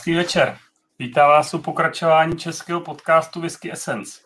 Krásný 0.00 0.14
večer. 0.14 0.58
Vítám 0.98 1.28
vás 1.28 1.54
u 1.54 1.58
pokračování 1.58 2.38
českého 2.38 2.80
podcastu 2.80 3.40
Whisky 3.40 3.72
Essence. 3.72 4.20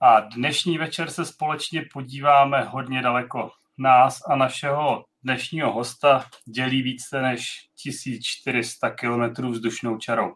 A 0.00 0.20
dnešní 0.20 0.78
večer 0.78 1.10
se 1.10 1.24
společně 1.24 1.84
podíváme 1.92 2.62
hodně 2.62 3.02
daleko. 3.02 3.50
Nás 3.78 4.22
a 4.28 4.36
našeho 4.36 5.04
dnešního 5.22 5.72
hosta 5.72 6.24
dělí 6.44 6.82
více 6.82 7.22
než 7.22 7.68
1400 7.82 8.90
km 8.90 9.46
vzdušnou 9.46 9.98
čarou. 9.98 10.34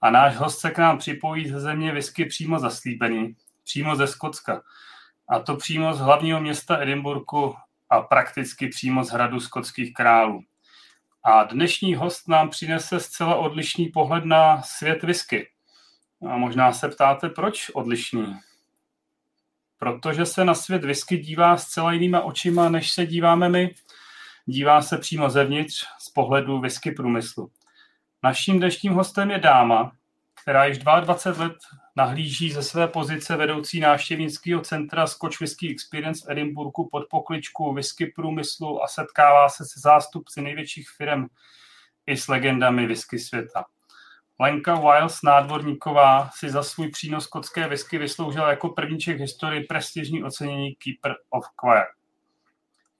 A 0.00 0.10
náš 0.10 0.36
host 0.36 0.60
se 0.60 0.70
k 0.70 0.78
nám 0.78 0.98
připojí 0.98 1.48
ze 1.48 1.60
země 1.60 1.92
whisky 1.92 2.24
přímo 2.24 2.58
zaslíbený, 2.58 3.36
přímo 3.64 3.96
ze 3.96 4.06
Skotska. 4.06 4.62
A 5.28 5.38
to 5.38 5.56
přímo 5.56 5.94
z 5.94 6.00
hlavního 6.00 6.40
města 6.40 6.82
Edinburgu 6.82 7.54
a 7.90 8.00
prakticky 8.00 8.68
přímo 8.68 9.04
z 9.04 9.10
hradu 9.10 9.40
skotských 9.40 9.94
králů. 9.94 10.44
A 11.28 11.44
dnešní 11.44 11.94
host 11.94 12.28
nám 12.28 12.48
přinese 12.48 13.00
zcela 13.00 13.36
odlišný 13.36 13.88
pohled 13.88 14.24
na 14.24 14.62
svět 14.62 15.02
whisky. 15.02 15.48
A 16.30 16.36
možná 16.36 16.72
se 16.72 16.88
ptáte, 16.88 17.28
proč 17.28 17.70
odlišný? 17.70 18.36
Protože 19.78 20.26
se 20.26 20.44
na 20.44 20.54
svět 20.54 20.84
whisky 20.84 21.16
dívá 21.16 21.56
zcela 21.56 21.92
jinýma 21.92 22.20
očima, 22.20 22.68
než 22.68 22.90
se 22.90 23.06
díváme 23.06 23.48
my. 23.48 23.74
Dívá 24.46 24.82
se 24.82 24.98
přímo 24.98 25.30
zevnitř 25.30 25.86
z 25.98 26.10
pohledu 26.10 26.60
whisky 26.60 26.90
průmyslu. 26.90 27.50
Naším 28.22 28.58
dnešním 28.58 28.92
hostem 28.92 29.30
je 29.30 29.38
dáma, 29.38 29.92
která 30.42 30.64
již 30.64 30.78
22 30.78 31.44
let 31.44 31.56
nahlíží 31.96 32.50
ze 32.50 32.62
své 32.62 32.88
pozice 32.88 33.36
vedoucí 33.36 33.80
návštěvnického 33.80 34.60
centra 34.60 35.06
Scotch 35.06 35.40
Whisky 35.40 35.70
Experience 35.70 36.26
v 36.26 36.30
Edinburgu 36.30 36.88
pod 36.92 37.06
pokličku 37.10 37.72
whisky 37.72 38.06
průmyslu 38.06 38.82
a 38.82 38.88
setkává 38.88 39.48
se 39.48 39.64
se 39.64 39.80
zástupci 39.80 40.42
největších 40.42 40.90
firm 40.90 41.26
i 42.06 42.16
s 42.16 42.28
legendami 42.28 42.86
whisky 42.86 43.18
světa. 43.18 43.64
Lenka 44.38 44.74
Wiles 44.74 45.22
nádvorníková 45.22 46.30
si 46.34 46.50
za 46.50 46.62
svůj 46.62 46.90
přínos 46.90 47.24
skotské 47.24 47.68
whisky 47.68 47.98
vysloužila 47.98 48.50
jako 48.50 48.68
prvníček 48.68 49.16
v 49.16 49.20
historii 49.20 49.64
prestižní 49.64 50.24
ocenění 50.24 50.74
Keeper 50.74 51.16
of 51.30 51.44
Choir. 51.60 51.84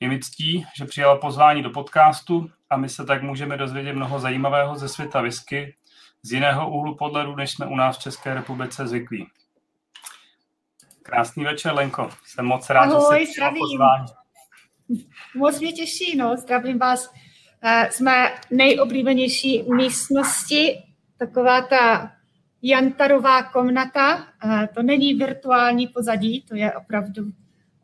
Je 0.00 0.08
mi 0.08 0.18
ctí, 0.18 0.66
že 0.76 0.84
přijala 0.84 1.18
pozvání 1.18 1.62
do 1.62 1.70
podcastu 1.70 2.50
a 2.70 2.76
my 2.76 2.88
se 2.88 3.04
tak 3.04 3.22
můžeme 3.22 3.56
dozvědět 3.56 3.92
mnoho 3.92 4.20
zajímavého 4.20 4.76
ze 4.76 4.88
světa 4.88 5.20
whisky 5.20 5.76
z 6.26 6.32
jiného 6.32 6.70
úhlu 6.70 6.94
podledu, 6.94 7.36
než 7.36 7.50
jsme 7.50 7.66
u 7.66 7.76
nás 7.76 7.96
v 7.96 8.00
České 8.00 8.34
republice 8.34 8.86
zvyklí. 8.86 9.26
Krásný 11.02 11.44
večer, 11.44 11.74
Lenko. 11.74 12.10
Jsem 12.26 12.44
moc 12.44 12.70
rád, 12.70 12.92
Ahoj, 12.92 13.26
že 13.26 13.32
jsi 13.32 13.40
pozvání. 13.58 14.06
Moc 15.36 15.60
mě 15.60 15.72
těší, 15.72 16.16
no. 16.16 16.36
Zdravím 16.36 16.78
vás. 16.78 17.12
Eh, 17.62 17.88
jsme 17.92 18.32
nejoblíbenější 18.50 19.62
místnosti, 19.76 20.82
taková 21.18 21.62
ta 21.62 22.12
Jantarová 22.62 23.42
komnata. 23.42 24.26
Eh, 24.44 24.68
to 24.74 24.82
není 24.82 25.14
virtuální 25.14 25.86
pozadí, 25.86 26.42
to 26.48 26.56
je 26.56 26.72
opravdu 26.72 27.22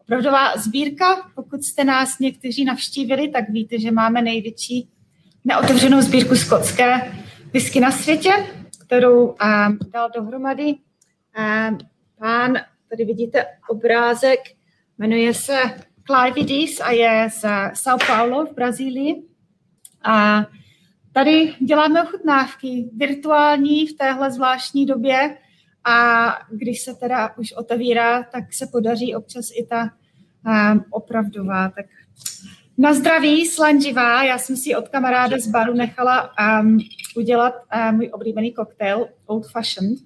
opravdová 0.01 0.57
sbírka. 0.57 1.31
Pokud 1.35 1.63
jste 1.63 1.85
nás 1.85 2.19
někteří 2.19 2.65
navštívili, 2.65 3.29
tak 3.29 3.49
víte, 3.49 3.81
že 3.81 3.91
máme 3.91 4.23
největší 4.23 4.89
neotevřenou 5.45 6.01
sbírku 6.01 6.35
skotské 6.37 7.13
whisky 7.53 7.81
na 7.81 7.91
světě, 7.91 8.31
kterou 8.87 9.27
um, 9.27 9.79
dal 9.93 10.11
dohromady 10.15 10.75
um, 10.75 11.79
pán, 12.19 12.55
tady 12.91 13.05
vidíte 13.05 13.47
obrázek, 13.69 14.39
jmenuje 14.99 15.35
se 15.35 15.61
Clive 16.07 16.49
Dees 16.49 16.81
a 16.81 16.91
je 16.91 17.29
z 17.31 17.45
São 17.75 17.99
Paulo 18.07 18.47
v 18.47 18.55
Brazílii. 18.55 19.23
A 20.05 20.47
tady 21.13 21.55
děláme 21.61 22.03
ochutnávky 22.03 22.91
virtuální 22.97 23.87
v 23.87 23.93
téhle 23.93 24.31
zvláštní 24.31 24.87
době 24.87 25.39
a 25.85 26.27
když 26.51 26.83
se 26.83 26.95
teda 26.95 27.37
už 27.37 27.53
otevírá, 27.53 28.23
tak 28.23 28.53
se 28.53 28.67
podaří 28.67 29.15
občas 29.15 29.49
i 29.55 29.67
ta 29.67 29.91
um, 30.47 30.85
opravdová. 30.91 31.69
Tak 31.69 31.87
na 32.79 32.95
zdraví, 32.95 33.47
slanživá. 33.47 34.25
Já 34.25 34.39
jsem 34.39 34.57
si 34.57 34.77
od 34.77 34.89
kamaráda 34.89 35.37
z 35.39 35.47
baru 35.47 35.75
nechala 35.75 36.33
um, 36.61 36.79
udělat 37.17 37.55
uh, 37.75 37.93
můj 37.93 38.11
oblíbený 38.13 38.53
koktejl 38.53 39.09
Old 39.27 39.51
Fashioned, 39.51 39.99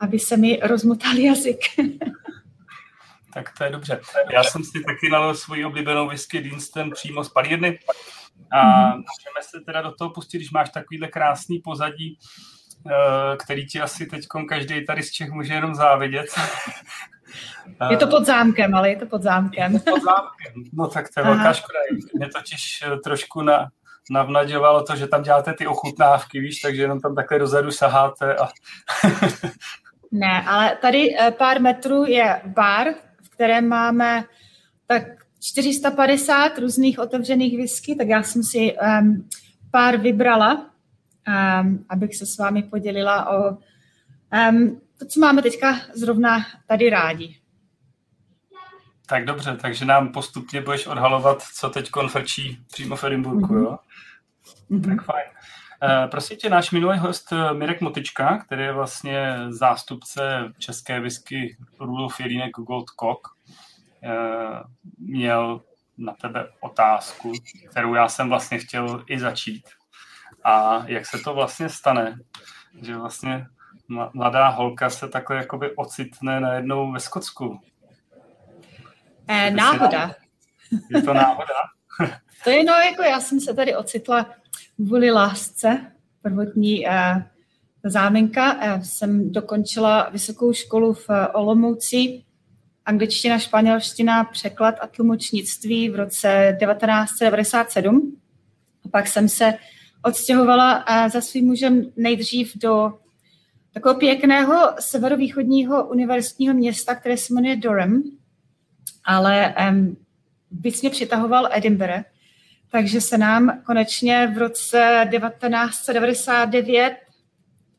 aby 0.00 0.18
se 0.18 0.36
mi 0.36 0.60
rozmotal 0.62 1.16
jazyk. 1.16 1.60
tak 3.34 3.58
to 3.58 3.64
je 3.64 3.70
dobře. 3.70 4.00
Já 4.32 4.44
jsem 4.44 4.64
si 4.64 4.82
taky 4.86 5.08
nalil 5.12 5.34
svoji 5.34 5.64
oblíbenou 5.64 6.08
whisky 6.08 6.40
Deanston 6.40 6.90
přímo 6.90 7.24
z 7.24 7.28
palírny 7.28 7.78
a 8.52 8.56
mm-hmm. 8.56 8.96
můžeme 8.96 9.42
se 9.42 9.60
teda 9.60 9.82
do 9.82 9.92
toho 9.92 10.10
pustit, 10.10 10.38
když 10.38 10.50
máš 10.50 10.70
takovýhle 10.70 11.08
krásný 11.08 11.58
pozadí, 11.58 12.18
uh, 12.84 12.92
který 13.44 13.66
ti 13.66 13.80
asi 13.80 14.06
teď 14.06 14.26
každý 14.48 14.86
tady 14.86 15.02
z 15.02 15.10
Čech 15.10 15.30
může 15.30 15.54
jenom 15.54 15.74
závidět. 15.74 16.26
Je 17.90 17.96
to 17.96 18.06
pod 18.06 18.26
zámkem, 18.26 18.74
ale 18.74 18.90
je 18.90 18.96
to 18.96 19.06
pod 19.06 19.22
zámkem. 19.22 19.72
Je 19.72 19.80
to 19.80 19.90
pod 19.90 20.02
zámkem. 20.02 20.62
No 20.72 20.88
tak 20.88 21.06
to 21.14 21.20
je 21.20 21.24
velká 21.24 21.52
škoda. 21.52 21.78
Mě 22.14 22.28
totiž 22.28 22.84
eh, 22.86 22.96
trošku 22.96 23.42
na, 23.42 23.68
navnaděvalo 24.10 24.82
to, 24.82 24.96
že 24.96 25.06
tam 25.06 25.22
děláte 25.22 25.54
ty 25.54 25.66
ochutnávky, 25.66 26.40
víš, 26.40 26.60
takže 26.60 26.82
jenom 26.82 27.00
tam 27.00 27.14
takhle 27.14 27.38
dozadu 27.38 27.70
saháte. 27.70 28.36
A... 28.36 28.48
ne, 30.12 30.44
ale 30.46 30.76
tady 30.82 31.16
eh, 31.18 31.30
pár 31.30 31.60
metrů 31.60 32.04
je 32.04 32.42
bar, 32.46 32.86
v 33.22 33.28
kterém 33.30 33.68
máme 33.68 34.24
tak 34.86 35.02
450 35.40 36.58
různých 36.58 36.98
otevřených 36.98 37.56
whisky, 37.56 37.94
tak 37.94 38.08
já 38.08 38.22
jsem 38.22 38.42
si 38.42 38.76
um, 39.00 39.28
pár 39.70 39.96
vybrala, 39.96 40.54
um, 40.54 41.84
abych 41.88 42.16
se 42.16 42.26
s 42.26 42.38
vámi 42.38 42.62
podělila 42.62 43.30
o 43.30 43.50
um, 44.50 44.80
to, 44.98 45.06
co 45.06 45.20
máme 45.20 45.42
teďka 45.42 45.80
zrovna 45.94 46.38
tady 46.66 46.90
rádi. 46.90 47.36
Tak 49.06 49.24
dobře, 49.24 49.56
takže 49.56 49.84
nám 49.84 50.12
postupně 50.12 50.60
budeš 50.60 50.86
odhalovat, 50.86 51.42
co 51.42 51.70
teď 51.70 51.90
konfrčí 51.90 52.64
přímo 52.72 52.96
v 52.96 53.04
Edinburgu, 53.04 53.54
jo? 53.54 53.78
Mm-hmm. 54.70 54.96
Tak 54.96 55.04
fajn. 55.04 55.26
Uh, 55.82 56.10
prosím 56.10 56.36
tě, 56.36 56.50
náš 56.50 56.70
minulý 56.70 56.98
host 56.98 57.32
eh, 57.32 57.54
Mirek 57.54 57.80
Motička, 57.80 58.38
který 58.38 58.62
je 58.62 58.72
vlastně 58.72 59.36
zástupce 59.48 60.52
české 60.58 61.00
whisky 61.00 61.56
Rudolf 61.80 62.20
Jelínek 62.20 62.50
Gold 62.56 62.90
Cock, 63.00 63.20
uh, 64.04 64.60
měl 64.98 65.60
na 65.98 66.12
tebe 66.12 66.48
otázku, 66.60 67.32
kterou 67.70 67.94
já 67.94 68.08
jsem 68.08 68.28
vlastně 68.28 68.58
chtěl 68.58 69.04
i 69.06 69.18
začít. 69.18 69.64
A 70.44 70.84
jak 70.86 71.06
se 71.06 71.18
to 71.18 71.34
vlastně 71.34 71.68
stane, 71.68 72.18
že 72.82 72.96
vlastně 72.96 73.46
mladá 74.14 74.48
holka 74.48 74.90
se 74.90 75.08
takhle 75.08 75.36
jakoby 75.36 75.76
ocitne 75.76 76.40
najednou 76.40 76.92
ve 76.92 77.00
Skotsku. 77.00 77.60
Eh, 79.28 79.50
náhoda. 79.50 80.14
Je 80.94 81.02
to 81.02 81.14
náhoda? 81.14 81.54
to 82.44 82.50
je 82.50 82.64
no, 82.64 82.72
jako 82.72 83.02
já 83.02 83.20
jsem 83.20 83.40
se 83.40 83.54
tady 83.54 83.76
ocitla 83.76 84.30
kvůli 84.76 85.10
lásce, 85.10 85.92
prvotní 86.22 86.88
eh, 86.88 87.24
záminka. 87.84 88.58
Eh, 88.60 88.84
jsem 88.84 89.32
dokončila 89.32 90.08
vysokou 90.10 90.52
školu 90.52 90.92
v 90.92 91.10
eh, 91.10 91.28
Olomouci, 91.28 92.24
angličtina, 92.84 93.38
španělština, 93.38 94.24
překlad 94.24 94.74
a 94.80 94.86
tlumočnictví 94.86 95.90
v 95.90 95.96
roce 95.96 96.58
1997. 96.60 98.16
A 98.84 98.88
pak 98.88 99.06
jsem 99.06 99.28
se 99.28 99.54
odstěhovala 100.02 100.84
eh, 100.88 101.10
za 101.10 101.20
svým 101.20 101.46
mužem 101.46 101.92
nejdřív 101.96 102.52
do 102.56 102.92
takového 103.72 103.98
pěkného 103.98 104.74
severovýchodního 104.80 105.88
univerzitního 105.88 106.54
města, 106.54 106.94
které 106.94 107.16
se 107.16 107.34
jmenuje 107.34 107.56
Durham, 107.56 108.02
ale 109.04 109.54
um, 109.70 109.96
víc 110.50 110.82
mě 110.82 110.90
přitahoval 110.90 111.48
Edinburgh, 111.52 112.04
takže 112.70 113.00
se 113.00 113.18
nám 113.18 113.62
konečně 113.66 114.32
v 114.34 114.38
roce 114.38 115.08
1999, 115.10 116.96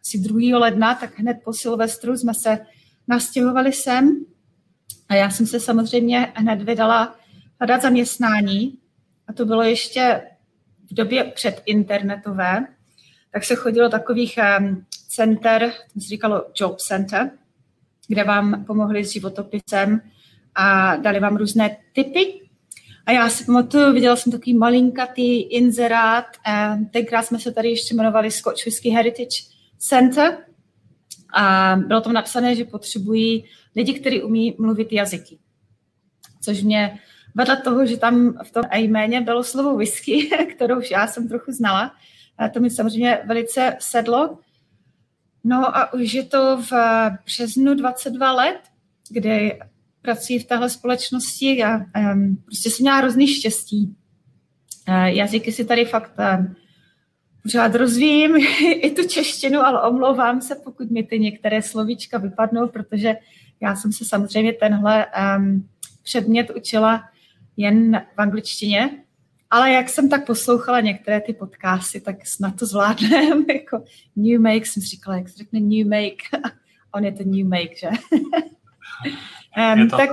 asi 0.01 0.17
2. 0.17 0.59
ledna, 0.59 0.95
tak 0.95 1.19
hned 1.19 1.37
po 1.43 1.53
Silvestru 1.53 2.17
jsme 2.17 2.33
se 2.33 2.59
nastěhovali 3.07 3.73
sem 3.73 4.25
a 5.09 5.15
já 5.15 5.29
jsem 5.29 5.47
se 5.47 5.59
samozřejmě 5.59 6.33
hned 6.35 6.61
vydala 6.61 7.15
hledat 7.59 7.81
zaměstnání 7.81 8.77
a 9.27 9.33
to 9.33 9.45
bylo 9.45 9.63
ještě 9.63 10.21
v 10.91 10.93
době 10.93 11.23
předinternetové, 11.23 12.67
tak 13.31 13.43
se 13.43 13.55
chodilo 13.55 13.89
takových 13.89 14.39
um, 14.59 14.85
center, 15.07 15.71
to 15.93 15.99
se 15.99 16.07
říkalo 16.07 16.45
Job 16.59 16.77
Center, 16.77 17.31
kde 18.07 18.23
vám 18.23 18.65
pomohli 18.65 19.05
s 19.05 19.11
životopisem 19.11 20.01
a 20.55 20.95
dali 20.95 21.19
vám 21.19 21.37
různé 21.37 21.77
typy. 21.93 22.41
A 23.05 23.11
já 23.11 23.29
si 23.29 23.45
pamatuju, 23.45 23.93
viděla 23.93 24.15
jsem 24.15 24.31
takový 24.31 24.53
malinkatý 24.53 25.41
inzerát, 25.41 26.25
tenkrát 26.91 27.21
jsme 27.21 27.39
se 27.39 27.51
tady 27.51 27.69
ještě 27.69 27.93
jmenovali 27.93 28.31
Scotch 28.31 28.65
Whisky 28.65 28.89
Heritage 28.89 29.43
Center 29.77 30.37
a 31.33 31.75
bylo 31.87 32.01
tam 32.01 32.13
napsané, 32.13 32.55
že 32.55 32.65
potřebují 32.65 33.45
lidi, 33.75 33.93
kteří 33.93 34.23
umí 34.23 34.55
mluvit 34.59 34.93
jazyky. 34.93 35.37
Což 36.41 36.63
mě 36.63 36.99
vedle 37.35 37.57
toho, 37.57 37.85
že 37.85 37.97
tam 37.97 38.33
v 38.43 38.51
tom 38.51 38.63
jméně 38.73 39.21
bylo 39.21 39.43
slovo 39.43 39.75
whisky, 39.77 40.29
kterou 40.55 40.77
už 40.79 40.91
já 40.91 41.07
jsem 41.07 41.27
trochu 41.27 41.51
znala, 41.51 41.91
to 42.53 42.59
mi 42.59 42.69
samozřejmě 42.69 43.19
velice 43.25 43.77
sedlo. 43.79 44.37
No 45.43 45.77
a 45.77 45.93
už 45.93 46.13
je 46.13 46.23
to 46.23 46.57
v 46.57 46.71
březnu 47.25 47.73
22 47.73 48.31
let, 48.31 48.59
kdy 49.09 49.59
pracuji 50.05 50.39
v 50.39 50.45
téhle 50.45 50.69
společnosti 50.69 51.63
a 51.63 51.77
um, 51.77 52.37
prostě 52.45 52.69
jsem 52.69 52.83
měla 52.83 52.97
hrozný 52.97 53.27
štěstí. 53.27 53.95
Uh, 54.87 55.03
jazyky 55.03 55.51
si 55.51 55.65
tady 55.65 55.85
fakt 55.85 56.13
uh, 56.19 56.45
pořád 57.43 57.75
rozvíjím, 57.75 58.35
i 58.81 58.91
tu 58.91 59.07
češtinu, 59.07 59.59
ale 59.59 59.89
omlouvám 59.89 60.41
se, 60.41 60.55
pokud 60.55 60.91
mi 60.91 61.03
ty 61.03 61.19
některé 61.19 61.61
slovíčka 61.61 62.17
vypadnou, 62.17 62.67
protože 62.67 63.15
já 63.61 63.75
jsem 63.75 63.91
se 63.91 64.05
samozřejmě 64.05 64.53
tenhle 64.53 65.05
um, 65.37 65.69
předmět 66.03 66.49
učila 66.49 67.03
jen 67.57 68.05
v 68.15 68.21
angličtině, 68.21 68.89
ale 69.49 69.71
jak 69.71 69.89
jsem 69.89 70.09
tak 70.09 70.25
poslouchala 70.25 70.79
některé 70.79 71.21
ty 71.21 71.33
podcasty, 71.33 72.01
tak 72.01 72.27
snad 72.27 72.55
to 72.59 72.65
zvládnem, 72.65 73.45
jako 73.53 73.83
New 74.15 74.41
Make 74.41 74.65
jsem 74.65 74.83
říkala, 74.83 75.17
jak 75.17 75.29
se 75.29 75.37
řekne 75.37 75.59
New 75.59 75.87
Make, 75.87 76.51
on 76.95 77.05
je 77.05 77.11
to 77.11 77.23
New 77.23 77.47
Make, 77.47 77.75
že? 77.79 77.89
Um, 79.57 79.89
to... 79.89 79.97
Tak, 79.97 80.09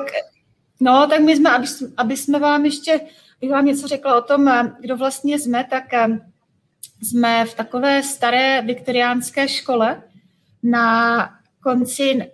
no, 0.81 1.07
tak 1.11 1.21
my 1.21 1.37
jsme, 1.37 1.51
aby, 1.51 1.67
aby 1.97 2.17
jsme 2.17 2.39
vám 2.39 2.65
ještě, 2.65 3.01
bych 3.41 3.51
vám 3.51 3.65
něco 3.65 3.89
řekla 3.89 4.19
o 4.19 4.23
tom, 4.23 4.71
kdo 4.81 4.97
vlastně 4.97 5.39
jsme, 5.39 5.65
tak 5.71 5.85
um, 6.07 6.21
jsme 7.03 7.45
v 7.47 7.55
takové 7.55 8.03
staré 8.03 8.63
viktoriánské 8.63 9.49
škole 9.49 10.03
na 10.63 11.29
konci 11.63 12.31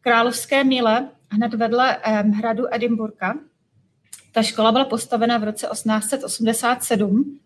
Královské 0.00 0.64
míle, 0.64 1.08
hned 1.30 1.54
vedle 1.54 1.96
um, 1.96 2.30
hradu 2.30 2.64
Edinburgha. 2.74 3.34
Ta 4.32 4.42
škola 4.42 4.72
byla 4.72 4.84
postavena 4.84 5.38
v 5.38 5.44
roce 5.44 5.68
1887 5.72 7.38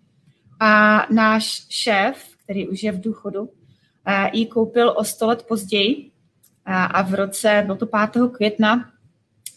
a 0.61 1.07
náš 1.11 1.67
šéf, 1.69 2.29
který 2.45 2.69
už 2.69 2.83
je 2.83 2.93
v 2.93 3.01
důchodu, 3.01 3.43
uh, 3.43 3.51
ji 4.33 4.47
koupil 4.47 4.95
o 4.97 5.05
sto 5.05 5.27
let 5.27 5.45
později 5.49 6.10
a, 6.67 7.03
v 7.03 7.15
roce, 7.15 7.63
bylo 7.65 7.77
to 7.77 7.87
5. 7.87 8.23
května 8.33 8.91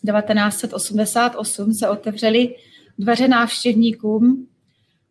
1988, 0.06 1.74
se 1.74 1.90
otevřely 1.90 2.56
dveře 2.98 3.28
návštěvníkům 3.28 4.48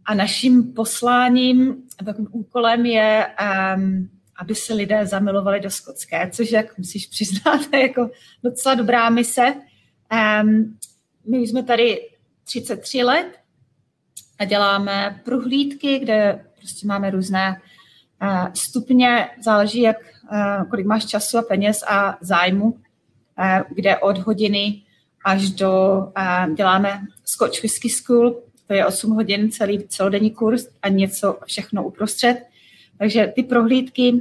a 0.04 0.14
naším 0.14 0.72
posláním, 0.72 1.82
takovým 2.04 2.28
úkolem 2.32 2.86
je, 2.86 3.26
um, 3.76 4.08
aby 4.38 4.54
se 4.54 4.74
lidé 4.74 5.06
zamilovali 5.06 5.60
do 5.60 5.70
skotské, 5.70 6.30
což, 6.30 6.50
jak 6.50 6.78
musíš 6.78 7.06
přiznat, 7.06 7.60
je 7.72 7.82
jako 7.82 8.10
docela 8.44 8.74
dobrá 8.74 9.10
mise. 9.10 9.54
Um, 10.42 10.78
my 11.26 11.38
jsme 11.38 11.62
tady 11.62 12.00
33 12.44 13.02
let 13.02 13.26
a 14.38 14.44
děláme 14.44 15.20
prohlídky, 15.24 15.98
kde 15.98 16.44
prostě 16.58 16.86
máme 16.86 17.10
různé 17.10 17.60
uh, 18.22 18.52
stupně, 18.54 19.28
záleží, 19.44 19.80
jak, 19.80 19.96
kolik 20.70 20.86
máš 20.86 21.06
času 21.06 21.38
a 21.38 21.42
peněz 21.42 21.84
a 21.88 22.18
zájmu, 22.20 22.64
uh, 22.64 22.76
kde 23.74 23.98
od 23.98 24.18
hodiny 24.18 24.82
až 25.24 25.50
do, 25.50 25.98
uh, 26.18 26.54
děláme 26.54 27.00
Scotch 27.24 27.62
Whisky 27.62 27.88
School, 27.88 28.42
to 28.66 28.74
je 28.74 28.86
8 28.86 29.10
hodin 29.10 29.50
celý 29.50 29.88
celodenní 29.88 30.30
kurz 30.30 30.68
a 30.82 30.88
něco 30.88 31.38
všechno 31.46 31.86
uprostřed. 31.86 32.46
Takže 32.98 33.32
ty 33.34 33.42
prohlídky 33.42 34.20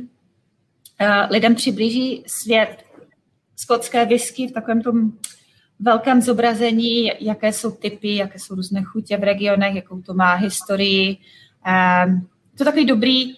lidem 1.29 1.55
přiblíží 1.55 2.23
svět 2.27 2.85
skotské 3.55 4.05
whisky 4.05 4.47
v 4.47 4.51
takovém 4.51 4.81
tom 4.81 5.11
velkém 5.79 6.21
zobrazení, 6.21 7.11
jaké 7.19 7.53
jsou 7.53 7.71
typy, 7.71 8.15
jaké 8.15 8.39
jsou 8.39 8.55
různé 8.55 8.83
chutě 8.83 9.17
v 9.17 9.23
regionech, 9.23 9.75
jakou 9.75 10.01
to 10.01 10.13
má 10.13 10.33
historii. 10.33 11.17
To 12.57 12.63
je 12.63 12.65
takový 12.65 12.85
dobrý 12.85 13.35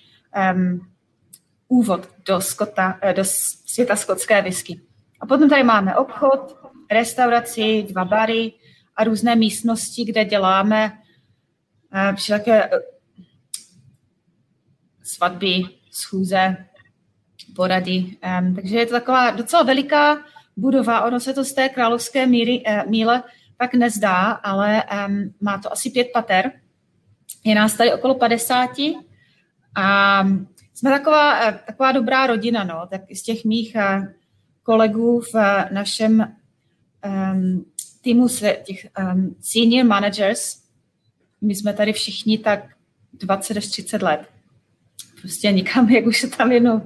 úvod 1.74 2.10
do, 2.25 2.42
Skota, 2.42 3.00
eh, 3.01 3.13
do 3.13 3.24
světa 3.65 3.96
skotské 3.96 4.42
whisky. 4.42 4.82
A 5.20 5.25
potom 5.25 5.50
tady 5.50 5.63
máme 5.63 5.96
obchod, 5.96 6.58
restauraci, 6.92 7.86
dva 7.89 8.06
bary 8.06 8.53
a 8.96 9.03
různé 9.03 9.36
místnosti, 9.36 10.06
kde 10.06 10.25
děláme 10.25 11.00
všelijaké 12.15 12.63
eh, 12.63 12.70
svatby, 15.03 15.63
schůze, 15.92 16.58
porady. 17.56 18.18
takže 18.56 18.77
je 18.77 18.86
to 18.86 18.92
taková 18.92 19.32
docela 19.32 19.63
veliká 19.63 20.18
budova. 20.58 21.06
Ono 21.06 21.20
se 21.20 21.34
to 21.34 21.44
z 21.44 21.53
té 21.53 21.70
královské 21.70 22.25
míry, 22.25 22.63
eh, 22.65 22.84
míle 22.88 23.24
tak 23.58 23.74
nezdá, 23.74 24.32
ale 24.32 24.84
má 25.42 25.58
to 25.58 25.72
asi 25.72 25.89
pět 25.89 26.08
pater. 26.13 26.51
Je 27.44 27.56
nás 27.56 27.74
tady 27.74 27.94
okolo 27.94 28.15
50 28.15 28.70
a 29.75 30.24
jsme 30.74 30.89
taková, 30.89 31.39
eh, 31.39 31.60
taková 31.68 31.92
dobrá 31.92 32.27
rodina, 32.27 32.63
no, 32.63 32.88
tak 32.89 33.01
z 33.12 33.22
těch 33.22 33.46
mých 33.46 33.75
kolegů 34.63 35.22
v 35.22 35.36
našem 35.72 36.36
um, 37.06 37.65
týmu 38.01 38.27
těch 38.63 38.88
um, 39.00 39.36
senior 39.42 39.88
managers, 39.88 40.63
my 41.42 41.56
jsme 41.56 41.74
tady 41.74 41.94
všichni 41.94 42.38
tak 42.38 42.60
20 43.13 43.58
až 43.58 43.68
30 43.68 44.01
let. 44.01 44.30
Prostě 45.22 45.51
nikam, 45.51 45.89
jak 45.89 46.06
už 46.06 46.20
se 46.20 46.27
tam 46.27 46.51
jenom 46.51 46.82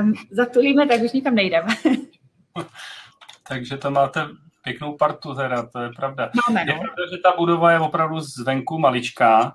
um, 0.00 0.14
zatulíme, 0.30 0.86
tak 0.86 1.02
už 1.02 1.12
nikam 1.12 1.34
nejdeme. 1.34 1.68
Takže 3.48 3.76
to 3.76 3.90
máte 3.90 4.26
pěknou 4.62 4.96
partu 4.96 5.34
teda, 5.34 5.62
to 5.62 5.80
je 5.80 5.90
pravda. 5.96 6.30
Máme, 6.48 6.64
no. 6.64 6.72
Je 6.72 6.78
pravda, 6.78 7.02
že 7.10 7.18
ta 7.22 7.32
budova 7.36 7.72
je 7.72 7.78
opravdu 7.80 8.20
zvenku 8.20 8.78
maličká. 8.78 9.54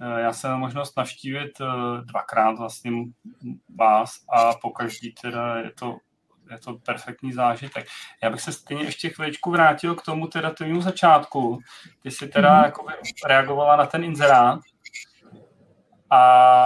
Eh, 0.00 0.20
já 0.20 0.32
jsem 0.32 0.52
možnost 0.52 0.96
navštívit 0.96 1.60
eh, 1.60 1.66
dvakrát 2.02 2.58
vlastně 2.58 2.92
vás 3.78 4.10
a 4.32 4.54
po 4.54 4.70
každý 4.70 5.14
teda 5.22 5.56
je 5.56 5.70
to 5.70 5.96
je 6.50 6.58
to 6.58 6.74
perfektní 6.74 7.32
zážitek. 7.32 7.86
Já 8.22 8.30
bych 8.30 8.40
se 8.40 8.52
stejně 8.52 8.84
ještě 8.84 9.10
chviličku 9.10 9.50
vrátil 9.50 9.94
k 9.94 10.02
tomu 10.02 10.26
teda 10.26 10.50
tvému 10.50 10.80
začátku. 10.80 11.58
Ty 12.02 12.10
jsi 12.10 12.28
teda 12.28 12.60
mm-hmm. 12.60 12.64
jako 12.64 12.86
reagovala 13.26 13.76
na 13.76 13.86
ten 13.86 14.04
inzerát 14.04 14.60
a 16.10 16.64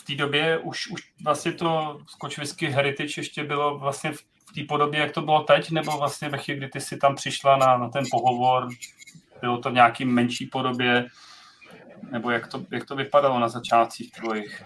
v 0.00 0.04
té 0.06 0.14
době 0.14 0.58
už, 0.58 0.90
už 0.90 1.02
vlastně 1.24 1.52
to 1.52 1.98
Scotch 2.08 2.38
Whisky 2.38 2.66
Heritage 2.66 3.20
ještě 3.20 3.44
bylo 3.44 3.78
vlastně 3.78 4.12
v 4.12 4.52
té 4.54 4.64
podobě, 4.68 5.00
jak 5.00 5.12
to 5.12 5.22
bylo 5.22 5.42
teď, 5.42 5.70
nebo 5.70 5.98
vlastně 5.98 6.28
ve 6.28 6.38
chvíli, 6.38 6.58
kdy 6.58 6.68
ty 6.68 6.80
jsi 6.80 6.96
tam 6.96 7.14
přišla 7.14 7.56
na, 7.56 7.76
na 7.78 7.88
ten 7.88 8.04
pohovor, 8.10 8.68
bylo 9.40 9.58
to 9.58 9.70
v 9.70 9.74
nějaký 9.74 10.04
menší 10.04 10.46
podobě, 10.46 11.06
nebo 12.10 12.30
jak 12.30 12.46
to, 12.46 12.64
jak 12.70 12.84
to 12.84 12.96
vypadalo 12.96 13.38
na 13.38 13.48
začátcích 13.48 14.10
tvojich? 14.10 14.64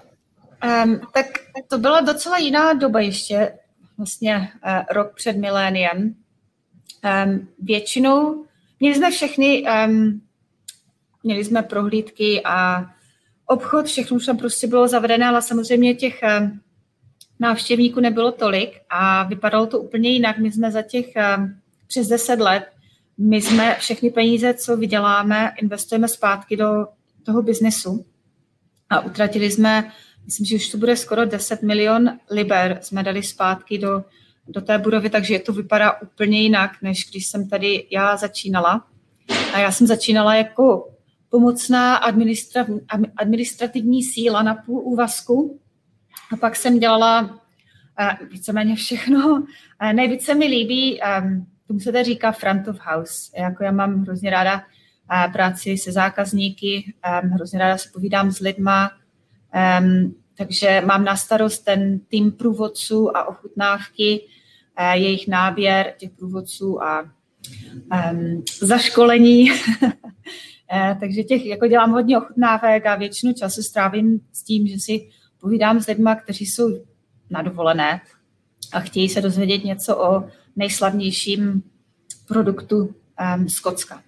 Um, 0.84 1.00
tak 1.14 1.26
to 1.68 1.78
byla 1.78 2.00
docela 2.00 2.38
jiná 2.38 2.72
doba 2.72 3.00
ještě, 3.00 3.52
vlastně 3.98 4.52
uh, 4.66 4.82
rok 4.90 5.14
před 5.14 5.36
miléniem. 5.36 6.14
Um, 7.24 7.48
většinou 7.58 8.44
měli 8.80 8.94
jsme 8.94 9.10
všechny, 9.10 9.64
um, 9.86 10.20
měli 11.22 11.44
jsme 11.44 11.62
prohlídky 11.62 12.42
a 12.44 12.86
obchod, 13.46 13.86
všechno 13.86 14.16
už 14.16 14.26
tam 14.26 14.36
prostě 14.36 14.66
bylo 14.66 14.88
zavedené, 14.88 15.26
ale 15.26 15.42
samozřejmě 15.42 15.94
těch 15.94 16.20
um, 16.40 16.60
návštěvníků 17.40 18.00
nebylo 18.00 18.32
tolik 18.32 18.80
a 18.90 19.22
vypadalo 19.22 19.66
to 19.66 19.78
úplně 19.78 20.10
jinak. 20.10 20.38
My 20.38 20.52
jsme 20.52 20.70
za 20.70 20.82
těch 20.82 21.06
um, 21.38 21.60
přes 21.86 22.08
10 22.08 22.40
let, 22.40 22.72
my 23.18 23.42
jsme 23.42 23.76
všechny 23.78 24.10
peníze, 24.10 24.54
co 24.54 24.76
vyděláme, 24.76 25.52
investujeme 25.62 26.08
zpátky 26.08 26.56
do 26.56 26.86
toho 27.26 27.42
biznesu 27.42 28.06
a 28.90 29.00
utratili 29.00 29.50
jsme 29.50 29.92
myslím, 30.26 30.46
že 30.46 30.56
už 30.56 30.68
to 30.68 30.78
bude 30.78 30.96
skoro 30.96 31.24
10 31.24 31.62
milion 31.62 32.18
liber, 32.30 32.78
jsme 32.82 33.02
dali 33.02 33.22
zpátky 33.22 33.78
do, 33.78 34.04
do 34.48 34.60
té 34.60 34.78
budovy, 34.78 35.10
takže 35.10 35.38
to 35.38 35.52
vypadá 35.52 36.02
úplně 36.02 36.40
jinak, 36.40 36.82
než 36.82 37.10
když 37.10 37.26
jsem 37.26 37.48
tady 37.48 37.86
já 37.90 38.16
začínala. 38.16 38.86
A 39.54 39.58
já 39.58 39.72
jsem 39.72 39.86
začínala 39.86 40.34
jako 40.34 40.88
pomocná 41.30 41.96
administrativní 43.16 44.02
síla 44.02 44.42
na 44.42 44.54
půl 44.54 44.80
úvazku 44.80 45.60
a 46.32 46.36
pak 46.36 46.56
jsem 46.56 46.78
dělala 46.78 47.22
uh, 47.22 48.28
víceméně 48.28 48.76
všechno. 48.76 49.32
Uh, 49.34 49.92
nejvíce 49.92 50.34
mi 50.34 50.46
líbí, 50.46 51.00
um, 51.00 51.46
tomu 51.66 51.80
se 51.80 51.92
to 51.92 52.04
říká 52.04 52.32
front 52.32 52.68
of 52.68 52.78
house. 52.80 53.30
Jako 53.36 53.64
já 53.64 53.72
mám 53.72 54.02
hrozně 54.02 54.30
ráda 54.30 54.62
práci 55.32 55.78
se 55.78 55.92
zákazníky, 55.92 56.94
hrozně 57.32 57.58
ráda 57.58 57.78
se 57.78 57.88
povídám 57.92 58.30
s 58.30 58.40
lidma, 58.40 58.90
takže 60.36 60.82
mám 60.86 61.04
na 61.04 61.16
starost 61.16 61.58
ten 61.58 61.98
tým 61.98 62.32
průvodců 62.32 63.16
a 63.16 63.28
ochutnávky, 63.28 64.20
uh, 64.20 64.26
jejich 64.92 65.28
náběr 65.28 65.94
těch 65.98 66.10
průvodců 66.10 66.82
a 66.82 67.10
zaškolení. 68.60 69.50
uh, 69.50 69.90
takže 71.00 71.22
těch, 71.22 71.46
jako 71.46 71.66
dělám 71.66 71.90
hodně 71.90 72.18
ochutnávek 72.18 72.86
a 72.86 72.96
většinu 72.96 73.32
času 73.32 73.62
strávím 73.62 74.20
s 74.32 74.42
tím, 74.42 74.66
že 74.66 74.78
si 74.78 75.08
povídám 75.40 75.80
s 75.80 75.86
lidmi, 75.86 76.10
kteří 76.22 76.46
jsou 76.46 76.84
na 77.30 77.42
dovolené 77.42 78.00
a 78.72 78.80
chtějí 78.80 79.08
se 79.08 79.20
dozvědět 79.20 79.64
něco 79.64 79.96
o 79.96 80.24
nejslavnějším 80.56 81.62
produktu 82.28 82.94
um, 83.36 83.48
Skotska. 83.48 84.02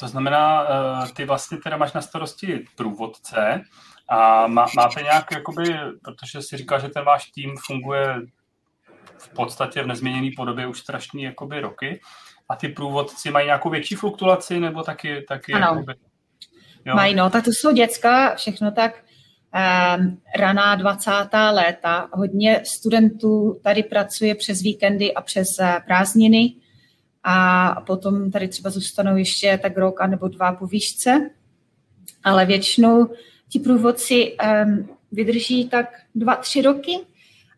To 0.00 0.08
znamená, 0.08 0.62
uh, 0.62 1.08
ty 1.08 1.24
vlastně 1.24 1.58
teda 1.58 1.76
máš 1.76 1.92
na 1.92 2.00
starosti 2.00 2.64
průvodce 2.76 3.60
a 4.08 4.46
má, 4.46 4.66
máte 4.76 5.02
nějak, 5.02 5.30
jakoby, 5.32 5.76
protože 6.04 6.42
si 6.42 6.56
říkal, 6.56 6.80
že 6.80 6.88
ten 6.88 7.04
váš 7.04 7.30
tým 7.30 7.54
funguje 7.66 8.16
v 9.18 9.28
podstatě 9.28 9.82
v 9.82 9.86
nezměněné 9.86 10.30
podobě 10.36 10.66
už 10.66 10.78
strašný 10.78 11.22
jakoby 11.22 11.60
roky 11.60 12.00
a 12.48 12.56
ty 12.56 12.68
průvodci 12.68 13.30
mají 13.30 13.46
nějakou 13.46 13.70
větší 13.70 13.94
fluktuaci 13.94 14.60
nebo 14.60 14.82
taky, 14.82 15.24
taky 15.28 15.52
ano. 15.52 15.66
Jakoby, 15.66 15.94
jo? 16.84 16.94
Mají, 16.94 17.14
no, 17.14 17.30
tak 17.30 17.44
to 17.44 17.50
jsou 17.50 17.72
děcka, 17.72 18.34
všechno 18.34 18.72
tak 18.72 19.04
um, 19.98 20.20
raná 20.36 20.74
20. 20.74 21.10
léta. 21.52 22.08
Hodně 22.12 22.62
studentů 22.64 23.60
tady 23.64 23.82
pracuje 23.82 24.34
přes 24.34 24.62
víkendy 24.62 25.14
a 25.14 25.20
přes 25.20 25.48
uh, 25.60 25.66
prázdniny 25.86 26.54
a 27.24 27.74
potom 27.86 28.30
tady 28.30 28.48
třeba 28.48 28.70
zůstanou 28.70 29.16
ještě 29.16 29.58
tak 29.62 29.78
rok 29.78 30.00
anebo 30.00 30.28
dva 30.28 30.52
po 30.52 30.66
výšce, 30.66 31.30
ale 32.24 32.46
většinou 32.46 33.08
ti 33.48 33.58
průvodci 33.58 34.36
um, 34.66 34.88
vydrží 35.12 35.68
tak 35.68 35.86
dva, 36.14 36.36
tři 36.36 36.62
roky 36.62 36.98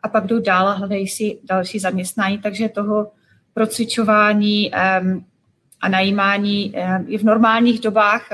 a 0.02 0.08
pak 0.08 0.26
jdou 0.26 0.40
dál 0.40 0.68
a 0.68 0.72
hledají 0.72 1.08
si 1.08 1.38
další 1.44 1.78
zaměstnání, 1.78 2.38
takže 2.38 2.68
toho 2.68 3.12
procvičování 3.54 4.70
um, 4.70 5.24
a 5.80 5.88
najímání 5.88 6.72
um, 6.74 7.08
je 7.08 7.18
v 7.18 7.22
normálních 7.22 7.80
dobách 7.80 8.28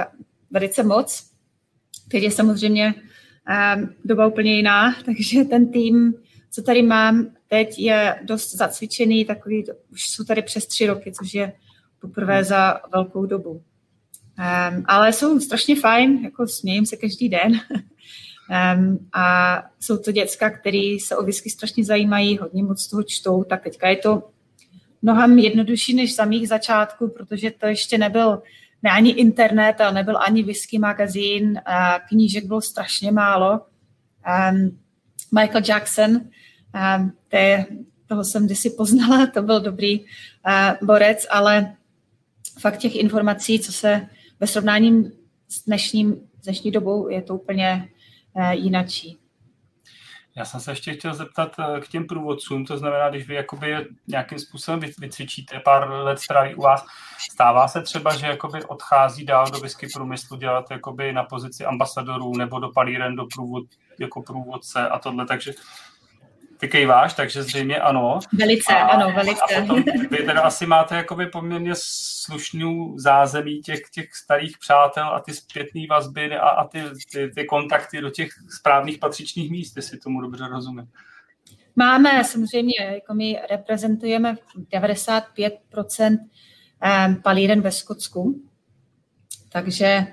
velice 0.50 0.82
moc. 0.82 1.30
Teď 2.08 2.22
je 2.22 2.30
samozřejmě 2.30 2.94
um, 2.94 3.88
doba 4.04 4.26
úplně 4.26 4.56
jiná, 4.56 4.94
takže 5.04 5.44
ten 5.44 5.72
tým, 5.72 6.14
co 6.50 6.62
tady 6.62 6.82
mám 6.82 7.26
teď, 7.48 7.78
je 7.78 8.20
dost 8.22 8.54
zacvičený, 8.54 9.24
takový, 9.24 9.64
už 9.92 10.08
jsou 10.08 10.24
tady 10.24 10.42
přes 10.42 10.66
tři 10.66 10.86
roky, 10.86 11.12
což 11.12 11.34
je 11.34 11.52
poprvé 12.00 12.44
za 12.44 12.80
velkou 12.92 13.26
dobu. 13.26 13.50
Um, 13.50 14.84
ale 14.86 15.12
jsou 15.12 15.40
strašně 15.40 15.76
fajn, 15.76 16.18
jako 16.24 16.46
smějím 16.46 16.86
se 16.86 16.96
každý 16.96 17.28
den. 17.28 17.52
um, 18.76 19.08
a 19.12 19.56
jsou 19.80 19.96
to 19.96 20.12
děcka, 20.12 20.50
které 20.50 20.96
se 21.00 21.16
o 21.16 21.22
whisky 21.22 21.50
strašně 21.50 21.84
zajímají, 21.84 22.38
hodně 22.38 22.62
moc 22.62 22.86
toho 22.86 23.02
čtou, 23.02 23.44
tak 23.44 23.62
teďka 23.62 23.88
je 23.88 23.96
to 23.96 24.30
mnohem 25.02 25.38
jednodušší 25.38 25.94
než 25.94 26.16
za 26.16 26.24
mých 26.24 26.48
začátků, 26.48 27.08
protože 27.08 27.50
to 27.50 27.66
ještě 27.66 27.98
nebyl 27.98 28.42
ne 28.82 28.90
ani 28.90 29.10
internet, 29.10 29.80
ale 29.80 29.92
nebyl 29.92 30.18
ani 30.18 30.42
whisky 30.42 30.78
magazín, 30.78 31.60
a 31.64 31.98
knížek 31.98 32.44
bylo 32.44 32.60
strašně 32.60 33.12
málo. 33.12 33.60
Um, 34.50 34.78
Michael 35.34 35.62
Jackson, 35.68 36.20
um, 36.74 37.12
je, 37.32 37.66
toho 38.06 38.24
jsem 38.24 38.46
kdysi 38.46 38.70
poznala, 38.70 39.26
to 39.26 39.42
byl 39.42 39.60
dobrý 39.60 40.04
borec, 40.82 41.26
ale 41.30 41.76
fakt 42.60 42.76
těch 42.78 42.96
informací, 42.96 43.60
co 43.60 43.72
se 43.72 44.06
ve 44.40 44.46
srovnání 44.46 45.12
s 45.48 45.64
dnešním, 45.64 46.16
s 46.40 46.44
dnešní 46.44 46.70
dobou 46.70 47.08
je 47.08 47.22
to 47.22 47.34
úplně 47.34 47.88
uh, 48.32 48.50
jinačí. 48.50 49.18
Já 50.36 50.44
jsem 50.44 50.60
se 50.60 50.70
ještě 50.70 50.94
chtěl 50.94 51.14
zeptat 51.14 51.58
uh, 51.58 51.78
k 51.78 51.88
těm 51.88 52.06
průvodcům, 52.06 52.64
to 52.64 52.76
znamená, 52.76 53.10
když 53.10 53.28
vy 53.28 53.34
jakoby 53.34 53.86
nějakým 54.06 54.38
způsobem 54.38 54.80
vycvičíte, 54.98 55.60
pár 55.60 55.90
let 55.90 56.18
stráví 56.18 56.54
u 56.54 56.62
vás, 56.62 56.84
stává 57.30 57.68
se 57.68 57.82
třeba, 57.82 58.16
že 58.16 58.26
jakoby 58.26 58.64
odchází 58.64 59.24
dál 59.24 59.46
do 59.50 59.58
whisky 59.58 59.86
průmyslu 59.94 60.36
dělat 60.36 60.70
jakoby 60.70 61.12
na 61.12 61.24
pozici 61.24 61.64
ambasadorů 61.64 62.36
nebo 62.36 62.58
do 62.58 62.68
palíren 62.68 63.16
do 63.16 63.26
průvod, 63.34 63.64
jako 63.98 64.22
průvodce 64.22 64.88
a 64.88 64.98
tohle, 64.98 65.26
takže 65.26 65.52
ty 66.58 66.68
kejváš, 66.68 67.14
takže 67.14 67.42
zřejmě 67.42 67.76
ano. 67.80 68.18
Velice, 68.32 68.72
a, 68.74 68.86
ano, 68.86 69.12
velice. 69.12 69.40
A 69.40 69.60
potom 69.60 69.82
vy 70.10 70.16
teda 70.16 70.40
asi 70.40 70.66
máte 70.66 70.96
jakoby 70.96 71.26
poměrně 71.26 71.72
slušnou 71.74 72.98
zázemí 72.98 73.60
těch, 73.60 73.80
těch 73.94 74.14
starých 74.14 74.58
přátel 74.58 75.04
a 75.04 75.20
ty 75.20 75.32
zpětné 75.32 75.80
vazby 75.90 76.36
a, 76.36 76.48
a 76.48 76.66
ty, 76.66 76.82
ty, 77.12 77.30
ty 77.34 77.44
kontakty 77.44 78.00
do 78.00 78.10
těch 78.10 78.30
správných 78.58 78.98
patřičných 78.98 79.50
míst, 79.50 79.76
jestli 79.76 79.98
tomu 79.98 80.20
dobře 80.20 80.48
rozumím. 80.48 80.88
Máme 81.76 82.24
samozřejmě, 82.24 82.74
jako 82.84 83.14
my 83.14 83.40
reprezentujeme 83.50 84.36
95% 84.72 86.18
palíren 87.22 87.60
ve 87.60 87.72
Skotsku, 87.72 88.42
takže 89.52 90.06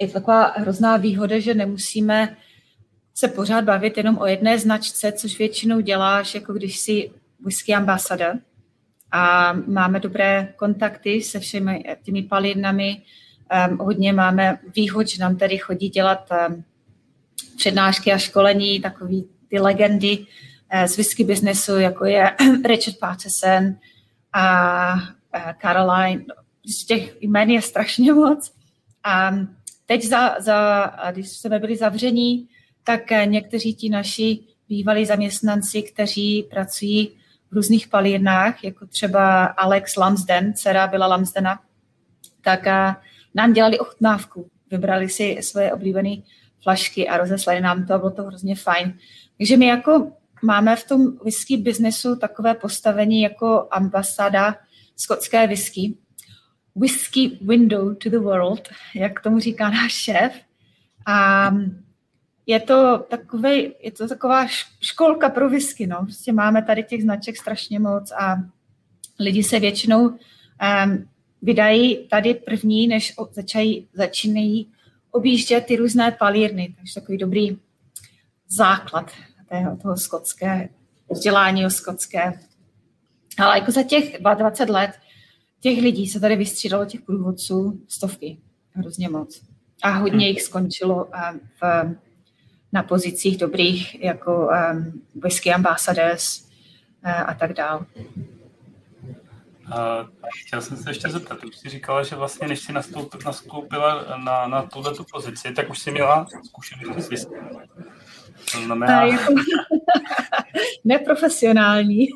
je 0.00 0.06
to 0.06 0.12
taková 0.12 0.54
hrozná 0.56 0.96
výhoda, 0.96 1.38
že 1.40 1.54
nemusíme 1.54 2.36
se 3.14 3.28
pořád 3.28 3.64
bavit 3.64 3.96
jenom 3.96 4.18
o 4.18 4.26
jedné 4.26 4.58
značce, 4.58 5.12
což 5.12 5.38
většinou 5.38 5.80
děláš, 5.80 6.34
jako 6.34 6.52
když 6.52 6.78
jsi 6.78 7.10
whisky 7.40 7.74
ambassador 7.74 8.38
a 9.12 9.52
máme 9.52 10.00
dobré 10.00 10.52
kontakty 10.56 11.22
se 11.22 11.40
všemi 11.40 11.84
těmi 12.02 12.22
palírnami. 12.22 13.02
Um, 13.70 13.78
hodně 13.78 14.12
máme 14.12 14.58
výhod, 14.76 15.08
že 15.08 15.22
nám 15.22 15.36
tady 15.36 15.58
chodí 15.58 15.88
dělat 15.88 16.28
um, 16.48 16.64
přednášky 17.56 18.12
a 18.12 18.18
školení, 18.18 18.80
takový 18.80 19.28
ty 19.48 19.58
legendy 19.58 20.18
uh, 20.18 20.84
z 20.84 20.96
whisky 20.96 21.24
biznesu, 21.24 21.78
jako 21.78 22.04
je 22.04 22.36
Richard 22.64 22.98
Patterson 23.00 23.74
a 24.32 24.94
uh, 24.94 25.52
Caroline. 25.62 26.24
Z 26.66 26.84
těch 26.84 27.22
jmen 27.22 27.50
je 27.50 27.62
strašně 27.62 28.12
moc. 28.12 28.52
A 29.04 29.34
teď, 29.86 30.04
za, 30.04 30.36
za, 30.40 30.86
když 31.12 31.28
jsme 31.28 31.58
byli 31.58 31.76
zavření, 31.76 32.48
tak 32.84 33.12
eh, 33.12 33.26
někteří 33.26 33.74
ti 33.74 33.88
naši 33.88 34.38
bývalí 34.68 35.06
zaměstnanci, 35.06 35.82
kteří 35.82 36.42
pracují 36.50 37.16
v 37.50 37.54
různých 37.54 37.88
palírnách, 37.88 38.64
jako 38.64 38.86
třeba 38.86 39.44
Alex 39.44 39.96
Lamsden, 39.96 40.54
dcera 40.54 40.86
byla 40.86 41.06
Lamsdena, 41.06 41.60
tak 42.40 42.66
eh, 42.66 42.94
nám 43.34 43.52
dělali 43.52 43.78
ochutnávku. 43.78 44.50
Vybrali 44.70 45.08
si 45.08 45.38
svoje 45.42 45.72
oblíbené 45.72 46.16
flašky 46.62 47.08
a 47.08 47.16
rozeslali 47.16 47.60
nám 47.60 47.86
to 47.86 47.94
a 47.94 47.98
bylo 47.98 48.10
to 48.10 48.22
hrozně 48.22 48.56
fajn. 48.56 48.98
Takže 49.38 49.56
my 49.56 49.66
jako 49.66 50.12
máme 50.42 50.76
v 50.76 50.86
tom 50.88 51.18
whisky 51.24 51.56
biznesu 51.56 52.16
takové 52.16 52.54
postavení 52.54 53.22
jako 53.22 53.68
ambasáda 53.70 54.56
skotské 54.96 55.46
whisky. 55.46 55.96
Whisky 56.76 57.38
window 57.42 57.94
to 57.94 58.10
the 58.10 58.18
world, 58.18 58.68
jak 58.94 59.20
tomu 59.20 59.38
říká 59.38 59.70
náš 59.70 59.92
šéf. 59.92 60.32
A 61.06 61.50
je 62.46 62.60
to, 62.60 62.98
takový, 62.98 63.74
je 63.80 63.92
to 63.92 64.08
taková 64.08 64.46
školka 64.80 65.28
pro 65.28 65.50
whisky, 65.50 65.86
no. 65.86 65.98
Prostě 66.04 66.32
máme 66.32 66.62
tady 66.62 66.82
těch 66.82 67.02
značek 67.02 67.36
strašně 67.36 67.78
moc 67.78 68.12
a 68.12 68.36
lidi 69.20 69.42
se 69.42 69.60
většinou 69.60 70.08
um, 70.08 71.08
vydají 71.42 72.08
tady 72.08 72.34
první, 72.34 72.88
než 72.88 73.14
začají, 73.32 73.88
začínají 73.92 74.72
objíždět 75.10 75.66
ty 75.66 75.76
různé 75.76 76.12
palírny. 76.12 76.74
Takže 76.76 76.94
takový 76.94 77.18
dobrý 77.18 77.58
základ 78.48 79.10
tého, 79.48 79.76
toho 79.76 79.96
skotské, 79.96 80.68
vzdělání 81.10 81.66
o 81.66 81.70
skotské. 81.70 82.32
Ale 83.38 83.58
jako 83.58 83.72
za 83.72 83.82
těch 83.82 84.22
20 84.22 84.68
let 84.68 84.90
těch 85.60 85.82
lidí 85.82 86.06
se 86.06 86.20
tady 86.20 86.36
vystřídalo 86.36 86.84
těch 86.84 87.00
průvodců 87.00 87.80
stovky, 87.88 88.38
hrozně 88.70 89.08
moc. 89.08 89.42
A 89.82 89.90
hodně 89.90 90.28
jich 90.28 90.42
skončilo 90.42 91.08
v 91.60 91.94
na 92.74 92.82
pozicích 92.82 93.38
dobrých 93.38 94.02
jako 94.02 94.48
um, 94.72 95.02
whisky 95.14 95.52
ambassadors 95.52 96.40
uh, 97.04 97.30
a 97.30 97.34
tak 97.34 97.52
dále. 97.52 97.80
Uh, 99.66 100.08
chtěl 100.40 100.60
jsem 100.60 100.76
se 100.76 100.90
ještě 100.90 101.08
zeptat, 101.08 101.44
už 101.44 101.56
jsi 101.56 101.68
říkala, 101.68 102.02
že 102.02 102.16
vlastně 102.16 102.48
než 102.48 102.60
jsi 102.60 102.72
nastoupila, 102.72 103.22
nastoupila 103.24 104.16
na, 104.24 104.46
na 104.46 104.62
tuhle 104.62 104.94
tu 104.94 105.04
pozici, 105.12 105.52
tak 105.52 105.70
už 105.70 105.78
jsi 105.78 105.90
měla 105.90 106.26
zkušenosti 106.44 107.02
s 107.02 107.08
whisky. 107.08 107.34
To 108.52 108.60
znamená... 108.64 109.04
Jako 109.04 109.34
neprofesionální. 110.84 112.06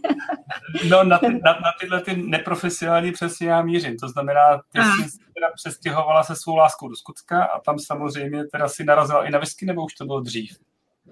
no, 0.89 1.05
na, 1.05 1.19
ty, 1.19 1.29
na, 1.29 1.53
na 1.53 1.73
tyhle 1.81 2.01
ty 2.01 2.17
neprofesionální 2.17 3.13
přesně 3.13 3.49
já 3.49 3.63
mířím. 3.63 3.97
To 3.97 4.09
znamená, 4.09 4.61
ty 4.73 4.81
jsi 4.81 5.19
teda 5.35 5.47
přestěhovala 5.55 6.23
se 6.23 6.37
svou 6.37 6.57
láskou 6.57 6.89
do 6.89 6.97
Skutska 6.97 7.45
a 7.45 7.61
tam 7.61 7.79
samozřejmě 7.79 8.45
teda 8.45 8.69
si 8.69 8.85
narazila 8.85 9.25
i 9.25 9.31
na 9.31 9.39
whisky, 9.39 9.67
nebo 9.67 9.85
už 9.85 9.95
to 9.95 10.05
bylo 10.05 10.21
dřív? 10.21 10.57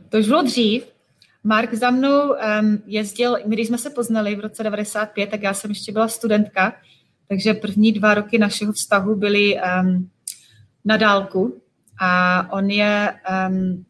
To 0.09 0.19
už 0.19 0.27
bylo 0.27 0.43
dřív. 0.43 0.97
Mark 1.45 1.75
za 1.75 1.91
mnou 1.91 2.31
um, 2.31 2.83
jezdil, 2.87 3.37
my 3.47 3.57
když 3.57 3.69
jsme 3.69 3.79
se 3.79 3.91
poznali 3.91 4.35
v 4.37 4.41
roce 4.41 4.63
95, 4.63 5.31
tak 5.31 5.43
já 5.43 5.55
jsem 5.55 5.71
ještě 5.71 5.93
byla 5.93 6.09
studentka, 6.09 6.73
takže 7.29 7.55
první 7.55 7.93
dva 7.93 8.15
roky 8.15 8.39
našeho 8.39 8.73
vztahu 8.73 9.17
byly 9.17 9.57
um, 9.57 10.11
na 10.85 10.97
dálku 10.97 11.63
a 12.01 12.43
on 12.53 12.71
je 12.71 13.15
um, 13.49 13.85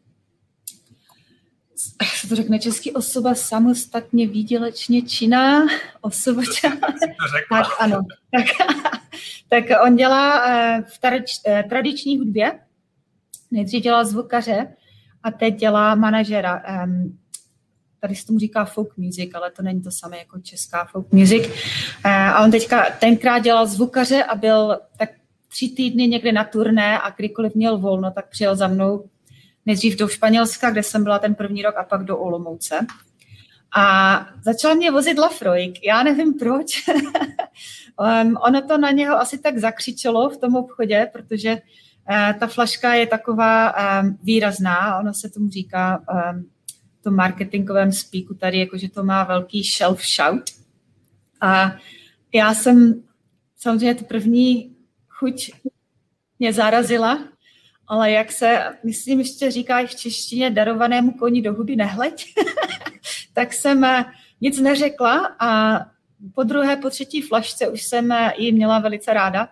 jak 2.01 2.11
se 2.11 2.27
to 2.27 2.35
řekne 2.35 2.59
český, 2.59 2.91
osoba 2.91 3.35
samostatně 3.35 4.27
výdělečně 4.27 5.01
činná, 5.01 5.65
osoba 6.01 6.41
tak 7.49 7.67
ano. 7.79 8.01
Tak, 8.31 8.45
tak 9.49 9.63
on 9.83 9.95
dělá 9.95 10.49
eh, 10.49 10.83
v 10.87 10.99
eh, 11.47 11.63
tradiční 11.69 12.17
hudbě, 12.17 12.59
nejdřív 13.51 13.83
dělá 13.83 14.03
zvukaře 14.03 14.67
a 15.23 15.31
teď 15.31 15.55
dělá 15.55 15.95
manažera. 15.95 16.63
Tady 17.99 18.15
se 18.15 18.25
tomu 18.25 18.39
říká 18.39 18.65
folk 18.65 18.97
music, 18.97 19.35
ale 19.35 19.51
to 19.51 19.61
není 19.61 19.81
to 19.81 19.91
samé 19.91 20.17
jako 20.17 20.39
česká 20.39 20.85
folk 20.85 21.11
music. 21.11 21.43
Eh, 22.05 22.09
a 22.09 22.43
on 22.43 22.51
teďka 22.51 22.85
tenkrát 22.99 23.39
dělal 23.39 23.67
zvukaře 23.67 24.23
a 24.23 24.35
byl 24.35 24.79
tak 24.97 25.09
tři 25.47 25.69
týdny 25.69 26.07
někde 26.07 26.31
na 26.31 26.43
turné 26.43 26.99
a 26.99 27.09
kdykoliv 27.09 27.55
měl 27.55 27.77
volno, 27.77 28.11
tak 28.11 28.29
přijel 28.29 28.55
za 28.55 28.67
mnou 28.67 29.09
nejdřív 29.67 29.97
do 29.97 30.07
Španělska, 30.07 30.71
kde 30.71 30.83
jsem 30.83 31.03
byla 31.03 31.19
ten 31.19 31.35
první 31.35 31.61
rok, 31.61 31.75
a 31.77 31.83
pak 31.83 32.03
do 32.03 32.17
Olomouce. 32.17 32.79
A 33.75 34.27
začal 34.41 34.75
mě 34.75 34.91
vozit 34.91 35.17
Lafroik. 35.17 35.85
Já 35.85 36.03
nevím 36.03 36.33
proč. 36.33 36.83
um, 38.23 38.37
ono 38.47 38.61
to 38.61 38.77
na 38.77 38.91
něho 38.91 39.17
asi 39.17 39.37
tak 39.37 39.57
zakřičelo 39.57 40.29
v 40.29 40.37
tom 40.37 40.55
obchodě, 40.55 41.09
protože 41.13 41.51
uh, 41.51 42.39
ta 42.39 42.47
flaška 42.47 42.93
je 42.93 43.07
taková 43.07 43.73
um, 44.01 44.17
výrazná. 44.23 44.99
Ono 44.99 45.13
se 45.13 45.29
tomu 45.29 45.49
říká 45.49 46.03
um, 46.33 46.45
tom 47.07 47.15
marketingovém 47.15 47.91
speaku 47.91 48.33
tady, 48.33 48.59
jakože 48.59 48.89
to 48.89 49.03
má 49.03 49.23
velký 49.23 49.63
shelf 49.63 50.01
shout. 50.15 50.43
A 51.41 51.75
já 52.33 52.53
jsem 52.53 53.03
samozřejmě 53.57 53.95
tu 53.95 54.05
první 54.05 54.75
chuť 55.09 55.51
mě 56.39 56.53
zarazila, 56.53 57.19
ale 57.87 58.11
jak 58.11 58.31
se, 58.31 58.63
myslím, 58.83 59.19
ještě 59.19 59.51
říká 59.51 59.85
v 59.85 59.95
češtině 59.95 60.49
darovanému 60.49 61.11
koni 61.11 61.41
do 61.41 61.53
huby 61.53 61.75
nehleď, 61.75 62.33
tak 63.33 63.53
jsem 63.53 63.83
eh, 63.83 64.05
nic 64.41 64.59
neřekla 64.59 65.35
a 65.39 65.79
po 66.35 66.43
druhé, 66.43 66.75
po 66.75 66.89
třetí 66.89 67.21
flašce 67.21 67.67
už 67.67 67.81
jsem 67.83 68.11
eh, 68.11 68.33
ji 68.37 68.51
měla 68.51 68.79
velice 68.79 69.13
ráda, 69.13 69.49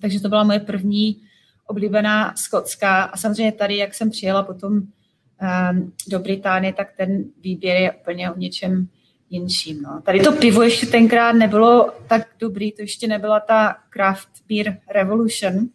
takže 0.00 0.20
to 0.20 0.28
byla 0.28 0.44
moje 0.44 0.60
první 0.60 1.22
oblíbená 1.66 2.34
skotská 2.36 3.02
a 3.02 3.16
samozřejmě 3.16 3.52
tady, 3.52 3.76
jak 3.76 3.94
jsem 3.94 4.10
přijela 4.10 4.42
potom 4.42 4.72
um, 4.72 5.92
do 6.08 6.18
Británie, 6.18 6.72
tak 6.72 6.92
ten 6.96 7.24
výběr 7.40 7.76
je 7.76 7.92
úplně 7.92 8.30
o 8.30 8.38
něčem 8.38 8.88
jinším. 9.30 9.82
No. 9.82 10.02
Tady 10.04 10.20
to 10.20 10.32
pivo 10.32 10.62
ještě 10.62 10.86
tenkrát 10.86 11.32
nebylo 11.32 11.92
tak 12.08 12.28
dobrý, 12.38 12.72
to 12.72 12.82
ještě 12.82 13.08
nebyla 13.08 13.40
ta 13.40 13.76
craft 13.92 14.28
beer 14.48 14.80
revolution 14.94 15.68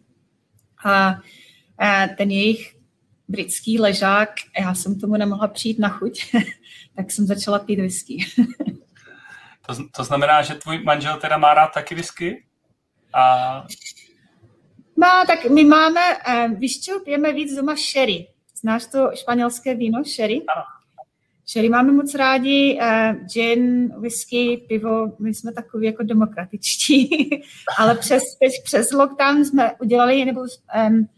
a 0.84 1.20
ten 2.16 2.30
jejich 2.30 2.76
britský 3.28 3.80
ležák, 3.80 4.28
já 4.60 4.74
jsem 4.74 5.00
tomu 5.00 5.16
nemohla 5.16 5.48
přijít 5.48 5.78
na 5.78 5.88
chuť, 5.88 6.34
tak 6.96 7.10
jsem 7.10 7.26
začala 7.26 7.58
pít 7.58 7.80
whisky. 7.80 8.24
to, 9.66 9.74
to 9.96 10.04
znamená, 10.04 10.42
že 10.42 10.54
tvůj 10.54 10.82
manžel 10.82 11.16
teda 11.16 11.36
má 11.36 11.54
rád 11.54 11.74
taky 11.74 11.94
whisky? 11.94 12.44
A... 13.14 13.66
Má, 14.96 15.24
tak 15.24 15.44
my 15.44 15.64
máme, 15.64 16.00
eh, 16.26 16.48
víš 16.48 16.80
čo, 16.80 17.00
pijeme 17.00 17.32
víc 17.32 17.56
doma 17.56 17.74
sherry. 17.76 18.28
Znáš 18.60 18.86
to 18.86 19.10
španělské 19.14 19.74
víno, 19.74 20.04
sherry? 20.04 20.42
Ano. 20.56 20.62
Sherry 21.46 21.68
máme 21.68 21.92
moc 21.92 22.14
rádi, 22.14 22.78
uh, 22.80 23.26
gin, 23.26 23.92
whisky, 24.00 24.64
pivo, 24.68 25.16
my 25.18 25.34
jsme 25.34 25.52
takový 25.52 25.86
jako 25.86 26.02
demokratičtí, 26.02 27.30
ale 27.78 27.94
přes, 27.94 28.22
přes 28.64 28.92
lockdown 28.92 29.44
jsme 29.44 29.72
udělali, 29.80 30.24
nebo 30.24 30.40
um, 30.40 31.08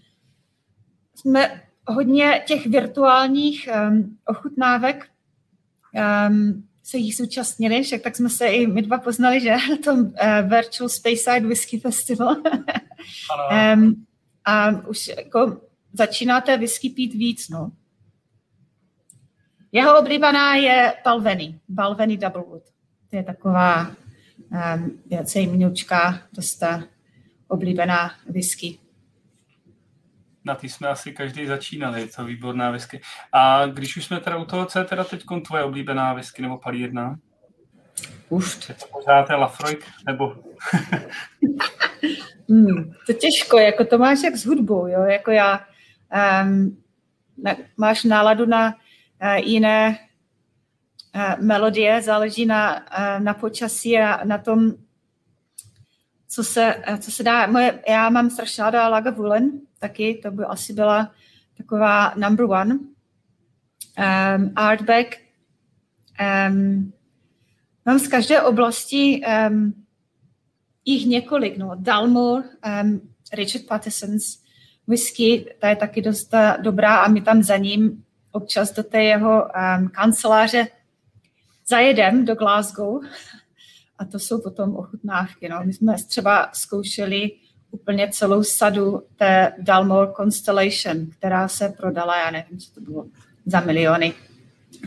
jsme 1.24 1.62
hodně 1.86 2.42
těch 2.46 2.66
virtuálních 2.66 3.68
um, 3.88 4.18
ochutnávek 4.26 5.08
um, 6.28 6.68
se 6.82 6.98
jich 6.98 7.16
zúčastnili, 7.16 7.82
však 7.82 8.02
tak 8.02 8.16
jsme 8.16 8.30
se 8.30 8.46
i 8.46 8.66
my 8.66 8.82
dva 8.82 8.98
poznali, 8.98 9.40
že 9.40 9.50
na 9.50 9.76
tom 9.84 10.00
uh, 10.00 10.12
Virtual 10.48 10.88
Side 10.88 11.40
Whisky 11.40 11.80
Festival. 11.80 12.36
um, 13.74 14.06
a 14.44 14.70
už 14.88 15.08
jako 15.08 15.60
začínáte 15.92 16.56
whisky 16.56 16.90
pít 16.90 17.14
víc, 17.14 17.48
no. 17.48 17.72
Jeho 19.72 19.98
oblíbená 19.98 20.54
je 20.54 20.94
Balveny, 21.04 21.60
Balveny 21.68 22.16
Doublewood. 22.16 22.62
To 23.10 23.16
je 23.16 23.22
taková 23.22 23.86
um, 23.86 25.02
věcej 25.06 25.46
minučka, 25.46 26.22
dost 26.32 26.62
oblíbená 27.48 28.10
whisky 28.26 28.78
na 30.44 30.54
ty 30.54 30.68
jsme 30.68 30.88
asi 30.88 31.12
každý 31.12 31.46
začínali, 31.46 32.00
je 32.00 32.06
to 32.06 32.24
výborná 32.24 32.70
whisky. 32.70 33.00
A 33.32 33.66
když 33.66 33.96
už 33.96 34.04
jsme 34.04 34.20
teda 34.20 34.36
u 34.36 34.44
toho, 34.44 34.66
co 34.66 34.78
je 34.78 34.84
teda 34.84 35.04
teď 35.04 35.24
tvoje 35.46 35.64
oblíbená 35.64 36.12
whisky 36.12 36.42
nebo 36.42 36.58
palírna? 36.58 37.16
Už. 38.28 38.68
Je 38.68 38.74
to 38.74 38.86
ten 39.26 39.36
Lafroik, 39.36 39.84
nebo... 40.06 40.28
hmm, 42.48 42.92
to 43.06 43.12
těžko, 43.12 43.58
jako 43.58 43.84
to 43.84 43.98
máš 43.98 44.22
jak 44.22 44.36
s 44.36 44.46
hudbou, 44.46 44.86
jo, 44.86 45.02
jako 45.02 45.30
já, 45.30 45.66
um, 46.42 46.82
na, 47.38 47.56
máš 47.76 48.04
náladu 48.04 48.46
na 48.46 48.74
uh, 49.22 49.34
jiné 49.34 49.98
uh, 51.14 51.44
melodie, 51.44 52.02
záleží 52.02 52.46
na, 52.46 52.86
uh, 52.98 53.24
na 53.24 53.34
počasí 53.34 53.98
a 53.98 54.24
na 54.24 54.38
tom, 54.38 54.72
co 56.28 56.44
se, 56.44 56.82
co 56.98 57.10
se 57.10 57.22
dá. 57.22 57.46
Moje, 57.46 57.82
já 57.88 58.10
mám 58.10 58.30
strašně 58.30 58.64
ráda 58.64 58.88
Lagavulin, 58.88 59.50
taky, 59.88 60.14
to 60.22 60.30
by 60.30 60.44
asi 60.44 60.72
byla 60.72 61.12
taková 61.56 62.14
number 62.16 62.44
one. 62.44 62.74
Um, 62.74 64.52
Artback. 64.56 65.16
Um, 66.20 66.92
mám 67.86 67.98
z 67.98 68.08
každé 68.08 68.42
oblasti 68.42 69.20
um, 69.50 69.84
jich 70.84 71.06
několik. 71.06 71.58
No. 71.58 71.70
Dalmor, 71.74 72.44
um, 72.82 73.00
Richard 73.32 73.66
Patterson's 73.66 74.42
whisky, 74.86 75.54
ta 75.60 75.68
je 75.68 75.76
taky 75.76 76.02
dost 76.02 76.34
uh, 76.34 76.62
dobrá 76.62 76.96
a 76.96 77.08
my 77.08 77.20
tam 77.20 77.42
za 77.42 77.56
ním 77.56 78.04
občas 78.32 78.72
do 78.72 78.82
té 78.82 79.02
jeho 79.02 79.44
um, 79.44 79.88
kanceláře 79.88 80.68
zajedem 81.66 82.24
do 82.24 82.34
Glasgow 82.34 83.04
a 83.98 84.04
to 84.04 84.18
jsou 84.18 84.40
potom 84.40 84.76
ochutnávky. 84.76 85.48
No. 85.48 85.60
My 85.64 85.72
jsme 85.72 85.94
třeba 86.08 86.50
zkoušeli 86.52 87.30
úplně 87.74 88.08
celou 88.12 88.42
sadu 88.42 89.02
té 89.16 89.52
Dalmor 89.58 90.12
Constellation, 90.16 91.06
která 91.06 91.48
se 91.48 91.68
prodala, 91.68 92.18
já 92.18 92.30
nevím, 92.30 92.58
co 92.58 92.74
to 92.74 92.80
bylo, 92.80 93.06
za 93.46 93.60
miliony. 93.60 94.14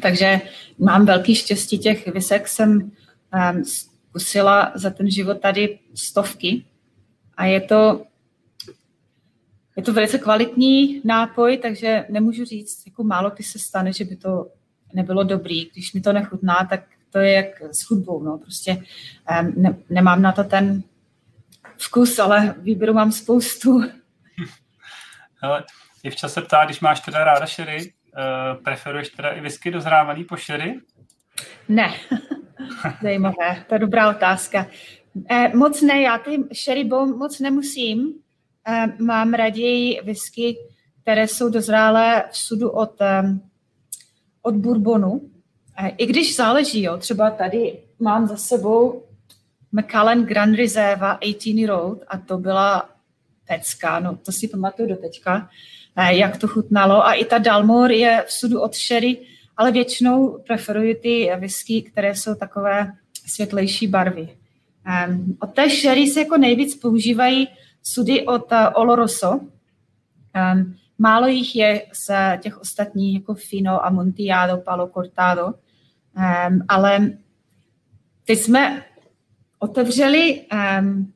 Takže 0.01 0.41
mám 0.79 1.05
velký 1.05 1.35
štěstí 1.35 1.79
těch 1.79 2.07
visek, 2.07 2.47
jsem 2.47 2.71
um, 2.81 3.63
zkusila 3.65 4.71
za 4.75 4.89
ten 4.89 5.11
život 5.11 5.41
tady 5.41 5.79
stovky 5.95 6.65
a 7.37 7.45
je 7.45 7.61
to, 7.61 8.05
je 9.75 9.83
to 9.83 9.93
velice 9.93 10.17
kvalitní 10.17 11.01
nápoj, 11.03 11.57
takže 11.57 12.05
nemůžu 12.09 12.45
říct, 12.45 12.83
jako 12.85 13.03
málo 13.03 13.29
kdy 13.29 13.43
se 13.43 13.59
stane, 13.59 13.93
že 13.93 14.05
by 14.05 14.15
to 14.15 14.47
nebylo 14.93 15.23
dobrý. 15.23 15.69
Když 15.73 15.93
mi 15.93 16.01
to 16.01 16.13
nechutná, 16.13 16.67
tak 16.69 16.83
to 17.11 17.19
je 17.19 17.31
jak 17.31 17.61
s 17.71 17.89
hudbou. 17.89 18.23
No. 18.23 18.37
Prostě 18.37 18.83
um, 19.41 19.53
ne, 19.57 19.77
nemám 19.89 20.21
na 20.21 20.31
to 20.31 20.43
ten 20.43 20.83
vkus, 21.77 22.19
ale 22.19 22.55
výběru 22.57 22.93
mám 22.93 23.11
spoustu. 23.11 23.81
Hele, 25.41 25.63
je 26.03 26.11
v 26.11 26.15
čase 26.15 26.41
ptát, 26.41 26.65
když 26.65 26.79
máš 26.79 26.99
teda 26.99 27.23
ráda 27.23 27.45
šery, 27.45 27.77
uh, 27.81 28.63
preferuješ 28.63 29.09
teda 29.09 29.29
i 29.29 29.41
whisky 29.41 29.71
dozrávaný 29.71 30.23
po 30.23 30.37
šery? 30.37 30.79
Ne, 31.69 31.93
zajímavé, 33.01 33.63
to 33.67 33.75
je 33.75 33.79
dobrá 33.79 34.09
otázka. 34.09 34.67
Eh, 35.29 35.51
moc 35.55 35.81
ne, 35.81 36.01
já 36.01 36.17
ty 36.17 36.43
sherry 36.53 36.83
bomb 36.83 37.17
moc 37.17 37.39
nemusím. 37.39 38.13
Eh, 38.67 38.87
mám 38.99 39.33
raději 39.33 40.01
whisky, 40.03 40.57
které 41.01 41.27
jsou 41.27 41.49
dozrálé 41.49 42.23
v 42.31 42.37
sudu 42.37 42.69
od, 42.69 43.01
eh, 43.01 43.23
od 44.41 44.55
bourbonu. 44.55 45.21
Eh, 45.77 45.89
I 45.89 46.05
když 46.05 46.35
záleží, 46.35 46.83
jo, 46.83 46.97
třeba 46.97 47.29
tady 47.29 47.79
mám 47.99 48.27
za 48.27 48.37
sebou 48.37 49.06
Macallan 49.71 50.25
Grand 50.25 50.55
Reserve 50.55 51.17
18 51.21 51.67
Road 51.67 51.99
a 52.07 52.17
to 52.17 52.37
byla 52.37 52.89
pecka, 53.47 53.99
no 53.99 54.15
to 54.15 54.31
si 54.31 54.47
pamatuju 54.47 54.89
do 54.89 54.95
teďka, 54.95 55.49
eh, 55.95 56.15
jak 56.15 56.37
to 56.37 56.47
chutnalo. 56.47 57.05
A 57.05 57.13
i 57.13 57.25
ta 57.25 57.37
Dalmor 57.37 57.91
je 57.91 58.23
v 58.27 58.31
sudu 58.31 58.61
od 58.61 58.75
sherry, 58.75 59.17
ale 59.57 59.71
většinou 59.71 60.43
preferuji 60.47 60.95
ty 60.95 61.31
whisky, 61.39 61.81
které 61.81 62.15
jsou 62.15 62.35
takové 62.35 62.91
světlejší 63.25 63.87
barvy. 63.87 64.37
Um, 65.07 65.37
od 65.39 65.53
té 65.53 65.69
sherry 65.69 66.07
se 66.07 66.19
jako 66.19 66.37
nejvíc 66.37 66.75
používají 66.75 67.47
sudy 67.83 68.25
od 68.25 68.51
uh, 68.51 68.57
Oloroso. 68.73 69.31
Um, 69.31 70.75
málo 70.97 71.27
jich 71.27 71.55
je 71.55 71.85
z 71.93 72.11
těch 72.41 72.61
ostatních, 72.61 73.15
jako 73.15 73.33
Fino, 73.33 73.85
Amontillado, 73.85 74.57
Palo 74.57 74.87
Cortado, 74.87 75.45
um, 75.45 76.61
ale 76.67 77.11
teď 78.25 78.39
jsme 78.39 78.83
otevřeli 79.59 80.41
um, 80.79 81.13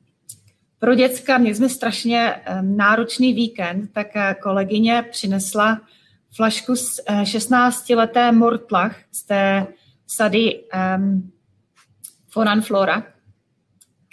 pro 0.78 0.94
děcka, 0.94 1.38
měli 1.38 1.54
jsme 1.54 1.68
strašně 1.68 2.34
um, 2.34 2.76
náročný 2.76 3.34
víkend, 3.34 3.92
tak 3.92 4.06
uh, 4.16 4.22
kolegyně 4.42 5.04
přinesla 5.10 5.80
flašku 6.36 6.76
z 6.76 7.00
uh, 7.10 7.20
16-leté 7.20 8.32
Mortlach 8.32 8.96
z 9.12 9.22
té 9.24 9.66
sady 10.06 10.60
um, 10.96 11.32
Fonan 12.30 12.60
Flora, 12.60 13.06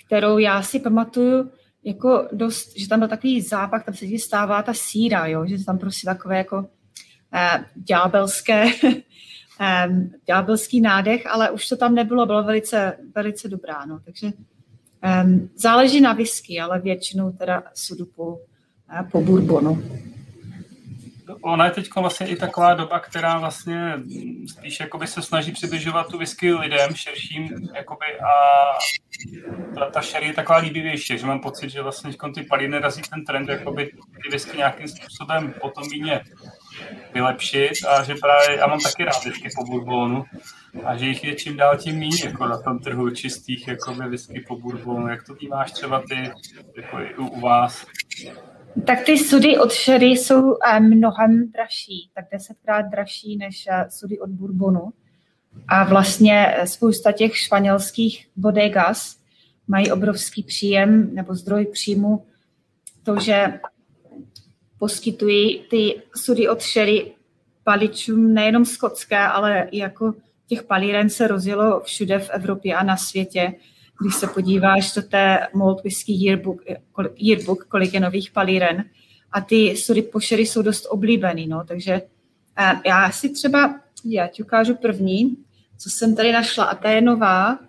kterou 0.05 0.37
já 0.37 0.61
si 0.63 0.79
pamatuju 0.79 1.51
jako 1.83 2.27
dost, 2.31 2.73
že 2.77 2.87
tam 2.87 2.99
byl 2.99 3.07
takový 3.07 3.41
zápach, 3.41 3.85
tam 3.85 3.93
se 3.93 4.07
ti 4.07 4.19
stává 4.19 4.63
ta 4.63 4.73
síra, 4.73 5.27
jo? 5.27 5.45
že 5.45 5.65
tam 5.65 5.77
prostě 5.77 6.05
takové 6.05 6.37
jako 6.37 6.57
uh, 6.57 7.63
ďábelské 7.75 8.65
ďábelský 10.25 10.81
nádech, 10.81 11.27
ale 11.27 11.51
už 11.51 11.67
to 11.67 11.77
tam 11.77 11.95
nebylo, 11.95 12.25
bylo 12.25 12.43
velice, 12.43 12.97
velice 13.15 13.47
dobrá. 13.49 13.85
No. 13.85 13.99
Takže 14.05 14.31
Um, 15.23 15.49
záleží 15.55 16.01
na 16.01 16.13
whisky, 16.13 16.59
ale 16.59 16.79
většinou 16.79 17.31
teda 17.31 17.63
sudu 17.73 18.05
po, 18.05 18.39
po 19.11 19.21
bourbonu 19.21 19.83
ona 21.41 21.65
je 21.65 21.71
teď 21.71 21.89
vlastně 21.95 22.27
i 22.27 22.35
taková 22.35 22.73
doba, 22.73 22.99
která 22.99 23.39
vlastně 23.39 23.93
spíš 24.47 24.79
jakoby 24.79 25.07
se 25.07 25.21
snaží 25.21 25.51
přibližovat 25.51 26.07
tu 26.07 26.17
whisky 26.17 26.53
lidem 26.53 26.95
širším, 26.95 27.49
jakoby 27.75 28.05
a 28.19 28.29
ta, 29.75 29.89
ta 29.89 30.01
sherry 30.01 30.27
je 30.27 30.33
taková 30.33 30.57
líbivější, 30.57 31.17
že 31.17 31.25
mám 31.25 31.39
pocit, 31.39 31.69
že 31.69 31.81
vlastně 31.81 32.11
ty 32.33 32.43
paliny 32.43 32.79
razí 32.79 33.01
ten 33.01 33.25
trend, 33.25 33.49
jakoby 33.49 33.85
ty 34.23 34.29
whisky 34.31 34.57
nějakým 34.57 34.87
způsobem 34.87 35.53
potom 35.61 35.83
víně 35.91 36.21
vylepšit 37.13 37.73
a 37.87 38.03
že 38.03 38.15
právě, 38.15 38.57
já 38.57 38.67
mám 38.67 38.79
taky 38.79 39.05
rád 39.05 39.25
whisky 39.25 39.49
po 39.55 39.63
bourbonu 39.63 40.23
a 40.85 40.97
že 40.97 41.05
jich 41.05 41.23
je 41.23 41.35
čím 41.35 41.57
dál 41.57 41.77
tím 41.77 41.99
méně 41.99 42.25
jako 42.25 42.47
na 42.47 42.61
tom 42.61 42.79
trhu 42.79 43.09
čistých 43.09 43.67
jakoby 43.67 44.09
whisky 44.09 44.45
po 44.47 44.59
bourbonu. 44.59 45.07
Jak 45.07 45.23
to 45.23 45.35
máš 45.49 45.71
třeba 45.71 46.03
ty 46.09 46.31
jako 46.77 46.99
i 46.99 47.15
u, 47.15 47.27
u 47.27 47.39
vás? 47.39 47.85
Tak 48.85 49.03
ty 49.05 49.17
sudy 49.17 49.57
od 49.57 49.71
sherry 49.71 50.05
jsou 50.05 50.55
eh, 50.65 50.79
mnohem 50.79 51.51
dražší, 51.51 52.09
tak 52.13 52.25
desetkrát 52.31 52.85
dražší 52.85 53.37
než 53.37 53.67
eh, 53.71 53.85
sudy 53.89 54.19
od 54.19 54.29
bourbonu. 54.29 54.93
A 55.67 55.83
vlastně 55.83 56.47
eh, 56.47 56.67
spousta 56.67 57.11
těch 57.11 57.37
španělských 57.37 58.27
bodegas 58.35 59.19
mají 59.67 59.91
obrovský 59.91 60.43
příjem 60.43 61.15
nebo 61.15 61.35
zdroj 61.35 61.65
příjmu 61.65 62.25
to, 63.03 63.19
že 63.19 63.59
poskytují 64.79 65.63
ty 65.69 66.01
sudy 66.15 66.49
od 66.49 66.61
sherry 66.61 67.11
paličům 67.63 68.33
nejenom 68.33 68.65
skotské, 68.65 69.17
ale 69.17 69.67
i 69.71 69.77
jako 69.77 70.13
těch 70.47 70.63
palíren 70.63 71.09
se 71.09 71.27
rozjelo 71.27 71.79
všude 71.79 72.19
v 72.19 72.29
Evropě 72.29 72.75
a 72.75 72.83
na 72.83 72.97
světě. 72.97 73.53
Když 74.01 74.15
se 74.15 74.27
podíváš 74.27 74.93
do 74.93 75.01
té 75.01 75.47
Malt 75.53 75.83
Whisky 75.83 76.11
Yearbook, 76.11 76.61
yearbook 77.15 77.65
kolik 77.65 77.93
je 77.93 77.99
nových 77.99 78.31
palíren, 78.31 78.83
a 79.31 79.41
ty 79.41 79.77
sudy 79.77 80.01
pošery 80.01 80.45
jsou 80.45 80.61
dost 80.61 80.85
oblíbený, 80.85 81.47
no, 81.47 81.63
takže 81.67 82.01
já 82.85 83.11
si 83.11 83.29
třeba, 83.29 83.79
já 84.05 84.27
ti 84.27 84.43
ukážu 84.43 84.75
první, 84.75 85.37
co 85.77 85.89
jsem 85.89 86.15
tady 86.15 86.31
našla, 86.31 86.65
a 86.65 86.75
ta 86.75 86.89
je 86.89 87.01
nová, 87.01 87.59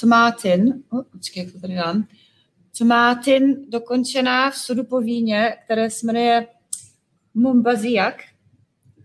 Tomátin, 0.00 0.82
oh, 0.90 1.02
počkej, 1.12 1.44
jak 1.44 1.52
to 1.52 1.60
tady 1.60 1.74
dám, 1.74 2.06
Tomátin 2.78 3.70
dokončená 3.70 4.50
v 4.50 4.56
sudu 4.56 4.84
po 4.84 5.00
víně, 5.00 5.56
které 5.64 5.90
se 5.90 6.06
jmenuje 6.06 6.46
Mumbaziak. 7.34 8.22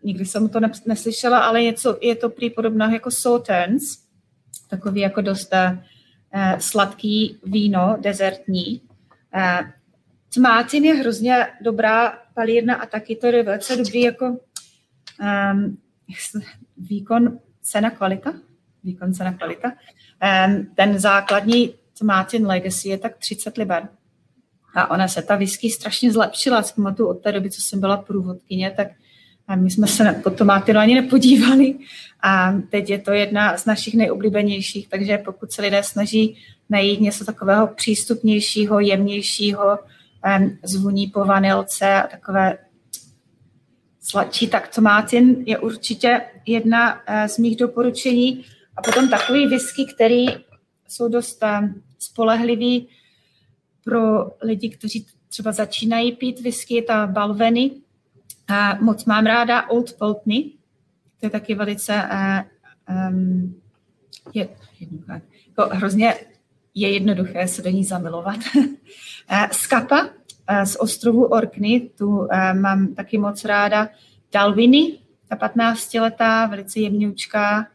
Nikdy 0.04 0.26
jsem 0.26 0.50
to 0.50 0.60
neslyšela, 0.86 1.40
ale 1.40 1.64
něco, 1.64 1.98
je 2.02 2.16
to 2.16 2.30
prý 2.30 2.54
jako 2.92 3.12
Sauternes, 3.12 3.84
takový 4.70 5.02
jako 5.02 5.22
dost 5.22 5.54
Eh, 6.32 6.58
sladký 6.60 7.40
víno, 7.44 7.98
dezertní. 8.00 8.82
Eh, 9.34 9.60
Tmátin 10.34 10.86
je 10.86 10.94
hrozně 10.94 11.48
dobrá 11.62 12.18
palírna 12.34 12.76
a 12.76 12.86
taky 12.86 13.16
to 13.16 13.28
je 13.28 13.44
velice 13.44 13.76
dobrý 13.76 14.02
jako 14.02 14.38
um, 15.20 15.78
výkon, 16.78 17.40
cena, 17.62 17.90
kvalita. 17.90 18.34
Výkon, 18.84 19.14
cena, 19.14 19.34
kvalita. 19.34 19.72
Um, 20.48 20.68
ten 20.76 21.00
základní 21.00 21.74
Tmátin 22.00 22.48
Legacy 22.48 22.90
je 22.90 22.98
tak 22.98 23.18
30 23.18 23.58
liber. 23.58 23.88
A 24.76 24.92
ona 24.92 25.08
se 25.08 25.22
ta 25.22 25.36
whisky 25.36 25.70
strašně 25.70 26.12
zlepšila. 26.12 26.64
Z 26.64 26.74
od 27.00 27.14
té 27.14 27.32
doby, 27.32 27.52
co 27.52 27.62
jsem 27.62 27.80
byla 27.80 27.98
průvodkyně, 27.98 28.74
tak 28.78 28.88
a 29.48 29.56
my 29.56 29.72
jsme 29.72 29.88
se 29.88 30.22
pod 30.24 30.38
tomátinu 30.38 30.80
ani 30.80 30.96
nepodívali 30.96 31.76
a 32.22 32.54
teď 32.70 32.90
je 32.90 33.00
to 33.00 33.12
jedna 33.12 33.58
z 33.58 33.66
našich 33.66 33.96
nejoblíbenějších, 33.96 34.88
takže 34.90 35.18
pokud 35.18 35.52
se 35.52 35.62
lidé 35.62 35.84
snaží 35.84 36.38
najít 36.70 37.02
něco 37.02 37.26
takového 37.26 37.68
přístupnějšího, 37.68 38.80
jemnějšího, 38.80 39.80
zvuní 40.64 41.08
po 41.08 41.26
vanilce 41.26 41.94
a 41.94 42.08
takové 42.08 42.58
sladčí, 44.02 44.48
tak 44.48 44.76
tomátin 44.76 45.44
je 45.46 45.60
určitě 45.60 46.22
jedna 46.46 47.02
eh, 47.08 47.30
z 47.30 47.38
mých 47.38 47.58
doporučení. 47.58 48.46
A 48.78 48.82
potom 48.82 49.10
takový 49.10 49.48
whisky, 49.48 49.86
který 49.96 50.26
jsou 50.88 51.08
dost 51.08 51.44
spolehlivý 52.00 52.88
pro 53.84 54.32
lidi, 54.42 54.70
kteří 54.70 55.06
třeba 55.28 55.52
začínají 55.52 56.12
pít 56.12 56.42
whisky, 56.42 56.82
ta 56.82 57.08
Balveny, 57.08 57.72
a 58.48 58.78
moc 58.82 59.06
mám 59.06 59.26
ráda 59.26 59.70
Old 59.70 59.94
Pultney, 59.94 60.52
to 61.20 61.26
je 61.26 61.30
taky 61.30 61.56
velice 61.56 62.04
uh, 62.12 63.10
um, 63.10 63.62
je. 64.34 64.50
Jako 65.48 65.76
hrozně 65.76 66.16
je 66.76 66.94
jednoduché 66.94 67.48
se 67.48 67.62
do 67.62 67.70
ní 67.70 67.84
zamilovat. 67.84 68.40
Skapa 69.52 70.06
uh, 70.06 70.64
z 70.64 70.76
ostrovu 70.76 71.26
Orkney, 71.26 71.90
tu 71.98 72.28
mám 72.54 72.94
taky 72.96 73.18
moc 73.18 73.46
ráda. 73.46 73.90
Dalviny, 74.32 75.00
ta 75.28 75.36
15-letá, 75.36 76.50
velice 76.50 76.80
jemňučká. 76.80 77.68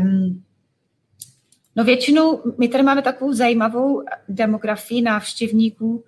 Um, 0.00 0.44
no 1.76 1.84
většinou 1.84 2.42
my 2.58 2.68
tady 2.68 2.84
máme 2.84 3.02
takovou 3.02 3.32
zajímavou 3.32 4.02
demografii 4.28 5.02
návštěvníků. 5.02 6.04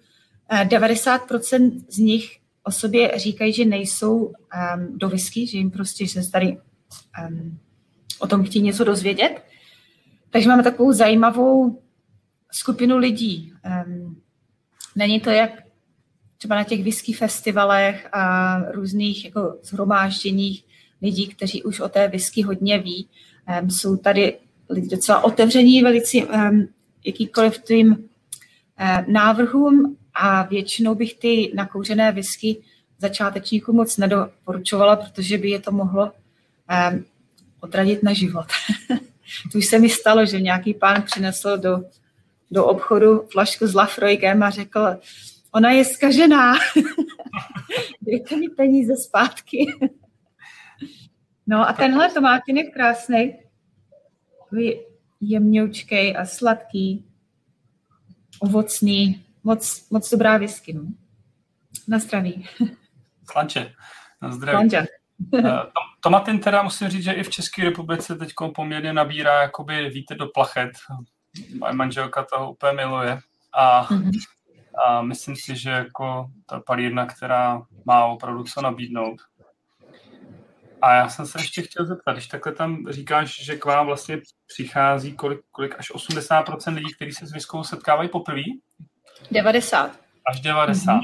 90% 0.64 1.84
z 1.88 1.98
nich 1.98 2.38
o 2.64 2.70
sobě 2.70 3.12
říkají, 3.16 3.52
že 3.52 3.64
nejsou 3.64 4.16
um, 4.16 4.32
do 4.98 5.08
whisky, 5.08 5.46
že 5.46 5.58
jim 5.58 5.70
prostě 5.70 6.06
že 6.06 6.22
se 6.22 6.30
tady 6.30 6.58
um, 7.28 7.58
o 8.18 8.26
tom 8.26 8.44
chtějí 8.44 8.64
něco 8.64 8.84
dozvědět. 8.84 9.42
Takže 10.30 10.48
máme 10.48 10.62
takovou 10.62 10.92
zajímavou 10.92 11.82
skupinu 12.52 12.96
lidí. 12.96 13.52
Um, 13.86 14.20
není 14.96 15.20
to 15.20 15.30
jak 15.30 15.50
třeba 16.38 16.54
na 16.54 16.64
těch 16.64 16.84
whisky 16.84 17.12
festivalech 17.12 18.08
a 18.12 18.56
různých 18.72 19.24
jako 19.24 19.58
zhromážděních 19.62 20.64
lidí, 21.02 21.26
kteří 21.26 21.62
už 21.62 21.80
o 21.80 21.88
té 21.88 22.08
whisky 22.08 22.42
hodně 22.42 22.78
ví. 22.78 23.08
Um, 23.62 23.70
jsou 23.70 23.96
tady 23.96 24.38
lidi 24.70 24.88
docela 24.88 25.24
otevření 25.24 25.82
velice 25.82 26.18
um, 26.18 26.68
jakýkoliv 27.06 27.58
tím 27.58 27.90
uh, 27.90 29.12
návrhům 29.12 29.96
a 30.14 30.42
většinou 30.42 30.94
bych 30.94 31.14
ty 31.14 31.52
nakouřené 31.54 32.12
whisky 32.12 32.56
začátečníků 32.98 33.72
moc 33.72 33.96
nedoporučovala, 33.96 34.96
protože 34.96 35.38
by 35.38 35.50
je 35.50 35.60
to 35.60 35.72
mohlo 35.72 36.04
um, 36.04 37.04
odradit 37.60 38.02
na 38.02 38.12
život. 38.12 38.46
to 39.52 39.58
už 39.58 39.66
se 39.66 39.78
mi 39.78 39.88
stalo, 39.88 40.26
že 40.26 40.40
nějaký 40.40 40.74
pán 40.74 41.02
přinesl 41.02 41.58
do, 41.58 41.84
do 42.50 42.66
obchodu 42.66 43.28
flašku 43.32 43.66
s 43.66 43.74
Lafroigem 43.74 44.42
a 44.42 44.50
řekl, 44.50 44.96
ona 45.52 45.70
je 45.70 45.84
skažená, 45.84 46.54
dejte 48.02 48.36
mi 48.36 48.48
peníze 48.48 48.96
zpátky. 48.96 49.72
no 51.46 51.68
a 51.68 51.72
tenhle 51.72 52.10
tomátin 52.10 52.56
je 52.56 52.70
krásný, 52.70 53.36
jemňoučkej 55.20 56.16
a 56.16 56.24
sladký, 56.24 57.04
ovocný, 58.40 59.24
moc, 59.44 59.90
moc 59.90 60.10
dobrá 60.10 60.36
whisky. 60.38 60.72
No. 60.72 60.82
Na 61.88 61.98
zdraví. 61.98 62.46
Slanče. 63.30 63.72
Na 64.22 64.32
zdraví. 64.32 64.56
Slanče. 64.56 64.86
Eh, 65.34 65.62
Tomatin 66.00 66.38
teda 66.38 66.62
musím 66.62 66.88
říct, 66.88 67.04
že 67.04 67.12
i 67.12 67.22
v 67.22 67.30
České 67.30 67.64
republice 67.64 68.14
teď 68.14 68.32
poměrně 68.54 68.92
nabírá 68.92 69.42
jakoby 69.42 69.90
vítr 69.90 70.16
do 70.16 70.26
plachet. 70.26 70.70
Moje 71.58 71.72
manželka 71.72 72.24
toho 72.24 72.52
úplně 72.52 72.72
miluje. 72.72 73.18
A, 73.52 73.84
mm-hmm. 73.84 74.12
a 74.86 75.02
myslím 75.02 75.36
si, 75.36 75.56
že 75.56 75.70
jako 75.70 76.30
ta 76.46 76.60
palírna, 76.60 77.06
která 77.06 77.62
má 77.84 78.04
opravdu 78.04 78.44
co 78.44 78.60
nabídnout. 78.60 79.22
A 80.84 80.94
já 80.94 81.08
jsem 81.08 81.26
se 81.26 81.38
ještě 81.40 81.62
chtěl 81.62 81.86
zeptat, 81.86 82.12
když 82.12 82.26
takhle 82.26 82.52
tam 82.52 82.86
říkáš, 82.90 83.44
že 83.44 83.56
k 83.56 83.64
vám 83.64 83.86
vlastně 83.86 84.20
přichází 84.46 85.12
kolik, 85.12 85.40
kolik 85.50 85.74
až 85.78 85.90
80% 85.90 86.74
lidí, 86.74 86.94
kteří 86.94 87.12
se 87.12 87.26
s 87.26 87.32
viskou 87.32 87.64
setkávají 87.64 88.08
poprvé? 88.08 88.42
90. 89.30 90.00
Až 90.30 90.40
90. 90.40 90.92
Mm-hmm. 90.92 91.00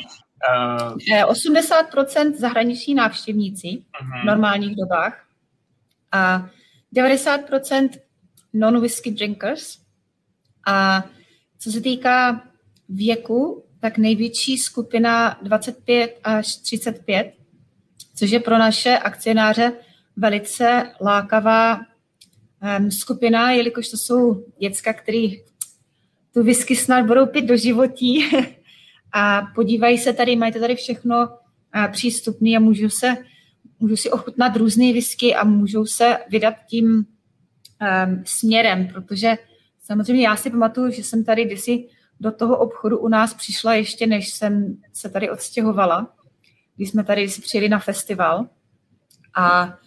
Uh, 1.24 1.32
80% 1.32 2.34
zahraniční 2.34 2.94
návštěvníci 2.94 3.66
uh-huh. 3.66 4.22
v 4.22 4.24
normálních 4.24 4.76
dobách 4.76 5.24
a 6.12 6.48
90% 6.96 7.88
non-whisky 8.52 9.10
drinkers. 9.10 9.78
A 10.66 11.04
co 11.58 11.70
se 11.70 11.80
týká 11.80 12.42
věku, 12.88 13.64
tak 13.80 13.98
největší 13.98 14.58
skupina 14.58 15.38
25 15.42 16.20
až 16.24 16.56
35, 16.56 17.39
což 18.20 18.30
je 18.30 18.40
pro 18.40 18.58
naše 18.58 18.98
akcionáře 18.98 19.72
velice 20.16 20.92
lákavá 21.00 21.80
um, 22.78 22.90
skupina, 22.90 23.52
jelikož 23.52 23.88
to 23.88 23.96
jsou 23.96 24.44
děcka, 24.60 24.92
který 24.92 25.42
tu 26.34 26.42
whisky 26.42 26.76
snad 26.76 27.06
budou 27.06 27.26
pít 27.26 27.44
do 27.44 27.56
životí 27.56 28.24
a 29.12 29.42
podívají 29.54 29.98
se 29.98 30.12
tady, 30.12 30.36
mají 30.36 30.52
to 30.52 30.60
tady 30.60 30.76
všechno 30.76 31.28
přístupné 31.92 32.56
a 32.56 32.60
můžou 32.60 32.88
se 32.88 33.16
můžou 33.78 33.96
si 33.96 34.10
ochutnat 34.10 34.56
různé 34.56 34.92
whisky 34.92 35.34
a 35.34 35.44
můžou 35.44 35.86
se 35.86 36.18
vydat 36.30 36.54
tím 36.66 36.86
um, 36.86 38.22
směrem, 38.24 38.88
protože 38.88 39.36
samozřejmě 39.80 40.24
já 40.24 40.36
si 40.36 40.50
pamatuju, 40.50 40.90
že 40.90 41.04
jsem 41.04 41.24
tady 41.24 41.44
kdysi 41.44 41.88
do 42.20 42.32
toho 42.32 42.58
obchodu 42.58 42.98
u 42.98 43.08
nás 43.08 43.34
přišla 43.34 43.74
ještě, 43.74 44.06
než 44.06 44.32
jsem 44.32 44.76
se 44.92 45.10
tady 45.10 45.30
odstěhovala, 45.30 46.14
když 46.80 46.90
jsme 46.90 47.04
tady 47.04 47.28
si 47.28 47.40
přijeli 47.40 47.68
na 47.68 47.78
festival. 47.78 48.46
A 49.36 49.78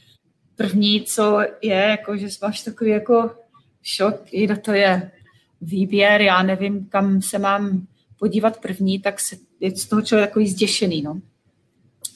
první, 0.55 1.03
co 1.03 1.39
je, 1.61 1.75
jako, 1.75 2.17
že 2.17 2.27
máš 2.41 2.61
takový 2.61 2.89
jako 2.91 3.31
šok, 3.81 4.15
kdo 4.43 4.57
to 4.57 4.71
je 4.71 5.11
výběr, 5.61 6.21
já 6.21 6.43
nevím, 6.43 6.85
kam 6.85 7.21
se 7.21 7.39
mám 7.39 7.87
podívat 8.19 8.61
první, 8.61 8.99
tak 8.99 9.19
se, 9.19 9.35
je 9.59 9.75
z 9.75 9.85
toho 9.85 10.01
člověk 10.01 10.29
takový 10.29 10.49
zděšený. 10.49 11.01
No. 11.01 11.21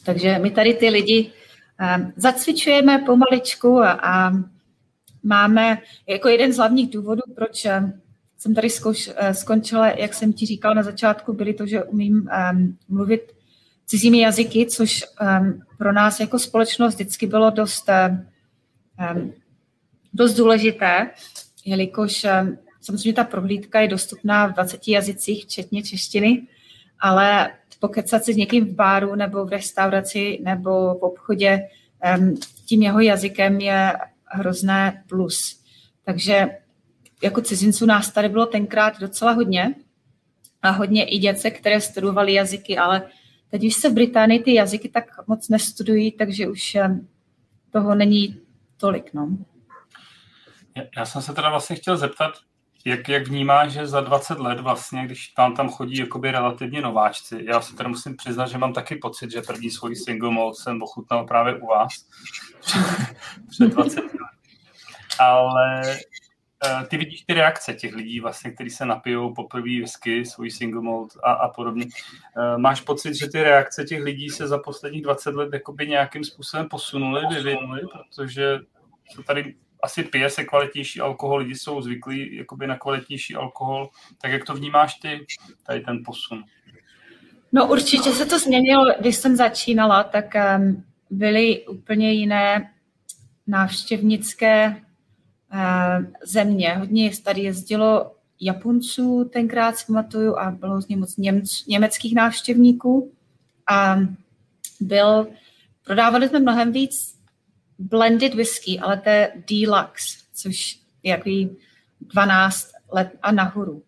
Takže 0.05 0.39
my 0.39 0.51
tady 0.51 0.73
ty 0.73 0.89
lidi 0.89 1.31
um, 1.97 2.13
zacvičujeme 2.15 2.99
pomaličku 2.99 3.79
a, 3.79 3.91
a 3.91 4.31
máme 5.23 5.77
jako 6.07 6.27
jeden 6.27 6.53
z 6.53 6.57
hlavních 6.57 6.89
důvodů, 6.89 7.21
proč 7.35 7.65
um, 7.65 7.93
jsem 8.37 8.55
tady 8.55 8.69
zkouš, 8.69 9.07
uh, 9.07 9.29
skončila, 9.29 9.87
jak 9.87 10.13
jsem 10.13 10.33
ti 10.33 10.45
říkal 10.45 10.75
na 10.75 10.83
začátku, 10.83 11.33
byly 11.33 11.53
to, 11.53 11.65
že 11.65 11.83
umím 11.83 12.29
um, 12.53 12.77
mluvit 12.89 13.36
cizími 13.87 14.19
jazyky, 14.19 14.65
což 14.65 15.03
um, 15.21 15.61
pro 15.77 15.93
nás 15.93 16.19
jako 16.19 16.39
společnost 16.39 16.93
vždycky 16.93 17.27
bylo 17.27 17.49
dost, 17.49 17.89
um, 19.15 19.33
dost 20.13 20.33
důležité, 20.33 21.09
jelikož 21.65 22.23
um, 22.23 22.57
samozřejmě 22.81 23.13
ta 23.13 23.23
prohlídka 23.23 23.79
je 23.79 23.87
dostupná 23.87 24.47
v 24.47 24.53
20 24.53 24.87
jazycích, 24.87 25.43
včetně 25.43 25.83
češtiny, 25.83 26.47
ale 26.99 27.51
pokecat 27.79 28.23
si 28.23 28.33
s 28.33 28.37
někým 28.37 28.65
v 28.65 28.75
báru 28.75 29.15
nebo 29.15 29.45
v 29.45 29.49
restauraci 29.49 30.39
nebo 30.43 30.93
v 30.93 31.01
obchodě 31.01 31.61
um, 32.17 32.35
tím 32.65 32.83
jeho 32.83 32.99
jazykem 32.99 33.59
je 33.59 33.93
hrozné 34.25 35.03
plus. 35.09 35.63
Takže 36.03 36.47
jako 37.23 37.41
cizinců 37.41 37.85
nás 37.85 38.11
tady 38.11 38.29
bylo 38.29 38.45
tenkrát 38.45 38.99
docela 38.99 39.31
hodně 39.31 39.75
a 40.61 40.69
hodně 40.69 41.05
i 41.05 41.17
dětce, 41.17 41.51
které 41.51 41.81
studovali 41.81 42.33
jazyky, 42.33 42.77
ale 42.77 43.01
Teď 43.49 43.63
už 43.63 43.73
se 43.73 43.89
v 43.89 43.93
Británii 43.93 44.39
ty 44.39 44.53
jazyky 44.53 44.89
tak 44.89 45.27
moc 45.27 45.49
nestudují, 45.49 46.11
takže 46.11 46.47
už 46.47 46.75
eh, 46.75 46.99
toho 47.71 47.95
není 47.95 48.41
tolik. 48.77 49.13
No. 49.13 49.29
Já 50.97 51.05
jsem 51.05 51.21
se 51.21 51.33
teda 51.33 51.49
vlastně 51.49 51.75
chtěl 51.75 51.97
zeptat, 51.97 52.33
jak, 52.85 53.09
jak 53.09 53.27
vnímáš, 53.27 53.71
že 53.71 53.87
za 53.87 54.01
20 54.01 54.39
let 54.39 54.59
vlastně, 54.59 55.05
když 55.05 55.27
tam 55.27 55.55
tam 55.55 55.69
chodí 55.69 55.97
jakoby 55.97 56.31
relativně 56.31 56.81
nováčci, 56.81 57.45
já 57.47 57.61
se 57.61 57.75
teda 57.75 57.89
musím 57.89 58.15
přiznat, 58.15 58.47
že 58.47 58.57
mám 58.57 58.73
taky 58.73 58.95
pocit, 58.95 59.31
že 59.31 59.41
první 59.41 59.71
svůj 59.71 59.95
single 59.95 60.31
mode 60.31 60.55
jsem 60.55 60.81
ochutnal 60.81 61.27
právě 61.27 61.55
u 61.55 61.65
vás 61.65 61.91
před 63.49 63.67
20 63.67 63.99
let. 63.99 64.11
Ale 65.19 65.81
ty 66.89 66.97
vidíš 66.97 67.21
ty 67.21 67.33
reakce 67.33 67.73
těch 67.73 67.95
lidí, 67.95 68.19
vlastně, 68.19 68.51
kteří 68.51 68.69
se 68.69 68.85
napijou 68.85 69.33
poprvé 69.33 69.79
whisky, 69.79 70.25
svůj 70.25 70.51
single 70.51 70.81
malt 70.81 71.17
a, 71.23 71.31
a 71.31 71.49
podobně. 71.49 71.85
Eh, 72.37 72.57
máš 72.57 72.81
pocit, 72.81 73.13
že 73.13 73.29
ty 73.29 73.43
reakce 73.43 73.83
těch 73.83 74.03
lidí 74.03 74.29
se 74.29 74.47
za 74.47 74.57
posledních 74.57 75.01
20 75.01 75.35
let 75.35 75.49
jakoby 75.53 75.87
nějakým 75.87 76.23
způsobem 76.23 76.69
posunuly, 76.69 77.21
vyvinuly, 77.35 77.81
protože 77.91 78.59
se 79.15 79.23
tady 79.23 79.55
asi 79.83 80.03
pije 80.03 80.29
se 80.29 80.43
kvalitnější 80.43 81.01
alkohol, 81.01 81.37
lidi 81.37 81.55
jsou 81.55 81.81
zvyklí 81.81 82.35
jakoby 82.35 82.67
na 82.67 82.77
kvalitnější 82.77 83.35
alkohol. 83.35 83.89
Tak 84.21 84.31
jak 84.31 84.43
to 84.43 84.53
vnímáš 84.53 84.95
ty, 84.95 85.25
tady 85.63 85.81
ten 85.81 86.03
posun? 86.05 86.43
No 87.51 87.67
určitě 87.67 88.11
se 88.11 88.25
to 88.25 88.39
změnilo, 88.39 88.85
když 88.99 89.15
jsem 89.15 89.35
začínala, 89.35 90.03
tak 90.03 90.25
um, 90.57 90.83
byly 91.09 91.67
úplně 91.67 92.13
jiné 92.13 92.73
návštěvnické 93.47 94.75
Eh, 94.81 94.86
země. 96.23 96.73
Hodně 96.73 97.11
tady 97.23 97.41
jezdilo 97.41 98.11
Japonců, 98.41 99.29
tenkrát 99.33 99.77
si 99.77 99.85
pamatuju, 99.85 100.35
a 100.35 100.51
bylo 100.51 100.73
hodně 100.73 100.97
moc 100.97 101.17
Němc, 101.17 101.65
německých 101.67 102.15
návštěvníků. 102.15 103.11
A 103.69 103.99
byl, 104.79 105.27
prodávali 105.85 106.29
jsme 106.29 106.39
mnohem 106.39 106.71
víc 106.71 107.17
blended 107.79 108.33
whisky, 108.33 108.79
ale 108.79 108.97
to 108.97 109.09
je 109.09 109.31
deluxe, 109.49 110.17
což 110.33 110.79
je 111.03 111.11
jaký 111.11 111.49
12 112.01 112.67
let 112.91 113.09
a 113.21 113.31
nahoru. 113.31 113.83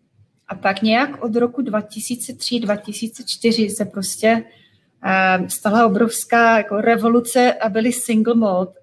A 0.48 0.54
pak 0.54 0.82
nějak 0.82 1.24
od 1.24 1.36
roku 1.36 1.62
2003-2004 1.62 3.74
se 3.74 3.84
prostě 3.84 4.44
uh, 5.04 5.46
stala 5.46 5.86
obrovská 5.86 6.58
jako 6.58 6.80
revoluce 6.80 7.54
a 7.54 7.68
byly 7.68 7.92
single 7.92 8.34
malt 8.34 8.79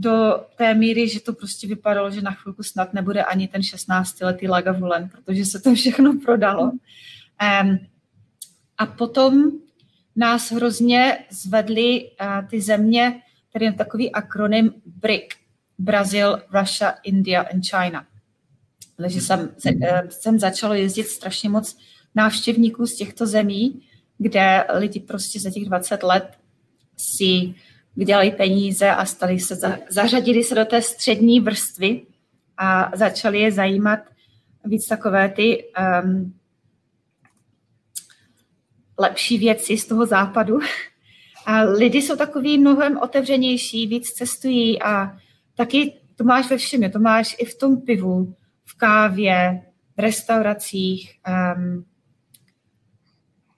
do 0.00 0.44
té 0.56 0.74
míry, 0.74 1.08
že 1.08 1.20
to 1.20 1.32
prostě 1.32 1.66
vypadalo, 1.66 2.10
že 2.10 2.22
na 2.22 2.30
chvilku 2.30 2.62
snad 2.62 2.94
nebude 2.94 3.24
ani 3.24 3.48
ten 3.48 3.60
16-letý 3.60 4.48
Lagavulin, 4.48 5.08
protože 5.08 5.44
se 5.44 5.60
to 5.60 5.74
všechno 5.74 6.18
prodalo. 6.24 6.62
Um, 6.62 7.78
a 8.78 8.86
potom 8.86 9.50
nás 10.16 10.52
hrozně 10.52 11.18
zvedly 11.30 12.10
uh, 12.10 12.48
ty 12.48 12.60
země, 12.60 13.22
který 13.50 13.64
je 13.64 13.72
takový 13.72 14.12
akronym 14.12 14.74
BRIC, 14.86 15.24
Brazil, 15.78 16.42
Russia, 16.60 16.90
India 17.02 17.42
and 17.42 17.62
China. 17.66 18.06
Takže 18.96 19.20
jsem, 19.20 19.40
uh, 19.40 20.08
jsem 20.08 20.38
začalo 20.38 20.74
jezdit 20.74 21.04
strašně 21.04 21.48
moc 21.48 21.78
návštěvníků 22.14 22.86
z 22.86 22.96
těchto 22.96 23.26
zemí, 23.26 23.82
kde 24.18 24.64
lidi 24.74 25.00
prostě 25.00 25.40
za 25.40 25.50
těch 25.50 25.64
20 25.64 26.02
let 26.02 26.38
si 26.96 27.54
vydělali 27.98 28.30
peníze 28.30 28.90
a 28.90 29.04
stali 29.04 29.40
se, 29.40 29.78
zařadili 29.88 30.44
se 30.44 30.54
do 30.54 30.64
té 30.64 30.82
střední 30.82 31.40
vrstvy 31.40 32.06
a 32.56 32.96
začali 32.96 33.40
je 33.40 33.52
zajímat 33.52 34.00
víc 34.64 34.88
takové 34.88 35.28
ty 35.28 35.64
um, 36.04 36.34
lepší 38.98 39.38
věci 39.38 39.78
z 39.78 39.86
toho 39.86 40.06
západu. 40.06 40.58
A 41.46 41.62
lidi 41.62 42.02
jsou 42.02 42.16
takový 42.16 42.58
mnohem 42.58 42.98
otevřenější, 42.98 43.86
víc 43.86 44.10
cestují 44.10 44.82
a 44.82 45.16
taky 45.54 45.94
to 46.16 46.24
máš 46.24 46.50
ve 46.50 46.56
všem, 46.56 46.90
to 46.90 46.98
máš 46.98 47.36
i 47.38 47.44
v 47.44 47.58
tom 47.58 47.80
pivu, 47.80 48.34
v 48.64 48.76
kávě, 48.76 49.62
v 49.96 50.00
restauracích. 50.00 51.18
Um, 51.56 51.84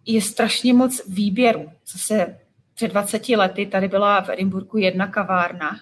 je 0.07 0.23
strašně 0.23 0.75
moc 0.75 1.09
výběru, 1.09 1.73
co 1.85 1.99
se 1.99 2.40
před 2.81 2.89
20 2.89 3.29
lety 3.29 3.67
tady 3.67 3.89
byla 3.89 4.23
v 4.23 4.31
Edinburgu 4.31 4.79
jedna 4.79 5.07
kavárna 5.07 5.81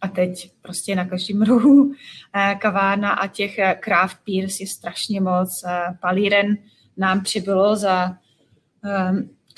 a 0.00 0.08
teď 0.08 0.50
prostě 0.62 0.96
na 0.96 1.04
každém 1.04 1.42
rohu 1.42 1.92
eh, 2.34 2.54
kavárna 2.54 3.10
a 3.10 3.26
těch 3.26 3.58
eh, 3.58 3.80
craft 3.84 4.16
beers 4.26 4.60
je 4.60 4.66
strašně 4.66 5.20
moc. 5.20 5.64
Eh, 5.66 5.96
palíren 6.00 6.58
nám 6.96 7.22
přibylo 7.22 7.76
za, 7.76 8.16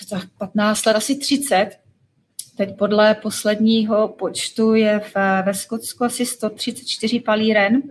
za 0.09 0.21
15 0.39 0.87
let, 0.87 0.97
asi 0.97 1.19
30. 1.19 1.71
Teď 2.57 2.77
podle 2.77 3.15
posledního 3.15 4.09
počtu 4.09 4.75
je 4.75 5.01
v, 5.01 5.15
ve 5.47 5.55
Skotsku 5.55 6.05
asi 6.05 6.27
134 6.27 7.21
palíren. 7.21 7.83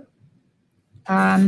A 1.08 1.40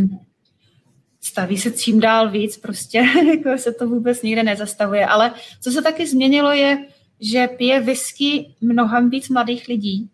staví 1.22 1.58
se 1.58 1.72
čím 1.72 2.00
dál 2.00 2.30
víc, 2.30 2.58
prostě 2.58 2.98
jako 3.36 3.58
se 3.58 3.74
to 3.74 3.88
vůbec 3.88 4.22
nikde 4.22 4.44
nezastavuje. 4.44 5.06
Ale 5.06 5.34
co 5.62 5.72
se 5.72 5.82
taky 5.82 6.08
změnilo 6.08 6.52
je, 6.52 6.86
že 7.22 7.48
pije 7.48 7.82
whisky 7.82 8.56
mnohem 8.62 9.10
víc 9.10 9.30
mladých 9.30 9.68
lidí. 9.68 10.10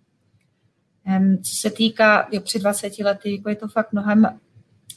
Co 1.43 1.55
se 1.55 1.69
týká, 1.69 2.27
jo, 2.31 2.41
při 2.41 2.59
20 2.59 2.99
lety, 2.99 3.31
jako 3.31 3.49
je 3.49 3.55
to 3.55 3.67
fakt 3.67 3.93
mnohem 3.93 4.39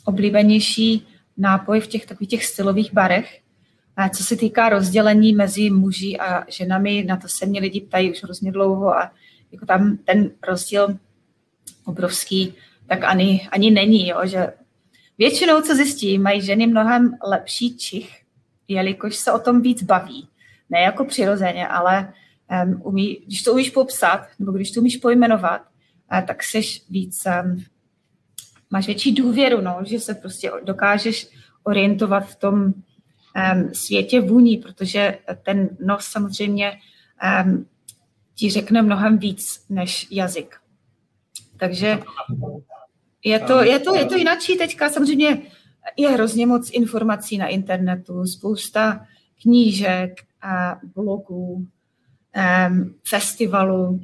oblíbenější 0.05 1.07
nápoj 1.37 1.81
v 1.81 1.87
těch 1.87 2.07
takových 2.07 2.31
těch 2.31 2.44
stylových 2.44 2.92
barech. 2.92 3.40
A 3.96 4.09
co 4.09 4.25
se 4.25 4.37
týká 4.37 4.68
rozdělení 4.68 5.33
mezi 5.33 5.70
muži 5.70 6.18
a 6.18 6.51
ženami, 6.51 7.05
na 7.05 7.16
to 7.16 7.29
se 7.29 7.46
mě 7.46 7.61
lidi 7.61 7.81
ptají 7.81 8.11
už 8.11 8.23
hrozně 8.23 8.53
dlouho 8.53 8.96
a 8.96 9.12
jako 9.53 9.66
tam 9.66 9.96
ten 9.96 10.31
rozdíl 10.49 10.99
obrovský, 11.85 12.55
tak 12.87 13.05
ani, 13.05 13.49
ani 13.51 13.70
není, 13.70 14.09
jo, 14.09 14.20
že 14.25 14.53
většinou, 15.18 15.61
co 15.61 15.75
zjistí, 15.75 16.18
mají 16.18 16.42
ženy 16.42 16.66
mnohem 16.66 17.18
lepší 17.27 17.77
čich, 17.77 18.23
jelikož 18.68 19.16
se 19.16 19.33
o 19.33 19.38
tom 19.38 19.62
víc 19.62 19.83
baví 19.83 20.30
ne 20.71 20.81
jako 20.81 21.05
přirozeně, 21.05 21.69
ale 21.69 22.13
um, 22.65 22.81
umí, 22.85 23.19
když 23.27 23.43
to 23.43 23.53
umíš 23.53 23.71
popsat, 23.71 24.27
nebo 24.39 24.53
když 24.53 24.71
to 24.71 24.81
umíš 24.81 24.97
pojmenovat, 24.97 25.63
uh, 26.13 26.21
tak 26.21 26.43
jsi 26.43 26.61
víc, 26.91 27.23
um, 27.45 27.65
máš 28.71 28.87
větší 28.87 29.13
důvěru, 29.13 29.61
no, 29.61 29.79
že 29.85 30.01
se 30.01 30.15
prostě 30.15 30.51
dokážeš 30.65 31.29
orientovat 31.63 32.27
v 32.27 32.37
tom 32.37 32.65
um, 32.65 33.75
světě 33.75 34.21
vůní, 34.21 34.57
protože 34.57 35.19
ten 35.43 35.69
nos 35.81 36.05
samozřejmě 36.05 36.73
um, 37.45 37.67
ti 38.35 38.51
řekne 38.51 38.83
mnohem 38.83 39.19
víc 39.19 39.65
než 39.69 40.07
jazyk. 40.11 40.57
Takže 41.57 41.99
je 43.25 43.39
to, 43.39 43.63
je 43.63 43.79
to, 43.79 43.95
je 43.95 44.05
to 44.05 44.15
jináčí 44.15 44.59
teďka. 44.59 44.89
Samozřejmě 44.89 45.43
je 45.97 46.09
hrozně 46.09 46.47
moc 46.47 46.71
informací 46.71 47.39
na 47.39 47.47
internetu, 47.47 48.27
spousta 48.27 49.07
knížek, 49.42 50.12
blogů, 50.94 51.66
festivalů. 53.09 54.00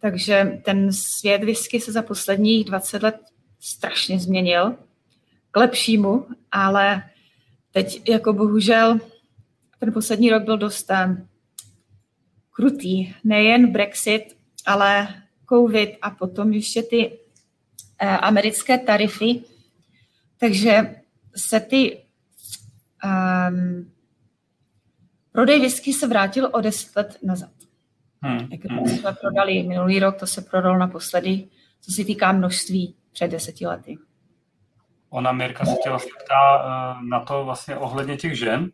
Takže 0.00 0.60
ten 0.64 0.92
svět 0.92 1.44
whisky 1.44 1.80
se 1.80 1.92
za 1.92 2.02
posledních 2.02 2.64
20 2.64 3.02
let 3.02 3.16
strašně 3.60 4.18
změnil. 4.18 4.76
k 5.50 5.56
lepšímu, 5.56 6.26
ale 6.52 7.02
teď 7.72 8.08
jako 8.08 8.32
bohužel 8.32 9.00
ten 9.80 9.92
poslední 9.92 10.30
rok 10.30 10.42
byl 10.42 10.58
dost 10.58 10.90
krutý. 12.50 13.14
Nejen 13.24 13.72
Brexit, 13.72 14.36
ale 14.66 15.08
COVID 15.48 15.90
a 16.02 16.10
potom 16.10 16.52
ještě 16.52 16.82
ty 16.82 17.10
uh, 17.10 17.16
americké 18.20 18.78
tarify. 18.78 19.40
Takže 20.38 21.02
se 21.36 21.60
ty 21.60 21.98
um, 23.04 23.92
prodej 25.32 25.60
whisky 25.60 25.92
se 25.92 26.06
vrátil 26.06 26.50
o 26.52 26.60
10 26.60 26.96
let 26.96 27.18
nazad. 27.22 27.50
Hmm. 28.22 28.48
Jak 28.50 28.64
hmm. 28.64 28.88
jsme 28.88 29.12
prodali 29.12 29.62
minulý 29.62 29.98
rok, 30.00 30.18
to 30.18 30.26
se 30.26 30.42
prodalo 30.42 30.78
naposledy, 30.78 31.48
co 31.80 31.92
se 31.92 32.04
týká 32.04 32.32
množství 32.32 32.94
před 33.12 33.28
deseti 33.28 33.66
lety. 33.66 33.98
Ona, 35.10 35.32
Mirka, 35.32 35.64
se 35.64 35.76
tě 35.82 35.90
vlastně 35.90 36.12
ptá 36.24 36.62
eh, 36.64 37.04
na 37.08 37.20
to 37.20 37.44
vlastně 37.44 37.76
ohledně 37.76 38.16
těch 38.16 38.38
žen. 38.38 38.70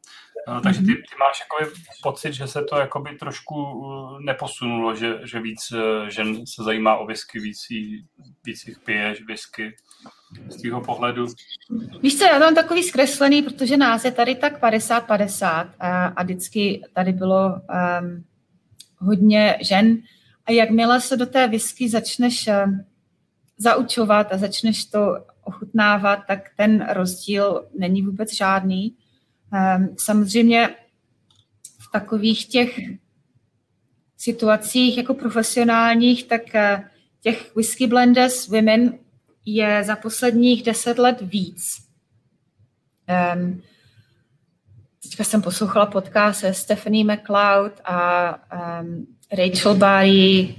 Eh, 0.48 0.60
takže 0.60 0.80
ty, 0.80 0.86
mhm. 0.86 0.96
ty 0.96 1.16
máš 1.20 1.40
jakoby 1.40 1.80
pocit, 2.02 2.32
že 2.32 2.46
se 2.46 2.62
to 2.62 2.76
jakoby 2.76 3.16
trošku 3.16 3.54
eh, 3.56 4.24
neposunulo, 4.24 4.94
že, 4.94 5.18
že 5.24 5.40
víc 5.40 5.72
žen 6.08 6.46
se 6.46 6.62
zajímá 6.62 6.96
o 6.96 7.06
whisky, 7.06 7.40
víc, 7.40 7.70
jí, 7.70 8.06
víc 8.44 8.66
jich 8.66 8.78
piješ 8.78 9.22
whisky 9.22 9.76
z 10.48 10.56
tvého 10.56 10.80
pohledu? 10.80 11.26
Víš 12.02 12.18
co, 12.18 12.24
já 12.24 12.38
mám 12.38 12.54
takový 12.54 12.82
zkreslený, 12.82 13.42
protože 13.42 13.76
nás 13.76 14.04
je 14.04 14.12
tady 14.12 14.34
tak 14.34 14.62
50-50 14.62 15.70
a, 15.80 16.06
a 16.06 16.22
vždycky 16.22 16.82
tady 16.92 17.12
bylo 17.12 17.54
um, 17.54 18.24
hodně 18.98 19.58
žen 19.60 19.98
a 20.46 20.52
jakmile 20.52 21.00
se 21.00 21.16
do 21.16 21.26
té 21.26 21.48
whisky 21.48 21.88
začneš 21.88 22.48
um, 22.48 22.84
zaučovat 23.58 24.32
a 24.32 24.38
začneš 24.38 24.84
to 24.84 25.16
ochutnávat, 25.44 26.18
tak 26.26 26.50
ten 26.56 26.86
rozdíl 26.92 27.66
není 27.78 28.02
vůbec 28.02 28.34
žádný. 28.34 28.96
Um, 29.76 29.94
samozřejmě 29.98 30.68
v 31.78 31.90
takových 31.92 32.46
těch 32.46 32.78
situacích 34.16 34.96
jako 34.96 35.14
profesionálních, 35.14 36.26
tak 36.26 36.42
uh, 36.54 36.84
těch 37.20 37.56
whisky 37.56 37.86
blenders 37.86 38.48
women 38.48 38.98
je 39.46 39.84
za 39.84 39.96
posledních 39.96 40.62
deset 40.62 40.98
let 40.98 41.20
víc. 41.20 41.62
Um, 43.34 43.62
teďka 45.02 45.24
jsem 45.24 45.42
poslouchala 45.42 45.86
podcast 45.86 46.40
se 46.40 46.54
Stephanie 46.54 47.04
McLeod 47.04 47.72
a 47.84 48.30
um, 48.80 49.06
Rachel 49.32 49.74
Barry, 49.74 50.54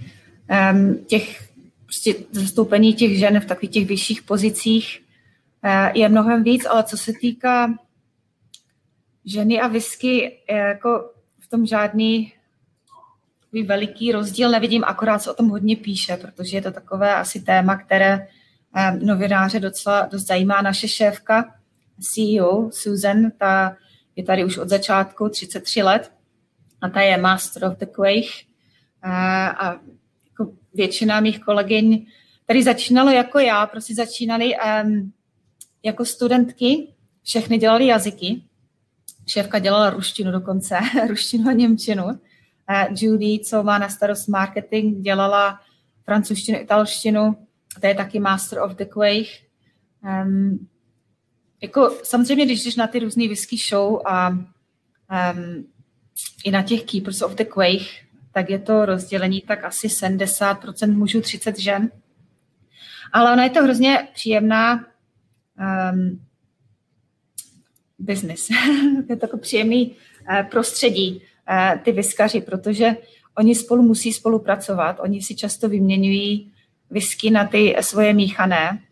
um, 0.72 1.06
těch 1.06 1.54
prostě 1.86 2.16
zastoupení 2.32 2.94
těch 2.94 3.20
žen 3.20 3.40
v 3.40 3.46
takových 3.46 3.72
těch 3.72 3.88
vyšších 3.88 4.22
pozicích 4.22 5.04
uh, 5.64 5.98
je 5.98 6.10
mnohem 6.10 6.44
víc, 6.44 6.66
ale 6.66 6.84
co 6.84 6.98
se 6.98 7.14
týká 7.22 7.74
ženy 9.26 9.62
a 9.62 9.68
whisky, 9.68 10.40
jako 10.50 11.12
v 11.40 11.48
tom 11.48 11.66
žádný 11.66 12.34
veliký 13.64 14.12
rozdíl 14.12 14.52
nevidím, 14.52 14.84
akorát 14.84 15.20
se 15.20 15.32
o 15.32 15.34
tom 15.34 15.50
hodně 15.50 15.76
píše, 15.76 16.18
protože 16.18 16.58
je 16.58 16.62
to 16.62 16.72
takové 16.72 17.16
asi 17.16 17.42
téma, 17.42 17.78
které 17.78 18.28
novináře 19.00 19.60
docela 19.60 20.06
dost 20.12 20.28
zajímá 20.28 20.62
naše 20.62 20.88
šéfka, 20.88 21.54
CEO 22.00 22.72
Susan, 22.72 23.32
ta 23.38 23.78
je 24.16 24.24
tady 24.24 24.46
už 24.46 24.58
od 24.58 24.70
začátku 24.70 25.30
33 25.30 25.84
let 25.84 26.12
a 26.82 26.90
ta 26.90 27.02
je 27.02 27.18
Master 27.18 27.66
of 27.66 27.78
the 27.78 27.86
Quake. 27.86 28.48
A 29.04 29.72
jako 30.26 30.52
většina 30.74 31.20
mých 31.20 31.40
kolegyň 31.40 32.06
tady 32.46 32.64
začínalo 32.64 33.10
jako 33.10 33.40
já, 33.40 33.66
prostě 33.66 33.96
začínali 33.96 34.54
um, 34.84 35.14
jako 35.84 36.06
studentky, 36.06 36.94
všechny 37.24 37.58
dělali 37.58 37.88
jazyky, 37.88 38.42
šéfka 39.28 39.60
dělala 39.60 39.90
ruštinu 39.90 40.32
dokonce, 40.32 40.80
ruštinu 41.08 41.50
a 41.50 41.54
němčinu. 41.54 42.06
Uh, 42.06 42.16
Judy, 42.96 43.40
co 43.40 43.64
má 43.64 43.78
na 43.78 43.90
starost 43.90 44.28
marketing, 44.28 45.02
dělala 45.02 45.60
francouzštinu, 46.06 46.62
italštinu, 46.62 47.47
to 47.80 47.88
je 47.88 47.96
taky 47.96 48.20
Master 48.20 48.60
of 48.60 48.76
the 48.76 48.86
Quake. 48.86 49.48
Um, 50.04 50.68
jako 51.62 51.98
samozřejmě, 52.04 52.46
když 52.46 52.64
jdeš 52.64 52.76
na 52.76 52.88
ty 52.88 53.00
různé 53.00 53.28
whisky 53.28 53.58
show 53.70 54.08
a 54.08 54.30
um, 54.30 55.68
i 56.44 56.52
na 56.52 56.64
těch 56.64 56.84
Keepers 56.84 57.22
of 57.22 57.36
the 57.36 57.44
Quake, 57.44 58.08
tak 58.34 58.50
je 58.50 58.60
to 58.60 58.86
rozdělení 58.86 59.42
tak 59.42 59.64
asi 59.64 59.88
70% 59.88 60.98
mužů, 60.98 61.22
30 61.22 61.60
žen. 61.60 61.92
Ale 63.14 63.34
ona 63.34 63.44
je 63.44 63.50
to 63.50 63.64
hrozně 63.64 64.08
příjemná 64.14 64.88
um, 65.94 66.26
business. 68.00 68.50
je 69.10 69.16
to 69.16 69.26
jako 69.26 69.38
příjemný 69.38 69.96
uh, 70.30 70.50
prostředí, 70.50 71.22
uh, 71.50 71.80
ty 71.80 71.92
vyskaři, 71.92 72.42
protože 72.42 72.96
oni 73.38 73.56
spolu 73.56 73.82
musí 73.82 74.14
spolupracovat, 74.14 74.98
oni 75.00 75.22
si 75.22 75.36
často 75.36 75.70
vyměňují 75.70 76.54
whisky 76.90 77.32
na 77.32 77.48
ty 77.48 77.76
svoje 77.82 78.14
míchané. 78.14 78.84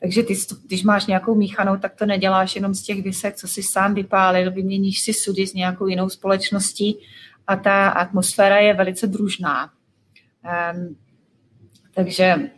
Takže 0.00 0.22
ty, 0.22 0.34
když 0.66 0.82
máš 0.82 1.06
nějakou 1.06 1.34
míchanou, 1.34 1.76
tak 1.76 1.94
to 1.94 2.06
neděláš 2.06 2.56
jenom 2.56 2.74
z 2.74 2.82
těch 2.82 3.02
visek, 3.02 3.36
co 3.36 3.48
si 3.48 3.62
sám 3.62 3.94
vypálil, 3.94 4.52
vyměníš 4.52 5.00
si 5.00 5.12
sudy 5.14 5.46
s 5.46 5.54
nějakou 5.54 5.86
jinou 5.86 6.08
společností 6.08 6.98
a 7.46 7.56
ta 7.56 7.88
atmosféra 7.88 8.58
je 8.58 8.74
velice 8.74 9.06
družná. 9.06 9.70
Um, 10.74 10.96
takže 11.94 12.50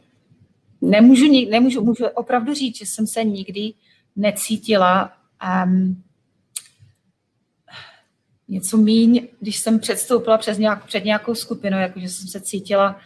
nemůžu, 0.80 1.49
nemůžu 1.51 1.84
můžu 1.84 2.07
opravdu 2.07 2.55
říct, 2.55 2.78
že 2.78 2.86
jsem 2.86 3.07
se 3.07 3.24
nikdy 3.24 3.72
necítila 4.16 5.12
um, 5.64 6.03
něco 8.49 8.76
míň, 8.76 9.28
když 9.40 9.57
jsem 9.57 9.78
předstoupila 9.78 10.38
přes 10.38 10.59
nějak, 10.59 10.86
před 10.86 11.05
nějakou 11.05 11.34
skupinu, 11.34 11.78
jakože 11.78 12.09
jsem 12.09 12.28
se 12.28 12.40
cítila 12.40 13.01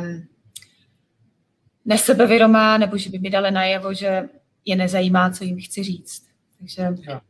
um, 0.00 0.26
nesebevědomá, 1.84 2.78
nebo 2.78 2.96
že 2.98 3.10
by 3.10 3.18
mi 3.18 3.30
dali 3.30 3.50
najevo, 3.50 3.94
že 3.94 4.28
je 4.64 4.76
nezajímá, 4.76 5.30
co 5.30 5.44
jim 5.44 5.60
chci 5.60 5.82
říct. 5.82 6.26
Takže 6.58 6.82
jo, 6.82 6.94
jo. 7.02 7.20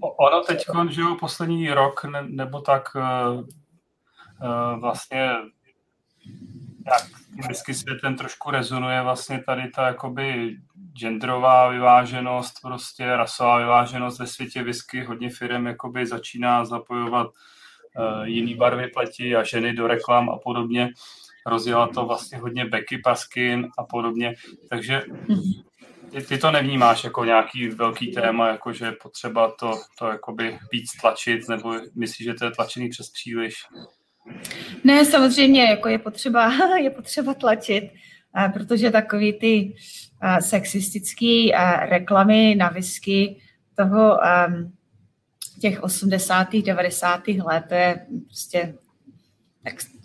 Ono 0.00 0.40
teď, 0.44 0.66
že 0.90 1.00
jo, 1.00 1.16
poslední 1.20 1.70
rok 1.70 2.04
ne, 2.04 2.22
nebo 2.28 2.60
tak 2.60 2.88
uh, 2.94 3.40
uh, 3.40 4.80
vlastně 4.80 5.30
jak 6.88 7.02
vždycky 7.44 7.74
světem 7.74 8.16
trošku 8.16 8.50
rezonuje 8.50 9.02
vlastně 9.02 9.42
tady 9.42 9.70
ta 9.70 9.86
jakoby 9.86 10.56
genderová 10.98 11.68
vyváženost, 11.68 12.60
prostě 12.62 13.16
rasová 13.16 13.58
vyváženost 13.58 14.18
ve 14.18 14.26
světě 14.26 14.62
whisky. 14.62 15.04
Hodně 15.04 15.30
firm 15.30 15.66
jakoby 15.66 16.06
začíná 16.06 16.64
zapojovat 16.64 17.26
uh, 17.26 18.22
jiný 18.22 18.54
barvy 18.54 18.88
pleti 18.88 19.36
a 19.36 19.42
ženy 19.42 19.72
do 19.72 19.86
reklam 19.86 20.30
a 20.30 20.38
podobně 20.38 20.90
rozjela 21.46 21.88
to 21.88 22.06
vlastně 22.06 22.38
hodně 22.38 22.64
Becky 22.64 22.98
Paskin 22.98 23.68
a 23.78 23.84
podobně, 23.84 24.34
takže 24.70 25.02
ty, 26.12 26.22
ty 26.22 26.38
to 26.38 26.50
nevnímáš 26.50 27.04
jako 27.04 27.24
nějaký 27.24 27.68
velký 27.68 28.12
téma, 28.12 28.48
jako 28.48 28.72
že 28.72 28.92
potřeba 29.02 29.50
to, 29.60 29.72
to 29.98 30.06
jakoby 30.06 30.58
víc 30.72 30.90
tlačit, 31.00 31.48
nebo 31.48 31.74
myslíš, 31.94 32.24
že 32.24 32.34
to 32.34 32.44
je 32.44 32.50
tlačený 32.50 32.88
přes 32.88 33.10
příliš? 33.10 33.54
Ne, 34.84 35.04
samozřejmě, 35.04 35.64
jako 35.64 35.88
je 35.88 35.98
potřeba, 35.98 36.52
je 36.82 36.90
potřeba 36.90 37.34
tlačit, 37.34 37.90
protože 38.52 38.90
takový 38.90 39.32
ty 39.32 39.74
sexistické 40.40 41.48
reklamy 41.88 42.54
na 42.54 42.68
whisky 42.68 43.40
toho 43.76 44.18
těch 45.60 45.82
80. 45.82 46.48
90. 46.52 47.28
let, 47.28 47.64
to 47.68 47.74
je 47.74 48.06
prostě 48.26 48.74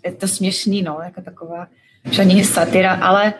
je 0.04 0.12
to 0.12 0.28
směšný, 0.28 0.82
no, 0.82 0.98
jako 1.04 1.22
taková 1.22 1.68
všaní 2.04 2.44
satira, 2.44 2.94
ale 2.94 3.34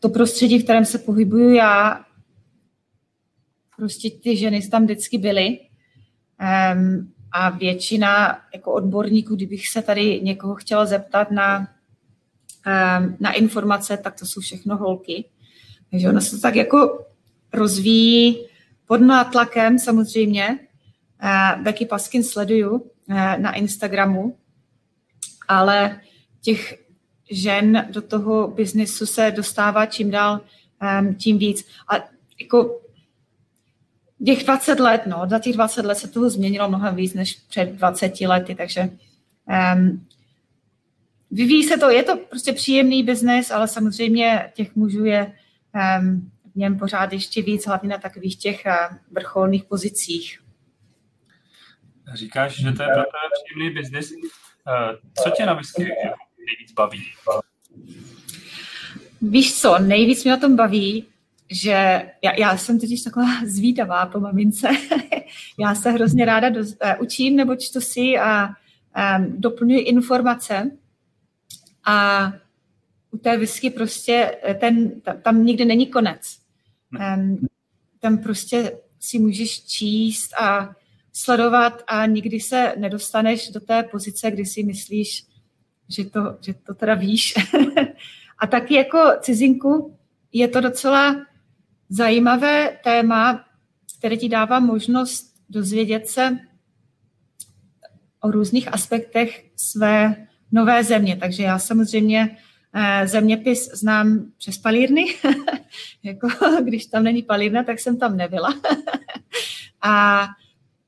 to 0.00 0.08
prostředí, 0.08 0.58
v 0.58 0.64
kterém 0.64 0.84
se 0.84 0.98
pohybuju 0.98 1.50
já, 1.50 2.04
prostě 3.76 4.10
ty 4.10 4.36
ženy 4.36 4.68
tam 4.68 4.84
vždycky 4.84 5.18
byly 5.18 5.58
um, 5.58 7.12
a 7.32 7.50
většina 7.50 8.38
jako 8.54 8.72
odborníků, 8.72 9.36
kdybych 9.36 9.68
se 9.68 9.82
tady 9.82 10.20
někoho 10.20 10.54
chtěla 10.54 10.86
zeptat 10.86 11.30
na, 11.30 11.58
um, 11.58 13.16
na 13.20 13.32
informace, 13.32 13.96
tak 13.96 14.18
to 14.18 14.26
jsou 14.26 14.40
všechno 14.40 14.76
holky. 14.76 15.24
Takže 15.90 16.08
ono 16.08 16.20
se 16.20 16.40
tak 16.40 16.56
jako 16.56 17.06
rozvíjí 17.52 18.46
pod 18.86 19.00
nátlakem 19.00 19.78
samozřejmě. 19.78 20.58
Uh, 21.22 21.62
Becky 21.62 21.86
Paskin 21.86 22.22
sleduju 22.22 22.70
uh, 22.70 22.82
na 23.16 23.52
Instagramu, 23.52 24.36
ale 25.48 26.00
těch 26.40 26.86
žen 27.30 27.86
do 27.90 28.02
toho 28.02 28.48
biznisu 28.48 29.06
se 29.06 29.30
dostává 29.30 29.86
čím 29.86 30.10
dál 30.10 30.40
um, 31.00 31.14
tím 31.14 31.38
víc. 31.38 31.68
A 31.88 31.94
jako 32.40 32.80
těch 34.26 34.44
20 34.44 34.80
let, 34.80 35.02
no, 35.06 35.26
za 35.30 35.38
těch 35.38 35.54
20 35.54 35.84
let 35.84 35.94
se 35.94 36.08
toho 36.08 36.30
změnilo 36.30 36.68
mnohem 36.68 36.96
víc 36.96 37.14
než 37.14 37.34
před 37.34 37.72
20 37.72 38.20
lety, 38.20 38.54
takže 38.54 38.90
um, 39.74 40.06
vyvíjí 41.30 41.64
se 41.64 41.76
to, 41.76 41.90
je 41.90 42.02
to 42.02 42.16
prostě 42.16 42.52
příjemný 42.52 43.02
biznes, 43.02 43.50
ale 43.50 43.68
samozřejmě 43.68 44.52
těch 44.54 44.76
mužů 44.76 45.04
je 45.04 45.32
um, 46.00 46.30
v 46.52 46.56
něm 46.56 46.78
pořád 46.78 47.12
ještě 47.12 47.42
víc, 47.42 47.66
hlavně 47.66 47.88
na 47.88 47.98
takových 47.98 48.36
těch 48.36 48.64
vrcholných 49.10 49.64
pozicích. 49.64 50.40
Říkáš, 52.14 52.56
že 52.56 52.72
to 52.72 52.82
je 52.82 52.88
pro 52.88 53.02
příjemný 53.44 53.74
biznis. 53.74 54.12
Co 55.22 55.30
tě 55.30 55.46
na 55.46 55.54
whisky 55.54 55.82
nejvíc 55.82 56.72
baví? 56.76 57.04
Víš 59.22 59.60
co, 59.60 59.78
nejvíc 59.78 60.24
mě 60.24 60.30
na 60.30 60.36
tom 60.36 60.56
baví, 60.56 61.06
že 61.50 62.02
já, 62.22 62.32
já 62.38 62.56
jsem 62.56 62.80
totiž 62.80 63.02
taková 63.02 63.26
zvídavá 63.46 64.06
po 64.06 64.20
mamince. 64.20 64.68
já 65.58 65.74
se 65.74 65.90
hrozně 65.90 66.24
ráda 66.24 66.48
do, 66.48 66.60
uh, 66.60 66.66
učím 67.00 67.36
nebo 67.36 67.56
čtu 67.56 67.80
si 67.80 68.18
a 68.18 68.48
um, 68.48 69.40
doplňuji 69.40 69.80
informace. 69.80 70.70
A 71.84 72.32
u 73.10 73.18
té 73.18 73.36
whisky 73.36 73.70
prostě 73.70 74.38
eh, 74.42 74.54
ten, 74.54 75.00
tam, 75.00 75.20
tam 75.20 75.44
nikdy 75.44 75.64
není 75.64 75.86
konec. 75.86 76.38
Um, 77.16 77.46
tam 78.00 78.18
prostě 78.18 78.78
si 79.00 79.18
můžeš 79.18 79.64
číst 79.64 80.34
a 80.40 80.75
sledovat 81.16 81.82
a 81.86 82.06
nikdy 82.06 82.40
se 82.40 82.74
nedostaneš 82.76 83.50
do 83.50 83.60
té 83.60 83.82
pozice, 83.82 84.30
kdy 84.30 84.46
si 84.46 84.62
myslíš, 84.62 85.24
že 85.88 86.04
to, 86.04 86.20
že 86.40 86.54
to 86.54 86.74
teda 86.74 86.94
víš. 86.94 87.34
a 88.38 88.46
taky 88.46 88.74
jako 88.74 88.98
cizinku 89.20 89.96
je 90.32 90.48
to 90.48 90.60
docela 90.60 91.26
zajímavé 91.88 92.78
téma, 92.84 93.44
které 93.98 94.16
ti 94.16 94.28
dává 94.28 94.60
možnost 94.60 95.34
dozvědět 95.48 96.08
se 96.08 96.38
o 98.20 98.30
různých 98.30 98.74
aspektech 98.74 99.50
své 99.56 100.26
nové 100.52 100.84
země. 100.84 101.16
Takže 101.16 101.42
já 101.42 101.58
samozřejmě 101.58 102.36
eh, 102.74 103.06
zeměpis 103.06 103.70
znám 103.72 104.32
přes 104.38 104.58
palírny. 104.58 105.06
jako, 106.02 106.28
když 106.62 106.86
tam 106.86 107.04
není 107.04 107.22
palírna, 107.22 107.62
tak 107.62 107.80
jsem 107.80 107.98
tam 107.98 108.16
nebyla. 108.16 108.54
a 109.82 110.26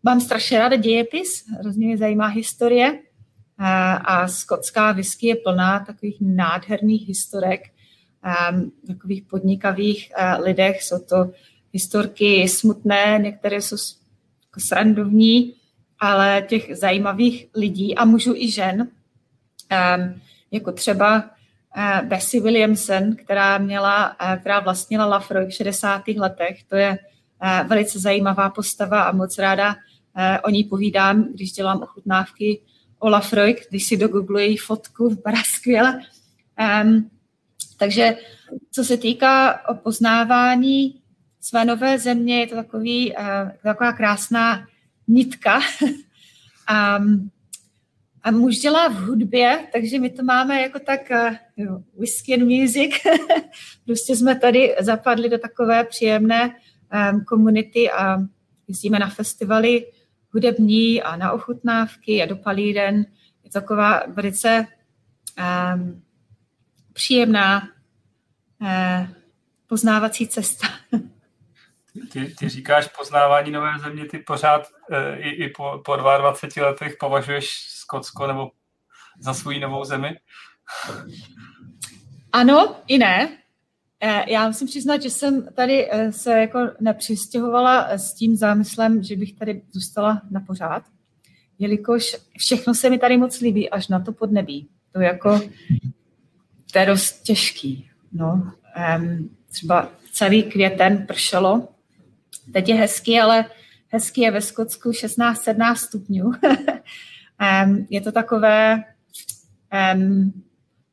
mám 0.03 0.21
strašně 0.21 0.59
ráda 0.59 0.77
dějepis, 0.77 1.45
hrozně 1.61 1.87
mě 1.87 1.99
zajímá 1.99 2.27
historie 2.27 2.99
a 4.05 4.29
skotská 4.29 4.93
whisky 4.93 5.27
je 5.27 5.37
plná 5.37 5.81
takových 5.81 6.17
nádherných 6.21 7.09
historek, 7.09 7.61
takových 8.87 9.23
podnikavých 9.23 10.13
lidech. 10.45 10.83
Jsou 10.83 10.99
to 10.99 11.31
historky 11.73 12.49
smutné, 12.49 13.19
některé 13.23 13.63
jsou 13.63 13.77
jako 14.47 14.61
srandovní, 14.61 15.55
ale 16.01 16.45
těch 16.49 16.77
zajímavých 16.77 17.47
lidí 17.55 17.95
a 17.95 18.05
mužů 18.05 18.35
i 18.37 18.51
žen, 18.51 18.89
jako 20.51 20.73
třeba 20.73 21.31
Bessie 22.05 22.43
Williamson, 22.43 23.17
která, 23.17 23.59
měla, 23.59 24.17
která 24.41 24.61
vlastnila 24.61 25.07
Lafroy 25.07 25.47
v 25.47 25.55
60. 25.55 26.03
letech. 26.17 26.65
To 26.65 26.77
je 26.77 26.99
velice 27.67 27.99
zajímavá 27.99 28.51
postava 28.51 29.03
a 29.03 29.13
moc 29.13 29.39
ráda 29.39 29.77
o 30.45 30.51
ní 30.51 30.65
povídám, 30.65 31.33
když 31.33 31.53
dělám 31.53 31.83
ochutnávky 31.83 32.61
o 32.99 33.09
Lafroy, 33.09 33.57
když 33.69 33.87
si 33.87 33.97
dogoogluji 33.97 34.57
fotku, 34.57 35.09
vypadá 35.09 35.39
skvěle. 35.47 36.01
Um, 36.83 37.11
takže 37.77 38.17
co 38.71 38.85
se 38.85 38.97
týká 38.97 39.61
poznávání 39.83 41.01
své 41.41 41.65
nové 41.65 41.99
země, 41.99 42.41
je 42.41 42.47
to 42.47 42.55
takový, 42.55 43.13
uh, 43.13 43.51
taková 43.63 43.93
krásná 43.93 44.67
nitka. 45.09 45.61
a, 46.67 46.99
a 48.23 48.31
muž 48.31 48.59
dělá 48.59 48.89
v 48.89 48.95
hudbě, 48.95 49.69
takže 49.73 49.99
my 49.99 50.11
to 50.11 50.23
máme 50.23 50.63
jako 50.63 50.79
tak 50.79 51.01
uh, 51.57 51.83
whisky 51.99 52.35
and 52.35 52.49
music. 52.49 52.95
prostě 53.87 54.17
jsme 54.17 54.39
tady 54.39 54.77
zapadli 54.81 55.29
do 55.29 55.39
takové 55.39 55.85
příjemné 55.85 56.55
um, 57.13 57.25
komunity 57.25 57.91
a 57.91 58.19
jezdíme 58.69 58.99
na 58.99 59.09
festivaly 59.09 59.87
hudební 60.39 61.03
a 61.03 61.17
na 61.17 61.33
ochutnávky 61.33 62.23
a 62.23 62.27
do 62.27 62.37
palíren. 62.37 62.97
Je 63.45 63.51
to 63.51 63.61
taková 63.61 64.03
velice 64.07 64.67
um, 65.75 66.03
příjemná 66.93 67.69
eh, 68.63 69.09
poznávací 69.67 70.29
cesta. 70.29 70.67
Ty, 72.13 72.35
ty 72.39 72.49
říkáš 72.49 72.89
poznávání 72.99 73.51
nové 73.51 73.79
země, 73.79 74.07
ty 74.07 74.19
pořád 74.19 74.69
eh, 74.91 75.17
i, 75.17 75.29
i 75.45 75.49
po, 75.49 75.83
po 75.85 75.97
22 75.97 76.67
letech 76.67 76.97
považuješ 77.01 77.51
Skotsko 77.69 78.27
nebo 78.27 78.51
za 79.21 79.35
svou 79.35 79.59
novou 79.59 79.85
zemi? 79.85 80.17
Ano, 82.33 82.77
i 82.87 82.99
ne. 82.99 83.39
Eh, 84.01 84.33
já 84.33 84.47
musím 84.47 84.67
přiznat, 84.67 85.03
že 85.03 85.11
jsem 85.11 85.49
tady 85.55 85.89
eh, 85.91 86.13
se 86.13 86.41
jako 86.41 86.59
nepřistěhovala 86.81 87.89
s 87.89 88.15
tím 88.15 88.37
zámyslem, 88.37 89.03
že 89.03 89.17
bych 89.17 89.33
tady 89.33 89.63
zůstala 89.73 90.23
na 90.31 90.41
pořád, 90.41 90.83
jelikož 91.59 92.17
všechno 92.39 92.75
se 92.75 92.91
mi 92.91 92.99
tady 92.99 93.17
moc 93.17 93.41
líbí, 93.41 93.71
až 93.71 93.89
na 93.89 94.01
to 94.01 94.13
podnebí. 94.13 94.69
To 94.93 95.01
jako 95.01 95.41
to 96.73 96.79
je 96.79 96.87
dost 96.87 97.23
těžký. 97.23 97.91
No. 98.13 98.53
Třeba 99.51 99.93
celý 100.13 100.43
květen 100.43 101.07
pršelo. 101.07 101.69
Teď 102.53 102.69
je 102.69 102.75
hezký, 102.75 103.21
ale 103.21 103.45
hezký 103.89 104.21
je 104.21 104.31
ve 104.31 104.41
Skotsku 104.41 104.91
16-17 104.91 105.75
stupňů. 105.75 106.33
je 107.91 108.01
to 108.01 108.13
takové, 108.13 108.85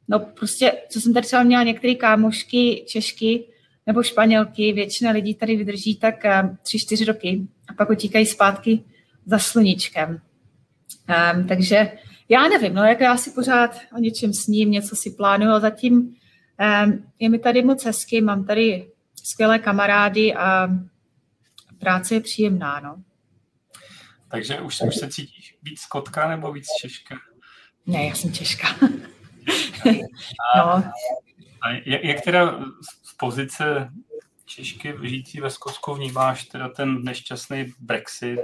no 0.08 0.20
prostě, 0.20 0.72
co 0.90 1.02
jsem 1.02 1.14
tady 1.14 1.28
třeba 1.28 1.44
měla 1.44 1.64
některé 1.64 1.96
kámošky, 1.96 2.86
češky 2.88 3.48
nebo 3.88 4.04
španělky, 4.04 4.74
většina 4.74 5.12
lidí 5.12 5.36
tady 5.36 5.56
vydrží 5.56 5.96
tak 5.96 6.16
um, 6.44 6.58
tři, 6.64 6.80
čtyři 6.80 7.06
roky 7.06 7.42
a 7.68 7.74
pak 7.74 7.90
utíkají 7.90 8.26
zpátky 8.26 8.84
za 9.26 9.40
sluníčkem. 9.40 10.22
Um, 11.34 11.48
takže 11.48 11.92
já 12.30 12.48
nevím, 12.48 12.74
no 12.74 12.84
jak 12.84 13.00
já 13.00 13.18
si 13.18 13.32
pořád 13.32 13.80
o 13.98 14.00
něčem 14.00 14.34
sním, 14.34 14.72
něco 14.72 14.96
si 14.96 15.12
plánuju 15.12 15.52
a 15.52 15.60
zatím 15.60 15.98
um, 15.98 17.04
je 17.20 17.30
mi 17.30 17.40
tady 17.40 17.64
moc 17.64 17.86
hezky, 17.86 18.22
mám 18.22 18.46
tady 18.46 18.88
skvělé 19.24 19.60
kamarády 19.60 20.34
a 20.34 20.68
práce 21.80 22.14
je 22.14 22.22
příjemná, 22.22 22.80
no. 22.80 23.04
Takže 24.28 24.62
už, 24.62 24.82
už 24.88 24.96
se 24.96 25.10
cítíš 25.10 25.58
víc 25.64 25.80
skotka 25.80 26.30
nebo 26.30 26.52
víc 26.52 26.66
češka? 26.82 27.16
Ne, 27.86 28.06
já 28.06 28.16
jsem 28.16 28.34
češka. 28.34 28.68
a, 30.56 30.58
no. 30.58 30.84
a 31.62 31.70
jak, 31.86 32.04
jak 32.04 32.22
teda 32.22 32.60
z 33.04 33.14
pozice 33.18 33.90
Češky 34.46 34.94
žijící 35.04 35.42
ve 35.42 35.50
Skotsku 35.50 35.94
vnímáš 35.94 36.44
teda 36.44 36.70
ten 36.70 37.04
nešťastný 37.04 37.74
Brexit? 37.80 38.40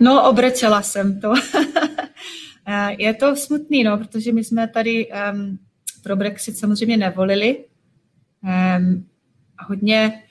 No, 0.00 0.28
obrečela 0.30 0.82
jsem 0.82 1.20
to. 1.20 1.32
Eh, 2.70 2.96
je 2.98 3.14
to 3.14 3.36
smutný, 3.36 3.84
no, 3.84 3.98
protože 3.98 4.32
my 4.32 4.44
jsme 4.44 4.68
tady 4.68 5.08
um, 5.32 5.58
pro 6.02 6.16
Brexit 6.16 6.58
samozřejmě 6.58 6.96
nevolili. 6.96 7.64
Um, 8.42 9.08
hodně 9.60 10.22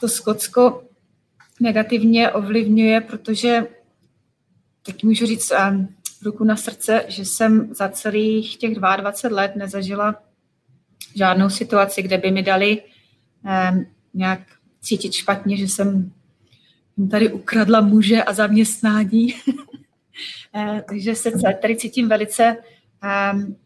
to 0.00 0.08
Skotsko 0.08 0.84
negativně 1.60 2.30
ovlivňuje, 2.30 3.00
protože 3.00 3.66
teď 4.82 5.04
můžu 5.04 5.26
říct 5.26 5.52
um, 5.70 5.94
ruku 6.24 6.44
na 6.44 6.56
srdce, 6.56 7.04
že 7.08 7.24
jsem 7.24 7.74
za 7.74 7.88
celých 7.88 8.56
těch 8.56 8.74
22 8.74 9.36
let 9.36 9.56
nezažila 9.56 10.22
žádnou 11.14 11.50
situaci, 11.50 12.02
kde 12.02 12.18
by 12.18 12.30
mi 12.30 12.42
dali 12.42 12.82
um, 13.72 13.86
nějak 14.14 14.40
cítit 14.80 15.12
špatně, 15.12 15.56
že 15.56 15.64
jsem 15.64 16.12
tady 17.10 17.32
ukradla 17.32 17.80
muže 17.80 18.22
a 18.22 18.32
zaměstnání. 18.32 19.34
Eh, 20.56 20.84
takže 20.88 21.14
se 21.14 21.30
tady 21.62 21.76
cítím 21.76 22.08
velice 22.08 22.56
um, 23.32 23.56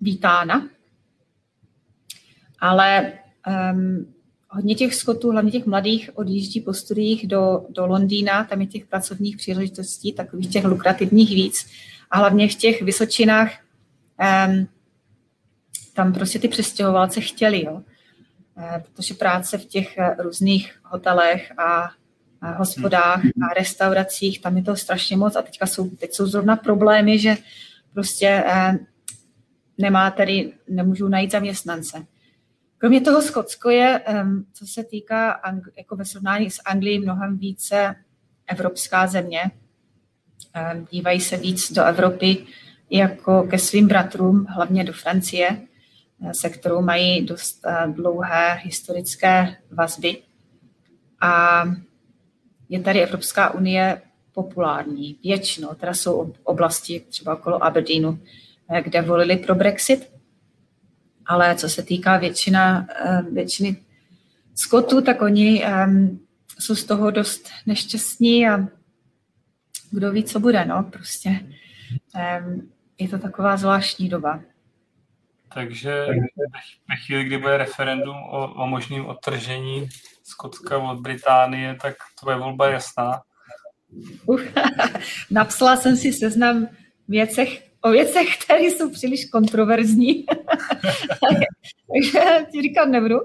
vítána. 0.00 0.68
Ale 2.60 3.12
um, 3.72 4.14
hodně 4.56 4.74
těch 4.74 4.94
skotů, 4.94 5.30
hlavně 5.30 5.50
těch 5.50 5.66
mladých, 5.66 6.10
odjíždí 6.14 6.60
po 6.60 6.74
studiích 6.74 7.26
do, 7.26 7.66
do 7.68 7.86
Londýna, 7.86 8.44
tam 8.44 8.60
je 8.60 8.66
těch 8.66 8.86
pracovních 8.86 9.36
příležitostí, 9.36 10.12
takových 10.12 10.50
těch 10.50 10.64
lukrativních 10.64 11.30
víc. 11.30 11.66
A 12.10 12.18
hlavně 12.18 12.48
v 12.48 12.54
těch 12.54 12.82
Vysočinách 12.82 13.52
um, 14.48 14.68
tam 15.94 16.12
prostě 16.12 16.38
ty 16.38 16.48
přestěhovalce 16.48 17.20
chtěli, 17.20 17.64
jo. 17.64 17.82
E, 18.58 18.80
protože 18.80 19.14
práce 19.14 19.58
v 19.58 19.64
těch 19.64 19.98
různých 20.18 20.80
hotelech 20.84 21.58
a 21.58 21.90
hospodách 22.42 23.20
a 23.24 23.54
restauracích, 23.54 24.40
tam 24.40 24.56
je 24.56 24.62
to 24.62 24.76
strašně 24.76 25.16
moc 25.16 25.36
a 25.36 25.42
teďka 25.42 25.66
jsou, 25.66 25.90
teď 25.90 26.14
jsou 26.14 26.26
zrovna 26.26 26.56
problémy, 26.56 27.18
že 27.18 27.36
prostě 27.94 28.44
eh, 28.46 28.78
nemá 29.78 30.10
tady, 30.10 30.52
nemůžou 30.68 31.08
najít 31.08 31.32
zaměstnance. 31.32 32.06
Kromě 32.78 33.00
toho 33.00 33.22
Skotsko 33.22 33.70
je, 33.70 34.02
eh, 34.06 34.24
co 34.52 34.66
se 34.66 34.84
týká 34.84 35.40
jako 35.76 35.96
ve 35.96 36.04
srovnání 36.04 36.50
s 36.50 36.60
Anglií, 36.64 36.98
mnohem 36.98 37.38
více 37.38 37.96
evropská 38.46 39.06
země. 39.06 39.50
Eh, 40.54 40.80
dívají 40.90 41.20
se 41.20 41.36
víc 41.36 41.72
do 41.72 41.84
Evropy 41.84 42.46
jako 42.90 43.42
ke 43.42 43.58
svým 43.58 43.88
bratrům, 43.88 44.46
hlavně 44.48 44.84
do 44.84 44.92
Francie. 44.92 45.66
se 46.32 46.48
kterou 46.48 46.82
mají 46.82 47.26
dost 47.26 47.66
dlouhé 47.86 48.58
historické 48.62 49.56
vazby. 49.70 50.22
A 51.20 51.64
je 52.68 52.80
tady 52.80 53.02
Evropská 53.02 53.54
unie 53.54 54.02
populární 54.32 55.18
většinou. 55.22 55.74
Teda 55.74 55.94
jsou 55.94 56.32
oblasti 56.44 57.00
třeba 57.08 57.34
okolo 57.34 57.64
Aberdeenu, 57.64 58.18
kde 58.82 59.02
volili 59.02 59.36
pro 59.36 59.54
Brexit. 59.54 60.15
Ale 61.26 61.54
co 61.54 61.68
se 61.68 61.82
týká 61.82 62.16
většina, 62.16 62.86
většiny 63.32 63.76
Skotů, 64.54 65.00
tak 65.00 65.22
oni 65.22 65.64
jsou 66.58 66.74
z 66.74 66.84
toho 66.84 67.10
dost 67.10 67.50
nešťastní 67.66 68.48
a 68.48 68.68
kdo 69.90 70.12
ví, 70.12 70.24
co 70.24 70.40
bude, 70.40 70.64
no, 70.64 70.82
prostě. 70.92 71.40
Je 72.98 73.08
to 73.08 73.18
taková 73.18 73.56
zvláštní 73.56 74.08
doba. 74.08 74.40
Takže 75.54 76.06
ve 76.88 76.96
chvíli, 77.06 77.24
kdy 77.24 77.38
bude 77.38 77.56
referendum 77.56 78.16
o, 78.16 78.54
o 78.54 78.66
možném 78.66 79.06
odtržení 79.06 79.88
Skotska 80.24 80.78
od 80.78 81.00
Británie, 81.00 81.78
tak 81.82 81.94
tvoje 82.20 82.36
volba 82.36 82.66
je 82.66 82.72
jasná. 82.72 83.22
Uh, 84.26 84.40
napsala 85.30 85.76
jsem 85.76 85.96
si 85.96 86.12
seznam 86.12 86.68
věcech, 87.08 87.70
o 87.80 87.90
věcech, 87.90 88.38
které 88.44 88.62
jsou 88.62 88.90
příliš 88.90 89.24
kontroverzní. 89.24 90.26
Takže 91.92 92.46
ti 92.52 92.62
říkat 92.62 92.84
nebudu. 92.84 93.16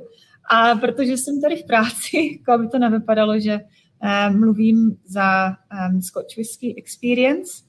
A 0.51 0.75
protože 0.75 1.17
jsem 1.17 1.41
tady 1.41 1.55
v 1.55 1.65
práci, 1.65 2.37
jako 2.39 2.51
aby 2.51 2.67
to 2.67 2.79
nevypadalo, 2.79 3.39
že 3.39 3.59
um, 3.59 4.39
mluvím 4.39 4.97
za 5.05 5.49
um, 5.49 6.01
Scotch 6.01 6.37
Whisky 6.37 6.75
Experience, 6.77 7.63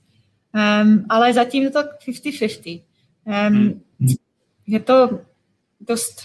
um, 0.82 1.04
ale 1.08 1.32
zatím 1.32 1.62
je 1.62 1.70
to 1.70 1.80
50-50. 1.80 2.82
Um. 3.46 3.82
Je 4.66 4.80
to 4.80 5.20
dost 5.80 6.22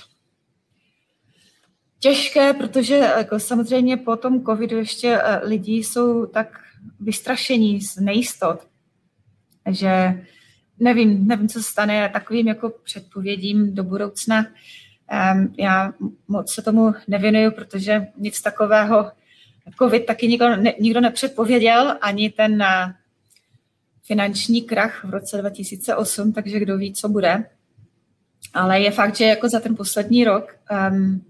těžké, 1.99 2.53
protože 2.53 2.95
jako 2.95 3.39
samozřejmě 3.39 3.97
po 3.97 4.15
tom 4.15 4.43
covidu 4.43 4.77
ještě 4.77 5.21
lidi 5.41 5.73
jsou 5.73 6.25
tak 6.25 6.59
vystrašení 6.99 7.81
z 7.81 7.97
nejistot, 7.97 8.67
že 9.71 10.23
nevím, 10.79 11.27
nevím, 11.27 11.49
co 11.49 11.63
stane 11.63 12.09
takovým 12.09 12.47
jako 12.47 12.69
předpovědím 12.83 13.75
do 13.75 13.83
budoucna. 13.83 14.47
Um, 15.33 15.55
já 15.57 15.93
moc 16.27 16.53
se 16.53 16.61
tomu 16.61 16.93
nevěnuju, 17.07 17.51
protože 17.51 18.07
nic 18.17 18.41
takového 18.41 19.11
COVID 19.79 20.05
taky 20.05 20.27
nikdo, 20.27 20.55
ne, 20.55 20.73
nikdo 20.79 21.01
nepředpověděl, 21.01 21.97
ani 22.01 22.29
ten 22.29 22.53
uh, 22.53 22.91
finanční 24.03 24.61
krach 24.61 25.03
v 25.03 25.09
roce 25.09 25.37
2008, 25.37 26.33
takže 26.33 26.59
kdo 26.59 26.77
ví, 26.77 26.93
co 26.93 27.09
bude. 27.09 27.45
Ale 28.53 28.79
je 28.79 28.91
fakt, 28.91 29.15
že 29.15 29.25
jako 29.25 29.49
za 29.49 29.59
ten 29.59 29.75
poslední 29.75 30.23
rok 30.23 30.55
um, 30.91 31.21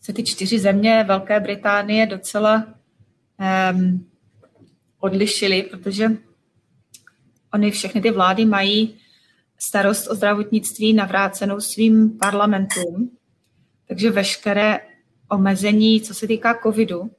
se 0.00 0.12
ty 0.12 0.22
čtyři 0.22 0.58
země 0.58 1.04
Velké 1.08 1.40
Británie 1.40 2.06
docela 2.06 2.66
um, 3.72 4.06
odlišily, 5.00 5.62
protože 5.62 6.10
oni 7.54 7.70
všechny 7.70 8.00
ty 8.00 8.10
vlády 8.10 8.44
mají 8.44 8.98
starost 9.58 10.06
o 10.10 10.14
zdravotnictví 10.14 10.92
navrácenou 10.92 11.60
svým 11.60 12.18
parlamentům. 12.18 13.16
Takže 13.88 14.10
veškeré 14.10 14.80
omezení, 15.30 16.00
co 16.00 16.14
se 16.14 16.26
týká 16.26 16.60
covidu, 16.62 17.10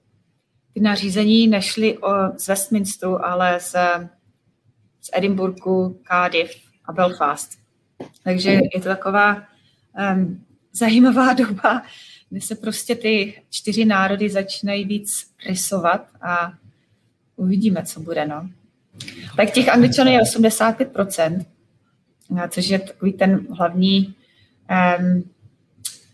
ty 0.73 0.79
nařízení 0.79 1.47
nešly 1.47 1.97
o, 1.97 2.09
z 2.37 2.47
Westminsteru, 2.47 3.25
ale 3.25 3.59
z, 3.59 3.75
z 5.01 5.09
Edinburghu, 5.13 6.01
Cardiff 6.07 6.55
a 6.85 6.91
Belfast. 6.93 7.51
Takže 8.23 8.49
je 8.51 8.81
to 8.81 8.87
taková 8.89 9.43
um, 10.15 10.45
zajímavá 10.73 11.33
doba, 11.33 11.83
kdy 12.29 12.41
se 12.41 12.55
prostě 12.55 12.95
ty 12.95 13.41
čtyři 13.49 13.85
národy 13.85 14.29
začínají 14.29 14.85
víc 14.85 15.31
rysovat 15.47 16.07
a 16.21 16.53
uvidíme, 17.35 17.83
co 17.85 17.99
bude. 17.99 18.25
No. 18.25 18.49
Tak 19.35 19.51
těch 19.51 19.69
angličanů 19.69 20.11
je 20.11 20.19
85%, 20.19 21.45
což 22.49 22.67
je 22.67 22.79
takový 22.79 23.13
ten 23.13 23.47
hlavní 23.57 24.15
um, 24.99 25.23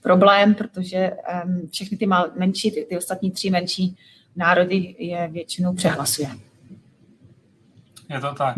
problém, 0.03 0.55
protože 0.55 1.11
um, 1.45 1.69
všechny 1.71 1.97
ty 1.97 2.05
mal, 2.05 2.31
menší, 2.35 2.71
ty, 2.71 2.85
ty 2.89 2.97
ostatní 2.97 3.31
tři 3.31 3.49
menší 3.49 3.97
národy 4.35 4.95
je 4.99 5.29
většinou 5.31 5.73
přehlasuje. 5.73 6.29
Je 8.09 8.19
to 8.19 8.33
tak. 8.33 8.55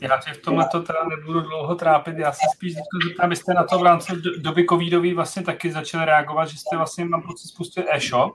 Já 0.00 0.16
tě 0.16 0.32
v 0.32 0.42
tomhle 0.42 0.68
to 0.72 0.82
teda 0.82 0.98
nebudu 1.16 1.40
dlouho 1.40 1.74
trápit, 1.74 2.18
já 2.18 2.32
se 2.32 2.40
spíš 2.54 2.74
zeptám, 2.74 3.30
vy 3.30 3.36
jste 3.36 3.54
na 3.54 3.64
to 3.64 3.78
v 3.78 3.82
rámci 3.82 4.12
doby 4.38 4.66
covidový 4.70 5.14
vlastně 5.14 5.42
taky 5.42 5.72
začali 5.72 6.04
reagovat, 6.04 6.48
že 6.48 6.58
jste 6.58 6.76
vlastně, 6.76 7.04
mám 7.04 7.22
pocit, 7.22 7.48
spustil 7.48 7.84
e-shop, 7.90 8.32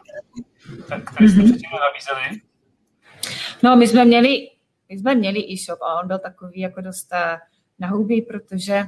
který 0.86 1.30
jste 1.30 1.41
mm-hmm. 1.41 1.43
předtím 1.43 1.70
nabízeli. 1.72 2.41
No, 3.63 3.76
my 3.76 3.88
jsme 3.88 4.05
měli, 4.05 4.47
my 4.90 4.98
jsme 4.98 5.16
měli 5.16 5.40
e-shop 5.54 5.82
a 5.82 6.02
on 6.02 6.08
byl 6.08 6.20
takový 6.20 6.60
jako 6.60 6.82
dost 6.82 7.08
uh, 7.14 7.40
na 7.80 7.88
hubí, 7.88 8.22
protože 8.22 8.86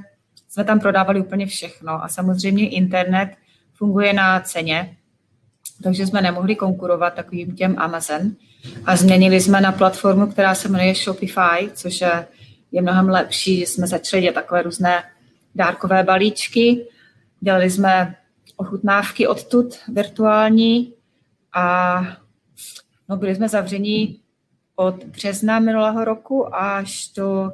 jsme 0.48 0.64
tam 0.64 0.80
prodávali 0.80 1.20
úplně 1.20 1.46
všechno 1.46 2.04
a 2.04 2.08
samozřejmě 2.08 2.68
internet 2.68 3.30
funguje 3.72 4.12
na 4.12 4.40
ceně, 4.40 4.96
takže 5.82 6.06
jsme 6.06 6.22
nemohli 6.22 6.56
konkurovat 6.56 7.14
takovým 7.14 7.56
těm 7.56 7.78
Amazon 7.78 8.36
a 8.84 8.96
změnili 8.96 9.40
jsme 9.40 9.60
na 9.60 9.72
platformu, 9.72 10.26
která 10.26 10.54
se 10.54 10.68
jmenuje 10.68 10.94
Shopify, 10.94 11.70
což 11.74 12.00
je, 12.00 12.26
je 12.72 12.82
mnohem 12.82 13.08
lepší. 13.08 13.66
Jsme 13.66 13.86
začali 13.86 14.22
dělat 14.22 14.34
takové 14.34 14.62
různé 14.62 15.02
dárkové 15.54 16.02
balíčky, 16.02 16.86
dělali 17.40 17.70
jsme 17.70 18.16
ochutnávky 18.56 19.26
odtud 19.26 19.78
virtuální 19.88 20.94
a 21.52 22.00
no, 23.08 23.16
byli 23.16 23.34
jsme 23.34 23.48
zavření 23.48 24.20
od 24.80 25.04
března 25.04 25.58
minulého 25.58 26.04
roku 26.04 26.54
až 26.54 27.12
do 27.16 27.52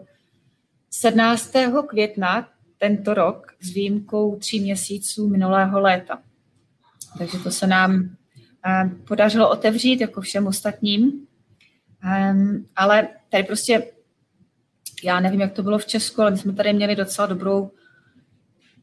17. 0.91 1.53
května 1.87 2.49
tento 2.79 3.15
rok 3.15 3.53
s 3.61 3.71
výjimkou 3.71 4.37
tří 4.37 4.61
měsíců 4.61 5.29
minulého 5.29 5.81
léta. 5.81 6.23
Takže 7.19 7.39
to 7.39 7.51
se 7.51 7.67
nám 7.67 8.17
eh, 8.67 8.91
podařilo 9.09 9.51
otevřít 9.51 10.01
jako 10.01 10.21
všem 10.21 10.47
ostatním. 10.47 11.27
Ehm, 12.03 12.67
ale 12.77 13.09
tady 13.29 13.43
prostě, 13.43 13.93
já 15.05 15.21
nevím, 15.21 15.41
jak 15.41 15.53
to 15.53 15.63
bylo 15.63 15.79
v 15.79 15.87
Česku, 15.87 16.23
ale 16.23 16.31
my 16.31 16.39
jsme 16.39 16.53
tady 16.53 16.73
měli 16.73 16.97
docela 16.97 17.27
dobrou 17.27 17.71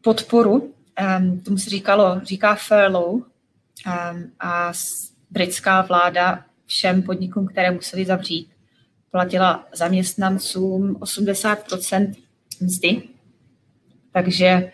podporu. 0.01 0.73
Ehm, 0.95 1.39
tomu 1.39 1.57
se 1.57 1.69
říkalo, 1.69 2.21
říká 2.23 2.55
furlough 2.55 3.31
ehm, 3.85 4.31
a 4.39 4.73
britská 5.31 5.81
vláda 5.81 6.45
všem 6.65 7.03
podnikům, 7.03 7.47
které 7.47 7.71
museli 7.71 8.05
zavřít, 8.05 8.49
platila 9.11 9.67
zaměstnancům 9.73 10.95
80% 10.95 12.13
mzdy, 12.61 13.03
takže 14.11 14.71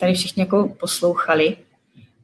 tady 0.00 0.14
všichni 0.14 0.40
jako 0.40 0.68
poslouchali 0.68 1.56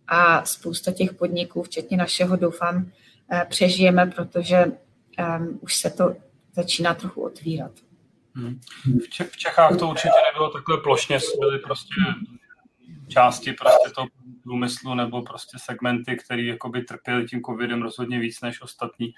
a 0.09 0.45
spousta 0.45 0.93
těch 0.93 1.15
podniků, 1.15 1.63
včetně 1.63 1.97
našeho, 1.97 2.37
doufám, 2.37 2.91
eh, 3.33 3.47
přežijeme, 3.49 4.07
protože 4.07 4.65
um, 4.65 5.59
už 5.61 5.77
se 5.77 5.91
to 5.91 6.17
začíná 6.55 6.95
trochu 6.95 7.23
otvírat. 7.23 7.73
Hmm. 8.35 8.61
V 9.31 9.37
Čechách 9.37 9.79
to 9.79 9.89
určitě 9.89 10.09
nebylo 10.33 10.51
takhle 10.51 10.79
plošně, 10.83 11.19
byly 11.41 11.59
prostě 11.59 11.95
části 13.09 13.53
prostě 13.53 13.91
toho 13.95 14.07
průmyslu 14.43 14.95
nebo 14.95 15.23
prostě 15.23 15.59
segmenty, 15.61 16.17
které 16.17 16.43
jakoby 16.43 16.83
trpěly 16.83 17.25
tím 17.25 17.43
covidem 17.43 17.83
rozhodně 17.83 18.19
víc 18.19 18.41
než 18.41 18.63
ostatní. 18.63 19.15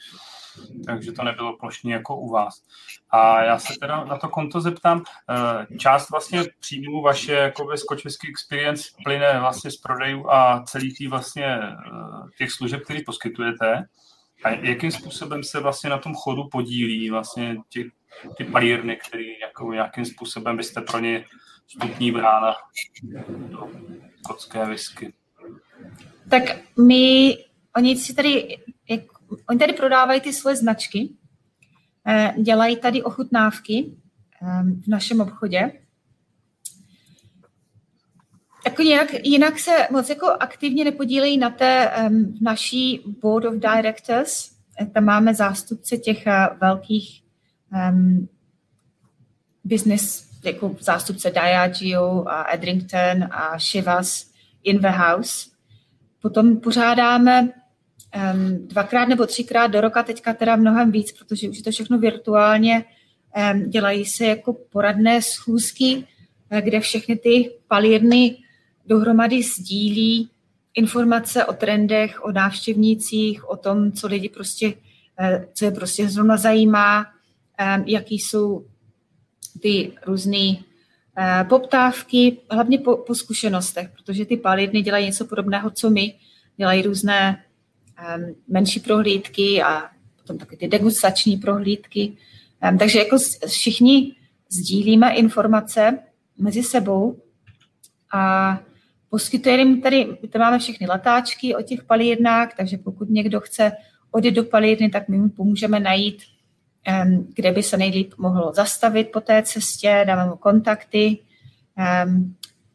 Takže 0.86 1.12
to 1.12 1.22
nebylo 1.24 1.56
plošně 1.56 1.94
jako 1.94 2.16
u 2.16 2.30
vás. 2.30 2.62
A 3.10 3.42
já 3.42 3.58
se 3.58 3.74
teda 3.80 4.04
na 4.04 4.18
to 4.18 4.28
konto 4.28 4.60
zeptám. 4.60 5.02
Eh, 5.30 5.76
část 5.76 6.10
vlastně 6.10 6.44
příjmů 6.60 7.02
vaše 7.02 7.32
jakoby 7.32 7.78
Scotch 7.78 8.04
Whisky 8.04 8.28
Experience 8.28 8.88
plyne 9.04 9.40
vlastně 9.40 9.70
z 9.70 9.76
prodejů 9.76 10.30
a 10.30 10.64
celý 10.66 10.94
tý 10.94 11.08
vlastně 11.08 11.46
eh, 11.46 11.72
těch 12.38 12.52
služeb, 12.52 12.82
které 12.84 13.00
poskytujete. 13.06 13.84
A 14.44 14.50
jakým 14.50 14.90
způsobem 14.90 15.44
se 15.44 15.60
vlastně 15.60 15.90
na 15.90 15.98
tom 15.98 16.14
chodu 16.14 16.48
podílí 16.48 17.10
vlastně 17.10 17.56
ty, 17.72 17.90
ty 18.36 18.44
palírny, 18.44 18.96
které 18.96 19.24
jako 19.42 19.72
nějakým 19.72 20.04
způsobem 20.04 20.56
byste 20.56 20.80
pro 20.80 20.98
ně 20.98 21.24
vstupní 21.66 22.12
brána 22.12 22.54
do 23.50 23.70
skotské 24.18 24.66
whisky? 24.66 25.12
Tak 26.30 26.42
my, 26.78 27.36
oni 27.76 27.96
si 27.96 28.14
tady, 28.14 28.58
jak, 28.88 29.00
oni 29.48 29.58
tady 29.58 29.72
prodávají 29.72 30.20
ty 30.20 30.32
svoje 30.32 30.56
značky, 30.56 31.08
eh, 32.06 32.34
dělají 32.38 32.76
tady 32.76 33.02
ochutnávky 33.02 33.96
eh, 34.42 34.62
v 34.84 34.88
našem 34.88 35.20
obchodě. 35.20 35.72
Jako 38.66 38.82
jinak, 38.82 39.08
jinak 39.22 39.58
se 39.58 39.88
moc 39.90 40.08
jako 40.08 40.26
aktivně 40.26 40.84
nepodílejí 40.84 41.38
na 41.38 41.50
té 41.50 41.90
um, 41.90 42.38
naší 42.40 43.00
board 43.20 43.44
of 43.44 43.54
directors. 43.54 44.50
Tam 44.94 45.04
máme 45.04 45.34
zástupce 45.34 45.96
těch 45.96 46.24
uh, 46.26 46.58
velkých 46.58 47.22
um, 47.90 48.28
business 49.64 50.31
jako 50.44 50.76
zástupce 50.80 51.30
Diageo 51.30 52.24
a 52.28 52.52
Edrington 52.54 53.24
a 53.30 53.58
Shivas 53.58 54.30
in 54.62 54.78
the 54.78 54.88
house. 54.88 55.50
Potom 56.22 56.56
pořádáme 56.56 57.42
um, 57.42 58.68
dvakrát 58.68 59.08
nebo 59.08 59.26
třikrát 59.26 59.66
do 59.66 59.80
roka, 59.80 60.02
teďka 60.02 60.34
teda 60.34 60.56
mnohem 60.56 60.92
víc, 60.92 61.12
protože 61.12 61.48
už 61.48 61.56
je 61.56 61.62
to 61.62 61.70
všechno 61.70 61.98
virtuálně, 61.98 62.84
um, 63.54 63.70
dělají 63.70 64.04
se 64.04 64.26
jako 64.26 64.52
poradné 64.52 65.22
schůzky, 65.22 66.04
eh, 66.50 66.62
kde 66.62 66.80
všechny 66.80 67.16
ty 67.16 67.50
palírny 67.68 68.36
dohromady 68.86 69.42
sdílí 69.42 70.30
informace 70.74 71.44
o 71.44 71.52
trendech, 71.52 72.24
o 72.24 72.32
návštěvnících, 72.32 73.48
o 73.48 73.56
tom, 73.56 73.92
co 73.92 74.06
lidi 74.06 74.28
prostě, 74.28 74.74
eh, 75.20 75.46
co 75.54 75.64
je 75.64 75.70
prostě 75.70 76.08
zrovna 76.08 76.36
zajímá, 76.36 77.06
jaký 77.86 78.18
jsou 78.18 78.66
ty 79.62 79.92
různé 80.06 80.56
eh, 81.18 81.44
poptávky, 81.48 82.36
hlavně 82.50 82.78
po, 82.78 82.96
po 82.96 83.14
zkušenostech, 83.14 83.88
protože 83.88 84.24
ty 84.24 84.36
palírny 84.36 84.82
dělají 84.82 85.06
něco 85.06 85.24
podobného, 85.24 85.70
co 85.70 85.90
my. 85.90 86.14
Dělají 86.56 86.82
různé 86.82 87.44
um, 88.16 88.34
menší 88.48 88.80
prohlídky 88.80 89.62
a 89.62 89.82
potom 90.20 90.38
taky 90.38 90.56
ty 90.56 90.68
degustační 90.68 91.36
prohlídky. 91.36 92.16
Um, 92.70 92.78
takže 92.78 92.98
jako 92.98 93.16
všichni 93.46 94.14
sdílíme 94.48 95.14
informace 95.14 95.98
mezi 96.38 96.62
sebou 96.62 97.22
a 98.12 98.60
poskytujeme 99.10 99.80
tady, 99.80 100.04
tady 100.30 100.38
máme 100.38 100.58
všechny 100.58 100.86
letáčky 100.86 101.54
o 101.54 101.62
těch 101.62 101.84
palírnách, 101.84 102.56
takže 102.56 102.78
pokud 102.78 103.10
někdo 103.10 103.40
chce 103.40 103.72
odjet 104.10 104.34
do 104.34 104.44
palírny, 104.44 104.90
tak 104.90 105.08
my 105.08 105.18
mu 105.18 105.28
pomůžeme 105.28 105.80
najít 105.80 106.22
kde 107.34 107.52
by 107.52 107.62
se 107.62 107.76
nejlíp 107.76 108.14
mohlo 108.18 108.52
zastavit 108.52 109.12
po 109.12 109.20
té 109.20 109.42
cestě, 109.42 110.04
dáme 110.06 110.30
mu 110.30 110.36
kontakty. 110.36 111.18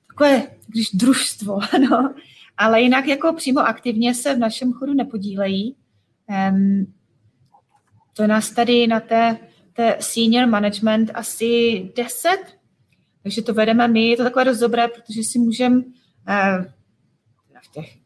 Takové, 0.07 0.47
když 0.67 0.89
družstvo, 0.93 1.59
no. 1.89 2.15
Ale 2.57 2.81
jinak 2.81 3.05
jako 3.05 3.33
přímo 3.33 3.59
aktivně 3.59 4.15
se 4.15 4.35
v 4.35 4.39
našem 4.39 4.73
chodu 4.73 4.93
nepodílejí. 4.93 5.75
To 8.13 8.27
nás 8.27 8.51
tady 8.51 8.87
na 8.87 8.99
té, 8.99 9.37
té 9.73 9.97
senior 9.99 10.47
management 10.47 11.11
asi 11.13 11.83
10, 11.95 12.37
takže 13.23 13.41
to 13.41 13.53
vedeme 13.53 13.87
my. 13.87 14.09
Je 14.09 14.17
to 14.17 14.23
takové 14.23 14.45
dost 14.45 14.59
dobré, 14.59 14.87
protože 14.87 15.21
si 15.31 15.39
můžeme 15.39 15.81
eh, 16.27 16.73
v 17.61 17.71
těch 17.71 17.97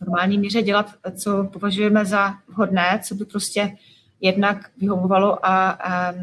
normální 0.00 0.38
míře 0.38 0.62
dělat, 0.62 0.94
co 1.22 1.44
považujeme 1.44 2.04
za 2.04 2.34
vhodné, 2.48 3.00
co 3.04 3.14
by 3.14 3.24
prostě 3.24 3.76
jednak 4.20 4.70
vyhovovalo 4.78 5.46
a, 5.46 5.70
a 5.70 6.14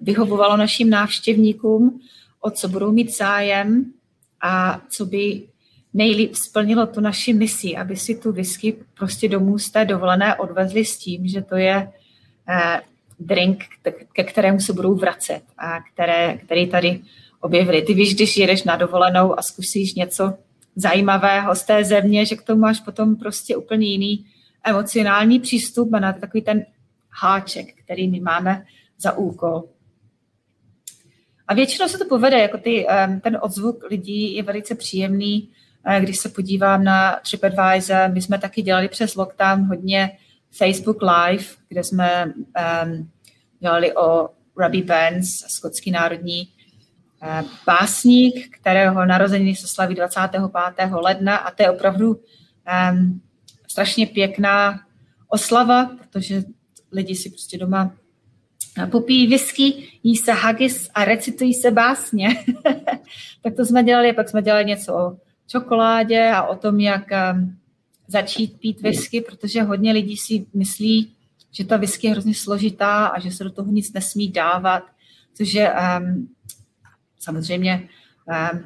vyhovovalo 0.00 0.56
našim 0.56 0.90
návštěvníkům, 0.90 2.00
o 2.40 2.50
co 2.50 2.68
budou 2.68 2.92
mít 2.92 3.16
zájem 3.16 3.92
a 4.40 4.80
co 4.88 5.06
by 5.06 5.42
nejlíp 5.94 6.34
splnilo 6.34 6.86
tu 6.86 7.00
naši 7.00 7.32
misi, 7.32 7.76
aby 7.76 7.96
si 7.96 8.14
tu 8.14 8.32
whisky 8.32 8.76
prostě 8.98 9.28
domů 9.28 9.58
z 9.58 9.70
té 9.70 9.84
dovolené 9.84 10.34
odvezli 10.34 10.84
s 10.84 10.98
tím, 10.98 11.28
že 11.28 11.42
to 11.42 11.56
je 11.56 11.92
eh, 12.48 12.80
drink, 13.18 13.64
ke 14.12 14.24
kterému 14.24 14.60
se 14.60 14.72
budou 14.72 14.94
vracet 14.94 15.42
a 15.58 15.80
které, 15.92 16.38
který 16.38 16.66
tady 16.66 17.00
objevili. 17.40 17.82
Ty 17.82 17.94
víš, 17.94 18.14
když 18.14 18.36
jedeš 18.36 18.62
na 18.62 18.76
dovolenou 18.76 19.38
a 19.38 19.42
zkusíš 19.42 19.94
něco 19.94 20.34
zajímavého 20.76 21.54
z 21.54 21.62
té 21.62 21.84
země, 21.84 22.26
že 22.26 22.36
k 22.36 22.42
tomu 22.42 22.60
máš 22.60 22.80
potom 22.80 23.16
prostě 23.16 23.56
úplně 23.56 23.86
jiný 23.86 24.26
emocionální 24.66 25.40
přístup 25.40 25.94
a 25.94 26.00
na 26.00 26.12
takový 26.12 26.42
ten 26.42 26.66
háček, 27.10 27.66
který 27.84 28.08
my 28.08 28.20
máme 28.20 28.64
za 28.98 29.12
úkol. 29.12 29.64
A 31.48 31.54
většinou 31.54 31.88
se 31.88 31.98
to 31.98 32.04
povede, 32.04 32.38
jako 32.38 32.58
ty, 32.58 32.86
ten 33.22 33.38
odzvuk 33.40 33.84
lidí 33.90 34.36
je 34.36 34.42
velice 34.42 34.74
příjemný. 34.74 35.50
Když 36.00 36.18
se 36.18 36.28
podívám 36.28 36.84
na 36.84 37.20
TripAdvisor, 37.30 38.10
my 38.12 38.22
jsme 38.22 38.38
taky 38.38 38.62
dělali 38.62 38.88
přes 38.88 39.14
lockdown 39.14 39.62
hodně 39.62 40.18
Facebook 40.58 41.02
Live, 41.02 41.44
kde 41.68 41.84
jsme 41.84 42.24
um, 42.24 43.10
dělali 43.60 43.96
o 43.96 44.28
Robbie 44.56 44.84
Benz, 44.84 45.44
skotský 45.48 45.90
národní 45.90 46.48
uh, 47.22 47.48
básník, 47.66 48.56
kterého 48.56 49.06
narozeniny 49.06 49.56
se 49.56 49.66
slaví 49.66 49.94
25. 49.94 50.42
ledna 50.92 51.36
a 51.36 51.50
to 51.50 51.62
je 51.62 51.70
opravdu 51.70 52.14
um, 52.92 53.20
strašně 53.76 54.06
pěkná 54.06 54.80
oslava, 55.28 55.84
protože 55.84 56.42
lidi 56.92 57.14
si 57.14 57.30
prostě 57.30 57.58
doma 57.58 57.94
popíjí 58.90 59.26
whisky, 59.26 59.88
jí 60.02 60.16
se 60.16 60.32
haggis 60.32 60.88
a 60.94 61.04
recitují 61.04 61.54
se 61.54 61.70
básně. 61.70 62.28
tak 63.42 63.54
to 63.56 63.64
jsme 63.64 63.84
dělali, 63.84 64.12
pak 64.12 64.28
jsme 64.28 64.42
dělali 64.42 64.64
něco 64.64 64.94
o 64.94 65.16
čokoládě 65.46 66.30
a 66.34 66.42
o 66.42 66.56
tom, 66.56 66.80
jak 66.80 67.04
um, 67.34 67.56
začít 68.08 68.58
pít 68.60 68.80
whisky, 68.80 69.20
protože 69.20 69.62
hodně 69.62 69.92
lidí 69.92 70.16
si 70.16 70.46
myslí, 70.54 71.12
že 71.52 71.64
ta 71.64 71.76
whisky 71.76 72.06
je 72.06 72.10
hrozně 72.10 72.34
složitá 72.34 73.06
a 73.06 73.20
že 73.20 73.30
se 73.30 73.44
do 73.44 73.50
toho 73.50 73.72
nic 73.72 73.92
nesmí 73.92 74.30
dávat, 74.30 74.82
což 75.34 75.54
je 75.54 75.72
um, 75.72 76.28
samozřejmě 77.18 77.88
um, 78.52 78.64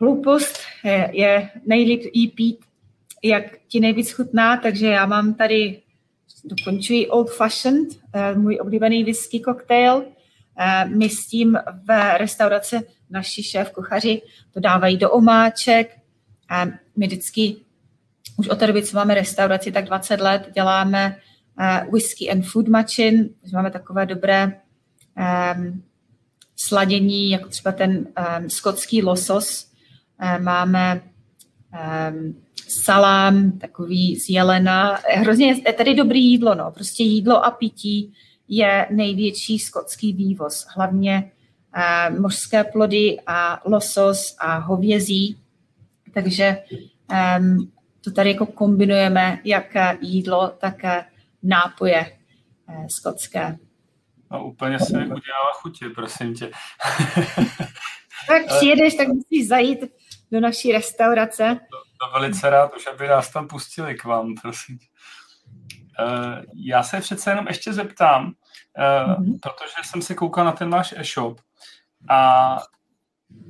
hloupost, 0.00 0.58
je, 0.84 1.10
je 1.12 1.50
nejlíp 1.66 2.02
jí 2.12 2.28
pít 2.28 2.58
jak 3.24 3.44
ti 3.68 3.80
nejvíc 3.80 4.12
chutná, 4.12 4.56
takže 4.56 4.86
já 4.86 5.06
mám 5.06 5.34
tady, 5.34 5.82
dokončuji 6.44 7.08
Old 7.08 7.30
Fashioned, 7.30 7.88
eh, 8.12 8.34
můj 8.34 8.58
oblíbený 8.60 9.04
whisky 9.04 9.40
koktejl. 9.40 10.04
Eh, 10.58 10.84
my 10.84 11.08
s 11.08 11.26
tím 11.26 11.58
v 11.84 12.18
restauraci 12.18 12.80
naši 13.10 13.42
šéf 13.42 13.70
kuchaři 13.70 14.22
to 14.50 14.60
dávají 14.60 14.96
do 14.96 15.10
omáček. 15.10 15.96
My 16.96 17.06
vždycky, 17.06 17.56
už 18.36 18.48
od 18.48 18.58
té 18.58 18.66
doby, 18.66 18.82
co 18.82 18.96
máme 18.96 19.14
restauraci, 19.14 19.72
tak 19.72 19.84
20 19.84 20.20
let 20.20 20.48
děláme 20.54 21.16
eh, 21.60 21.86
whisky 21.92 22.30
and 22.30 22.42
food 22.42 22.68
matchin, 22.68 23.28
že 23.44 23.56
máme 23.56 23.70
takové 23.70 24.06
dobré 24.06 24.60
um, 25.56 25.82
sladění, 26.56 27.30
jako 27.30 27.48
třeba 27.48 27.72
ten 27.72 27.90
um, 28.38 28.50
skotský 28.50 29.02
losos. 29.02 29.72
Máme 30.40 31.02
um, 32.10 32.43
salám, 32.68 33.52
takový 33.52 34.16
z 34.16 34.30
jelena. 34.30 34.98
Hrozně 35.14 35.46
je 35.66 35.72
tady 35.72 35.94
dobrý 35.94 36.24
jídlo, 36.24 36.54
no. 36.54 36.70
Prostě 36.70 37.02
jídlo 37.02 37.44
a 37.44 37.50
pití 37.50 38.12
je 38.48 38.86
největší 38.90 39.58
skotský 39.58 40.12
vývoz. 40.12 40.66
Hlavně 40.76 41.32
eh, 41.76 42.10
mořské 42.10 42.64
plody 42.64 43.20
a 43.26 43.60
losos 43.64 44.36
a 44.38 44.58
hovězí. 44.58 45.38
Takže 46.14 46.58
eh, 47.12 47.40
to 48.04 48.10
tady 48.10 48.30
jako 48.30 48.46
kombinujeme 48.46 49.38
jak 49.44 49.74
jídlo, 50.00 50.52
tak 50.58 50.82
nápoje 51.42 52.06
eh, 52.68 52.86
skotské. 52.90 53.58
No 54.30 54.46
úplně 54.46 54.78
se 54.78 54.92
mi 54.92 55.04
udělala 55.04 55.52
chutě, 55.52 55.86
prosím 55.94 56.34
tě. 56.34 56.50
tak 58.28 58.46
přijedeš, 58.56 58.94
tak 58.94 59.08
musíš 59.08 59.48
zajít 59.48 59.78
do 60.32 60.40
naší 60.40 60.72
restaurace. 60.72 61.60
To 62.00 62.20
velice 62.20 62.50
rád, 62.50 62.74
už 62.76 62.86
aby 62.86 63.08
nás 63.08 63.30
tam 63.30 63.48
pustili 63.48 63.94
k 63.94 64.04
vám, 64.04 64.34
prosím. 64.42 64.78
Uh, 66.00 66.42
já 66.54 66.82
se 66.82 67.00
přece 67.00 67.30
jenom 67.30 67.46
ještě 67.48 67.72
zeptám, 67.72 68.24
uh, 68.26 68.32
mm-hmm. 68.32 69.38
protože 69.42 69.74
jsem 69.84 70.02
se 70.02 70.14
koukal 70.14 70.44
na 70.44 70.52
ten 70.52 70.70
váš 70.70 70.94
e-shop 70.96 71.40
a 72.10 72.58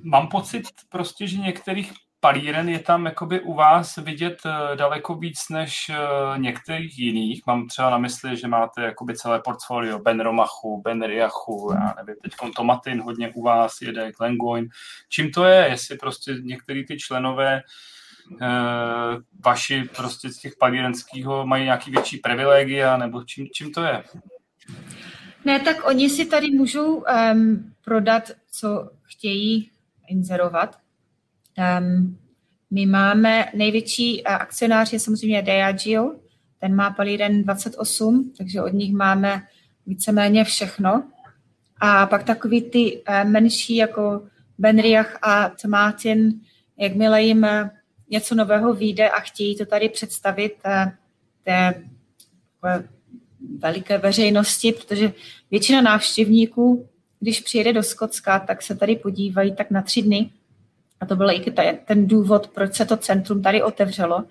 mám 0.02 0.28
pocit 0.28 0.64
prostě, 0.88 1.26
že 1.26 1.38
některých 1.38 1.92
palíren 2.24 2.68
je 2.68 2.78
tam 2.78 3.06
jakoby 3.06 3.40
u 3.40 3.54
vás 3.54 3.96
vidět 3.96 4.38
eh, 4.46 4.76
daleko 4.76 5.14
víc 5.14 5.38
než 5.50 5.74
eh, 5.88 6.38
některých 6.38 6.98
jiných. 6.98 7.42
Mám 7.46 7.66
třeba 7.66 7.90
na 7.90 7.98
mysli, 7.98 8.36
že 8.36 8.48
máte 8.48 8.82
jakoby 8.82 9.14
celé 9.14 9.40
portfolio 9.40 9.98
Ben 9.98 10.20
Romachu, 10.20 10.82
Ben 10.82 11.02
Riachu, 11.02 11.70
já 11.74 11.94
nevím, 11.96 12.16
teď 12.22 12.32
Tomatin 12.56 13.02
hodně 13.02 13.32
u 13.34 13.42
vás 13.42 13.80
jede, 13.80 14.12
Glengoyne. 14.12 14.68
Čím 15.08 15.30
to 15.30 15.44
je? 15.44 15.66
Jestli 15.68 15.96
prostě 15.96 16.32
některý 16.42 16.86
ty 16.86 16.98
členové 16.98 17.56
eh, 17.56 17.62
vaši 19.44 19.88
prostě 19.96 20.30
z 20.30 20.38
těch 20.38 20.52
palírenského 20.58 21.46
mají 21.46 21.64
nějaký 21.64 21.90
větší 21.90 22.16
privilegia, 22.18 22.96
nebo 22.96 23.24
čím, 23.24 23.46
čím 23.52 23.72
to 23.72 23.82
je? 23.82 24.04
Ne, 25.44 25.60
tak 25.60 25.86
oni 25.86 26.10
si 26.10 26.26
tady 26.26 26.50
můžou 26.50 26.94
um, 26.94 27.72
prodat, 27.84 28.30
co 28.50 28.90
chtějí 29.02 29.70
inzerovat. 30.08 30.78
Um, 31.78 32.18
my 32.70 32.86
máme 32.86 33.48
největší 33.54 34.22
uh, 34.22 34.34
akcionář 34.34 34.92
je 34.92 35.00
samozřejmě 35.00 35.42
Diageo, 35.42 36.14
ten 36.58 36.74
má 36.74 36.90
palíren 36.90 37.42
28, 37.42 38.32
takže 38.38 38.62
od 38.62 38.72
nich 38.72 38.92
máme 38.92 39.42
víceméně 39.86 40.44
všechno. 40.44 41.10
A 41.80 42.06
pak 42.06 42.24
takový 42.24 42.62
ty 42.62 43.02
uh, 43.08 43.30
menší 43.30 43.76
jako 43.76 44.26
Benriach 44.58 45.18
a 45.22 45.48
Tomatin, 45.48 46.32
jakmile 46.78 47.22
jim 47.22 47.46
něco 48.14 48.34
nového 48.34 48.74
vyjde 48.74 49.10
a 49.10 49.20
chtějí 49.20 49.56
to 49.56 49.66
tady 49.66 49.88
představit 49.88 50.54
uh, 50.66 50.92
té 51.44 51.84
veliké 53.58 53.98
veřejnosti, 53.98 54.72
protože 54.72 55.12
většina 55.50 55.80
návštěvníků 55.80 56.88
když 57.24 57.40
přijede 57.40 57.72
do 57.72 57.82
Skotska, 57.82 58.38
tak 58.38 58.62
se 58.62 58.76
tady 58.76 58.96
podívají 58.96 59.54
tak 59.54 59.70
na 59.70 59.82
tři 59.82 60.02
dny. 60.02 60.30
A 61.00 61.06
to 61.06 61.16
byl 61.16 61.30
i 61.30 61.52
ten 61.86 62.06
důvod, 62.06 62.48
proč 62.48 62.74
se 62.74 62.84
to 62.84 62.96
centrum 62.96 63.42
tady 63.42 63.62
otevřelo, 63.62 64.24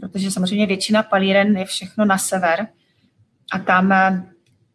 protože 0.00 0.30
samozřejmě 0.30 0.66
většina 0.66 1.02
palíren 1.02 1.56
je 1.56 1.64
všechno 1.64 2.04
na 2.04 2.18
sever. 2.18 2.66
A 3.52 3.58
tam 3.58 3.92
eh, 3.92 4.22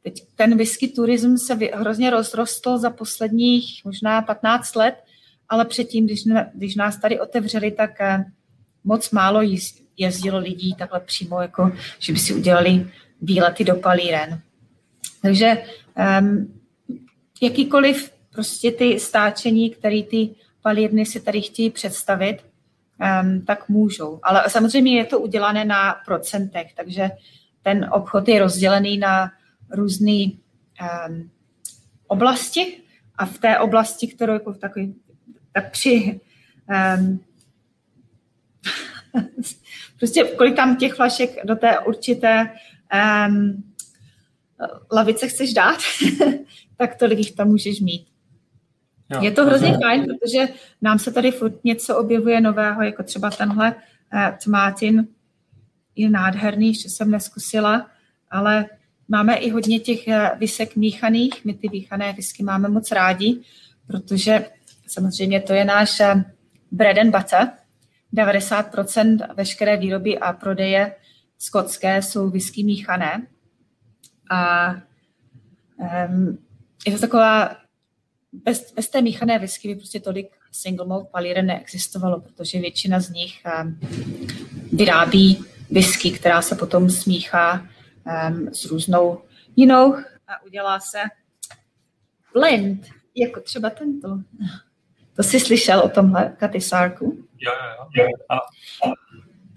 teď 0.04 0.14
ten 0.36 0.58
whisky 0.58 0.88
turism 0.88 1.38
se 1.38 1.54
hrozně 1.74 2.10
rozrostl 2.10 2.78
za 2.78 2.90
posledních 2.90 3.82
možná 3.86 4.22
15 4.22 4.76
let, 4.76 4.96
ale 5.50 5.66
předtím, 5.66 6.06
když, 6.06 6.24
když 6.54 6.76
nás 6.76 6.98
tady 6.98 7.20
otevřeli, 7.20 7.72
tak 7.72 8.02
eh, 8.02 8.26
moc 8.84 9.12
málo 9.12 9.42
jezdilo 9.98 10.40
lidí 10.40 10.76
takhle 10.76 11.00
přímo, 11.00 11.42
jako 11.42 11.72
že 12.00 12.14
by 12.14 12.20
si 12.20 12.34
udělali 12.34 12.92
výlety 13.22 13.64
do 13.64 13.76
palíren. 13.76 14.42
Takže 15.22 15.64
um, 16.22 16.60
jakýkoliv 17.42 18.12
prostě 18.30 18.72
ty 18.72 19.00
stáčení, 19.00 19.70
které 19.70 20.04
ty 20.04 20.30
palírny 20.62 21.06
si 21.06 21.20
tady 21.20 21.42
chtějí 21.42 21.70
představit, 21.70 22.38
um, 23.24 23.42
tak 23.42 23.70
můžou. 23.70 24.20
Ale 24.24 24.44
samozřejmě 24.48 24.98
je 24.98 25.06
to 25.06 25.20
udělané 25.20 25.66
na 25.66 25.96
procentech, 26.06 26.74
takže 26.76 27.10
ten 27.62 27.90
obchod 27.92 28.28
je 28.28 28.40
rozdělený 28.40 28.98
na 28.98 29.32
různé 29.72 30.24
um, 30.28 31.30
oblasti 32.08 32.78
a 33.16 33.26
v 33.26 33.38
té 33.38 33.60
oblasti, 33.60 34.08
kterou 34.08 34.34
jako 34.34 34.54
v 34.54 34.58
takový, 34.58 34.96
tak 35.54 35.72
při 35.72 36.20
um, 36.98 37.20
prostě 40.00 40.24
kolik 40.24 40.56
tam 40.56 40.76
těch 40.76 40.94
flašek 40.94 41.46
do 41.46 41.56
té 41.56 41.80
určité 41.80 42.50
um, 43.28 43.64
lavice 44.92 45.28
chceš 45.28 45.54
dát, 45.54 45.78
tak 46.78 46.96
tolik 46.96 47.18
jich 47.18 47.32
tam 47.32 47.48
můžeš 47.48 47.80
mít. 47.80 48.08
Jo, 49.10 49.22
je 49.22 49.32
to 49.32 49.46
hrozně 49.46 49.74
to 49.74 49.80
fajn, 49.82 50.06
protože 50.06 50.48
nám 50.82 51.00
se 51.00 51.12
tady 51.12 51.32
furt 51.32 51.64
něco 51.64 51.98
objevuje 51.98 52.42
nového, 52.42 52.84
jako 52.84 53.04
třeba 53.04 53.30
tenhle 53.30 53.76
uh, 53.76 54.22
tomátin 54.44 55.08
je 55.96 56.10
nádherný, 56.10 56.68
ještě 56.68 56.90
jsem 56.90 57.12
neskusila, 57.12 57.90
ale 58.32 58.66
máme 59.08 59.36
i 59.36 59.50
hodně 59.50 59.80
těch 59.80 60.08
uh, 60.08 60.40
visek 60.40 60.76
míchaných, 60.76 61.46
my 61.46 61.54
ty 61.54 61.70
míchané 61.70 62.14
visky 62.14 62.44
máme 62.44 62.70
moc 62.70 62.92
rádi, 62.92 63.40
protože 63.88 64.46
samozřejmě 64.88 65.42
to 65.42 65.54
je 65.54 65.66
náš 65.66 66.00
uh, 66.00 66.22
bread 66.72 66.98
and 66.98 67.12
butter, 67.12 67.52
90% 68.14 69.36
veškeré 69.36 69.78
výroby 69.78 70.20
a 70.20 70.34
prodeje 70.34 70.96
skotské 71.38 72.02
jsou 72.02 72.30
whisky 72.30 72.64
míchané. 72.64 73.28
A 74.32 74.72
um, 75.78 76.38
je 76.88 76.94
to 76.94 77.00
taková, 77.00 77.56
bez, 78.34 78.74
bez 78.74 78.90
té 78.90 79.02
míchané 79.02 79.40
whisky 79.40 79.68
by 79.68 79.76
prostě 79.76 80.00
tolik 80.00 80.28
single 80.52 80.86
malt 80.86 81.10
palíren 81.10 81.46
neexistovalo, 81.46 82.22
protože 82.22 82.60
většina 82.60 83.00
z 83.00 83.10
nich 83.10 83.42
um, 83.64 83.80
vyrábí 84.74 85.46
whisky, 85.72 86.12
která 86.12 86.42
se 86.42 86.56
potom 86.56 86.90
smíchá 86.90 87.68
um, 88.30 88.54
s 88.54 88.66
různou 88.66 89.22
jinou 89.56 89.96
a 90.28 90.44
udělá 90.46 90.80
se 90.80 91.00
blend, 92.34 92.88
jako 93.16 93.42
třeba 93.42 93.70
tento. 93.70 94.20
To 95.16 95.24
jsi 95.24 95.40
slyšel 95.40 95.80
o 95.80 95.90
tomhle 95.90 96.36
katisárku? 96.38 97.29
Jo, 97.40 97.52
jo, 97.96 98.06
jo. 98.06 98.92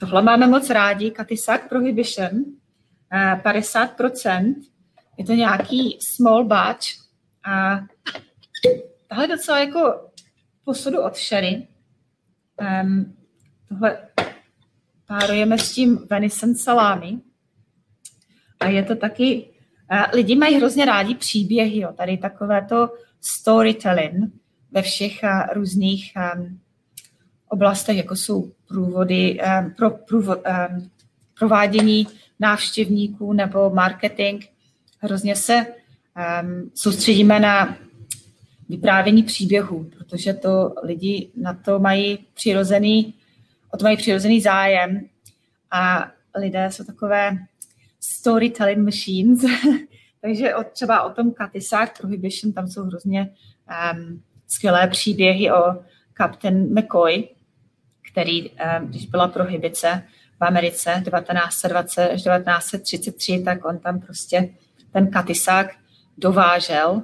Tohle 0.00 0.22
máme 0.22 0.46
moc 0.46 0.70
rádi, 0.70 1.10
Katisak 1.10 1.68
Prohibition, 1.68 2.30
50%. 3.42 4.54
Eh, 4.58 4.72
je 5.18 5.24
to 5.24 5.32
nějaký 5.32 5.98
small 6.00 6.44
batch 6.44 6.86
a 7.44 7.80
tahle 9.08 9.26
docela 9.26 9.58
jako 9.58 10.10
posudu 10.64 11.02
od 11.02 11.16
sherry. 11.16 11.68
Um, 12.82 13.16
tohle 13.68 14.08
párujeme 15.06 15.58
s 15.58 15.72
tím 15.72 16.06
venison 16.10 16.54
salami. 16.54 17.18
A 18.60 18.66
je 18.66 18.82
to 18.82 18.96
taky, 18.96 19.50
uh, 19.92 20.04
lidi 20.12 20.36
mají 20.36 20.56
hrozně 20.56 20.84
rádi 20.84 21.14
příběhy, 21.14 21.78
jo, 21.80 21.92
tady 21.92 22.18
takové 22.18 22.66
to 22.68 22.88
storytelling 23.20 24.34
ve 24.70 24.82
všech 24.82 25.20
uh, 25.22 25.54
různých 25.54 26.12
um, 26.36 26.60
oblastech, 27.52 27.96
jako 27.96 28.16
jsou 28.16 28.52
průvody, 28.68 29.38
um, 29.40 29.70
pro, 29.70 29.90
průvod, 29.90 30.38
um, 30.38 30.90
provádění 31.38 32.06
návštěvníků 32.40 33.32
nebo 33.32 33.70
marketing. 33.70 34.44
Hrozně 34.98 35.36
se 35.36 35.66
um, 35.66 36.70
soustředíme 36.74 37.40
na 37.40 37.76
vyprávění 38.68 39.22
příběhů, 39.22 39.90
protože 39.98 40.34
to 40.34 40.74
lidi 40.82 41.30
na 41.36 41.54
to 41.54 41.78
mají 41.78 42.18
přirozený, 42.34 43.14
o 43.70 43.76
to 43.76 43.84
mají 43.84 43.96
přirozený 43.96 44.40
zájem 44.40 45.00
a 45.70 46.10
lidé 46.36 46.70
jsou 46.70 46.84
takové 46.84 47.38
storytelling 48.00 48.78
machines, 48.78 49.44
takže 50.20 50.54
o, 50.54 50.64
třeba 50.64 51.02
o 51.02 51.10
tom 51.10 51.30
Katisak 51.30 51.98
Prohibition, 51.98 52.52
tam 52.52 52.68
jsou 52.68 52.82
hrozně 52.82 53.30
um, 53.92 54.22
skvělé 54.48 54.88
příběhy 54.88 55.52
o 55.52 55.82
Captain 56.16 56.78
McCoy, 56.78 57.28
který, 58.12 58.50
um, 58.50 58.86
když 58.88 59.06
byla 59.06 59.28
prohibice 59.28 60.02
v 60.40 60.44
Americe 60.44 61.02
1920 61.04 62.08
až 62.08 62.22
1933, 62.22 63.42
tak 63.44 63.64
on 63.64 63.78
tam 63.78 64.00
prostě 64.00 64.48
ten 64.92 65.10
Katisak 65.10 65.66
dovážel 66.18 67.02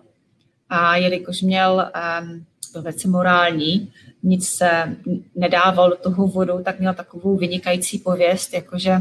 a 0.69 0.97
jelikož 0.97 1.43
měl, 1.43 1.91
um, 2.23 2.45
byl 2.73 2.83
velice 2.83 3.09
morální, 3.09 3.93
nic 4.23 4.49
se 4.49 4.97
nedával 5.35 5.91
do 5.91 5.97
toho 5.97 6.27
vodu, 6.27 6.63
tak 6.63 6.81
měl 6.81 6.95
takovou 6.95 7.37
vynikající 7.37 7.99
pověst, 7.99 8.55
jakože 8.55 9.01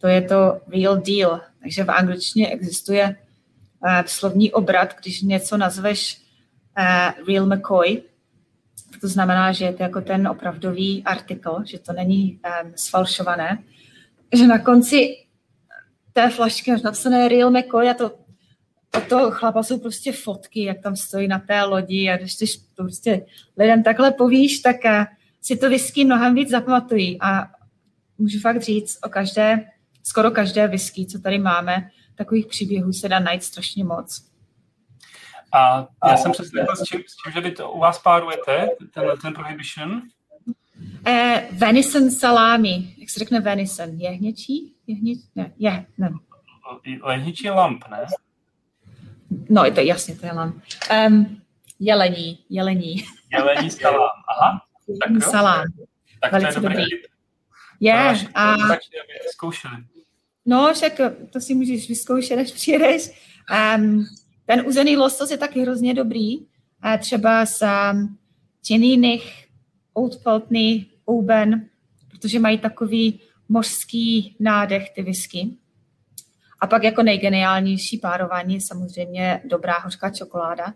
to 0.00 0.08
je 0.08 0.22
to 0.22 0.60
real 0.68 0.96
deal. 0.96 1.40
Takže 1.60 1.84
v 1.84 1.90
angličtině 1.90 2.48
existuje 2.48 3.16
uh, 3.84 4.02
slovní 4.06 4.52
obrat, 4.52 4.94
když 5.00 5.22
něco 5.22 5.56
nazveš 5.56 6.18
uh, 6.78 7.26
real 7.28 7.46
McCoy, 7.46 8.02
to 9.00 9.08
znamená, 9.08 9.52
že 9.52 9.64
je 9.64 9.72
to 9.72 9.82
jako 9.82 10.00
ten 10.00 10.28
opravdový 10.28 11.02
artikl, 11.04 11.62
že 11.64 11.78
to 11.78 11.92
není 11.92 12.40
um, 12.64 12.72
sfalšované. 12.76 13.58
Že 14.34 14.46
na 14.46 14.58
konci 14.58 15.16
té 16.12 16.30
flašky 16.30 16.70
máš 16.70 16.82
napsané 16.82 17.28
real 17.28 17.50
McCoy 17.50 17.90
a 17.90 17.94
to 17.94 18.24
od 18.96 19.08
toho 19.08 19.30
chlapa 19.30 19.62
jsou 19.62 19.78
prostě 19.78 20.12
fotky, 20.12 20.64
jak 20.64 20.82
tam 20.82 20.96
stojí 20.96 21.28
na 21.28 21.38
té 21.38 21.62
lodi 21.62 22.10
a 22.10 22.16
když 22.16 22.36
to 22.74 22.82
prostě 22.82 23.26
lidem 23.58 23.82
takhle 23.82 24.10
povíš, 24.10 24.58
tak 24.58 24.84
eh, 24.84 25.06
si 25.42 25.56
to 25.56 25.70
whisky 25.70 26.04
mnohem 26.04 26.34
víc 26.34 26.50
zapamatují 26.50 27.18
a 27.20 27.50
můžu 28.18 28.40
fakt 28.40 28.62
říct 28.62 28.98
o 29.02 29.08
každé, 29.08 29.66
skoro 30.02 30.30
každé 30.30 30.68
whisky, 30.68 31.06
co 31.06 31.18
tady 31.18 31.38
máme, 31.38 31.90
takových 32.14 32.46
příběhů 32.46 32.92
se 32.92 33.08
dá 33.08 33.18
najít 33.18 33.42
strašně 33.42 33.84
moc. 33.84 34.33
A 35.54 35.88
já 36.08 36.16
jsem 36.16 36.32
přesně 36.32 36.62
s 36.74 36.82
čím, 36.82 37.00
s 37.00 37.16
čím, 37.16 37.32
že 37.32 37.40
vy 37.40 37.50
to 37.50 37.72
u 37.72 37.78
vás 37.78 37.98
párujete, 37.98 38.68
ten, 38.94 39.04
ten 39.22 39.34
prohibition? 39.34 40.02
Eh, 41.06 41.48
venison 41.52 42.10
salami. 42.10 42.94
Jak 42.98 43.10
se 43.10 43.18
řekne 43.18 43.40
venison? 43.40 43.88
Jehněčí? 43.90 44.74
Jehněčí? 44.86 45.28
Ne, 45.34 45.52
je, 45.58 45.86
ne. 45.98 46.10
Lehničí 47.02 47.50
lamp, 47.50 47.84
ne? 47.90 48.06
No, 49.48 49.64
je 49.64 49.70
to 49.70 49.80
jasně, 49.80 50.16
to 50.16 50.26
je 50.26 50.32
lamp. 50.32 50.62
Um, 51.06 51.42
jelení, 51.80 52.38
jelení. 52.50 53.04
Jelení 53.32 53.70
salám, 53.70 54.10
aha. 54.28 54.60
Tak 55.02 55.10
jo. 55.14 55.30
Salám. 55.30 55.64
Tak 56.20 56.32
Velice 56.32 56.60
to 56.60 56.66
je 56.66 56.68
dobrý. 56.68 56.84
Je, 57.80 57.92
yeah, 57.92 58.24
a... 58.34 58.56
zkoušeli. 59.30 59.74
No, 60.46 60.72
však 60.74 60.92
to 61.32 61.40
si 61.40 61.54
můžeš 61.54 61.88
vyzkoušet, 61.88 62.38
až 62.38 62.52
přijedeš. 62.52 63.10
Um, 63.76 64.06
ten 64.46 64.66
uzený 64.66 64.96
losos 64.96 65.30
je 65.30 65.38
taky 65.38 65.60
hrozně 65.60 65.94
dobrý. 65.94 66.38
A 66.82 66.98
třeba 66.98 67.46
z 67.46 67.62
těnýných, 68.62 69.46
oudpaltný, 69.98 70.86
ouben, 71.10 71.66
protože 72.10 72.38
mají 72.38 72.58
takový 72.58 73.20
mořský 73.48 74.36
nádech 74.40 74.90
ty 74.94 75.02
whisky. 75.02 75.48
A 76.60 76.66
pak 76.66 76.82
jako 76.82 77.02
nejgeniálnější 77.02 77.98
párování 77.98 78.54
je 78.54 78.60
samozřejmě 78.60 79.40
dobrá 79.44 79.78
hořká 79.78 80.10
čokoláda. 80.10 80.74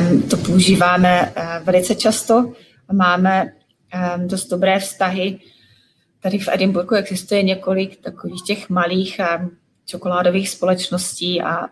Um, 0.00 0.22
to 0.22 0.36
používáme 0.36 1.32
uh, 1.36 1.64
velice 1.64 1.94
často. 1.94 2.52
Máme 2.92 3.44
um, 3.44 4.28
dost 4.28 4.48
dobré 4.48 4.80
vztahy. 4.80 5.38
Tady 6.20 6.38
v 6.38 6.48
Edinburghu 6.52 6.96
existuje 6.96 7.42
několik 7.42 8.00
takových 8.00 8.42
těch 8.46 8.68
malých 8.70 9.20
um, 9.40 9.56
čokoládových 9.84 10.48
společností 10.48 11.42
a 11.42 11.66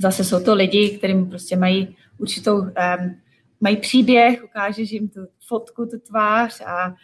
zase 0.00 0.24
jsou 0.24 0.44
to 0.44 0.54
lidi, 0.54 0.98
kterým 0.98 1.28
prostě 1.28 1.56
mají 1.56 1.96
určitou, 2.18 2.60
um, 2.60 3.20
mají 3.60 3.76
příběh, 3.76 4.44
ukážeš 4.44 4.90
jim 4.90 5.08
tu 5.08 5.20
fotku, 5.46 5.86
tu 5.86 5.98
tvář 5.98 6.60
a 6.60 6.94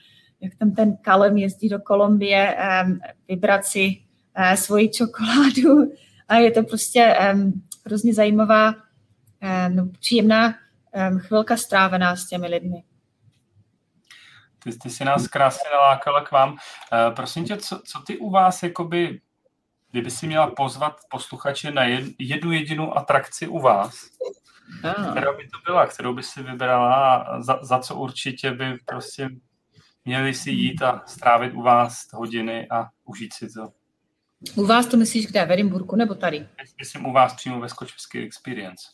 jak 0.41 0.55
tam 0.55 0.73
ten 0.73 0.97
Kalem 0.97 1.37
jezdí 1.37 1.69
do 1.69 1.79
Kolumbie 1.79 2.57
um, 2.85 3.01
vybrat 3.29 3.65
si 3.65 4.03
uh, 4.39 4.53
svoji 4.55 4.89
čokoládu 4.89 5.93
a 6.29 6.37
je 6.37 6.51
to 6.51 6.63
prostě 6.63 7.17
um, 7.35 7.63
hrozně 7.87 8.15
zajímavá 8.15 8.75
no, 9.69 9.89
příjemná 10.01 10.55
chvilka 11.19 11.57
strávená 11.57 12.17
s 12.17 12.29
těmi 12.29 12.47
lidmi. 12.47 12.85
Ty, 14.65 14.79
ty 14.79 14.91
jsi 14.91 15.05
nás 15.05 15.29
krásně 15.29 15.71
nalákala 15.73 16.21
k 16.21 16.33
vám. 16.33 16.51
Uh, 16.53 17.15
prosím 17.15 17.45
tě, 17.45 17.57
co, 17.57 17.81
co 17.85 17.99
ty 18.07 18.19
u 18.19 18.31
vás, 18.31 18.63
jakoby, 18.63 19.21
kdyby 19.91 20.11
si 20.11 20.27
měla 20.27 20.51
pozvat 20.51 21.01
posluchače 21.11 21.71
na 21.71 21.85
jed, 21.85 22.05
jednu 22.19 22.53
jedinou 22.53 22.97
atrakci 22.97 23.49
u 23.49 23.59
vás, 23.59 24.11
ah. 24.85 25.11
která 25.11 25.33
by 25.33 25.49
to 25.49 25.59
byla, 25.67 25.87
kterou 25.87 26.15
by 26.15 26.23
si 26.23 26.43
vybrala, 26.43 27.27
za, 27.43 27.59
za 27.63 27.79
co 27.79 27.95
určitě 27.95 28.51
by 28.51 28.79
prostě 28.87 29.29
měli 30.05 30.35
si 30.35 30.51
jít 30.51 30.83
a 30.83 31.03
strávit 31.07 31.55
u 31.55 31.63
vás 31.63 32.07
hodiny 32.13 32.69
a 32.71 32.89
užít 33.05 33.33
si 33.33 33.49
to. 33.53 33.73
U 34.57 34.67
vás 34.67 34.87
to 34.87 34.97
myslíš 34.97 35.27
kde? 35.27 35.47
V 35.47 35.53
Edinburgu 35.53 35.97
nebo 35.97 36.15
tady? 36.15 36.49
Myslím 36.79 37.07
u 37.07 37.13
vás 37.13 37.35
přímo 37.35 37.61
ve 37.61 37.69
Whisky 37.81 38.25
Experience. 38.25 38.87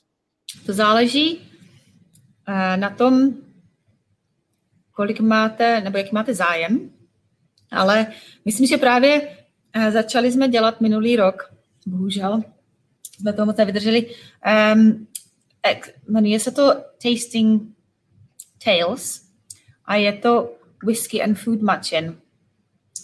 To 0.66 0.72
záleží 0.72 1.36
uh, 1.38 2.76
na 2.76 2.90
tom, 2.90 3.30
kolik 4.92 5.20
máte, 5.20 5.80
nebo 5.80 5.98
jaký 5.98 6.10
máte 6.12 6.34
zájem, 6.34 6.90
ale 7.70 8.06
myslím, 8.44 8.66
že 8.66 8.76
právě 8.76 9.35
začali 9.90 10.32
jsme 10.32 10.48
dělat 10.48 10.80
minulý 10.80 11.16
rok, 11.16 11.54
bohužel, 11.86 12.42
jsme 13.20 13.32
to 13.32 13.46
moc 13.46 13.56
nevydrželi, 13.56 14.14
um, 14.74 15.06
jmenuje 16.08 16.40
se 16.40 16.50
to 16.50 16.74
Tasting 17.02 17.62
Tales 18.64 19.22
a 19.84 19.94
je 19.94 20.12
to 20.12 20.54
Whisky 20.86 21.22
and 21.22 21.34
Food 21.34 21.62
Matchin. 21.62 22.16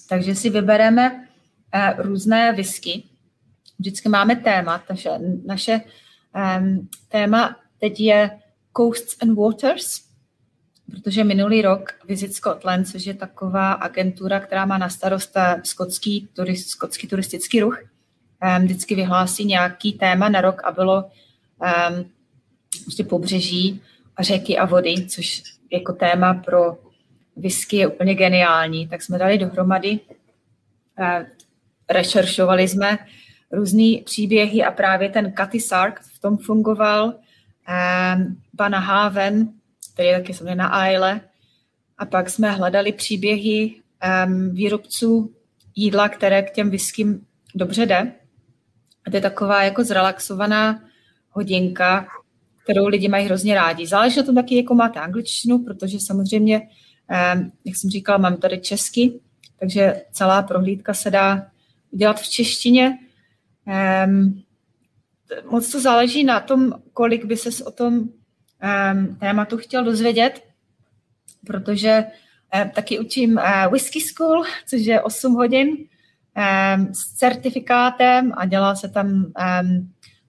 Takže 0.08 0.34
si 0.34 0.50
vybereme 0.50 1.28
uh, 1.74 2.04
různé 2.04 2.52
whisky. 2.52 3.02
Vždycky 3.78 4.08
máme 4.08 4.36
téma. 4.36 4.84
Naše, 4.90 5.10
naše 5.44 5.80
um, 6.60 6.88
téma 7.08 7.56
teď 7.78 8.00
je 8.00 8.40
Coasts 8.76 9.22
and 9.22 9.34
Waters, 9.34 10.11
protože 10.92 11.24
minulý 11.24 11.62
rok 11.62 11.92
Visit 12.08 12.34
Scotland, 12.34 12.88
což 12.88 13.06
je 13.06 13.14
taková 13.14 13.72
agentura, 13.72 14.40
která 14.40 14.66
má 14.66 14.78
na 14.78 14.88
starost 14.88 15.36
skotský, 15.64 16.28
turist, 16.32 16.68
skotský 16.68 17.06
turistický 17.06 17.60
ruch, 17.60 17.78
vždycky 18.60 18.94
vyhlásí 18.94 19.44
nějaký 19.44 19.92
téma 19.92 20.28
na 20.28 20.40
rok 20.40 20.60
a 20.64 20.70
bylo 20.72 21.04
um, 21.04 22.04
prostě 22.84 23.04
pobřeží 23.04 23.82
a 24.16 24.22
řeky 24.22 24.58
a 24.58 24.64
vody, 24.64 25.06
což 25.08 25.42
jako 25.72 25.92
téma 25.92 26.34
pro 26.34 26.78
whisky 27.36 27.76
je 27.76 27.86
úplně 27.86 28.14
geniální. 28.14 28.88
Tak 28.88 29.02
jsme 29.02 29.18
dali 29.18 29.38
dohromady, 29.38 30.00
uh, 30.98 31.26
rešeršovali 31.90 32.68
jsme 32.68 32.98
různé 33.52 34.02
příběhy 34.04 34.64
a 34.64 34.70
právě 34.70 35.08
ten 35.08 35.32
Cathy 35.36 35.60
Sark 35.60 36.00
v 36.00 36.18
tom 36.18 36.36
fungoval, 36.36 37.06
um, 37.06 38.42
Bana 38.54 38.78
Haven, 38.78 39.48
který 39.92 40.08
je 40.08 40.18
taky 40.18 40.34
samozřejmě 40.34 40.54
na 40.54 40.90
Isle, 40.90 41.20
a 41.98 42.04
pak 42.04 42.30
jsme 42.30 42.50
hledali 42.50 42.92
příběhy 42.92 43.74
um, 44.26 44.50
výrobců 44.50 45.34
jídla, 45.76 46.08
které 46.08 46.42
k 46.42 46.50
těm 46.50 46.70
whiskym 46.70 47.26
dobře 47.54 47.86
jde. 47.86 48.12
A 49.06 49.10
to 49.10 49.16
je 49.16 49.20
taková 49.20 49.62
jako 49.62 49.84
zrelaxovaná 49.84 50.84
hodinka, 51.30 52.06
kterou 52.64 52.86
lidi 52.86 53.08
mají 53.08 53.26
hrozně 53.26 53.54
rádi. 53.54 53.86
Záleží 53.86 54.16
na 54.16 54.22
tom 54.22 54.34
taky, 54.34 54.56
jako 54.56 54.74
máte 54.74 55.00
angličtinu, 55.00 55.58
protože 55.58 55.98
samozřejmě, 56.00 56.58
um, 56.60 57.52
jak 57.64 57.76
jsem 57.76 57.90
říkala, 57.90 58.18
mám 58.18 58.36
tady 58.36 58.58
česky, 58.58 59.20
takže 59.60 60.02
celá 60.12 60.42
prohlídka 60.42 60.94
se 60.94 61.10
dá 61.10 61.46
udělat 61.90 62.20
v 62.20 62.28
češtině. 62.28 62.98
Um, 64.06 64.42
moc 65.50 65.72
to 65.72 65.80
záleží 65.80 66.24
na 66.24 66.40
tom, 66.40 66.72
kolik 66.92 67.24
by 67.24 67.36
ses 67.36 67.60
o 67.60 67.70
tom 67.70 68.08
tématu 69.20 69.58
chtěl 69.58 69.84
dozvědět, 69.84 70.44
protože 71.46 72.04
taky 72.74 72.98
učím 72.98 73.32
uh, 73.36 73.72
Whisky 73.72 74.00
School, 74.00 74.44
což 74.66 74.80
je 74.80 75.02
8 75.02 75.34
hodin 75.34 75.76
s 76.92 77.14
certifikátem 77.14 78.32
a 78.36 78.46
dělá 78.46 78.74
se 78.74 78.88
tam, 78.88 79.32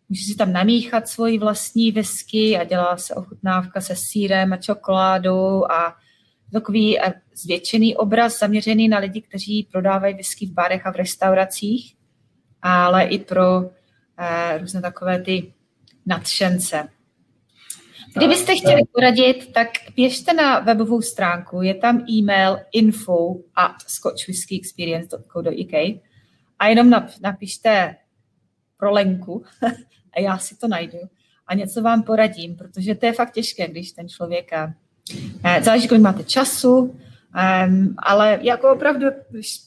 může 0.10 0.24
si 0.24 0.36
tam 0.36 0.54
namíchat 0.54 1.08
svoji 1.08 1.40
vlastní 1.40 1.92
whisky 1.92 2.58
a 2.58 2.64
dělá 2.64 2.98
se 2.98 3.16
ochutnávka 3.16 3.82
se 3.82 3.96
sírem 3.96 4.54
a 4.54 4.58
čokoládou 4.58 5.72
a 5.72 5.96
takový 6.54 7.00
uh, 7.00 7.12
zvětšený 7.36 7.96
obraz 7.96 8.40
zaměřený 8.40 8.88
na 8.88 8.98
lidi, 8.98 9.22
kteří 9.22 9.68
prodávají 9.72 10.16
whisky 10.16 10.46
v 10.46 10.54
barech 10.54 10.88
a 10.88 10.92
v 10.92 10.96
restauracích, 10.96 11.96
ale 12.62 13.04
i 13.04 13.20
pro 13.20 13.62
eh, 14.18 14.58
různé 14.58 14.82
takové 14.82 15.22
ty 15.22 15.54
nadšence. 16.06 16.90
Kdybyste 18.18 18.55
chtěli 18.55 18.82
poradit, 18.91 19.53
tak 19.53 19.68
běžte 19.95 20.34
na 20.34 20.59
webovou 20.59 21.01
stránku, 21.01 21.61
je 21.61 21.76
tam 21.76 22.05
e-mail 22.09 22.57
info 22.72 23.36
at 23.55 23.76
scotchwhiskyexperience.co.uk 23.88 26.01
a 26.59 26.68
jenom 26.68 26.89
napište 27.22 27.95
pro 28.78 28.91
Lenku 28.91 29.43
a 30.16 30.20
já 30.20 30.38
si 30.38 30.57
to 30.57 30.68
najdu 30.68 30.97
a 31.47 31.55
něco 31.55 31.82
vám 31.82 32.03
poradím, 32.03 32.55
protože 32.55 32.95
to 32.95 33.05
je 33.05 33.14
fakt 33.14 33.34
těžké, 33.34 33.68
když 33.68 33.91
ten 33.91 34.09
člověk, 34.09 34.53
eh, 34.53 34.74
záleží, 35.64 35.88
kolik 35.88 36.03
máte 36.03 36.24
času, 36.24 36.78
um, 36.78 37.95
ale 37.97 38.39
jako 38.41 38.74
opravdu, 38.74 39.07
když 39.30 39.59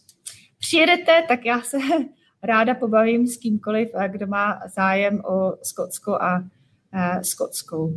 přijedete, 0.58 1.24
tak 1.28 1.44
já 1.44 1.62
se 1.62 1.78
ráda 2.42 2.74
pobavím 2.74 3.26
s 3.26 3.36
kýmkoliv, 3.36 3.88
kdo 4.08 4.26
má 4.26 4.60
zájem 4.74 5.20
o 5.24 5.52
Skotsko 5.62 6.14
a 6.14 6.38
uh, 6.38 7.20
Skotskou. 7.22 7.94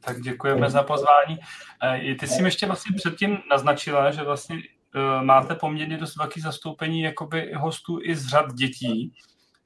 Tak 0.00 0.20
děkujeme 0.20 0.70
za 0.70 0.82
pozvání. 0.82 1.38
Eh, 1.82 2.14
ty 2.14 2.26
jsi 2.26 2.42
ještě 2.42 2.66
vlastně 2.66 2.96
předtím 2.96 3.38
naznačila, 3.50 4.10
že 4.10 4.22
vlastně 4.22 4.56
uh, 4.56 5.24
máte 5.24 5.54
poměrně 5.54 5.98
dost 5.98 6.16
velké 6.16 6.40
zastoupení 6.40 7.02
jakoby 7.02 7.52
hostů 7.54 7.98
i 8.02 8.16
z 8.16 8.26
řad 8.26 8.54
dětí, 8.54 9.12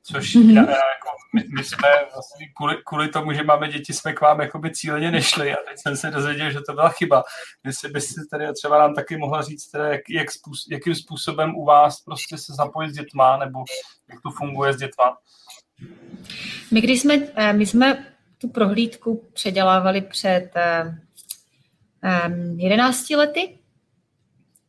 což 0.02 0.36
mm-hmm. 0.36 0.54
já, 0.54 0.62
jako, 0.62 1.08
my, 1.34 1.44
my 1.56 1.64
jsme 1.64 1.88
vlastně 2.14 2.46
kvůli, 2.56 2.76
kvůli 2.86 3.08
tomu, 3.08 3.32
že 3.32 3.42
máme 3.42 3.68
děti, 3.68 3.92
jsme 3.92 4.12
k 4.12 4.20
vám 4.20 4.40
jakoby 4.40 4.70
cíleně 4.70 5.10
nešli 5.10 5.52
a 5.52 5.56
teď 5.68 5.78
jsem 5.78 5.96
se 5.96 6.10
dozvěděl, 6.10 6.50
že 6.50 6.60
to 6.60 6.72
byla 6.72 6.88
chyba. 6.88 7.24
Jestli 7.64 7.88
byste 7.88 8.20
tady 8.30 8.52
třeba 8.52 8.78
nám 8.78 8.94
taky 8.94 9.16
mohla 9.16 9.42
říct, 9.42 9.70
teda, 9.70 9.86
jak, 9.86 10.00
jak 10.10 10.30
způsob, 10.30 10.72
jakým 10.72 10.94
způsobem 10.94 11.56
u 11.56 11.64
vás 11.64 12.00
prostě 12.00 12.38
se 12.38 12.52
zapojit 12.54 12.90
s 12.90 12.94
dětma, 12.94 13.36
nebo 13.36 13.64
jak 14.08 14.20
to 14.20 14.30
funguje 14.30 14.72
s 14.72 14.76
dětma? 14.76 15.16
My 16.70 16.80
když 16.80 17.00
jsme, 17.00 17.14
eh, 17.34 17.52
my 17.52 17.66
jsme 17.66 18.13
tu 18.44 18.50
prohlídku 18.50 19.24
předělávali 19.32 20.00
před 20.00 20.50
um, 22.26 22.60
11 22.60 23.10
lety 23.10 23.58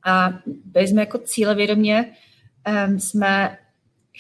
a 0.05 0.33
byli 0.65 0.87
jsme 0.87 1.01
jako 1.01 1.17
cílevědomě, 1.17 2.13
jsme 2.97 3.57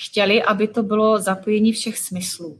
chtěli, 0.05 0.43
aby 0.43 0.67
to 0.67 0.83
bylo 0.83 1.21
zapojení 1.21 1.71
všech 1.71 1.97
smyslů. 1.97 2.59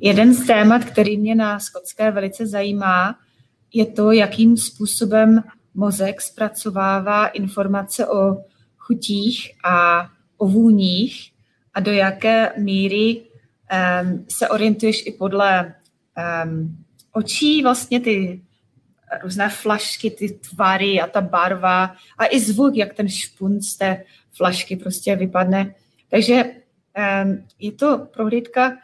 Jeden 0.00 0.34
z 0.34 0.46
témat, 0.46 0.84
který 0.84 1.16
mě 1.16 1.34
na 1.34 1.58
skotské 1.58 2.10
velice 2.10 2.46
zajímá, 2.46 3.18
je 3.72 3.86
to, 3.86 4.12
jakým 4.12 4.56
způsobem 4.56 5.42
mozek 5.74 6.20
zpracovává 6.20 7.26
informace 7.26 8.06
o 8.06 8.36
chutích 8.78 9.50
a 9.64 10.08
o 10.36 10.48
vůních 10.48 11.32
a 11.74 11.80
do 11.80 11.92
jaké 11.92 12.52
míry 12.58 13.22
um, 13.22 14.26
se 14.28 14.48
orientuješ 14.48 15.06
i 15.06 15.12
podle 15.12 15.74
um, 16.16 16.84
očí, 17.12 17.62
vlastně 17.62 18.00
ty 18.00 18.42
různé 19.22 19.48
flašky, 19.48 20.10
ty 20.10 20.28
tvary 20.28 21.00
a 21.00 21.06
ta 21.06 21.20
barva 21.20 21.96
a 22.18 22.26
i 22.30 22.40
zvuk, 22.40 22.76
jak 22.76 22.94
ten 22.94 23.08
špunt 23.08 23.62
z 23.62 23.76
té 23.76 24.04
flašky 24.32 24.76
prostě 24.76 25.16
vypadne. 25.16 25.74
Takže 26.10 26.44
je 27.58 27.72
to 27.72 27.98
prohlídka, 27.98 28.78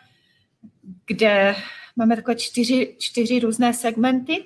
kde 1.06 1.56
máme 1.96 2.16
takové 2.16 2.34
čtyři, 2.34 2.96
čtyři 2.98 3.38
různé 3.38 3.74
segmenty. 3.74 4.44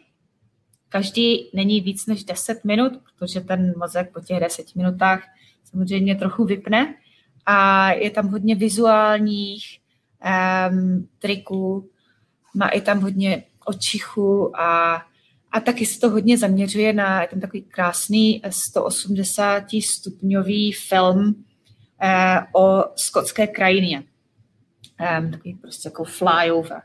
Každý 0.88 1.50
není 1.54 1.80
víc 1.80 2.06
než 2.06 2.24
10 2.24 2.64
minut, 2.64 2.92
protože 2.96 3.40
ten 3.40 3.74
mozek 3.76 4.12
po 4.12 4.20
těch 4.20 4.40
10 4.40 4.74
minutách 4.74 5.22
samozřejmě 5.64 6.16
trochu 6.16 6.44
vypne. 6.44 6.94
A 7.46 7.90
je 7.92 8.10
tam 8.10 8.28
hodně 8.28 8.54
vizuálních 8.54 9.80
um, 10.70 11.08
triků, 11.18 11.90
má 12.54 12.68
i 12.68 12.80
tam 12.80 13.00
hodně 13.00 13.44
očichu 13.64 14.60
a, 14.60 15.02
a 15.52 15.60
taky 15.60 15.86
se 15.86 16.00
to 16.00 16.10
hodně 16.10 16.38
zaměřuje 16.38 16.92
na 16.92 17.26
ten 17.26 17.40
takový 17.40 17.62
krásný 17.62 18.42
180 18.50 19.64
stupňový 19.84 20.72
film, 20.72 21.44
eh, 22.02 22.40
o 22.54 22.84
skotské 22.96 23.46
krajině. 23.46 24.02
Eh, 25.00 25.28
takový 25.30 25.54
prostě 25.54 25.88
jako 25.88 26.04
flyover. 26.04 26.82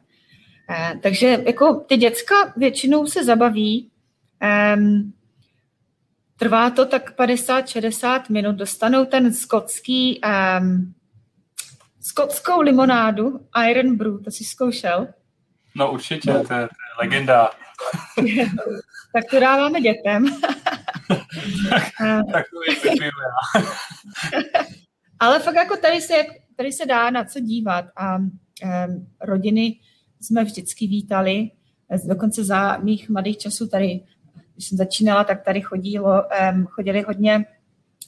Eh, 0.70 0.99
takže 1.03 1.43
jako 1.45 1.74
ty 1.74 1.97
děcka 1.97 2.36
většinou 2.57 3.07
se 3.07 3.24
zabaví, 3.24 3.91
eh, 4.41 4.78
trvá 6.38 6.70
to 6.70 6.86
tak 6.86 7.16
50-60 7.16 8.30
minut, 8.30 8.55
dostanou 8.55 9.05
ten 9.05 9.34
skotský, 9.34 10.22
um, 10.59 10.93
skotskou 12.01 12.61
limonádu, 12.61 13.39
Iron 13.70 13.95
Brew, 13.95 14.24
to 14.24 14.32
si 14.32 14.43
zkoušel? 14.43 15.07
No 15.76 15.91
určitě, 15.91 16.32
to 16.32 16.38
je, 16.38 16.43
to 16.47 16.53
je 16.53 16.67
legenda. 17.01 17.51
tak 19.13 19.26
to 19.30 19.39
dáváme 19.39 19.82
dětem. 19.82 20.26
tak 22.32 22.45
to 22.49 22.73
je 23.03 23.09
Ale 25.19 25.39
fakt 25.39 25.55
jako 25.55 25.78
tady 25.78 26.01
se, 26.01 26.13
tady 26.55 26.71
se 26.71 26.86
dá 26.86 27.09
na 27.09 27.23
co 27.23 27.39
dívat 27.39 27.86
a 27.95 28.17
um, 28.17 28.32
rodiny 29.21 29.80
jsme 30.21 30.43
vždycky 30.43 30.88
vítali, 30.88 31.51
dokonce 32.05 32.43
za 32.43 32.78
mých 32.78 33.09
mladých 33.09 33.38
časů 33.38 33.67
tady, 33.67 34.01
když 34.53 34.67
jsem 34.67 34.78
začínala, 34.78 35.23
tak 35.23 35.43
tady 35.43 35.61
chodilo, 35.61 36.23
um, 36.53 36.65
chodili 36.65 37.01
hodně 37.01 37.45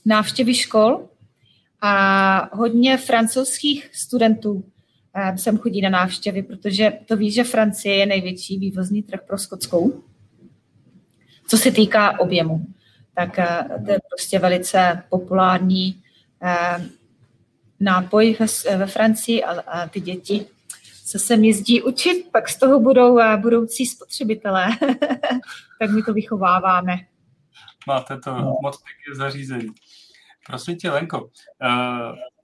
návštěvy 0.05 0.55
škol 0.55 1.09
a 1.81 2.55
hodně 2.57 2.97
francouzských 2.97 3.89
studentů 3.95 4.71
sem 5.35 5.57
chodí 5.57 5.81
na 5.81 5.89
návštěvy, 5.89 6.43
protože 6.43 6.93
to 7.05 7.17
ví, 7.17 7.31
že 7.31 7.43
Francie 7.43 7.95
je 7.95 8.05
největší 8.05 8.57
vývozní 8.57 9.03
trh 9.03 9.19
pro 9.27 9.37
skotskou, 9.37 10.03
co 11.47 11.57
se 11.57 11.71
týká 11.71 12.19
objemu. 12.19 12.65
Tak 13.13 13.37
uh, 13.37 13.85
to 13.85 13.91
je 13.91 13.99
prostě 14.09 14.39
velice 14.39 15.03
populární 15.09 16.01
uh, 16.43 16.85
nápoj 17.79 18.37
ve, 18.77 18.87
Francii 18.87 19.43
a, 19.43 19.87
ty 19.87 20.01
děti 20.01 20.45
se 21.05 21.19
sem 21.19 21.43
jezdí 21.43 21.81
učit, 21.81 22.27
pak 22.31 22.49
z 22.49 22.57
toho 22.57 22.79
budou 22.79 23.13
uh, 23.13 23.35
budoucí 23.35 23.85
spotřebitelé. 23.85 24.67
tak 25.79 25.89
my 25.89 26.03
to 26.03 26.13
vychováváme. 26.13 26.95
Máte 27.87 28.17
to 28.17 28.37
no. 28.37 28.57
moc 28.61 28.77
pěkně 28.77 29.15
zařízení. 29.15 29.69
Prosím 30.47 30.75
tě, 30.75 30.91
Lenko, 30.91 31.21
uh, 31.21 31.29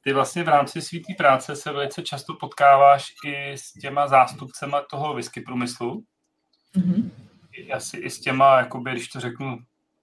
ty 0.03 0.13
vlastně 0.13 0.43
v 0.43 0.47
rámci 0.47 0.81
své 0.81 0.99
práce 1.17 1.55
se 1.55 1.71
velice 1.71 2.01
často 2.01 2.33
potkáváš 2.33 3.13
i 3.25 3.53
s 3.53 3.71
těma 3.73 4.07
zástupcema 4.07 4.81
toho 4.81 5.13
whisky 5.13 5.41
průmyslu. 5.41 6.03
Mm-hmm. 6.75 7.11
Asi 7.73 7.97
i 7.97 8.09
s 8.09 8.19
těma, 8.19 8.57
jakoby, 8.57 8.91
když 8.91 9.07
to 9.07 9.19
řeknu, 9.19 9.57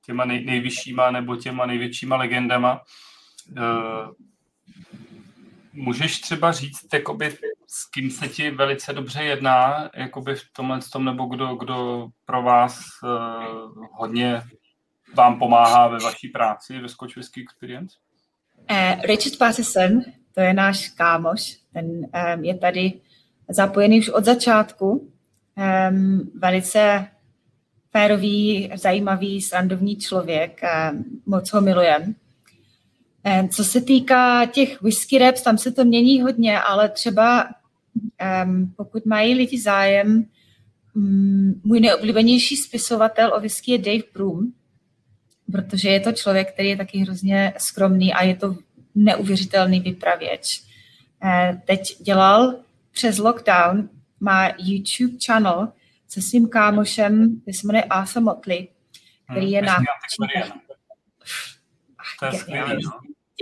těma 0.05 0.25
nej, 0.25 0.45
nejvyššíma 0.45 1.11
nebo 1.11 1.37
těma 1.37 1.67
největšíma 1.67 2.17
legendama. 2.17 2.81
Uh, 3.51 4.13
můžeš 5.73 6.21
třeba 6.21 6.53
říct, 6.53 6.87
jakoby, 6.93 7.37
s 7.67 7.85
kým 7.91 8.11
se 8.11 8.29
ti 8.29 8.51
velice 8.51 8.93
dobře 8.93 9.23
jedná, 9.23 9.91
jakoby 9.95 10.35
v 10.35 10.53
tomhle 10.53 10.81
tom, 10.93 11.05
nebo 11.05 11.27
kdo, 11.27 11.55
kdo 11.55 12.09
pro 12.25 12.43
vás 12.43 12.81
uh, 13.03 13.89
hodně 13.93 14.43
vám 15.15 15.39
pomáhá 15.39 15.89
ve 15.89 15.99
vaší 15.99 16.29
práci 16.29 16.79
ve 16.79 16.89
Scotch 16.89 17.17
Whisky 17.17 17.43
Experience? 17.43 17.97
Uh, 18.71 19.03
Richard 19.05 19.39
Patterson, 19.39 20.03
to 20.35 20.41
je 20.41 20.55
náš 20.55 20.89
kámoš, 20.89 21.57
ten 21.73 22.07
je 22.41 22.55
tady 22.55 22.93
zapojený 23.49 23.99
už 23.99 24.09
od 24.09 24.25
začátku. 24.25 25.11
Velice 26.35 27.07
férový, 27.91 28.71
zajímavý, 28.75 29.43
srandovní 29.43 29.97
člověk, 29.97 30.61
moc 31.27 31.53
ho 31.53 31.61
milujem. 31.61 32.15
Co 33.53 33.65
se 33.65 33.81
týká 33.81 34.47
těch 34.47 34.83
whisky 34.83 35.19
reps, 35.19 35.43
tam 35.43 35.59
se 35.59 35.73
to 35.73 35.85
mění 35.85 36.23
hodně, 36.23 36.61
ale 36.61 36.89
třeba 36.89 37.49
pokud 38.77 39.07
mají 39.07 39.35
lidi 39.35 39.61
zájem, 39.61 40.27
um, 40.95 41.61
můj 41.65 41.81
neoblíbenější 41.81 42.57
spisovatel 42.57 43.33
o 43.35 43.41
whisky 43.41 43.73
je 43.73 43.79
Dave 43.79 44.09
Broom, 44.15 44.53
protože 45.51 45.89
je 45.89 46.01
to 46.01 46.13
člověk, 46.13 46.53
který 46.53 46.69
je 46.69 46.77
taky 46.77 46.99
hrozně 46.99 47.53
skromný 47.59 48.15
a 48.15 48.23
je 48.23 48.37
to 48.37 48.57
neuvěřitelný 48.95 49.81
vypravěč. 49.81 50.63
Eh, 51.25 51.61
teď 51.67 52.03
dělal 52.03 52.55
přes 52.93 53.19
lockdown, 53.19 53.89
má 54.21 54.49
YouTube 54.59 55.17
channel 55.27 55.69
se 56.09 56.23
svým 56.23 56.49
kámošem, 56.49 57.41
který 57.43 57.55
se 57.55 57.67
jmenuje 57.67 57.85
Asa 57.85 58.21
Motley, 58.21 58.69
který 59.31 59.47
hmm, 59.47 59.55
je 59.55 59.63
na... 59.63 59.77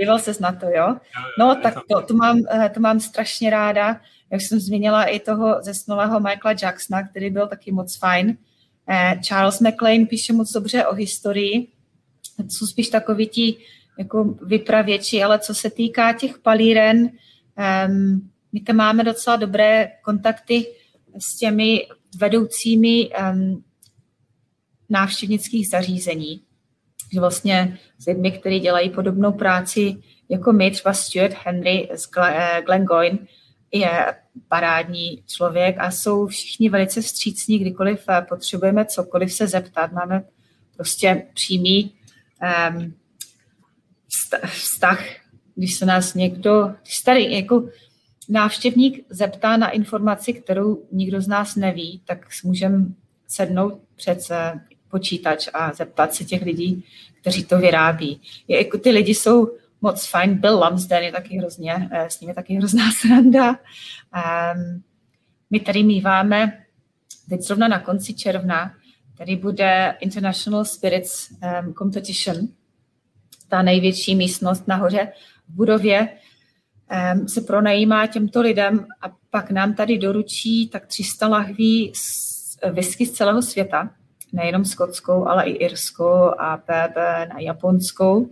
Díval 0.01 0.19
ses 0.19 0.39
na 0.39 0.53
to, 0.53 0.67
jo? 0.67 0.97
No, 1.39 1.57
tak 1.63 1.75
to, 1.91 2.03
to, 2.03 2.15
mám, 2.15 2.39
eh, 2.51 2.69
to 2.69 2.81
mám 2.81 3.01
strašně 3.01 3.51
ráda. 3.51 4.01
Jak 4.31 4.41
jsem 4.41 4.61
zmínila 4.61 5.05
i 5.05 5.21
toho 5.21 5.57
zesnulého 5.63 6.21
Michaela 6.21 6.59
Jacksona, 6.63 7.09
který 7.09 7.31
byl 7.31 7.49
taky 7.49 7.73
moc 7.73 7.97
fajn. 7.97 8.37
Eh, 8.89 9.19
Charles 9.23 9.61
McLean 9.61 10.07
píše 10.07 10.33
moc 10.33 10.53
dobře 10.53 10.87
o 10.87 10.95
historii 10.95 11.69
jsou 12.49 12.67
spíš 12.67 12.89
takoví 12.89 13.27
ti 13.27 13.57
jako 13.99 14.25
vypravěči, 14.25 15.23
ale 15.23 15.39
co 15.39 15.55
se 15.55 15.71
týká 15.71 16.13
těch 16.13 16.39
palíren, 16.39 16.99
um, 16.99 18.31
my 18.53 18.61
tam 18.61 18.77
máme 18.77 19.05
docela 19.05 19.37
dobré 19.37 19.91
kontakty 20.05 20.67
s 21.19 21.37
těmi 21.39 21.87
vedoucími 22.17 23.11
um, 23.33 23.65
návštěvnických 24.89 25.69
zařízení. 25.69 26.43
Že 27.13 27.21
vlastně 27.21 27.79
s 27.99 28.07
lidmi, 28.07 28.33
kteří 28.33 28.61
dělají 28.61 28.91
podobnou 28.91 29.33
práci 29.33 29.97
jako 30.29 30.53
my, 30.53 30.71
třeba 30.71 30.93
Stuart 30.93 31.35
Henry 31.45 31.89
z 31.95 32.09
eh, 32.19 32.63
Glengoyne, 32.67 33.19
je 33.73 34.15
parádní 34.49 35.23
člověk 35.27 35.77
a 35.79 35.91
jsou 35.91 36.27
všichni 36.27 36.69
velice 36.69 37.01
vstřícní, 37.01 37.59
kdykoliv 37.59 38.05
eh, 38.09 38.27
potřebujeme 38.29 38.85
cokoliv 38.85 39.33
se 39.33 39.47
zeptat. 39.47 39.93
Máme 39.93 40.25
prostě 40.77 41.27
přímý 41.35 41.98
um, 42.43 42.95
vztah, 44.47 45.05
když 45.55 45.75
se 45.75 45.87
nás 45.87 46.15
někdo, 46.15 46.75
když 46.83 46.99
tady 46.99 47.35
jako 47.35 47.69
návštěvník 48.29 49.05
zeptá 49.11 49.57
na 49.57 49.71
informaci, 49.71 50.33
kterou 50.33 50.83
nikdo 50.93 51.21
z 51.21 51.29
nás 51.29 51.57
neví, 51.57 52.03
tak 52.05 52.27
můžeme 52.45 52.85
sednout 53.29 53.81
před 53.97 54.29
počítač 54.91 55.49
a 55.55 55.73
zeptat 55.73 56.15
se 56.15 56.25
těch 56.25 56.43
lidí, 56.43 56.85
kteří 57.21 57.45
to 57.45 57.59
vyrábí. 57.59 58.21
Je, 58.49 58.65
jako 58.65 58.79
ty 58.79 58.91
lidi 58.91 59.15
jsou 59.15 59.51
moc 59.81 60.07
fajn. 60.07 60.35
Bill 60.35 60.65
Lumsden 60.65 61.05
je 61.05 61.13
taky 61.13 61.39
hrozně, 61.39 61.89
eh, 61.93 62.11
s 62.11 62.21
ním 62.21 62.29
je 62.29 62.35
taky 62.35 62.55
hrozná 62.55 62.85
sranda. 63.01 63.51
Um, 63.51 64.83
my 65.51 65.61
tady 65.61 65.83
míváme 65.83 66.65
teď 67.29 67.41
zrovna 67.41 67.69
na 67.69 67.79
konci 67.79 68.15
června 68.15 68.75
Tady 69.19 69.37
bude 69.37 69.95
International 70.01 70.65
Spirits 70.65 71.31
um, 71.31 71.75
Competition, 71.75 72.37
ta 73.49 73.63
největší 73.63 74.15
místnost 74.15 74.69
nahoře 74.69 75.13
v 75.49 75.55
budově, 75.55 76.09
um, 77.15 77.29
se 77.29 77.41
pronajímá 77.41 78.07
těmto 78.07 78.41
lidem 78.41 78.87
a 79.03 79.17
pak 79.31 79.51
nám 79.51 79.75
tady 79.75 79.99
doručí 79.99 80.69
tak 80.69 80.87
300 80.87 81.29
lahví 81.29 81.93
z, 81.95 82.59
whisky 82.73 83.07
z 83.07 83.13
celého 83.13 83.43
světa, 83.43 83.91
nejenom 84.33 84.65
skotskou, 84.65 85.27
ale 85.27 85.45
i 85.45 85.51
irskou 85.51 86.41
a 86.41 86.57
bourbon 86.57 87.37
a 87.37 87.41
japonskou. 87.41 88.31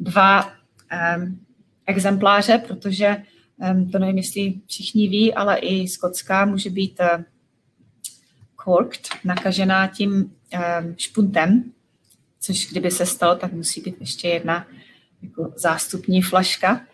Dva 0.00 0.44
um, 0.44 1.40
exempláře, 1.86 2.58
protože 2.68 3.16
um, 3.56 3.90
to 3.90 3.98
nevím, 3.98 4.16
jestli 4.16 4.54
všichni 4.66 5.08
ví, 5.08 5.34
ale 5.34 5.58
i 5.58 5.88
skotská 5.88 6.44
může 6.44 6.70
být 6.70 7.00
uh, 7.00 7.24
corked, 8.64 9.08
nakažená 9.24 9.86
tím 9.86 10.12
um, 10.12 10.94
špuntem, 10.96 11.72
což 12.40 12.70
kdyby 12.70 12.90
se 12.90 13.06
stalo, 13.06 13.36
tak 13.36 13.52
musí 13.52 13.80
být 13.80 13.96
ještě 14.00 14.28
jedna 14.28 14.66
jako 15.22 15.52
zástupní 15.56 16.22
flaška. 16.22 16.86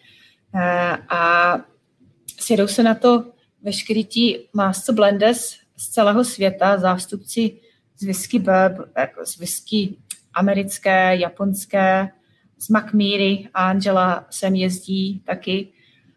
Uh, 0.54 0.60
a 1.08 1.54
sjedou 2.40 2.66
se 2.66 2.82
na 2.82 2.94
to 2.94 3.24
veškerý 3.62 4.04
ti 4.04 4.48
master 4.52 4.94
blenders 4.94 5.56
z 5.76 5.88
celého 5.88 6.24
světa, 6.24 6.78
zástupci 6.78 7.60
z 7.98 8.04
whisky 8.06 8.38
Burb, 8.38 8.90
jako 8.98 9.26
z 9.26 9.38
whisky 9.38 9.96
americké, 10.34 11.16
japonské, 11.16 12.08
z 12.58 12.68
McMeary, 12.68 13.48
Angela 13.54 14.26
sem 14.30 14.54
jezdí 14.54 15.22
taky. 15.26 15.68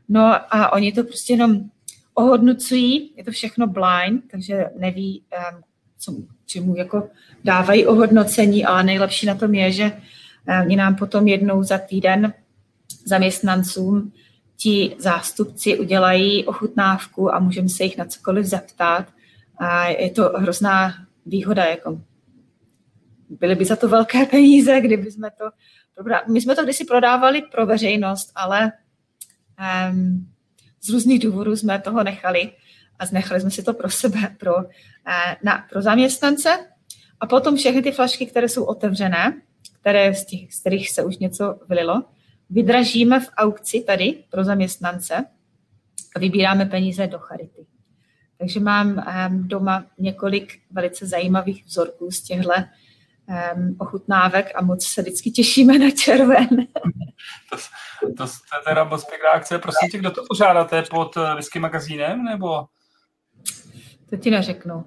No 0.10 0.54
a 0.56 0.74
oni 0.74 0.91
to 0.91 1.04
prostě 1.04 1.34
jenom 1.34 1.70
ohodnocují, 2.18 3.13
je 3.18 3.24
to 3.24 3.32
všechno 3.32 3.68
blind, 3.68 4.24
takže 4.32 4.65
neví, 4.78 5.24
co, 5.99 6.15
čemu 6.45 6.76
jako 6.76 7.09
dávají 7.43 7.86
ohodnocení, 7.86 8.65
ale 8.65 8.84
nejlepší 8.84 9.26
na 9.26 9.36
tom 9.36 9.53
je, 9.53 9.72
že 9.72 9.91
oni 10.61 10.76
nám 10.76 10.95
potom 10.95 11.28
jednou 11.28 11.63
za 11.63 11.78
týden 11.78 12.34
zaměstnancům 13.05 14.11
ti 14.57 14.95
zástupci 14.99 15.80
udělají 15.80 16.45
ochutnávku 16.45 17.36
a 17.36 17.39
můžeme 17.39 17.70
se 17.70 17.84
jich 17.84 17.97
na 17.97 18.05
cokoliv 18.05 18.45
zeptat. 18.45 19.05
A 19.57 19.86
je 19.88 20.09
to 20.11 20.24
hrozná 20.24 20.93
výhoda, 21.26 21.65
jako 21.65 22.01
byly 23.30 23.55
by 23.55 23.65
za 23.65 23.76
to 23.76 23.89
velké 23.89 24.26
peníze, 24.26 24.82
kdyby 24.82 25.11
jsme 25.11 25.30
to... 25.32 25.45
My 26.28 26.41
jsme 26.41 26.55
to 26.55 26.63
kdysi 26.63 26.86
prodávali 26.86 27.41
pro 27.51 27.65
veřejnost, 27.65 28.32
ale 28.36 28.72
um, 29.91 30.28
z 30.82 30.90
různých 30.90 31.20
důvodů 31.20 31.56
jsme 31.56 31.82
toho 31.82 32.04
nechali 32.04 32.52
a 33.00 33.06
znechali 33.06 33.42
jsme 33.42 33.52
si 33.52 33.64
to 33.64 33.74
pro 33.74 33.90
sebe, 33.90 34.36
pro, 34.38 34.54
eh, 35.08 35.36
na, 35.44 35.66
pro 35.70 35.82
zaměstnance. 35.82 36.50
A 37.20 37.28
potom 37.28 37.56
všechny 37.56 37.82
ty 37.82 37.92
flašky, 37.92 38.26
které 38.26 38.50
jsou 38.50 38.64
otevřené, 38.64 39.42
které 39.82 40.16
z, 40.16 40.26
těch, 40.26 40.54
z 40.54 40.60
kterých 40.60 40.90
se 40.92 41.04
už 41.04 41.18
něco 41.18 41.60
vylilo, 41.70 42.04
vydražíme 42.50 43.20
v 43.20 43.30
aukci 43.38 43.82
tady 43.82 44.24
pro 44.30 44.44
zaměstnance 44.44 45.26
a 46.16 46.20
vybíráme 46.20 46.66
peníze 46.66 47.08
do 47.08 47.20
charity. 47.20 47.66
Takže 48.38 48.60
mám 48.60 48.88
um, 48.90 49.48
doma 49.48 49.86
několik 50.00 50.60
velice 50.72 51.06
zajímavých 51.06 51.66
vzorků 51.66 52.12
z 52.12 52.22
těchto 52.22 52.50
um, 52.50 53.76
ochutnávek 53.80 54.52
a 54.56 54.62
moc 54.62 54.88
se 54.88 55.02
vždycky 55.02 55.32
těšíme 55.32 55.80
na 55.80 55.92
červen. 55.92 56.48
to, 57.49 57.57
to, 58.07 58.13
to 58.18 58.24
je 58.24 58.63
teda 58.68 58.84
moc 58.84 59.05
pěkná 59.05 59.30
akce. 59.30 59.59
Prosím 59.59 59.89
tě, 59.91 59.97
kdo 59.97 60.11
to 60.11 60.24
pořádáte 60.30 60.84
pod 60.89 61.18
eh, 61.18 61.36
whisky 61.36 61.59
magazínem, 61.59 62.24
nebo? 62.24 62.65
To 64.09 64.18
ti 64.18 64.32
neřeknu. 64.32 64.86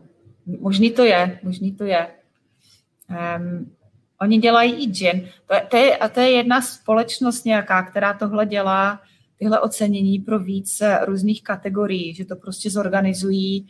Možný 0.61 0.91
to 0.91 1.05
je, 1.05 1.41
možný 1.43 1.77
to 1.77 1.85
je. 1.85 2.11
Um, 3.39 3.77
oni 4.21 4.39
dělají 4.39 4.75
i 4.75 4.87
gin. 4.87 5.29
To 5.47 5.55
je, 5.55 5.67
to 5.71 5.77
je, 5.77 5.97
a 5.97 6.09
to 6.09 6.21
je 6.21 6.31
jedna 6.31 6.63
společnost 6.63 7.45
nějaká, 7.45 7.83
která 7.83 8.15
tohle 8.15 8.47
dělá, 8.47 9.01
tyhle 9.39 9.61
ocenění 9.61 10.19
pro 10.19 10.39
víc 10.39 10.83
různých 11.07 11.43
kategorií, 11.43 12.15
že 12.15 12.25
to 12.25 12.37
prostě 12.37 12.71
zorganizují 12.71 13.69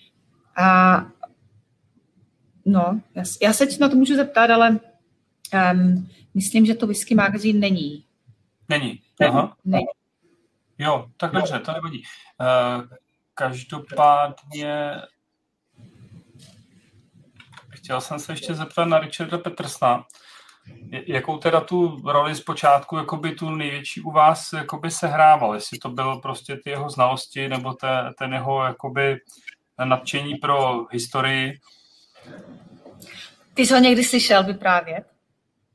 a 0.57 1.01
no, 2.67 3.01
já, 3.15 3.23
já 3.43 3.53
se 3.53 3.67
na 3.81 3.89
to 3.89 3.97
můžu 3.97 4.17
zeptat, 4.17 4.51
ale 4.51 4.71
um, 5.75 6.09
myslím, 6.35 6.67
že 6.67 6.75
to 6.75 6.87
whisky 6.87 7.15
magazín 7.15 7.61
není. 7.61 8.05
Není, 8.71 9.03
aha. 9.29 9.57
Není. 9.65 9.87
Jo, 10.79 11.07
tak 11.17 11.33
dobře, 11.33 11.59
to 11.59 11.73
nevadí. 11.73 12.03
Uh, 12.41 12.85
každopádně 13.35 14.95
chtěl 17.69 18.01
jsem 18.01 18.19
se 18.19 18.33
ještě 18.33 18.55
zeptat 18.55 18.85
na 18.85 18.99
Richarda 18.99 19.39
Petersna. 19.39 20.05
Jakou 21.07 21.39
teda 21.39 21.61
tu 21.61 22.03
roli 22.11 22.35
zpočátku 22.35 22.97
jakoby 22.97 23.33
tu 23.33 23.51
největší 23.51 24.01
u 24.01 24.11
vás 24.11 24.53
jakoby 24.53 24.91
sehrával? 24.91 25.55
Jestli 25.55 25.79
to 25.79 25.89
bylo 25.89 26.21
prostě 26.21 26.57
ty 26.57 26.71
jeho 26.71 26.91
znalosti 26.91 27.49
nebo 27.49 27.73
te, 27.73 28.13
ten 28.19 28.33
jeho 28.33 28.65
jakoby 28.65 29.17
nadšení 29.85 30.35
pro 30.35 30.87
historii? 30.91 31.59
Ty 33.55 33.67
jsi 33.67 33.75
ho 33.75 33.81
někdy 33.81 34.05
slyšel 34.05 34.45
vyprávět? 34.45 35.20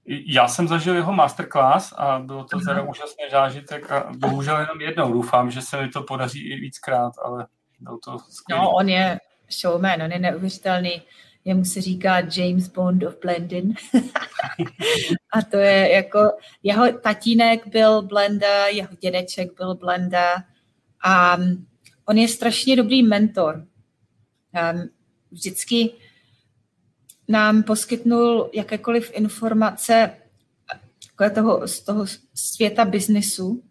Já 0.08 0.48
jsem 0.48 0.68
zažil 0.68 0.96
jeho 0.96 1.14
masterclass 1.14 1.94
a 1.98 2.20
bylo 2.20 2.44
to 2.44 2.60
teda 2.60 2.82
úžasný 2.82 3.24
zážitek 3.32 3.92
a 3.92 4.12
bohužel 4.18 4.60
jenom 4.60 4.82
jednou. 4.82 5.14
Doufám, 5.14 5.52
že 5.52 5.62
se 5.62 5.82
mi 5.82 5.90
to 5.90 6.04
podaří 6.04 6.50
i 6.50 6.56
víckrát, 6.56 7.14
ale 7.24 7.48
byl 7.80 7.98
to 8.04 8.20
skvělý. 8.20 8.62
No, 8.62 8.72
on 8.72 8.90
je 8.90 9.20
showman, 9.50 10.02
on 10.02 10.12
je 10.12 10.20
neuvěřitelný 10.20 11.02
jemu 11.46 11.66
se 11.66 11.82
říká 11.82 12.20
James 12.20 12.68
Bond 12.68 13.04
of 13.04 13.20
Blendin. 13.22 13.74
a 15.34 15.42
to 15.42 15.58
je 15.58 15.94
jako, 15.94 16.20
jeho 16.64 16.92
tatínek 16.92 17.68
byl 17.68 18.02
blenda, 18.02 18.68
jeho 18.68 18.96
dědeček 19.00 19.58
byl 19.58 19.76
blenda 19.76 20.44
a 21.04 21.38
on 22.06 22.18
je 22.18 22.28
strašně 22.28 22.76
dobrý 22.76 23.04
mentor. 23.04 23.66
Um, 24.74 24.90
vždycky 25.32 25.92
nám 27.28 27.64
poskytnul 27.64 28.50
jakékoliv 28.54 29.12
informace 29.14 30.12
toho, 31.34 31.68
z 31.68 31.80
toho 31.80 32.06
světa 32.34 32.86
biznesu, 32.86 33.64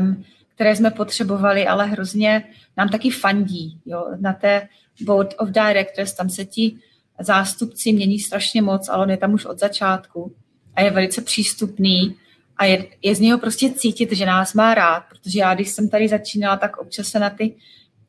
um, 0.00 0.24
které 0.54 0.76
jsme 0.76 0.90
potřebovali, 0.90 1.66
ale 1.66 1.86
hrozně 1.86 2.44
nám 2.76 2.88
taky 2.88 3.10
fandí. 3.10 3.80
Jo? 3.86 4.06
Na 4.20 4.32
té 4.32 4.68
board 5.00 5.34
of 5.38 5.48
directors, 5.48 6.12
tam 6.12 6.30
se 6.30 6.44
ti 6.44 6.76
zástupci 7.20 7.92
mění 7.92 8.18
strašně 8.18 8.62
moc, 8.62 8.88
ale 8.88 9.02
on 9.02 9.10
je 9.10 9.16
tam 9.16 9.34
už 9.34 9.44
od 9.44 9.58
začátku 9.58 10.34
a 10.74 10.82
je 10.82 10.90
velice 10.90 11.22
přístupný 11.22 12.16
a 12.56 12.64
je, 12.64 12.86
je 13.02 13.14
z 13.14 13.20
něho 13.20 13.38
prostě 13.38 13.70
cítit, 13.70 14.12
že 14.12 14.26
nás 14.26 14.54
má 14.54 14.74
rád, 14.74 15.04
protože 15.08 15.38
já, 15.38 15.54
když 15.54 15.68
jsem 15.68 15.88
tady 15.88 16.08
začínala, 16.08 16.56
tak 16.56 16.76
občas 16.76 17.06
se 17.06 17.18
na, 17.18 17.30
ty, 17.30 17.54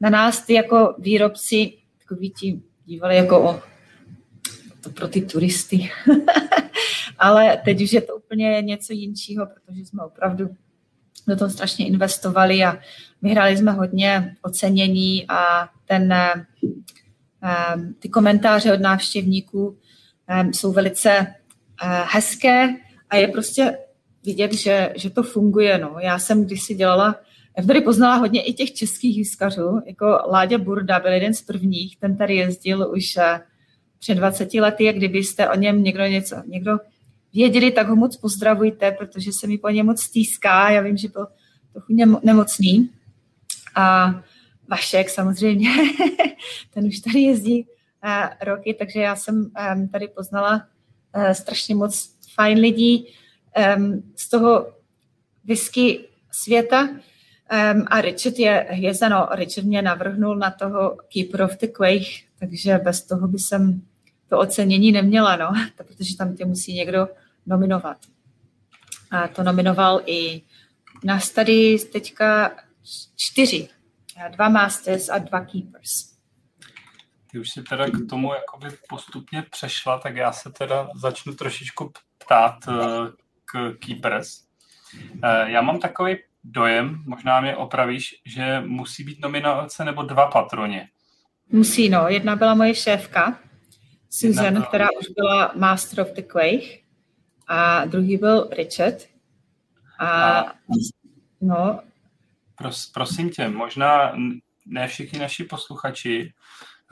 na 0.01 0.09
nás 0.09 0.41
ty 0.41 0.53
jako 0.53 0.95
výrobci 0.99 1.73
takový 1.99 2.29
ti 2.29 2.61
dívali 2.85 3.15
jako 3.15 3.43
o, 3.49 3.61
to 4.85 4.91
pro 4.91 5.07
ty 5.07 5.21
turisty. 5.21 5.89
ale 7.17 7.57
teď 7.65 7.81
už 7.81 7.93
je 7.93 8.01
to 8.01 8.15
úplně 8.15 8.61
něco 8.61 8.93
jinčího, 8.93 9.45
protože 9.45 9.85
jsme 9.85 10.03
opravdu 10.03 10.49
do 11.27 11.35
toho 11.35 11.49
strašně 11.49 11.87
investovali 11.87 12.63
a 12.63 12.77
vyhráli 13.21 13.57
jsme 13.57 13.71
hodně 13.71 14.35
ocenění 14.41 15.25
a 15.27 15.69
ten, 15.85 16.13
eh, 16.13 16.45
eh, 17.43 17.75
ty 17.99 18.09
komentáře 18.09 18.73
od 18.73 18.81
návštěvníků 18.81 19.77
eh, 20.27 20.53
jsou 20.53 20.71
velice 20.71 21.27
hezké 22.13 22.69
a 23.09 23.15
je 23.15 23.27
prostě 23.27 23.77
vidět, 24.25 24.53
že, 24.53 24.93
že 24.95 25.09
to 25.09 25.23
funguje. 25.23 25.77
No. 25.77 25.95
Já 25.99 26.19
jsem 26.19 26.45
když 26.45 26.63
si 26.63 26.75
dělala, 26.75 27.15
já 27.57 27.63
tady 27.63 27.81
poznala 27.81 28.15
hodně 28.15 28.41
i 28.41 28.53
těch 28.53 28.73
českých 28.73 29.17
výskařů, 29.17 29.81
jako 29.85 30.19
Láďa 30.31 30.57
Burda 30.57 30.99
byl 30.99 31.11
jeden 31.11 31.33
z 31.33 31.41
prvních, 31.41 31.97
ten 31.97 32.17
tady 32.17 32.35
jezdil 32.35 32.91
už 32.95 33.17
před 33.99 34.15
20 34.15 34.53
lety, 34.53 34.89
a 34.89 34.91
kdybyste 34.91 35.49
o 35.49 35.55
něm 35.55 35.83
někdo 35.83 36.05
něco, 36.05 36.35
někdo 36.45 36.77
věděli, 37.33 37.71
tak 37.71 37.87
ho 37.87 37.95
moc 37.95 38.17
pozdravujte, 38.17 38.91
protože 38.91 39.31
se 39.31 39.47
mi 39.47 39.57
po 39.57 39.69
něm 39.69 39.85
moc 39.85 40.01
stýská. 40.01 40.69
Já 40.69 40.81
vím, 40.81 40.97
že 40.97 41.07
byl 41.07 41.27
trochu 41.73 42.19
nemocný. 42.23 42.89
A 43.75 44.15
Vašek 44.67 45.09
samozřejmě, 45.09 45.69
ten 46.73 46.85
už 46.85 46.99
tady 46.99 47.19
jezdí 47.19 47.61
uh, 47.63 48.27
roky, 48.41 48.73
takže 48.73 48.99
já 48.99 49.15
jsem 49.15 49.51
tady 49.91 50.07
poznala 50.07 50.67
uh, 51.15 51.29
strašně 51.29 51.75
moc 51.75 52.15
fajn 52.35 52.59
lidí 52.59 53.07
z 54.15 54.29
toho 54.29 54.73
whisky 55.43 55.99
světa. 56.31 56.89
Um, 57.51 57.85
a 57.87 58.01
Richard 58.01 58.39
je 58.39 58.67
hvězda, 58.69 59.09
no, 59.09 59.27
Richard 59.31 59.65
mě 59.65 59.81
navrhnul 59.81 60.35
na 60.35 60.51
toho 60.51 60.97
Keeper 61.13 61.41
of 61.41 61.57
the 61.57 61.67
Quake, 61.67 62.25
takže 62.39 62.77
bez 62.77 63.05
toho 63.05 63.27
by 63.27 63.39
jsem 63.39 63.81
to 64.29 64.39
ocenění 64.39 64.91
neměla, 64.91 65.35
no, 65.35 65.53
protože 65.77 66.17
tam 66.17 66.35
tě 66.35 66.45
musí 66.45 66.73
někdo 66.73 67.07
nominovat. 67.45 67.97
A 69.11 69.27
to 69.27 69.43
nominoval 69.43 70.01
i 70.05 70.41
nás 71.03 71.29
tady 71.29 71.77
teďka 71.79 72.55
čtyři. 73.15 73.69
Dva 74.29 74.49
Masters 74.49 75.09
a 75.09 75.17
dva 75.17 75.39
Keepers. 75.39 76.15
Ty 77.31 77.39
už 77.39 77.49
si 77.49 77.63
teda 77.63 77.85
k 77.89 78.09
tomu 78.09 78.33
jakoby 78.33 78.67
postupně 78.89 79.45
přešla, 79.51 79.99
tak 79.99 80.15
já 80.15 80.31
se 80.31 80.51
teda 80.51 80.89
začnu 80.95 81.33
trošičku 81.33 81.91
ptát 82.17 82.55
eh, 82.67 82.73
k 83.45 83.73
Keepers. 83.79 84.43
Eh, 85.23 85.51
já 85.51 85.61
mám 85.61 85.79
takový 85.79 86.17
dojem, 86.45 87.03
možná 87.05 87.41
mě 87.41 87.55
opravíš, 87.55 88.21
že 88.25 88.61
musí 88.65 89.03
být 89.03 89.21
nominace 89.21 89.85
nebo 89.85 90.03
dva 90.03 90.27
patroně. 90.27 90.89
Musí, 91.49 91.89
no. 91.89 92.07
Jedna 92.07 92.35
byla 92.35 92.53
moje 92.53 92.75
šéfka, 92.75 93.39
Susan, 94.09 94.53
byla... 94.53 94.65
která 94.65 94.87
už 94.99 95.07
byla 95.07 95.51
Master 95.55 96.01
of 96.01 96.11
the 96.11 96.21
Quake 96.21 96.83
a 97.47 97.85
druhý 97.85 98.17
byl 98.17 98.49
Richard. 98.51 98.95
A, 99.99 100.39
a 100.39 100.53
no. 101.41 101.79
Pros, 102.55 102.91
prosím 102.91 103.29
tě, 103.29 103.49
možná 103.49 104.15
ne 104.65 104.87
všichni 104.87 105.19
naši 105.19 105.43
posluchači 105.43 106.33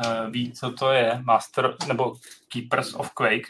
uh, 0.05 0.31
ví, 0.31 0.51
co 0.51 0.71
to 0.71 0.91
je 0.91 1.21
Master 1.23 1.75
nebo 1.87 2.15
Keepers 2.47 2.93
of 2.93 3.13
Quake. 3.13 3.47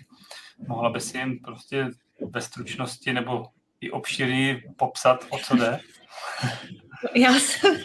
Mohla 0.68 0.90
by 0.90 1.02
si 1.02 1.18
jim 1.18 1.40
prostě 1.40 1.90
ve 2.30 2.42
stručnosti 2.42 3.14
nebo 3.14 3.46
i 3.84 3.92
obširněji 3.92 4.64
popsat, 4.78 5.26
o 5.30 5.38
co 5.38 5.56
jde? 5.56 5.80
Já 7.16 7.34
jsem, 7.34 7.76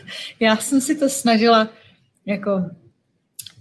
já 0.41 0.57
jsem 0.57 0.81
si 0.81 0.97
to 0.97 1.09
snažila 1.09 1.69
jako 2.27 2.71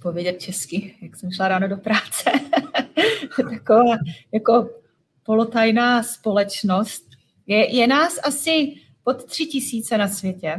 povědět 0.01 0.41
česky, 0.41 0.95
jak 1.01 1.15
jsem 1.15 1.31
šla 1.31 1.47
ráno 1.47 1.67
do 1.67 1.77
práce. 1.77 2.31
Taková 3.49 3.97
jako 4.33 4.69
polotajná 5.23 6.03
společnost. 6.03 7.03
Je, 7.47 7.75
je 7.75 7.87
nás 7.87 8.19
asi 8.23 8.73
pod 9.03 9.25
tři 9.25 9.45
tisíce 9.45 9.97
na 9.97 10.07
světě 10.07 10.57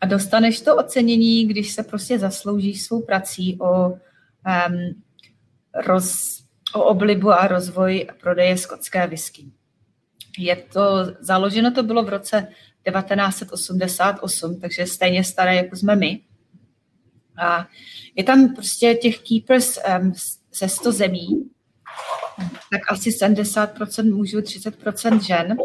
a 0.00 0.06
dostaneš 0.06 0.60
to 0.60 0.76
ocenění, 0.76 1.46
když 1.46 1.72
se 1.72 1.82
prostě 1.82 2.18
zasloužíš 2.18 2.82
svou 2.82 3.02
prací 3.02 3.58
o, 3.60 3.88
um, 3.88 5.02
roz, 5.74 6.38
o 6.74 6.84
oblibu 6.84 7.30
a 7.30 7.46
rozvoj 7.46 8.08
prodeje 8.20 8.56
skotské 8.56 9.06
whisky. 9.06 9.52
Je 10.38 10.56
to, 10.56 11.06
založeno 11.20 11.70
to 11.70 11.82
bylo 11.82 12.02
v 12.02 12.08
roce 12.08 12.48
1988, 12.90 14.60
takže 14.60 14.86
stejně 14.86 15.24
staré, 15.24 15.56
jako 15.56 15.76
jsme 15.76 15.96
my. 15.96 16.20
A 17.42 17.68
je 18.14 18.24
tam 18.24 18.54
prostě 18.54 18.94
těch 18.94 19.18
keepers 19.18 19.78
um, 20.00 20.12
ze 20.52 20.68
100 20.68 20.92
zemí 20.92 21.50
tak 22.70 22.92
asi 22.92 23.10
70% 23.10 24.14
mužů, 24.14 24.38
30% 24.38 25.20
žen. 25.20 25.56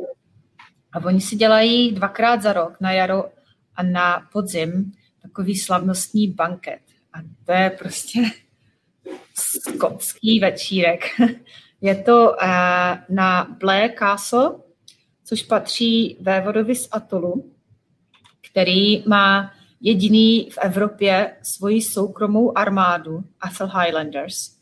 A 0.93 1.05
oni 1.05 1.21
si 1.21 1.35
dělají 1.35 1.91
dvakrát 1.91 2.41
za 2.41 2.53
rok, 2.53 2.77
na 2.81 2.91
jaro 2.91 3.25
a 3.75 3.83
na 3.83 4.27
podzim, 4.31 4.91
takový 5.21 5.57
slavnostní 5.57 6.27
banket. 6.27 6.79
A 7.13 7.17
to 7.45 7.51
je 7.51 7.69
prostě 7.69 8.19
skotský 9.33 10.39
večírek. 10.39 11.03
Je 11.84 11.95
to 11.95 12.31
uh, 12.31 12.38
na 13.10 13.47
Blair 13.60 13.91
Castle, 13.99 14.51
což 15.23 15.43
patří 15.43 16.18
vévodovi 16.22 16.76
z 16.76 16.88
Atolu, 16.91 17.53
který 18.51 19.07
má 19.07 19.51
jediný 19.81 20.49
v 20.51 20.57
Evropě 20.57 21.35
svoji 21.41 21.81
soukromou 21.81 22.57
armádu, 22.57 23.23
Athel 23.39 23.68
Highlanders. 23.68 24.57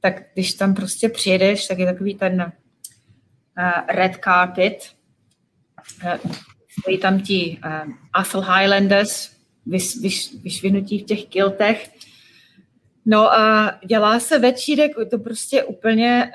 Tak 0.00 0.14
když 0.34 0.54
tam 0.54 0.74
prostě 0.74 1.08
přijedeš, 1.08 1.66
tak 1.66 1.78
je 1.78 1.86
takový 1.86 2.14
ten 2.14 2.40
uh, 2.42 3.70
red 3.88 4.12
carpet, 4.24 4.92
uh, 6.04 6.32
stojí 6.80 6.98
tam 6.98 7.20
ti 7.20 7.60
uh, 7.64 7.92
Athel 8.12 8.40
Highlanders, 8.40 9.30
vys, 9.66 10.00
vys, 10.00 10.42
vyšvinutí 10.42 10.98
v 10.98 11.06
těch 11.06 11.26
kiltech. 11.26 11.90
No 13.06 13.32
a 13.32 13.78
dělá 13.86 14.20
se 14.20 14.38
večírek, 14.38 14.92
to 15.10 15.18
prostě 15.18 15.64
úplně 15.64 16.32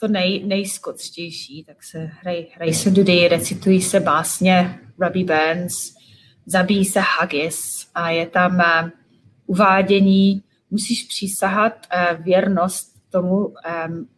to 0.00 0.08
nej, 0.08 0.46
nejskotštější, 0.46 1.64
tak 1.64 1.82
se 1.82 1.98
hrají 1.98 2.46
hraj 2.54 2.74
se 2.74 2.90
dudy, 2.90 3.28
recitují 3.28 3.82
se 3.82 4.00
básně 4.00 4.80
Robbie 4.98 5.24
Burns, 5.24 5.94
zabíjí 6.46 6.84
se 6.84 7.00
haggis 7.00 7.88
a 7.94 8.10
je 8.10 8.26
tam 8.26 8.54
uh, 8.54 8.90
uvádění, 9.46 10.42
musíš 10.70 11.04
přísahat 11.04 11.86
uh, 11.94 12.24
věrnost 12.24 12.98
tomu 13.10 13.46
um, 13.46 13.54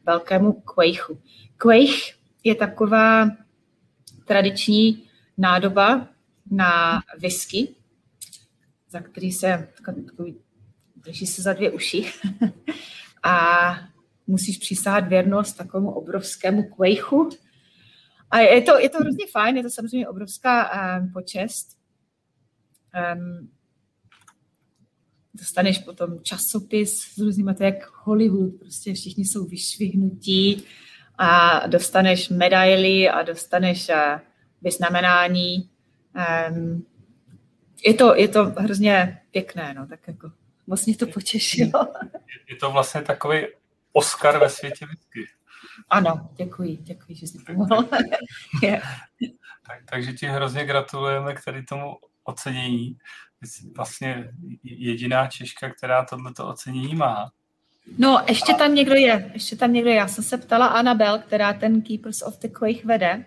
velkému 0.07 0.53
kvejchu. 0.53 1.19
Kvejch 1.57 2.17
je 2.45 2.55
taková 2.55 3.29
tradiční 4.25 5.03
nádoba 5.39 6.09
na 6.51 7.03
whisky, 7.19 7.69
za 8.91 9.01
který 9.01 9.33
se 9.33 9.69
takový, 9.85 10.37
drží 10.97 11.27
se 11.27 11.43
za 11.43 11.53
dvě 11.53 11.71
uši 11.71 12.13
a 13.23 13.90
musíš 14.31 14.59
přísahat 14.59 15.09
věrnost 15.09 15.57
takovému 15.57 15.91
obrovskému 15.91 16.63
kvejchu. 16.63 17.31
A 18.31 18.39
je 18.39 18.63
to, 18.63 18.79
je 18.79 18.89
to 18.89 18.99
hrozně 18.99 19.27
fajn, 19.33 19.57
je 19.57 19.63
to 19.63 19.71
samozřejmě 19.71 20.09
obrovská 20.09 20.71
um, 20.99 21.13
počest. 21.13 21.69
Um, 23.15 23.51
dostaneš 25.35 25.79
potom 25.79 26.23
časopis 26.23 27.01
s 27.01 27.19
různými, 27.19 27.55
to 27.55 27.65
jak 27.65 27.91
Hollywood, 28.05 28.59
prostě 28.61 28.95
všichni 28.95 29.25
jsou 29.25 29.45
vyšvihnutí 29.45 30.65
a 31.19 31.67
dostaneš 31.67 32.29
medaily 32.29 33.09
a 33.09 33.23
dostaneš 33.23 33.89
uh, 33.89 34.21
vyznamenání. 34.63 35.71
Um, 36.51 36.87
je, 37.87 37.95
to, 37.95 38.15
je 38.15 38.29
to 38.29 38.45
hrozně 38.45 39.21
pěkné, 39.31 39.75
no, 39.75 39.87
tak 39.87 40.09
jako 40.09 40.33
moc 40.67 40.87
mě 40.87 40.97
to 40.97 41.07
potěšilo. 41.07 41.87
Je 42.51 42.57
to 42.57 42.71
vlastně 42.71 43.03
takový 43.03 43.47
Oscar 43.93 44.39
ve 44.39 44.49
světě 44.49 44.87
whisky. 44.87 45.27
Ano, 45.91 46.31
děkuji, 46.37 46.77
děkuji, 46.77 47.15
že 47.15 47.27
jsi 47.27 47.39
pomohl. 47.39 47.83
tak, 49.67 49.79
takže 49.91 50.13
ti 50.13 50.27
hrozně 50.27 50.65
gratulujeme 50.65 51.35
k 51.35 51.45
tady 51.45 51.63
tomu 51.63 51.97
ocenění. 52.25 52.99
Jsi 53.45 53.71
vlastně 53.77 54.31
jediná 54.63 55.27
Češka, 55.27 55.71
která 55.71 56.05
tohleto 56.05 56.49
ocenění 56.49 56.95
má. 56.95 57.31
No, 57.99 58.25
ještě 58.29 58.55
tam 58.55 58.75
někdo 58.75 58.95
je, 58.95 59.31
ještě 59.35 59.57
tam 59.57 59.73
někdo 59.73 59.91
je. 59.91 59.97
Já 59.97 60.09
jsem 60.09 60.25
se 60.25 60.39
ptala 60.39 60.67
Anabel, 60.67 61.19
která 61.19 61.53
ten 61.53 61.83
Keepers 61.83 62.23
of 62.23 62.39
the 62.39 62.49
Quake 62.49 62.85
vede 62.85 63.25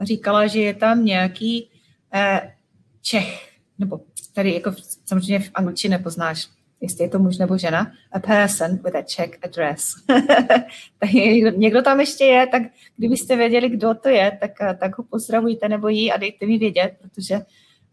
říkala, 0.00 0.46
že 0.46 0.60
je 0.60 0.74
tam 0.74 1.04
nějaký 1.04 1.70
eh, 2.14 2.54
Čech, 3.02 3.58
nebo 3.78 4.00
tady 4.32 4.54
jako 4.54 4.72
samozřejmě 5.04 5.40
v 5.40 5.50
angličtině 5.54 5.98
nepoznáš, 5.98 6.48
jestli 6.80 7.04
je 7.04 7.08
to 7.08 7.18
muž 7.18 7.38
nebo 7.38 7.58
žena, 7.58 7.92
a 8.12 8.18
person 8.18 8.76
with 8.84 8.96
a 8.96 9.02
Czech 9.02 9.38
address. 9.42 9.94
tak 10.98 11.12
někdo, 11.56 11.82
tam 11.82 12.00
ještě 12.00 12.24
je, 12.24 12.46
tak 12.46 12.62
kdybyste 12.96 13.36
věděli, 13.36 13.68
kdo 13.68 13.94
to 13.94 14.08
je, 14.08 14.38
tak, 14.40 14.50
eh, 14.60 14.74
tak 14.80 14.98
ho 14.98 15.04
pozdravujte 15.04 15.68
nebo 15.68 15.88
jí 15.88 16.12
a 16.12 16.16
dejte 16.16 16.46
mi 16.46 16.58
vědět, 16.58 16.96
protože 17.00 17.40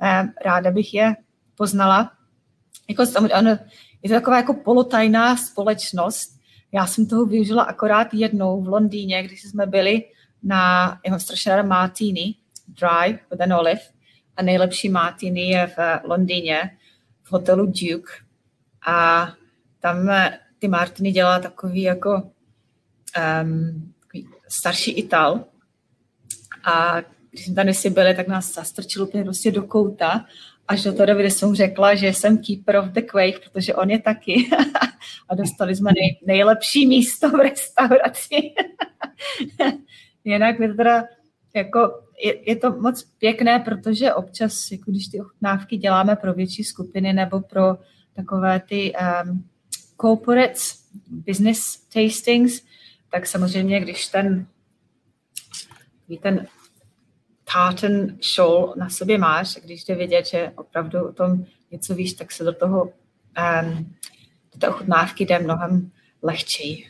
eh, 0.02 0.24
ráda 0.46 0.72
bych 0.72 0.94
je 0.94 1.16
poznala. 1.56 2.12
Jako, 2.90 3.04
ano, 3.34 3.58
je 4.04 4.10
to 4.10 4.16
taková 4.16 4.38
jako 4.38 4.54
polotajná 4.54 5.38
společnost. 5.38 6.40
Já 6.72 6.88
jsem 6.88 7.06
toho 7.06 7.26
využila 7.26 7.64
akorát 7.64 8.14
jednou 8.14 8.62
v 8.62 8.68
Londýně, 8.68 9.24
když 9.24 9.44
jsme 9.44 9.66
byli 9.66 10.04
na 10.44 10.98
jeho 11.06 11.20
strašně 11.20 11.64
martini, 11.64 12.36
dry 12.68 13.20
with 13.32 13.42
an 13.42 13.54
olive. 13.54 13.82
A 14.38 14.44
nejlepší 14.44 14.90
martini 14.90 15.50
je 15.50 15.68
v 15.68 15.78
Londýně, 16.04 16.78
v 17.24 17.32
hotelu 17.32 17.66
Duke. 17.66 18.25
A 18.86 19.28
tam 19.80 20.10
eh, 20.10 20.40
ty 20.60 20.68
martiny 20.68 21.12
dělá 21.12 21.40
takový 21.40 21.82
jako 21.82 22.32
um, 23.44 23.94
takový 24.00 24.28
starší 24.48 24.92
Ital. 24.92 25.46
A 26.64 27.02
když 27.32 27.46
jsme 27.46 27.56
tam 27.56 27.74
si 27.74 27.90
byli, 27.90 28.16
tak 28.16 28.28
nás 28.28 28.54
zastrčil 28.54 29.04
úplně 29.04 29.24
prostě 29.24 29.52
do 29.52 29.64
kouta 29.64 30.26
až 30.68 30.84
do 30.84 30.94
té 30.94 31.06
doby, 31.06 31.22
kdy 31.22 31.32
jsem 31.32 31.56
řekla, 31.56 31.96
že 31.96 32.08
jsem 32.08 32.38
keeper 32.38 32.78
of 32.78 32.86
the 32.86 33.02
quake, 33.02 33.50
protože 33.50 33.76
on 33.76 33.90
je 33.90 34.02
taky. 34.02 34.50
a 35.30 35.36
dostali 35.36 35.76
jsme 35.76 35.92
nej, 36.00 36.20
nejlepší 36.26 36.88
místo 36.88 37.30
v 37.30 37.36
restauraci. 37.36 38.54
Jinak 40.24 40.60
je 40.60 40.74
teda 40.74 41.04
jako, 41.56 41.80
je, 42.24 42.50
je 42.50 42.56
to 42.56 42.72
moc 42.72 43.04
pěkné, 43.18 43.60
protože 43.60 44.14
občas, 44.14 44.72
jako 44.72 44.92
když 44.92 45.08
ty 45.08 45.22
ochutnávky 45.22 45.78
děláme 45.78 46.16
pro 46.16 46.34
větší 46.34 46.64
skupiny 46.64 47.14
nebo 47.14 47.42
pro 47.42 47.78
takové 48.16 48.60
ty 48.60 48.94
um, 49.26 49.50
corporate 50.02 50.60
business 51.10 51.78
tastings, 51.78 52.66
tak 53.10 53.28
samozřejmě, 53.28 53.80
když 53.80 54.08
ten, 54.08 54.48
ten 56.22 56.48
tartan 57.54 58.18
shawl 58.22 58.74
na 58.78 58.90
sobě 58.90 59.18
máš, 59.18 59.56
když 59.56 59.84
jde 59.84 59.96
vidět, 59.96 60.28
že 60.28 60.52
opravdu 60.56 61.08
o 61.08 61.14
tom 61.14 61.46
něco 61.72 61.96
víš, 61.96 62.14
tak 62.14 62.32
se 62.32 62.44
do 62.44 62.54
toho 62.54 62.84
um, 63.64 63.96
do 64.54 64.60
té 64.60 64.70
ochutnávky 64.70 65.26
jde 65.26 65.40
mnohem 65.40 65.92
lehčej. 66.22 66.90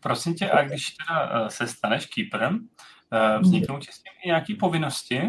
Prosím 0.00 0.34
tě, 0.34 0.50
a 0.50 0.62
když 0.62 0.90
teda 0.90 1.42
uh, 1.42 1.48
se 1.48 1.66
staneš 1.66 2.06
keeperem, 2.06 2.54
uh, 2.54 3.42
vzniknou 3.42 3.78
ti 3.78 3.92
s 3.92 4.02
tím 4.02 4.12
i 4.24 4.28
nějaké 4.28 4.54
povinnosti? 4.60 5.20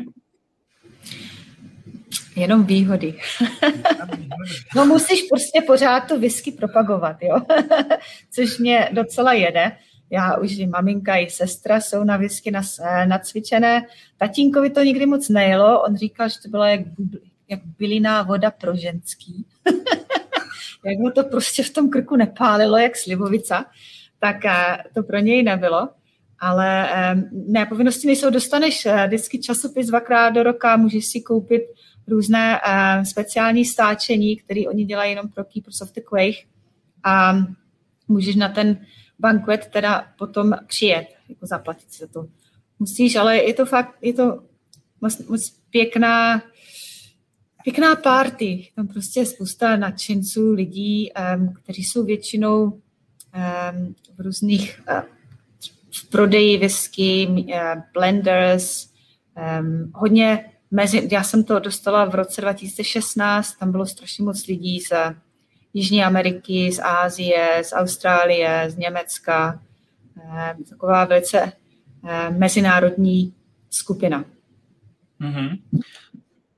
Jenom 2.39 2.63
výhody. 2.63 3.13
no 4.75 4.85
musíš 4.85 5.23
prostě 5.23 5.61
pořád 5.67 5.99
to 5.99 6.19
whisky 6.19 6.51
propagovat, 6.51 7.17
jo? 7.21 7.35
Což 8.31 8.57
mě 8.57 8.89
docela 8.93 9.33
jede 9.33 9.71
já 10.09 10.37
už 10.37 10.57
i 10.57 10.67
maminka, 10.67 11.17
i 11.17 11.29
sestra 11.29 11.81
jsou 11.81 12.03
na 12.03 12.17
whisky 12.17 12.51
nacvičené. 13.05 13.85
Tatínkovi 14.17 14.69
to 14.69 14.83
nikdy 14.83 15.05
moc 15.05 15.29
nejelo, 15.29 15.83
on 15.83 15.97
říkal, 15.97 16.29
že 16.29 16.35
to 16.43 16.49
byla 16.49 16.69
jak, 16.69 16.81
jak 17.49 17.59
byliná 17.79 18.23
voda 18.23 18.51
pro 18.51 18.75
ženský. 18.75 19.45
jak 20.85 20.97
mu 20.97 21.11
to 21.11 21.23
prostě 21.23 21.63
v 21.63 21.69
tom 21.69 21.89
krku 21.89 22.15
nepálilo, 22.15 22.77
jak 22.77 22.97
slivovica, 22.97 23.65
tak 24.19 24.45
eh, 24.45 24.77
to 24.93 25.03
pro 25.03 25.19
něj 25.19 25.43
nebylo. 25.43 25.89
Ale 26.39 26.89
eh, 26.93 27.15
ne, 27.31 27.65
povinnosti 27.65 28.07
nejsou. 28.07 28.29
Dostaneš 28.29 28.85
eh, 28.85 29.07
vždycky 29.07 29.39
časopis 29.39 29.87
dvakrát 29.87 30.29
do 30.29 30.43
roka, 30.43 30.77
můžeš 30.77 31.05
si 31.05 31.21
koupit 31.21 31.61
různé 32.09 32.59
speciální 33.03 33.65
stáčení, 33.65 34.37
které 34.37 34.61
oni 34.61 34.85
dělají 34.85 35.11
jenom 35.11 35.29
pro 35.29 35.43
Keepers 35.43 35.81
of 35.81 35.93
the 35.93 36.01
Quake 36.01 36.47
a 37.03 37.37
můžeš 38.07 38.35
na 38.35 38.49
ten 38.49 38.85
banquet 39.19 39.67
teda 39.73 40.07
potom 40.17 40.53
přijet, 40.67 41.07
jako 41.29 41.47
zaplatit 41.47 41.91
si 41.91 42.07
to. 42.07 42.25
Musíš, 42.79 43.15
ale 43.15 43.37
je 43.37 43.53
to 43.53 43.65
fakt, 43.65 43.95
je 44.01 44.13
to 44.13 44.43
moc, 45.01 45.27
moc 45.27 45.49
pěkná, 45.69 46.43
pěkná 47.63 47.95
party. 47.95 48.67
Tam 48.75 48.87
prostě 48.87 49.19
je 49.19 49.25
spousta 49.25 49.75
nadšenců, 49.75 50.51
lidí, 50.51 51.11
um, 51.35 51.53
kteří 51.53 51.83
jsou 51.83 52.05
většinou 52.05 52.63
um, 52.63 53.95
v 54.17 54.19
různých 54.19 54.81
uh, 54.91 55.01
v 55.91 56.09
prodeji 56.09 56.57
whisky, 56.57 57.27
uh, 57.27 57.81
blenders, 57.93 58.89
um, 59.59 59.91
hodně 59.95 60.45
mezi, 60.71 61.07
já 61.11 61.23
jsem 61.23 61.43
to 61.43 61.59
dostala 61.59 62.05
v 62.05 62.15
roce 62.15 62.41
2016, 62.41 63.53
tam 63.53 63.71
bylo 63.71 63.85
strašně 63.85 64.23
moc 64.23 64.47
lidí 64.47 64.79
z 64.79 64.91
Jižní 65.73 66.03
Ameriky, 66.03 66.71
z 66.71 66.79
Ázie, 66.79 67.61
z 67.63 67.73
Austrálie, 67.73 68.65
z 68.69 68.77
Německa. 68.77 69.61
Eh, 70.25 70.55
taková 70.69 71.05
velice 71.05 71.53
eh, 72.07 72.29
mezinárodní 72.29 73.33
skupina. 73.69 74.25
Mm-hmm. 75.21 75.59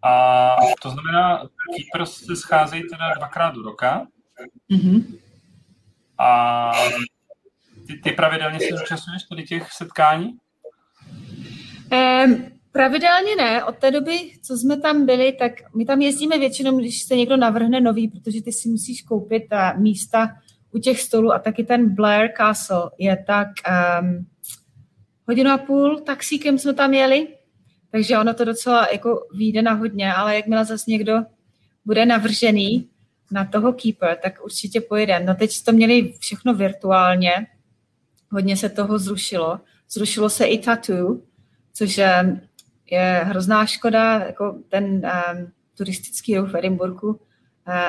A 0.03 0.55
to 0.81 0.89
znamená, 0.89 1.37
Keepers 1.75 2.25
se 2.25 2.35
scházejí 2.35 2.83
teda 2.89 3.13
dvakrát 3.13 3.55
do 3.55 3.61
roka. 3.61 4.07
Mm-hmm. 4.71 5.03
A 6.17 6.71
ty, 7.87 7.97
ty 7.97 8.11
pravidelně 8.11 8.59
se 8.59 8.77
zúčastňuješ 8.77 9.23
tady 9.23 9.43
těch 9.43 9.71
setkání? 9.71 10.37
Um, 11.91 12.60
Pravidelně 12.71 13.35
ne. 13.35 13.63
Od 13.63 13.75
té 13.77 13.91
doby, 13.91 14.19
co 14.41 14.57
jsme 14.57 14.77
tam 14.77 15.05
byli, 15.05 15.31
tak 15.31 15.51
my 15.75 15.85
tam 15.85 16.01
jezdíme 16.01 16.39
většinou, 16.39 16.77
když 16.77 17.03
se 17.03 17.15
někdo 17.15 17.37
navrhne 17.37 17.81
nový, 17.81 18.07
protože 18.07 18.41
ty 18.41 18.51
si 18.51 18.69
musíš 18.69 19.01
koupit 19.01 19.43
ta 19.49 19.73
místa 19.73 20.29
u 20.71 20.79
těch 20.79 21.01
stolů 21.01 21.33
a 21.33 21.39
taky 21.39 21.63
ten 21.63 21.95
Blair 21.95 22.29
Castle 22.37 22.89
je 22.97 23.23
tak 23.27 23.47
um, 24.01 24.25
hodinu 25.27 25.51
a 25.51 25.57
půl 25.57 25.99
taxíkem 25.99 26.57
jsme 26.57 26.73
tam 26.73 26.93
jeli 26.93 27.27
takže 27.91 28.17
ono 28.17 28.33
to 28.33 28.45
docela 28.45 28.87
jako 28.91 29.27
vyjde 29.33 29.61
na 29.61 29.73
hodně, 29.73 30.13
ale 30.13 30.35
jakmile 30.35 30.65
zase 30.65 30.91
někdo 30.91 31.13
bude 31.85 32.05
navržený 32.05 32.89
na 33.31 33.45
toho 33.45 33.73
keeper, 33.73 34.17
tak 34.23 34.43
určitě 34.43 34.81
pojede. 34.81 35.19
No 35.19 35.35
teď 35.35 35.63
to 35.63 35.71
měli 35.71 36.13
všechno 36.19 36.53
virtuálně, 36.53 37.47
hodně 38.31 38.57
se 38.57 38.69
toho 38.69 38.99
zrušilo. 38.99 39.59
Zrušilo 39.89 40.29
se 40.29 40.45
i 40.45 40.57
tattoo, 40.57 41.17
což 41.73 41.97
je 41.97 42.41
hrozná 42.99 43.65
škoda, 43.65 44.19
jako 44.19 44.55
ten 44.69 44.85
um, 44.85 45.51
turistický 45.77 46.37
ruch 46.37 46.51
v 46.51 46.55
Edinburgu 46.55 47.09
uh, 47.09 47.17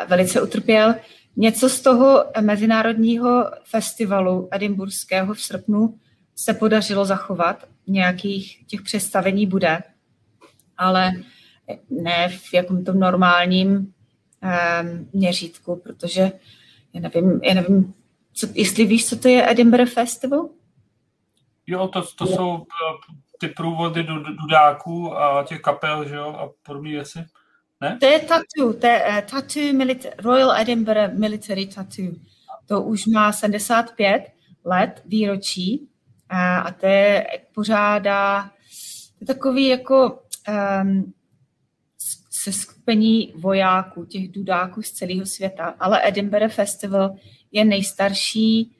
velice 0.09 0.43
utrpěl. 0.43 0.95
Něco 1.37 1.69
z 1.69 1.81
toho 1.81 2.25
mezinárodního 2.41 3.51
festivalu 3.65 4.49
edimburského 4.51 5.35
v 5.35 5.41
srpnu 5.41 5.99
se 6.37 6.55
podařilo 6.55 7.05
zachovat. 7.05 7.69
Nějakých 7.87 8.67
těch 8.67 8.83
představení 8.83 9.47
bude, 9.47 9.83
ale 10.79 11.13
ne 11.91 12.29
v 12.29 12.55
jakom 12.55 12.85
tom 12.85 13.01
normálním 13.01 13.77
um, 13.77 15.09
měřítku, 15.13 15.77
protože 15.77 16.33
já 16.95 17.01
nevím, 17.01 17.41
já 17.43 17.55
nevím 17.55 17.95
co, 18.35 18.47
jestli 18.55 18.85
víš, 18.85 19.09
co 19.09 19.19
to 19.19 19.29
je 19.29 19.51
Edinburgh 19.51 19.93
Festival? 19.93 20.49
Jo, 21.67 21.89
to, 21.89 22.03
to 22.17 22.27
jsou 22.27 22.57
eh, 22.57 23.22
ty 23.43 23.49
průvody 23.49 24.07
dudáků 24.43 25.17
a 25.17 25.45
těch 25.45 25.61
kapel, 25.61 26.09
že 26.09 26.15
jo, 26.15 26.29
a 26.29 26.51
podobné 26.63 26.91
věci. 26.91 27.19
Ne? 27.81 27.99
To 28.01 28.07
je 28.07 28.19
tattoo, 28.19 28.73
to 28.73 28.87
je 28.87 29.05
uh, 29.09 29.21
tattoo 29.21 29.63
milita- 29.63 30.11
Royal 30.19 30.53
Edinburgh 30.53 31.13
Military 31.19 31.67
Tattoo. 31.67 32.13
To 32.67 32.83
už 32.83 33.07
má 33.07 33.33
75 33.33 34.33
let 34.65 35.03
výročí 35.07 35.89
a, 36.29 36.59
a 36.59 36.71
to 36.71 36.87
je 36.87 37.27
pořádá, 37.55 38.43
to 38.43 39.17
je 39.21 39.27
takový 39.27 39.69
jako 39.69 40.23
um, 40.83 41.13
se 42.31 42.53
skupení 42.53 43.33
vojáků, 43.37 44.05
těch 44.05 44.33
dudáků 44.33 44.83
z 44.83 44.91
celého 44.91 45.27
světa, 45.27 45.75
ale 45.81 46.09
Edinburgh 46.09 46.55
Festival 46.55 47.17
je 47.53 47.65
nejstarší 47.65 48.77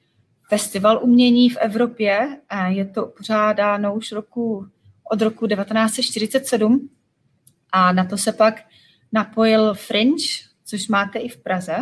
festival 0.53 0.99
umění 1.03 1.49
v 1.49 1.57
Evropě. 1.57 2.37
Je 2.67 2.85
to 2.85 3.05
pořádáno 3.05 3.95
už 3.95 4.11
roku, 4.11 4.67
od 5.11 5.21
roku 5.21 5.47
1947 5.47 6.89
a 7.71 7.91
na 7.91 8.05
to 8.05 8.17
se 8.17 8.31
pak 8.31 8.61
napojil 9.11 9.73
Fringe, 9.73 10.25
což 10.65 10.87
máte 10.87 11.19
i 11.19 11.29
v 11.29 11.37
Praze. 11.37 11.75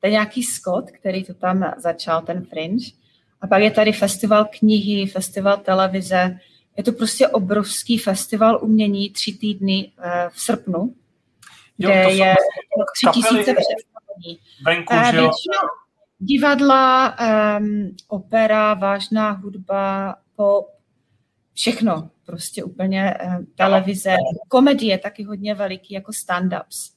To 0.00 0.06
je 0.06 0.10
nějaký 0.10 0.42
Scott, 0.42 0.90
který 0.90 1.24
to 1.24 1.34
tam 1.34 1.74
začal, 1.76 2.22
ten 2.22 2.44
Fringe. 2.44 2.86
A 3.40 3.46
pak 3.46 3.62
je 3.62 3.70
tady 3.70 3.92
festival 3.92 4.46
knihy, 4.58 5.06
festival 5.06 5.56
televize. 5.56 6.38
Je 6.76 6.84
to 6.84 6.92
prostě 6.92 7.28
obrovský 7.28 7.98
festival 7.98 8.58
umění, 8.62 9.10
tři 9.10 9.32
týdny 9.32 9.92
eh, 9.98 10.28
v 10.32 10.40
srpnu, 10.40 10.94
jo, 11.78 11.90
kde 11.90 12.12
je 12.12 12.34
tři 12.94 13.06
tisíce 13.12 13.54
představení. 13.54 14.38
Venku, 14.64 14.94
eh, 14.94 15.16
jo? 15.16 15.30
Divadla, 16.18 17.16
um, 17.58 17.90
opera, 18.08 18.74
vážná 18.74 19.30
hudba, 19.30 20.16
pop, 20.36 20.66
všechno. 21.54 22.10
Prostě 22.26 22.64
úplně 22.64 23.14
um, 23.24 23.46
televize. 23.54 24.16
Komedie 24.48 24.98
taky 24.98 25.24
hodně 25.24 25.54
veliký, 25.54 25.94
jako 25.94 26.12
stand-ups. 26.12 26.92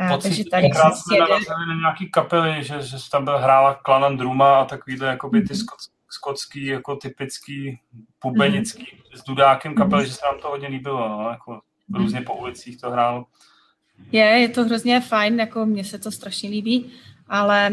Uh, 0.00 0.16
takže 0.22 0.44
tady 0.50 0.66
jsme 0.66 1.18
narazili 1.18 1.66
na 1.68 1.74
nějaký 1.74 2.10
kapely, 2.10 2.64
že, 2.64 2.82
že 2.82 2.96
tam 3.12 3.24
byl 3.24 3.38
hrála 3.38 3.74
Klanan 3.74 4.16
Druma 4.16 4.60
a 4.60 4.64
takovýhle 4.64 5.08
jakoby 5.08 5.42
ty 5.42 5.54
mm-hmm. 5.54 5.88
skotský, 6.08 6.66
jako 6.66 6.96
typický 6.96 7.78
pubenický 8.18 8.82
mm-hmm. 8.82 9.18
s 9.18 9.24
dudákem 9.24 9.74
kapely, 9.74 10.02
mm-hmm. 10.02 10.06
že 10.06 10.12
se 10.12 10.20
nám 10.32 10.40
to 10.40 10.48
hodně 10.48 10.68
líbilo, 10.68 11.08
no, 11.08 11.30
jako 11.30 11.60
různě 11.94 12.20
po 12.20 12.34
ulicích 12.34 12.80
to 12.80 12.90
hrálo. 12.90 13.24
Je, 14.12 14.24
je 14.24 14.48
to 14.48 14.64
hrozně 14.64 15.00
fajn, 15.00 15.40
jako 15.40 15.66
mně 15.66 15.84
se 15.84 15.98
to 15.98 16.10
strašně 16.10 16.50
líbí 16.50 16.92
ale 17.30 17.70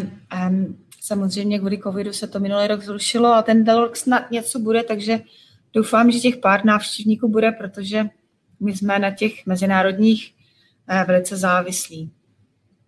um, 0.47 0.85
samozřejmě 1.01 1.59
kvůli 1.59 1.79
covidu 1.79 2.13
se 2.13 2.27
to 2.27 2.39
minulý 2.39 2.67
rok 2.67 2.81
zrušilo 2.81 3.33
a 3.33 3.41
ten 3.41 3.65
rok 3.65 3.95
snad 3.95 4.31
něco 4.31 4.59
bude, 4.59 4.83
takže 4.83 5.19
doufám, 5.73 6.11
že 6.11 6.19
těch 6.19 6.37
pár 6.37 6.65
návštěvníků 6.65 7.27
bude, 7.29 7.51
protože 7.51 8.09
my 8.59 8.75
jsme 8.75 8.99
na 8.99 9.11
těch 9.11 9.45
mezinárodních 9.45 10.35
uh, 10.89 11.03
velice 11.07 11.37
závislí. 11.37 12.11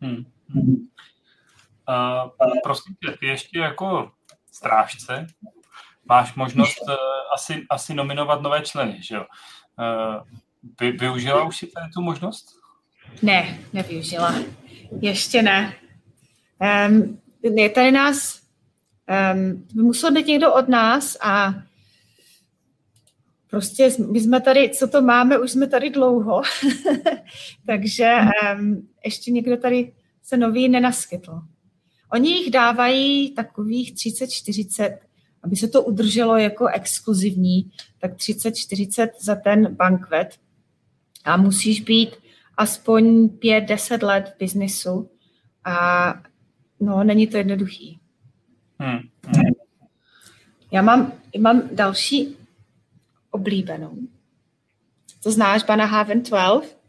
Hmm. 0.02 0.26
Uh, 0.56 2.54
prosím 2.64 2.96
tě, 3.06 3.18
ty 3.20 3.26
ještě 3.26 3.60
jako 3.60 4.12
strážce 4.52 5.28
máš 6.06 6.36
možnost 6.36 6.82
uh, 6.88 6.96
asi, 7.36 7.66
asi 7.70 7.94
nominovat 7.94 8.42
nové 8.42 8.62
členy, 8.62 9.00
že 9.02 9.16
jo? 9.16 9.26
Uh, 9.80 10.22
vy, 10.80 10.92
využila 10.92 11.44
už 11.44 11.58
si 11.58 11.68
tady 11.68 11.92
tu 11.92 12.02
možnost? 12.02 12.46
Ne, 13.22 13.60
nevyužila. 13.74 14.36
Ještě 15.02 15.42
ne. 15.42 15.74
Um, 16.60 17.20
je 17.42 17.70
tady 17.70 17.92
nás, 17.92 18.42
um, 19.34 19.68
musel 19.84 20.12
být 20.12 20.28
někdo 20.28 20.54
od 20.54 20.68
nás 20.70 21.18
a 21.22 21.54
prostě 23.50 23.90
my 24.12 24.20
jsme 24.20 24.42
tady, 24.42 24.70
co 24.70 24.88
to 24.88 25.02
máme, 25.02 25.40
už 25.40 25.52
jsme 25.52 25.68
tady 25.68 25.90
dlouho, 25.90 26.42
takže 27.66 28.18
um, 28.60 28.88
ještě 29.06 29.32
někdo 29.32 29.58
tady 29.58 29.94
se 30.24 30.38
nový 30.38 30.70
nenaskytl. 30.70 31.42
Oni 32.12 32.30
jich 32.32 32.52
dávají 32.52 33.32
takových 33.32 33.94
30-40, 33.94 34.98
aby 35.44 35.56
se 35.56 35.68
to 35.68 35.84
udrželo 35.84 36.38
jako 36.38 36.68
exkluzivní, 36.68 37.72
tak 38.00 38.16
30-40 38.16 39.10
za 39.22 39.36
ten 39.36 39.76
bankvet 39.76 40.40
a 41.26 41.38
musíš 41.38 41.82
být 41.82 42.10
aspoň 42.58 43.28
5-10 43.28 44.06
let 44.06 44.34
v 44.36 44.40
biznisu 44.40 45.10
a 45.66 46.14
No, 46.80 47.04
není 47.04 47.28
to 47.28 47.38
jednoduchý. 47.38 48.00
Hmm. 48.80 49.00
Hmm. 49.26 49.54
Já 50.72 50.82
mám, 50.82 51.12
mám 51.40 51.62
další 51.72 52.38
oblíbenou. 53.32 53.98
To 55.24 55.32
znáš, 55.32 55.64
Haven 55.68 56.24
12? 56.24 56.80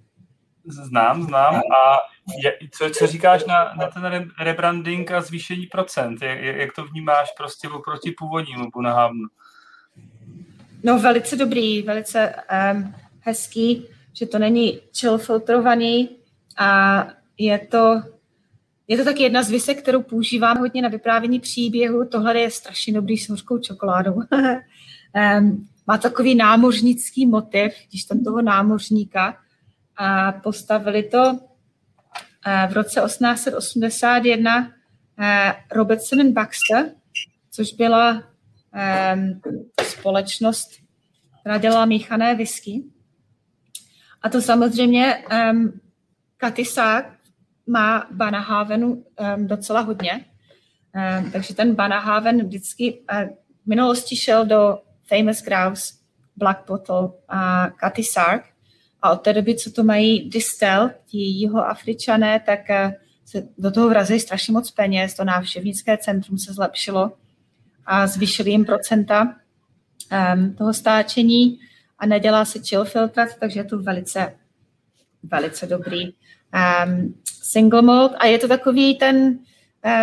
Znám, 0.64 1.22
znám. 1.22 1.54
A 1.54 1.98
je, 2.44 2.58
co, 2.70 2.90
co 2.90 3.06
říkáš 3.06 3.44
na, 3.44 3.74
na 3.74 3.86
ten 3.86 4.30
rebranding 4.40 5.10
a 5.10 5.20
zvýšení 5.20 5.66
procent? 5.66 6.22
Jak, 6.22 6.38
jak 6.38 6.72
to 6.72 6.84
vnímáš 6.84 7.32
prostě 7.36 7.68
oproti 7.68 8.14
původnímu 8.18 8.70
Havenu? 8.84 9.26
No 10.82 10.98
velice 10.98 11.36
dobrý, 11.36 11.82
velice 11.82 12.34
um, 12.72 12.94
hezký, 13.20 13.86
že 14.12 14.26
to 14.26 14.38
není 14.38 14.80
chill 14.98 15.18
filtrovaný 15.18 16.16
a 16.58 17.06
je 17.38 17.58
to 17.58 18.02
je 18.90 18.96
to 18.96 19.04
taky 19.04 19.22
jedna 19.22 19.42
z 19.42 19.50
vysek, 19.50 19.82
kterou 19.82 20.02
používám 20.02 20.58
hodně 20.58 20.82
na 20.82 20.88
vyprávění 20.88 21.40
příběhu. 21.40 22.04
Tohle 22.04 22.40
je 22.40 22.50
strašně 22.50 22.92
dobrý 22.92 23.18
s 23.18 23.28
hořkou 23.28 23.58
čokoládou. 23.58 24.22
má 25.86 25.98
takový 25.98 26.34
námořnický 26.34 27.26
motiv, 27.26 27.72
když 27.88 28.04
tam 28.04 28.24
toho 28.24 28.42
námořníka. 28.42 29.38
A 29.96 30.32
postavili 30.32 31.02
to 31.02 31.32
uh, 31.32 31.38
v 32.70 32.72
roce 32.72 33.00
1881 33.00 34.58
uh, 34.58 34.66
Robertson 35.72 36.20
and 36.20 36.32
Baxter, 36.32 36.90
což 37.50 37.72
byla 37.72 38.22
společnost, 39.82 40.70
která 41.40 41.58
dělala 41.58 41.84
míchané 41.84 42.34
whisky. 42.34 42.82
A 44.22 44.28
to 44.28 44.42
samozřejmě 44.42 45.24
um, 45.52 45.80
Katisák, 46.36 47.19
má 47.70 48.06
Banahavenu 48.10 48.92
um, 48.92 49.46
docela 49.46 49.80
hodně. 49.80 50.24
Um, 51.20 51.30
takže 51.30 51.54
ten 51.54 51.74
Banahaven 51.74 52.46
vždycky 52.46 52.92
uh, 52.92 53.28
v 53.64 53.66
minulosti 53.66 54.16
šel 54.16 54.46
do 54.46 54.78
Famous 55.08 55.42
Grouse, 55.42 55.94
Black 56.36 56.66
Bottle 56.66 57.08
a 57.28 57.70
Cathy 57.80 58.04
Sark. 58.04 58.44
A 59.02 59.10
od 59.10 59.16
té 59.16 59.32
doby, 59.32 59.54
co 59.54 59.70
to 59.70 59.84
mají 59.84 60.30
Distel, 60.30 60.90
ti 61.06 61.18
jihoafričané, 61.18 62.40
tak 62.40 62.60
uh, 62.70 62.92
se 63.24 63.48
do 63.58 63.70
toho 63.70 63.88
vrazí 63.88 64.20
strašně 64.20 64.52
moc 64.52 64.70
peněz, 64.70 65.14
to 65.14 65.24
návštěvnické 65.24 65.98
centrum 65.98 66.38
se 66.38 66.52
zlepšilo 66.52 67.12
a 67.86 68.06
zvýšili 68.06 68.50
jim 68.50 68.64
procenta 68.64 69.36
um, 70.34 70.54
toho 70.54 70.74
stáčení 70.74 71.58
a 71.98 72.06
nedělá 72.06 72.44
se 72.44 72.58
chill 72.58 72.84
filtrace, 72.84 73.36
takže 73.40 73.60
je 73.60 73.64
to 73.64 73.78
velice, 73.78 74.34
velice 75.22 75.66
dobrý 75.66 76.14
um, 76.54 77.14
single 77.42 77.82
malt 77.82 78.12
a 78.18 78.26
je 78.26 78.38
to 78.38 78.48
takový 78.48 78.94
ten 78.94 79.38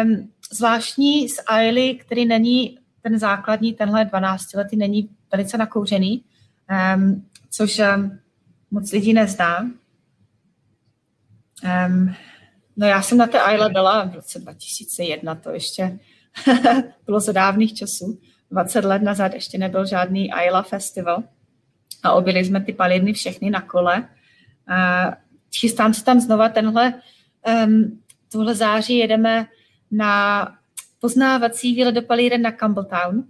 um, 0.03 0.31
zvláštní 0.51 1.29
z 1.29 1.39
Ailey, 1.47 1.95
který 1.95 2.25
není 2.25 2.79
ten 3.01 3.19
základní, 3.19 3.73
tenhle 3.73 4.05
12 4.05 4.53
letý 4.53 4.77
není 4.77 5.09
velice 5.31 5.57
nakouřený, 5.57 6.23
um, 6.95 7.25
což 7.49 7.79
um, 7.79 8.19
moc 8.71 8.91
lidí 8.91 9.13
nezná. 9.13 9.71
Um, 11.87 12.13
no 12.77 12.87
já 12.87 13.01
jsem 13.01 13.17
na 13.17 13.27
té 13.27 13.41
Aile 13.41 13.69
byla 13.69 14.05
v 14.05 14.15
roce 14.15 14.39
2001, 14.39 15.35
to 15.35 15.49
ještě 15.49 15.99
bylo 17.05 17.19
za 17.19 17.31
dávných 17.31 17.73
časů. 17.73 18.19
20 18.51 18.85
let 18.85 19.01
nazad 19.01 19.33
ještě 19.33 19.57
nebyl 19.57 19.85
žádný 19.85 20.31
Ayla 20.31 20.63
festival. 20.63 21.23
a 22.03 22.11
objeli 22.13 22.45
jsme 22.45 22.61
ty 22.61 22.73
palírny 22.73 23.13
všechny 23.13 23.49
na 23.49 23.61
kole. 23.61 24.09
A 24.67 25.07
chystám 25.59 25.93
se 25.93 26.03
tam 26.03 26.19
znova 26.19 26.49
tenhle, 26.49 26.93
um, 27.65 28.01
tohle 28.31 28.55
září 28.55 28.97
jedeme 28.97 29.47
na 29.91 30.47
poznávací 30.99 31.75
výlet 31.75 31.91
do 31.91 32.01
palíren 32.01 32.41
na 32.41 32.51
Campbelltown. 32.51 33.23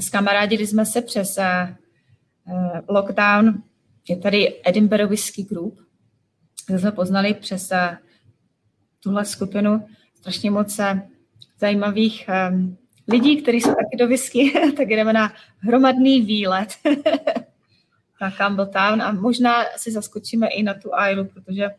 Skamarádili 0.00 0.66
jsme 0.66 0.86
se 0.86 1.02
přes 1.02 1.38
uh, 1.38 2.54
lockdown. 2.88 3.62
Je 4.08 4.16
tady 4.16 4.60
Edinburgh 4.64 5.08
Whisky 5.08 5.42
Group. 5.42 5.80
kde 6.66 6.78
jsme 6.78 6.92
poznali 6.92 7.34
přes 7.34 7.70
uh, 7.70 7.96
tuhle 9.02 9.24
skupinu 9.24 9.86
strašně 10.14 10.50
moc 10.50 10.78
uh, 10.78 10.98
zajímavých 11.60 12.30
um, 12.50 12.76
lidí, 13.08 13.42
kteří 13.42 13.60
jsou 13.60 13.74
taky 13.74 13.96
do 13.98 14.06
whisky, 14.06 14.52
tak 14.76 14.88
jdeme 14.88 15.12
na 15.12 15.32
hromadný 15.58 16.20
výlet 16.20 16.68
na 18.20 18.30
Campbelltown 18.30 19.02
a 19.02 19.12
možná 19.12 19.64
si 19.76 19.92
zaskočíme 19.92 20.46
i 20.48 20.62
na 20.62 20.74
tu 20.74 20.90
Islu, 21.10 21.24
protože 21.24 21.70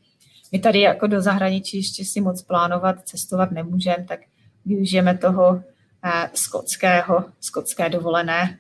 my 0.52 0.60
tady 0.60 0.82
jako 0.82 1.08
do 1.08 1.22
zahraničí 1.22 1.78
ještě 1.78 2.06
si 2.06 2.22
moc 2.22 2.42
plánovat, 2.42 2.96
cestovat 3.04 3.52
nemůžeme, 3.52 4.04
tak 4.08 4.20
využijeme 4.66 5.18
toho 5.18 5.64
eh, 6.06 6.30
skotského, 6.34 7.26
skotské 7.40 7.90
dovolené. 7.90 8.60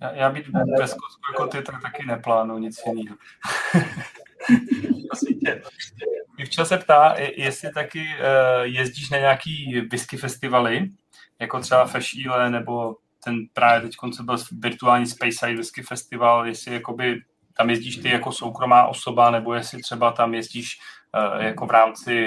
Já, 0.00 0.12
já 0.12 0.30
být 0.30 0.48
ve 0.48 0.88
Skotsku 0.88 1.20
jako 1.32 1.46
ty, 1.46 1.62
tak 1.62 1.82
taky 1.82 2.06
neplánuji 2.06 2.58
nic 2.58 2.80
jiného. 2.86 3.16
Včera 6.44 6.64
se 6.64 6.78
ptá, 6.78 7.14
jestli 7.36 7.72
taky 7.72 7.98
uh, 8.00 8.62
jezdíš 8.62 9.10
na 9.10 9.18
nějaký 9.18 9.80
whisky 9.90 10.16
festivaly, 10.16 10.90
jako 11.40 11.60
třeba 11.60 11.86
Fešíle, 11.86 12.50
nebo 12.50 12.96
ten 13.26 13.46
právě 13.52 13.80
teď 13.80 13.96
co 14.16 14.22
byl 14.22 14.36
virtuální 14.52 15.06
Space 15.06 15.54
Whisky 15.54 15.82
Festival, 15.82 16.46
jestli 16.46 16.72
jakoby 16.72 17.20
tam 17.56 17.70
jezdíš 17.70 17.96
ty 17.96 18.08
jako 18.08 18.32
soukromá 18.32 18.86
osoba, 18.86 19.30
nebo 19.30 19.54
jestli 19.54 19.82
třeba 19.82 20.12
tam 20.12 20.34
jezdíš 20.34 20.78
uh, 21.36 21.44
jako 21.44 21.66
v 21.66 21.70
rámci 21.70 22.26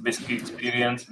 Whisky 0.00 0.36
Experience. 0.36 1.06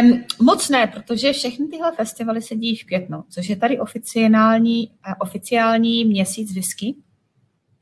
Um, 0.00 0.24
moc 0.40 0.68
ne, 0.68 0.86
protože 0.86 1.32
všechny 1.32 1.68
tyhle 1.68 1.92
festivaly 1.92 2.42
se 2.42 2.56
dějí 2.56 2.76
v 2.76 2.84
květnu, 2.84 3.24
což 3.30 3.48
je 3.48 3.56
tady 3.56 3.80
oficiální, 3.80 4.88
uh, 4.88 5.14
oficiální 5.18 6.04
měsíc 6.04 6.54
whisky, 6.54 6.94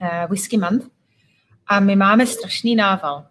uh, 0.03 0.31
Whisky 0.31 0.59
Month. 0.59 0.87
A 1.67 1.81
my 1.81 1.97
máme 1.97 2.27
strašný 2.27 2.77
nával. 2.77 3.27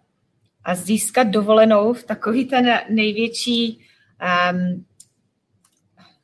A 0.64 0.74
získat 0.74 1.24
dovolenou 1.24 1.92
v 1.92 2.04
takový 2.04 2.44
ten 2.44 2.80
největší 2.90 3.80
um, 4.52 4.84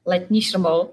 letní 0.09 0.43
šrmol, 0.43 0.91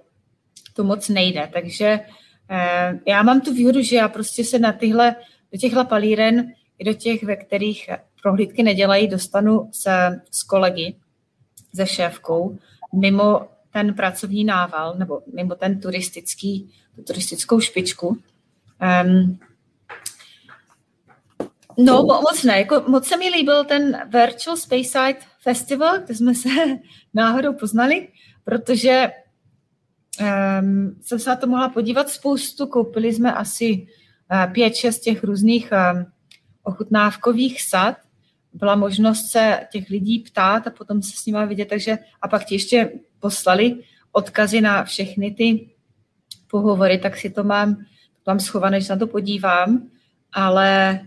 to 0.74 0.84
moc 0.84 1.10
nejde. 1.10 1.50
Takže 1.54 2.00
uh, 2.00 3.00
já 3.08 3.24
mám 3.24 3.42
tu 3.42 3.54
výhodu, 3.54 3.82
že 3.82 3.96
já 3.96 4.08
prostě 4.08 4.44
se 4.44 4.60
na 4.60 4.74
tyhle, 4.74 5.16
do 5.52 5.58
těchhle 5.58 5.86
palíren 5.86 6.52
i 6.80 6.84
do 6.84 6.94
těch, 6.94 7.24
ve 7.24 7.36
kterých 7.36 7.90
prohlídky 8.22 8.64
nedělají, 8.64 9.08
dostanu 9.08 9.70
se, 9.72 10.22
s 10.32 10.44
kolegy, 10.44 10.96
se 11.76 11.88
šéfkou, 11.88 12.58
mimo 12.94 13.48
ten 13.74 13.94
pracovní 13.94 14.44
nával, 14.44 14.96
nebo 14.98 15.22
mimo 15.34 15.56
ten 15.56 15.82
turistický, 15.82 16.72
tu 16.96 17.04
turistickou 17.04 17.60
špičku. 17.60 18.08
Um, 18.08 19.40
no, 21.78 22.04
moc 22.04 22.44
ne. 22.44 22.58
Jako, 22.58 22.84
moc 22.88 23.08
se 23.08 23.18
mi 23.18 23.30
líbil 23.30 23.64
ten 23.66 24.02
Virtual 24.10 24.58
Spaceside 24.58 25.18
Festival, 25.40 26.00
kde 26.00 26.16
jsme 26.16 26.36
se 26.36 26.50
náhodou 27.14 27.54
poznali, 27.54 28.08
protože 28.44 29.12
um, 30.20 30.96
jsem 31.02 31.20
se 31.20 31.30
na 31.30 31.36
to 31.36 31.48
mohla 31.48 31.70
podívat 31.70 32.10
spoustu. 32.10 32.68
Koupili 32.68 33.14
jsme 33.14 33.34
asi 33.34 33.88
uh, 34.32 34.54
pět, 34.54 34.76
šest 34.76 35.00
těch 35.00 35.24
různých 35.24 35.70
um, 35.72 36.06
ochutnávkových 36.64 37.62
sad 37.62 37.96
byla 38.56 38.76
možnost 38.76 39.28
se 39.32 39.68
těch 39.72 39.90
lidí 39.90 40.20
ptát 40.20 40.68
a 40.68 40.70
potom 40.70 41.02
se 41.02 41.12
s 41.18 41.26
nimi 41.26 41.48
vidět, 41.48 41.66
takže 41.66 41.98
a 42.22 42.28
pak 42.28 42.46
ti 42.46 42.56
ještě 42.56 42.92
poslali 43.20 43.84
odkazy 44.12 44.62
na 44.62 44.84
všechny 44.84 45.32
ty 45.32 45.70
pohovory, 46.48 46.98
tak 46.98 47.18
si 47.18 47.30
to 47.30 47.44
mám, 47.44 47.78
mám 48.28 48.40
schované, 48.40 48.82
že 48.82 48.88
se 48.88 48.94
na 48.94 49.00
to 49.00 49.08
podívám, 49.08 49.90
ale 50.34 51.00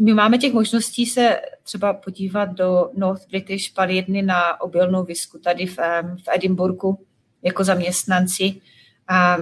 my 0.00 0.14
máme 0.14 0.38
těch 0.38 0.52
možností 0.52 1.06
se 1.06 1.40
třeba 1.62 1.92
podívat 1.94 2.44
do 2.44 2.90
North 2.94 3.26
British 3.28 3.72
palírny 3.72 4.22
na 4.22 4.60
obilnou 4.60 5.04
visku 5.04 5.38
tady 5.38 5.66
v, 5.66 5.76
v 6.24 6.28
Edinburgu 6.34 7.06
jako 7.42 7.64
zaměstnanci. 7.64 8.60
A 9.08 9.36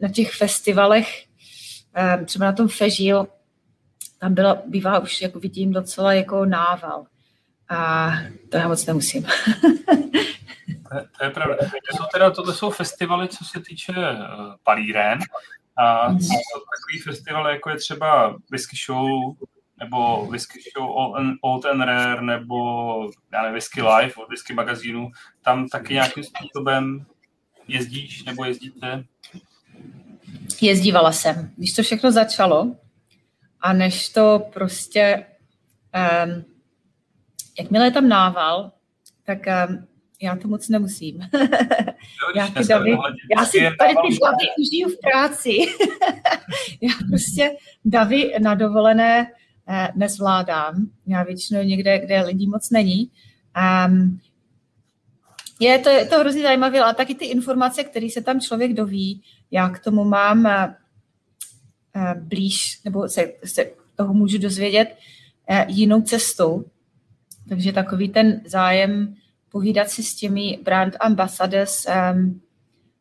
na 0.00 0.08
těch 0.08 0.32
festivalech, 0.32 1.24
třeba 2.24 2.46
na 2.46 2.52
tom 2.52 2.68
Fežil, 2.68 3.26
tam 4.18 4.34
byla, 4.34 4.62
bývá 4.66 4.98
už, 4.98 5.22
jako 5.22 5.40
vidím, 5.40 5.72
docela 5.72 6.12
jako 6.12 6.44
nával. 6.44 7.06
A 7.68 8.10
to 8.50 8.56
já 8.56 8.68
moc 8.68 8.86
nemusím. 8.86 9.22
to, 10.88 10.96
je, 10.96 11.04
to 11.18 11.24
je 11.24 11.30
pravda. 11.30 11.56
To 11.56 11.96
jsou 11.96 12.04
teda, 12.12 12.30
tohle 12.30 12.54
jsou 12.54 12.70
festivaly, 12.70 13.28
co 13.28 13.44
se 13.44 13.60
týče 13.60 13.92
uh, 13.92 14.54
palíren. 14.62 15.18
A 15.76 16.10
jsou 16.10 16.60
takový 16.76 16.98
festivaly, 17.04 17.52
jako 17.52 17.70
je 17.70 17.76
třeba 17.76 18.36
Whisky 18.50 18.76
Show, 18.86 19.34
nebo 19.80 20.26
Whisky 20.26 20.60
Show 20.76 20.90
Old 21.42 21.64
and 21.64 21.80
Rare, 21.80 22.22
nebo 22.22 22.56
já 23.32 23.42
nevím, 23.42 23.54
Whisky 23.54 23.82
Live 23.82 24.14
od 24.14 24.28
Whisky 24.28 24.54
magazínu. 24.54 25.10
Tam 25.42 25.68
taky 25.68 25.94
nějakým 25.94 26.24
způsobem 26.24 27.06
jezdíš 27.68 28.24
nebo 28.24 28.44
jezdíte? 28.44 29.04
Jezdívala 30.60 31.12
jsem. 31.12 31.50
Když 31.56 31.72
to 31.72 31.82
všechno 31.82 32.12
začalo, 32.12 32.76
a 33.60 33.72
než 33.72 34.08
to 34.08 34.42
prostě, 34.52 35.26
um, 36.24 36.44
jakmile 37.58 37.84
je 37.84 37.90
tam 37.90 38.08
nával, 38.08 38.72
tak 39.24 39.38
um, 39.68 39.86
já 40.22 40.36
to 40.36 40.48
moc 40.48 40.68
nemusím. 40.68 41.20
já, 42.36 42.48
ty 42.48 42.64
davy, 42.68 42.90
já 43.38 43.44
si 43.44 43.58
tady 43.58 43.94
ty 43.94 44.18
davy 44.22 44.46
užiju 44.58 44.88
v 44.88 45.00
práci. 45.00 45.50
já 46.80 46.94
prostě 47.10 47.50
davy 47.84 48.32
na 48.42 48.54
dovolené 48.54 49.32
nezvládám. 49.94 50.86
Já 51.06 51.22
většinou 51.22 51.62
někde, 51.62 51.98
kde 51.98 52.22
lidí 52.22 52.46
moc 52.46 52.70
není. 52.70 53.10
Um, 53.86 54.20
je 55.60 55.78
to, 55.78 55.90
je 55.90 56.04
to 56.04 56.18
hrozně 56.18 56.42
zajímavé, 56.42 56.80
ale 56.80 56.94
taky 56.94 57.14
ty 57.14 57.24
informace, 57.24 57.84
které 57.84 58.10
se 58.10 58.20
tam 58.20 58.40
člověk 58.40 58.72
doví, 58.72 59.22
já 59.50 59.68
k 59.68 59.78
tomu 59.78 60.04
mám 60.04 60.46
eh, 60.46 60.74
Eh, 61.96 62.14
blíž, 62.14 62.80
nebo 62.84 63.08
se, 63.08 63.32
se 63.44 63.70
toho 63.94 64.14
můžu 64.14 64.38
dozvědět 64.38 64.96
eh, 65.48 65.66
jinou 65.68 66.02
cestou. 66.02 66.64
Takže 67.48 67.72
takový 67.72 68.08
ten 68.08 68.40
zájem 68.46 69.14
povídat 69.48 69.90
si 69.90 70.02
s 70.02 70.16
těmi 70.16 70.58
brand 70.62 70.96
ambassadors, 71.00 71.86
um, 72.14 72.40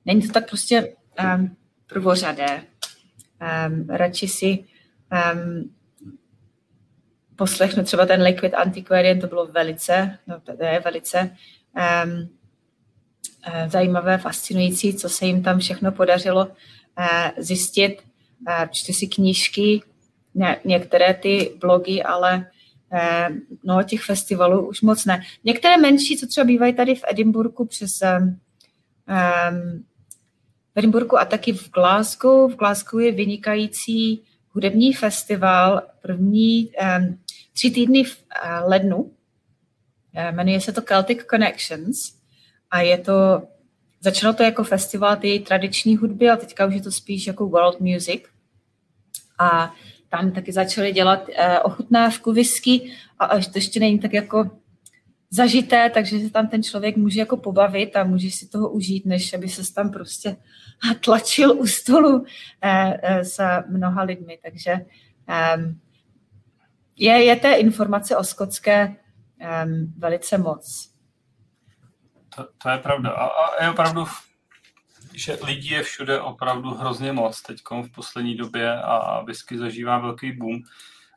není 0.06 0.22
to 0.22 0.34
tak 0.34 0.49
prostě 0.49 0.95
um, 1.38 1.56
prvořadé. 1.88 2.64
Um, 3.68 3.88
radši 3.90 4.27
si 4.27 4.65
um, 5.34 5.73
poslechnu 7.43 7.83
třeba 7.83 8.05
ten 8.05 8.21
Liquid 8.21 8.53
Antiquarian, 8.53 9.19
to 9.19 9.27
bylo 9.27 9.47
velice, 9.47 10.17
no 10.27 10.39
to 10.39 10.63
je 10.63 10.79
velice 10.79 11.35
um, 12.05 12.29
zajímavé, 13.67 14.17
fascinující, 14.17 14.93
co 14.93 15.09
se 15.09 15.25
jim 15.25 15.43
tam 15.43 15.59
všechno 15.59 15.91
podařilo 15.91 16.45
uh, 16.45 16.53
zjistit 17.37 18.03
čtu 18.71 18.93
si 18.93 19.07
knížky, 19.07 19.81
ně, 20.35 20.57
některé 20.65 21.13
ty 21.13 21.57
blogy, 21.59 22.03
ale 22.03 22.47
eh, 22.93 23.29
no, 23.63 23.83
těch 23.83 24.03
festivalů 24.03 24.67
už 24.67 24.81
moc 24.81 25.05
ne. 25.05 25.21
Některé 25.43 25.77
menší, 25.77 26.17
co 26.17 26.27
třeba 26.27 26.45
bývají 26.45 26.73
tady 26.73 26.95
v 26.95 27.03
Edinburgu 27.07 27.65
přes 27.65 28.01
um, 28.01 28.39
v 30.75 30.79
Edinburgu 30.79 31.19
a 31.19 31.25
taky 31.25 31.53
v 31.53 31.71
Glasgow. 31.71 32.51
V 32.51 32.55
Glasgow 32.55 33.01
je 33.01 33.11
vynikající 33.11 34.23
hudební 34.49 34.93
festival, 34.93 35.81
první 36.01 36.69
um, 36.69 37.17
tři 37.53 37.71
týdny 37.71 38.03
v 38.03 38.17
uh, 38.45 38.69
lednu. 38.69 38.97
Uh, 38.97 39.11
jmenuje 40.31 40.61
se 40.61 40.71
to 40.71 40.81
Celtic 40.81 41.19
Connections 41.30 42.13
a 42.71 42.81
je 42.81 42.97
to, 42.97 43.43
začalo 44.01 44.34
to 44.34 44.43
jako 44.43 44.63
festival 44.63 45.15
ty 45.15 45.39
tradiční 45.39 45.97
hudby 45.97 46.30
a 46.30 46.35
teďka 46.35 46.65
už 46.65 46.73
je 46.73 46.81
to 46.81 46.91
spíš 46.91 47.27
jako 47.27 47.47
world 47.47 47.80
music 47.80 48.23
a 49.39 49.73
tam 50.09 50.31
taky 50.31 50.51
začali 50.51 50.91
dělat 50.91 51.27
uh, 51.30 51.35
ochutnávku 51.63 52.34
whisky 52.34 52.91
a 53.19 53.25
až 53.25 53.47
to 53.47 53.57
ještě 53.57 53.80
není 53.80 53.99
tak 53.99 54.13
jako 54.13 54.49
zažité, 55.30 55.89
takže 55.89 56.19
se 56.19 56.30
tam 56.30 56.47
ten 56.47 56.63
člověk 56.63 56.97
může 56.97 57.19
jako 57.19 57.38
pobavit 57.38 57.95
a 57.95 58.03
může 58.03 58.31
si 58.31 58.47
toho 58.47 58.69
užít, 58.69 59.05
než 59.05 59.34
aby 59.34 59.49
se 59.49 59.73
tam 59.73 59.91
prostě 59.91 60.35
tlačil 61.03 61.59
u 61.59 61.67
stolu 61.67 62.19
uh, 62.19 62.25
s 63.21 63.39
mnoha 63.69 64.03
lidmi. 64.03 64.39
Takže 64.43 64.73
um, 65.57 65.80
je, 66.95 67.23
je 67.23 67.35
té 67.35 67.53
informace 67.53 68.17
o 68.17 68.23
skotské 68.23 68.87
um, 68.87 69.93
velice 69.97 70.37
moc. 70.37 70.89
To, 72.35 72.47
to 72.63 72.69
je 72.69 72.77
pravda. 72.77 73.09
A, 73.09 73.25
a 73.25 73.63
je 73.63 73.69
opravdu 73.69 74.05
že 75.13 75.37
lidí 75.45 75.69
je 75.69 75.83
všude 75.83 76.21
opravdu 76.21 76.69
hrozně 76.69 77.13
moc 77.13 77.41
teď 77.41 77.61
v 77.83 77.91
poslední 77.95 78.35
době 78.35 78.81
a 78.81 79.21
whisky 79.21 79.57
zažívá 79.57 79.99
velký 79.99 80.31
boom 80.31 80.59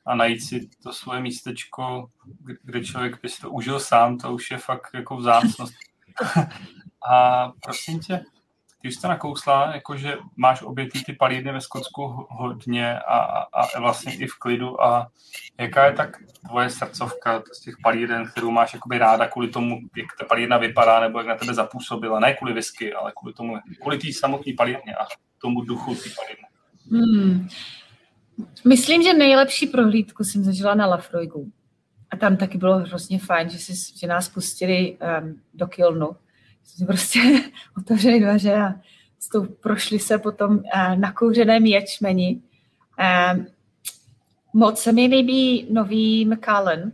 a 0.06 0.14
najít 0.14 0.40
si 0.40 0.68
to 0.82 0.92
svoje 0.92 1.20
místečko, 1.20 2.10
kde 2.62 2.84
člověk 2.84 3.22
by 3.22 3.28
si 3.28 3.40
to 3.40 3.50
užil 3.50 3.80
sám, 3.80 4.18
to 4.18 4.32
už 4.32 4.50
je 4.50 4.58
fakt 4.58 4.90
jako 4.94 5.16
vzácnost. 5.16 5.74
a 7.10 7.48
prosím 7.62 8.00
tě, 8.00 8.24
ty 8.82 8.88
už 8.88 8.94
jste 8.94 9.08
nakousla, 9.08 9.74
jakože 9.74 10.16
máš 10.36 10.62
obětý 10.62 11.04
ty 11.04 11.12
palírny 11.12 11.52
ve 11.52 11.60
Skotsku 11.60 12.26
hodně 12.30 12.98
a, 12.98 13.18
a, 13.18 13.62
a 13.76 13.80
vlastně 13.80 14.14
i 14.14 14.26
v 14.26 14.38
klidu 14.38 14.82
a 14.82 15.10
jaká 15.60 15.86
je 15.86 15.92
tak 15.92 16.16
tvoje 16.48 16.70
srdcovka 16.70 17.42
z 17.52 17.60
těch 17.60 17.74
palíren, 17.82 18.28
kterou 18.30 18.50
máš 18.50 18.74
jakoby 18.74 18.98
ráda 18.98 19.28
kvůli 19.28 19.48
tomu, 19.48 19.78
jak 19.96 20.06
ta 20.20 20.24
palírna 20.24 20.58
vypadá 20.58 21.00
nebo 21.00 21.18
jak 21.18 21.26
na 21.26 21.36
tebe 21.36 21.54
zapůsobila, 21.54 22.20
ne 22.20 22.34
kvůli 22.34 22.52
whisky, 22.52 22.94
ale 22.94 23.12
kvůli 23.16 23.34
tomu, 23.34 23.56
kvůli 23.80 23.98
té 23.98 24.12
samotné 24.12 24.52
palírně 24.56 24.94
a 24.94 25.06
tomu 25.40 25.60
duchu 25.60 25.94
té 25.94 26.10
palírny. 26.16 26.46
Hmm. 26.90 27.48
Myslím, 28.64 29.02
že 29.02 29.14
nejlepší 29.14 29.66
prohlídku 29.66 30.24
jsem 30.24 30.44
zažila 30.44 30.74
na 30.74 30.86
Lafroigu. 30.86 31.50
A 32.10 32.16
tam 32.16 32.36
taky 32.36 32.58
bylo 32.58 32.78
hrozně 32.78 33.18
fajn, 33.18 33.48
že, 33.48 33.58
si, 33.58 33.98
že 33.98 34.06
nás 34.06 34.28
pustili 34.28 34.98
um, 35.22 35.40
do 35.54 35.66
Kilnu 35.66 36.16
jsme 36.66 36.86
prostě 36.86 37.20
otevřeli 37.76 38.20
dveře 38.20 38.54
a 38.54 38.74
prošli 39.60 39.98
se 39.98 40.18
potom 40.18 40.56
uh, 40.56 40.96
na 40.98 41.12
kouřeném 41.12 41.66
ječmeni. 41.66 42.40
Uh, 43.00 43.44
moc 44.52 44.80
se 44.80 44.92
mi 44.92 45.06
líbí 45.06 45.66
nový 45.70 46.24
McAllen, 46.24 46.92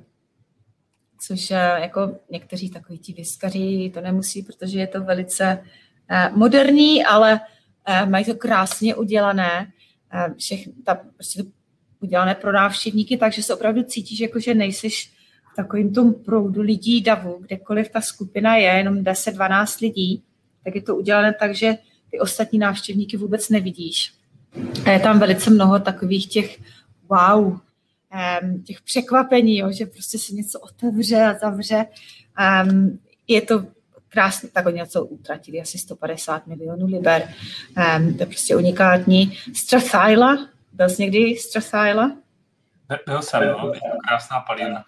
což 1.18 1.50
uh, 1.50 1.56
jako 1.56 2.16
někteří 2.30 2.70
takoví 2.70 2.98
ti 2.98 3.12
vyskaří 3.12 3.90
to 3.94 4.00
nemusí, 4.00 4.42
protože 4.42 4.78
je 4.78 4.86
to 4.86 5.04
velice 5.04 5.64
uh, 6.10 6.36
moderní, 6.36 7.04
ale 7.04 7.40
mají 8.08 8.24
to 8.24 8.34
krásně 8.34 8.94
udělané. 8.94 9.72
Všechny, 10.36 10.72
ta, 10.84 10.94
prostě 10.94 11.42
to 11.42 11.48
udělané 12.00 12.34
pro 12.34 12.52
návštěvníky, 12.52 13.16
takže 13.16 13.42
se 13.42 13.54
opravdu 13.54 13.82
cítíš, 13.82 14.20
jako 14.20 14.40
že 14.40 14.54
nejsiš 14.54 15.12
takovým 15.56 15.94
tom 15.94 16.14
proudu 16.14 16.62
lidí 16.62 17.00
davu, 17.00 17.38
kdekoliv 17.40 17.88
ta 17.88 18.00
skupina 18.00 18.56
je, 18.56 18.68
jenom 18.68 18.98
10-12 18.98 19.82
lidí, 19.82 20.22
tak 20.64 20.74
je 20.74 20.82
to 20.82 20.96
udělané 20.96 21.34
tak, 21.34 21.54
že 21.54 21.74
ty 22.10 22.20
ostatní 22.20 22.58
návštěvníky 22.58 23.16
vůbec 23.16 23.48
nevidíš. 23.48 24.14
A 24.86 24.90
je 24.90 25.00
tam 25.00 25.18
velice 25.18 25.50
mnoho 25.50 25.78
takových 25.78 26.26
těch 26.28 26.60
wow, 27.08 27.58
těch 28.64 28.80
překvapení, 28.80 29.58
jo, 29.58 29.72
že 29.72 29.86
prostě 29.86 30.18
se 30.18 30.34
něco 30.34 30.60
otevře 30.60 31.22
a 31.22 31.38
zavře. 31.38 31.86
je 33.28 33.40
to 33.40 33.66
krásně, 34.08 34.48
tak 34.48 34.66
oni 34.66 34.76
něco 34.76 35.04
utratili, 35.04 35.60
asi 35.60 35.78
150 35.78 36.46
milionů 36.46 36.86
liber. 36.86 37.34
to 38.16 38.22
je 38.22 38.26
prostě 38.26 38.56
unikátní. 38.56 39.38
Strathyla, 39.54 40.48
byl 40.72 40.88
jsi 40.88 41.02
někdy 41.02 41.36
Strathyla? 41.36 42.16
Byl 43.06 43.22
jsem, 43.22 43.48
no, 43.48 43.72
krásná 44.08 44.40
palina 44.40 44.84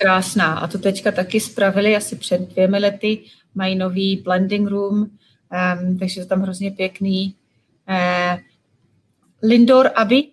krásná. 0.00 0.58
A 0.58 0.66
to 0.66 0.78
teďka 0.78 1.12
taky 1.12 1.40
spravili 1.40 1.96
asi 1.96 2.16
před 2.16 2.40
dvěmi 2.40 2.78
lety. 2.78 3.24
Mají 3.54 3.76
nový 3.76 4.16
blending 4.16 4.68
room, 4.68 4.98
um, 5.00 5.98
takže 5.98 6.20
je 6.20 6.26
tam 6.26 6.42
hrozně 6.42 6.70
pěkný. 6.70 7.34
Uh, 7.88 8.40
Lindor 9.42 9.90
Abbey, 9.94 10.30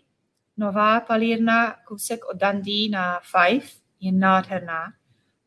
nová 0.57 0.99
palírna, 0.99 1.75
kousek 1.87 2.19
od 2.25 2.37
Dundee 2.37 2.89
na 2.89 3.19
Five, 3.31 3.65
je 3.99 4.11
nádherná. 4.11 4.83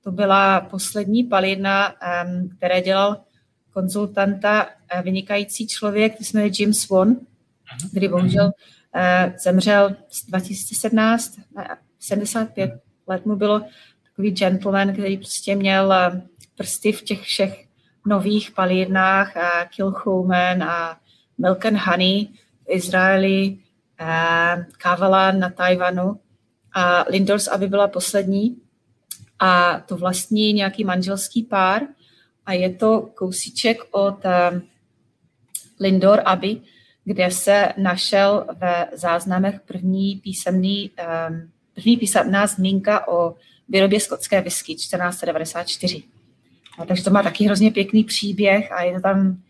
To 0.04 0.12
byla 0.12 0.60
poslední 0.60 1.24
palírna, 1.24 1.88
um, 1.88 2.48
které 2.56 2.80
dělal 2.80 3.20
konzultanta, 3.70 4.66
uh, 4.66 5.02
vynikající 5.02 5.66
člověk, 5.66 6.18
to 6.18 6.24
se 6.24 6.36
jmenuje 6.36 6.52
Jim 6.58 6.74
Swan, 6.74 7.16
který 7.90 8.08
bohužel 8.08 8.46
uh, 8.46 9.36
zemřel 9.38 9.96
2017, 10.28 11.40
75 11.98 12.80
let 13.10 13.26
mu 13.26 13.36
bylo, 13.36 13.62
takový 14.20 14.30
gentleman, 14.30 14.92
který 14.92 15.16
prostě 15.16 15.56
měl 15.56 15.92
eh, 15.92 16.22
prsty 16.56 16.92
v 16.92 17.02
těch 17.02 17.20
všech 17.20 17.64
nových 18.06 18.50
palírnách, 18.50 19.36
a 19.36 19.64
Kilchoman 19.64 20.62
a 20.62 21.00
Milk 21.38 21.66
and 21.66 21.76
Honey 21.76 22.28
v 22.64 22.76
Izraeli, 22.76 23.58
Kavalan 24.78 25.38
na 25.38 25.50
Tajvanu 25.50 26.20
a 26.72 27.04
Lindors, 27.08 27.48
aby 27.48 27.68
byla 27.68 27.88
poslední. 27.88 28.56
A 29.38 29.80
to 29.80 29.96
vlastní 29.96 30.52
nějaký 30.52 30.84
manželský 30.84 31.42
pár 31.42 31.82
a 32.46 32.52
je 32.52 32.74
to 32.74 33.00
kousíček 33.14 33.78
od 33.90 34.24
eh, 34.24 34.60
Lindor 35.80 36.22
Abbey, 36.24 36.60
kde 37.04 37.30
se 37.30 37.68
našel 37.76 38.46
ve 38.56 38.86
záznamech 38.92 39.60
první 39.60 40.16
písemný, 40.16 40.90
eh, 40.98 41.48
první 41.74 41.96
písemná 41.96 42.46
zmínka 42.46 43.08
o 43.08 43.34
výrobě 43.70 44.00
skotské 44.00 44.40
whisky 44.40 44.74
1494. 44.74 46.02
No, 46.78 46.86
takže 46.86 47.04
to 47.04 47.10
má 47.10 47.22
taky 47.22 47.44
hrozně 47.44 47.70
pěkný 47.70 48.04
příběh 48.04 48.72
a 48.72 48.82
je 48.82 48.94
to 48.94 49.00
tam 49.00 49.42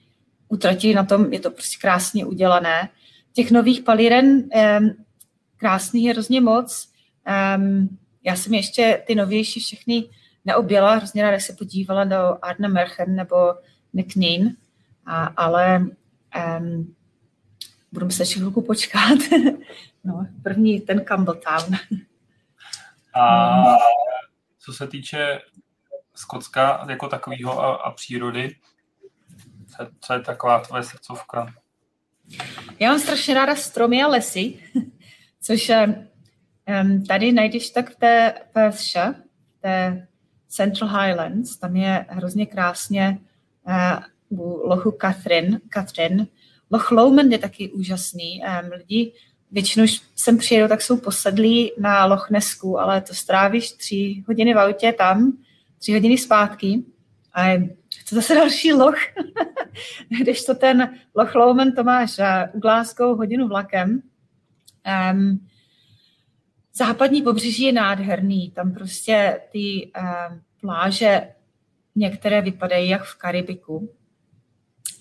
utratili 0.48 0.94
na 0.94 1.04
tom, 1.04 1.32
je 1.32 1.40
to 1.40 1.50
prostě 1.50 1.76
krásně 1.80 2.24
udělané. 2.24 2.88
Těch 3.32 3.50
nových 3.50 3.82
palíren 3.82 4.26
um, 4.26 4.90
krásných 5.56 6.04
je 6.04 6.12
hrozně 6.12 6.40
moc. 6.40 6.88
Um, 7.56 7.98
já 8.24 8.36
jsem 8.36 8.54
ještě 8.54 9.02
ty 9.06 9.14
novější 9.14 9.60
všechny 9.60 10.04
neobjela, 10.44 10.94
hrozně 10.94 11.22
ráda 11.22 11.40
se 11.40 11.52
podívala 11.52 12.04
do 12.04 12.36
Arne 12.42 12.68
Merchen 12.68 13.16
nebo 13.16 13.36
McNean, 13.92 14.52
a, 15.06 15.24
ale 15.24 15.86
um, 16.58 16.94
budu 17.92 18.06
muset 18.06 18.22
ještě 18.22 18.34
chvilku 18.34 18.62
počkat. 18.62 19.18
no, 20.04 20.26
první 20.42 20.80
ten 20.80 21.04
Campbelltown. 21.04 21.76
A 23.14 23.62
co 24.70 24.76
se 24.76 24.86
týče 24.86 25.40
Skotska 26.14 26.86
jako 26.90 27.08
takového 27.08 27.60
a, 27.60 27.74
a 27.74 27.90
přírody, 27.90 28.56
co, 29.66 29.88
co 30.00 30.12
je 30.12 30.20
taková 30.20 30.60
tvoje 30.60 30.82
srdcovka? 30.82 31.54
Já 32.78 32.90
mám 32.90 33.00
strašně 33.00 33.34
ráda 33.34 33.56
stromy 33.56 34.02
a 34.02 34.08
lesy, 34.08 34.62
což 35.42 35.70
um, 36.82 37.04
tady 37.04 37.32
najdeš 37.32 37.70
tak 37.70 37.90
v 37.90 37.96
té 37.96 38.34
v 38.70 39.60
té 39.60 40.08
Central 40.48 40.90
Highlands, 40.90 41.56
tam 41.56 41.76
je 41.76 42.06
hrozně 42.08 42.46
krásně 42.46 43.18
uh, 43.66 44.38
u 44.38 44.68
lochu 44.68 44.96
Catherine, 45.00 45.60
Catherine. 45.74 46.26
Loch 46.70 46.90
Lomond 46.90 47.32
je 47.32 47.38
taky 47.38 47.70
úžasný. 47.70 48.42
Um, 48.42 48.70
lidi 48.70 49.12
většinou, 49.52 49.86
sem 50.16 50.38
přijedou, 50.38 50.68
tak 50.68 50.82
jsou 50.82 50.96
posedlí 50.96 51.72
na 51.78 52.06
Lochnesku, 52.06 52.80
ale 52.80 53.00
to 53.00 53.14
strávíš 53.14 53.72
tři 53.72 54.24
hodiny 54.26 54.54
v 54.54 54.58
autě 54.58 54.92
tam, 54.92 55.32
tři 55.78 55.92
hodiny 55.92 56.18
zpátky 56.18 56.82
a 57.32 57.44
je 57.46 57.68
to 58.08 58.14
zase 58.14 58.34
další 58.34 58.72
loch. 58.72 58.98
když 60.20 60.44
to 60.44 60.54
ten 60.54 60.94
Loch 61.14 61.34
Lomond, 61.34 61.74
to 61.74 61.84
máš 61.84 62.18
uh, 62.18 62.24
u 62.52 62.60
Glasgow 62.60 63.18
hodinu 63.18 63.48
vlakem. 63.48 64.02
Um, 65.12 65.46
západní 66.74 67.22
pobřeží 67.22 67.62
je 67.62 67.72
nádherný, 67.72 68.50
tam 68.50 68.72
prostě 68.72 69.40
ty 69.52 69.90
um, 69.98 70.40
pláže 70.60 71.28
některé 71.96 72.42
vypadají 72.42 72.88
jak 72.88 73.02
v 73.02 73.18
Karibiku, 73.18 73.94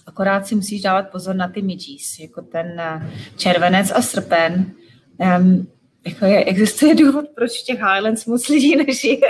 Akorát 0.09 0.47
si 0.47 0.55
musíš 0.55 0.81
dávat 0.81 1.09
pozor 1.09 1.35
na 1.35 1.47
ty 1.47 1.61
midges, 1.61 2.19
jako 2.19 2.41
ten 2.41 2.79
eh, 2.79 3.11
červenec 3.37 3.91
a 3.91 4.01
srpen. 4.01 4.71
Um, 5.17 5.67
jako 6.05 6.25
je, 6.25 6.43
existuje 6.43 6.95
důvod, 6.95 7.25
proč 7.35 7.61
v 7.61 7.65
těch 7.65 7.77
Highlands 7.77 8.25
moc 8.25 8.47
lidí 8.47 8.75
nežije. 8.87 9.29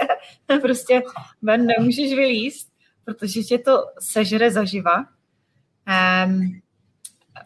prostě 0.61 1.01
ven 1.41 1.65
nemůžeš 1.65 2.14
vylíst, 2.14 2.69
protože 3.06 3.43
tě 3.43 3.57
to 3.57 3.85
sežere 3.99 4.51
zaživa. 4.51 5.06
Um, 6.26 6.60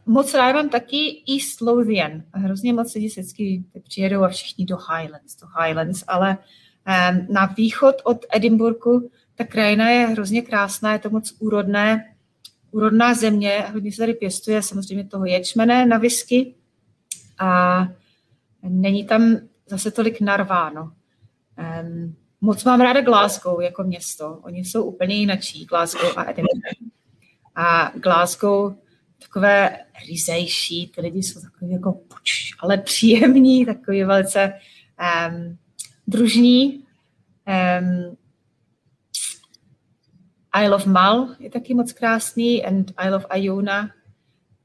moc 0.06 0.34
rád 0.34 0.54
mám 0.54 0.70
taky 0.70 1.24
East 1.30 1.62
Lothian. 1.62 2.24
Hrozně 2.34 2.74
moc 2.74 2.96
lidí 2.96 3.10
se 3.10 3.22
vždycky 3.22 3.64
přijedou 3.84 4.24
a 4.24 4.30
všichni 4.30 4.66
do 4.66 4.78
Highlands, 4.78 5.36
do 5.36 5.48
Highlands, 5.62 6.04
ale 6.08 6.38
um, 6.38 7.28
na 7.30 7.46
východ 7.46 7.96
od 8.04 8.26
Edinburghu 8.34 9.10
ta 9.36 9.44
krajina 9.44 9.90
je 9.90 10.08
hrozně 10.08 10.42
krásná, 10.42 10.94
je 10.94 11.00
to 11.00 11.10
moc 11.10 11.34
úrodné, 11.40 12.13
úrodná 12.74 13.14
země, 13.14 13.66
hodně 13.74 13.92
se 13.92 13.98
tady 13.98 14.14
pěstuje 14.14 14.62
samozřejmě 14.62 15.04
toho 15.04 15.26
ječmene 15.26 15.86
na 15.86 15.98
whisky 15.98 16.56
a 17.40 17.88
není 18.64 19.06
tam 19.06 19.38
zase 19.68 19.92
tolik 19.92 20.22
narváno. 20.22 20.92
Um, 21.82 22.16
moc 22.42 22.64
mám 22.64 22.82
ráda 22.82 23.02
Glasgow 23.02 23.62
jako 23.62 23.84
město. 23.84 24.40
Oni 24.44 24.60
jsou 24.60 24.84
úplně 24.84 25.16
jinačí, 25.16 25.66
Glasgow 25.66 26.20
a 26.20 26.24
Edinburgh. 26.24 26.94
A 27.56 27.92
Glasgow 27.96 28.76
takové 29.20 29.78
ryzejší, 30.10 30.92
ty 30.96 31.02
lidi 31.02 31.24
jsou 31.24 31.42
takový 31.42 31.72
jako 31.72 31.92
puč, 31.92 32.56
ale 32.60 32.78
příjemní, 32.78 33.66
takový 33.66 34.04
velice 34.04 34.54
um, 35.28 35.58
družní. 36.08 36.84
Um, 37.82 38.18
Isle 40.62 40.76
of 40.76 40.86
Mal 40.86 41.28
je 41.40 41.50
taky 41.50 41.74
moc 41.74 41.92
krásný 41.92 42.66
and 42.66 42.92
Isle 43.06 43.16
of 43.16 43.26
Iona. 43.36 43.90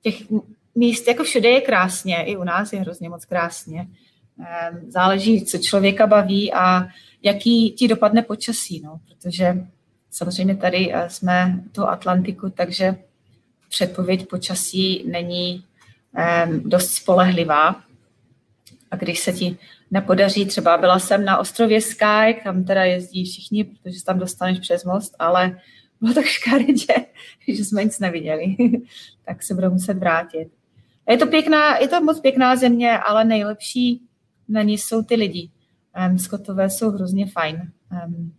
těch 0.03 0.15
míst 0.75 1.09
jako 1.09 1.25
všude 1.25 1.49
je 1.49 1.61
krásně, 1.61 2.17
i 2.17 2.37
u 2.37 2.45
nás 2.45 2.73
je 2.73 2.81
hrozně 2.81 3.09
moc 3.09 3.25
krásně. 3.25 3.89
Ehm, 4.47 4.91
záleží, 4.91 5.45
co 5.45 5.59
člověka 5.59 6.07
baví 6.07 6.53
a 6.53 6.89
jaký 7.23 7.73
ti 7.73 7.89
dopadne 7.89 8.23
počasí, 8.23 8.81
no, 8.85 9.01
protože 9.09 9.67
samozřejmě 10.11 10.57
tady 10.57 10.95
eh, 10.95 11.11
jsme 11.11 11.61
do 11.75 11.89
Atlantiku, 11.89 12.51
takže 12.51 12.97
předpověď 13.69 14.29
počasí 14.29 15.05
není 15.11 15.65
um, 16.47 16.71
dost 16.71 16.91
spolehlivá. 16.91 17.83
A 18.91 18.97
když 18.97 19.21
se 19.21 19.33
ti 19.33 19.57
nepodaří, 19.91 20.47
třeba 20.47 20.77
byla 20.77 20.99
jsem 20.99 21.25
na 21.25 21.39
ostrově 21.39 21.81
Sky, 21.81 22.41
tam 22.45 22.65
teda 22.65 22.85
jezdí 22.85 23.25
všichni, 23.25 23.65
protože 23.65 24.05
tam 24.05 24.19
dostaneš 24.19 24.59
přes 24.59 24.85
most, 24.85 25.17
ale 25.19 25.61
bylo 26.01 26.15
tak 26.15 26.25
škaredě, 26.25 26.95
že 27.49 27.65
jsme 27.65 27.85
nic 27.85 27.99
neviděli, 27.99 28.57
tak 29.25 29.43
se 29.43 29.55
budou 29.55 29.71
muset 29.71 29.99
vrátit. 29.99 30.49
Je 31.09 31.17
to 31.17 31.27
pěkná, 31.27 31.79
je 31.79 31.89
to 31.89 32.01
moc 32.01 32.21
pěkná 32.21 32.57
země, 32.57 32.99
ale 32.99 33.25
nejlepší 33.25 34.03
na 34.49 34.63
ní 34.63 34.79
jsou 34.79 35.03
ty 35.03 35.15
lidi. 35.15 35.51
Um, 36.11 36.19
Skotové 36.19 36.71
jsou 36.71 36.91
hrozně 36.91 37.27
fajn. 37.27 37.73
Um, 38.07 38.35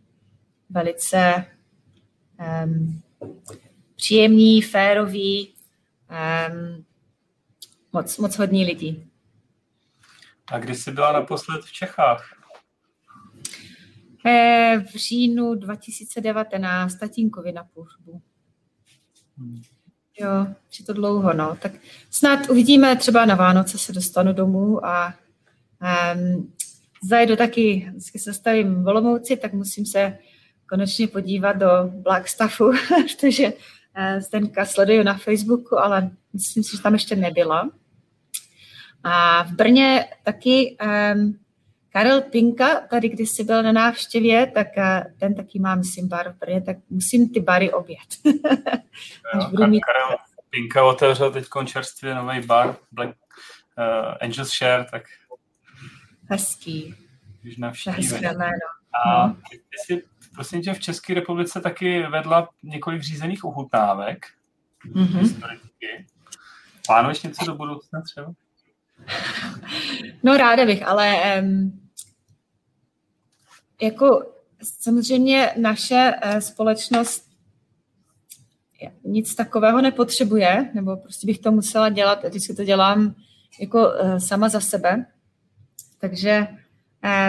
velice 0.70 1.46
um, 2.66 3.02
příjemní, 3.96 4.62
féroví, 4.62 5.54
um, 6.10 6.86
moc, 7.94 8.18
moc 8.18 8.38
hodní 8.38 8.66
lidi. 8.66 9.06
A 10.52 10.60
kdy 10.60 10.76
jsi 10.76 10.92
byla 10.92 11.12
naposled 11.12 11.62
v 11.66 11.72
Čechách? 11.72 12.39
E, 14.26 14.80
v 14.80 14.96
říjnu 14.96 15.56
2019 15.56 16.96
tatínkovi 16.96 17.52
na 17.52 17.64
pohřbu. 17.64 18.22
Hmm. 19.38 19.62
Jo, 20.20 20.48
je 20.80 20.86
to 20.86 20.94
dlouho, 20.94 21.34
no. 21.34 21.58
Tak 21.62 21.72
snad 22.12 22.50
uvidíme, 22.50 22.96
třeba 22.96 23.26
na 23.26 23.36
Vánoce 23.36 23.78
se 23.78 23.94
dostanu 23.94 24.34
domů 24.34 24.86
a 24.86 25.14
um, 26.16 26.54
zajdu 27.04 27.36
taky, 27.36 27.88
vždycky 27.90 28.20
se 28.20 28.34
stavím 28.34 28.84
v 28.84 28.88
Olomouci, 28.88 29.38
tak 29.38 29.54
musím 29.54 29.86
se 29.86 30.18
konečně 30.70 31.08
podívat 31.08 31.54
do 31.54 31.68
Blackstaffu, 31.86 32.72
protože 33.18 33.48
uh, 33.48 34.20
Zdenka 34.20 34.66
sleduju 34.66 35.04
na 35.04 35.18
Facebooku, 35.18 35.78
ale 35.78 36.12
myslím 36.34 36.64
si, 36.64 36.78
že 36.78 36.84
tam 36.84 36.94
ještě 36.94 37.16
nebyla. 37.16 37.72
A 39.04 39.44
v 39.44 39.52
Brně 39.52 40.06
taky 40.24 40.78
um, 41.16 41.40
Karel 42.00 42.22
Pinka, 42.22 42.80
tady 42.80 43.10
když 43.10 43.30
jsi 43.30 43.44
byl 43.44 43.64
na 43.64 43.72
návštěvě, 43.72 44.48
tak 44.48 44.68
uh, 44.78 45.14
ten 45.20 45.36
taky 45.36 45.60
má, 45.60 45.76
myslím, 45.76 46.08
bar 46.08 46.34
v 46.34 46.40
Brně, 46.40 46.62
tak 46.62 46.78
musím 46.90 47.30
ty 47.30 47.40
bary 47.40 47.72
obět. 47.74 48.08
jo, 49.36 49.48
budu 49.50 49.68
mít... 49.68 49.82
Karel 49.82 50.18
Pinka 50.50 50.84
otevřel 50.84 51.32
teď 51.32 51.46
čerstvě 51.66 52.16
nový 52.16 52.42
bar 52.42 52.76
Black 52.92 53.10
uh, 53.10 54.16
Angels 54.22 54.50
Share, 54.50 54.86
tak 54.92 55.04
Hezký. 56.30 56.96
Když 57.42 57.58
navštívíme. 57.58 58.50
A 59.06 59.28
no. 59.28 59.36
jsi, 59.78 60.04
prosím 60.34 60.62
tě, 60.62 60.74
v 60.74 60.80
České 60.80 61.14
republice 61.14 61.62
taky 61.62 62.02
vedla 62.02 62.50
několik 62.64 63.02
řízených 63.02 63.44
ochutnávek. 63.44 64.26
Mm-hmm. 64.86 65.54
Plánuješ 66.88 67.22
něco 67.22 67.46
do 67.46 67.56
budoucna 67.56 68.02
třeba? 68.02 68.34
No 70.24 70.38
ráda 70.38 70.66
bych, 70.66 70.88
ale 70.88 71.42
um, 71.42 71.89
jako 73.82 74.34
samozřejmě 74.62 75.52
naše 75.58 76.14
uh, 76.26 76.38
společnost 76.40 77.30
nic 79.04 79.36
takového 79.36 79.82
nepotřebuje, 79.82 80.72
nebo 80.74 80.98
prostě 80.98 81.28
bych 81.28 81.40
to 81.40 81.52
musela 81.52 81.90
dělat, 81.90 82.24
vždycky 82.24 82.54
to 82.54 82.64
dělám 82.64 83.16
jako 83.60 83.80
uh, 83.80 84.18
sama 84.18 84.50
za 84.50 84.60
sebe. 84.60 85.06
Takže 86.00 86.48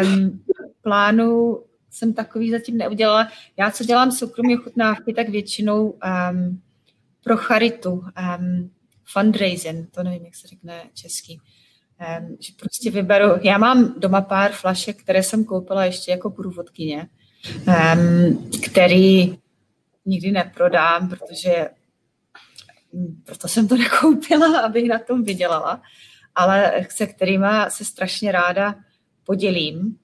um, 0.03 0.45
plánu 0.83 1.63
jsem 1.91 2.13
takový 2.15 2.51
zatím 2.51 2.77
neudělala. 2.77 3.29
Já, 3.57 3.71
co 3.71 3.85
dělám 3.85 4.13
soukromí 4.13 4.59
ochutnávky, 4.59 5.15
tak 5.15 5.29
většinou 5.29 5.91
um, 5.91 6.63
pro 7.25 7.37
charitu, 7.37 7.91
um, 7.93 8.71
fundraising, 9.05 9.91
to 9.91 10.03
nevím, 10.03 10.25
jak 10.25 10.35
se 10.35 10.49
řekne 10.49 10.83
český. 10.95 11.41
Že 12.41 12.53
prostě 12.61 12.91
vyberu, 12.91 13.27
já 13.43 13.59
mám 13.59 13.95
doma 13.99 14.21
pár 14.21 14.53
flašek, 14.53 15.03
které 15.03 15.23
jsem 15.23 15.45
koupila 15.45 15.85
ještě 15.85 16.11
jako 16.11 16.31
průvodkyně, 16.31 17.09
který 18.65 19.39
nikdy 20.05 20.31
neprodám, 20.31 21.09
protože 21.09 21.71
proto 23.25 23.49
jsem 23.49 23.69
to 23.69 23.77
nekoupila, 23.79 24.61
abych 24.61 24.89
na 24.89 24.99
tom 24.99 25.25
vydělala 25.25 25.83
ale 26.35 26.87
se 26.91 27.07
kterými 27.07 27.47
se 27.69 27.85
strašně 27.85 28.33
ráda 28.33 28.75
podělím. 29.25 29.97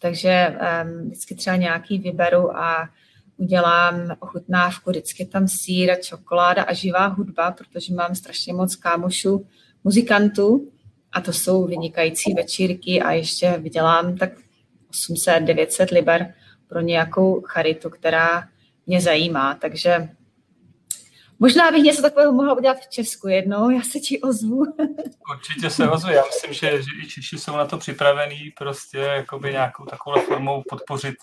Takže 0.00 0.58
vždycky 1.06 1.34
třeba 1.34 1.56
nějaký 1.56 1.98
vyberu 1.98 2.56
a 2.56 2.90
udělám 3.36 4.16
ochutnávku, 4.20 4.90
vždycky 4.90 5.26
tam 5.26 5.48
sír 5.48 5.90
a 5.90 5.96
čokoláda 5.96 6.62
a 6.62 6.72
živá 6.72 7.06
hudba, 7.06 7.50
protože 7.50 7.94
mám 7.94 8.14
strašně 8.14 8.52
moc 8.52 8.76
kámošů, 8.76 9.46
muzikantů 9.84 10.68
a 11.12 11.20
to 11.20 11.32
jsou 11.32 11.66
vynikající 11.66 12.34
večírky 12.34 13.02
a 13.02 13.12
ještě 13.12 13.58
vydělám 13.58 14.16
tak 14.16 14.30
800-900 15.10 15.92
liber 15.92 16.34
pro 16.68 16.80
nějakou 16.80 17.40
charitu, 17.40 17.90
která 17.90 18.48
mě 18.86 19.00
zajímá. 19.00 19.54
Takže 19.54 20.08
Možná 21.42 21.70
bych 21.70 21.82
něco 21.82 22.02
takového 22.02 22.32
mohla 22.32 22.54
udělat 22.54 22.76
v 22.80 22.90
Česku 22.90 23.28
jednou, 23.28 23.70
já 23.70 23.82
se 23.82 23.98
ti 23.98 24.20
ozvu. 24.20 24.62
Určitě 25.34 25.70
se 25.70 25.90
ozvu, 25.90 26.10
já 26.10 26.22
myslím, 26.26 26.52
že, 26.52 26.82
že 26.82 26.90
i 27.04 27.08
Češi 27.08 27.38
jsou 27.38 27.56
na 27.56 27.66
to 27.66 27.78
připravení 27.78 28.52
prostě 28.58 28.98
jakoby 28.98 29.52
nějakou 29.52 29.84
takovou 29.84 30.20
formou 30.20 30.62
podpořit 30.68 31.14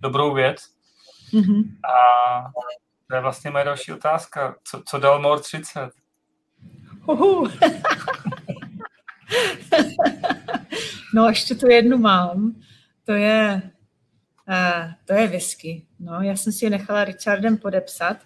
dobrou 0.00 0.34
věc. 0.34 0.56
Mm-hmm. 1.32 1.62
A 1.84 2.50
to 3.08 3.14
je 3.14 3.20
vlastně 3.20 3.50
moje 3.50 3.64
další 3.64 3.92
otázka. 3.92 4.56
Co, 4.64 4.82
co 4.86 4.98
dal 4.98 5.20
Mor 5.20 5.40
30? 5.40 5.90
Uhu. 7.06 7.48
no, 11.14 11.28
ještě 11.28 11.54
tu 11.54 11.68
jednu 11.68 11.98
mám. 11.98 12.56
To 13.04 13.12
je, 13.12 13.62
uh, 14.48 14.90
to 15.04 15.14
je 15.14 15.26
whisky. 15.26 15.86
No, 16.00 16.22
já 16.22 16.36
jsem 16.36 16.52
si 16.52 16.64
ji 16.64 16.70
nechala 16.70 17.04
Richardem 17.04 17.58
podepsat 17.58 18.16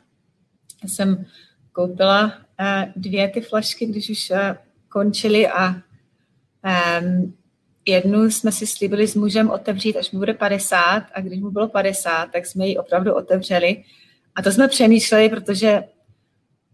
jsem 0.88 1.26
koupila 1.72 2.34
eh, 2.60 2.92
dvě 2.96 3.28
ty 3.28 3.40
flašky, 3.40 3.86
když 3.86 4.10
už 4.10 4.30
eh, 4.30 4.56
končily 4.88 5.48
a 5.48 5.74
um, 7.00 7.36
jednu 7.86 8.24
jsme 8.24 8.52
si 8.52 8.66
slíbili 8.66 9.06
s 9.06 9.14
mužem 9.14 9.50
otevřít, 9.50 9.96
až 9.96 10.10
mu 10.10 10.18
bude 10.18 10.34
50 10.34 11.06
a 11.14 11.20
když 11.20 11.40
mu 11.40 11.50
bylo 11.50 11.68
50, 11.68 12.26
tak 12.26 12.46
jsme 12.46 12.66
ji 12.66 12.78
opravdu 12.78 13.14
otevřeli. 13.14 13.84
A 14.34 14.42
to 14.42 14.52
jsme 14.52 14.68
přemýšleli, 14.68 15.28
protože 15.28 15.84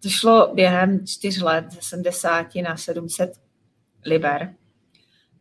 to 0.03 0.09
šlo 0.09 0.53
během 0.55 1.07
čtyř 1.07 1.41
let 1.41 1.65
ze 1.71 1.79
70 1.83 2.47
na 2.63 2.77
700 2.77 3.33
liber. 4.07 4.55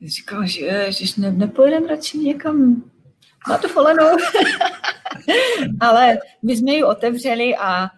Říkal, 0.01 0.45
že, 0.45 0.87
že 0.89 1.21
ne, 1.21 1.31
nepojedeme 1.31 1.87
radši 1.87 2.17
někam 2.17 2.83
na 3.49 3.57
tu 3.57 3.67
folenou. 3.67 4.05
Ale 5.79 6.17
my 6.43 6.57
jsme 6.57 6.71
ji 6.71 6.83
otevřeli 6.83 7.55
a 7.55 7.89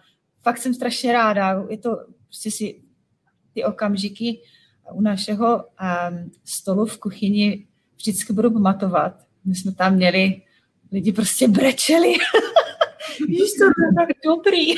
fakt 0.42 0.58
jsem 0.58 0.74
strašně 0.74 1.12
ráda. 1.12 1.64
Je 1.68 1.78
to 1.78 1.98
prostě 2.24 2.50
si 2.50 2.80
ty 3.54 3.64
okamžiky 3.64 4.40
u 4.92 5.00
našeho 5.00 5.56
um, 5.56 6.30
stolu 6.44 6.86
v 6.86 6.98
kuchyni 6.98 7.66
vždycky 7.96 8.32
budu 8.32 8.50
pamatovat. 8.50 9.12
My 9.44 9.54
jsme 9.54 9.74
tam 9.74 9.94
měli, 9.94 10.42
lidi 10.92 11.12
prostě 11.12 11.48
brečeli. 11.48 12.14
Víš, 13.28 13.50
to 13.58 13.64
je 13.64 13.94
tak 13.96 14.08
dobrý. 14.24 14.74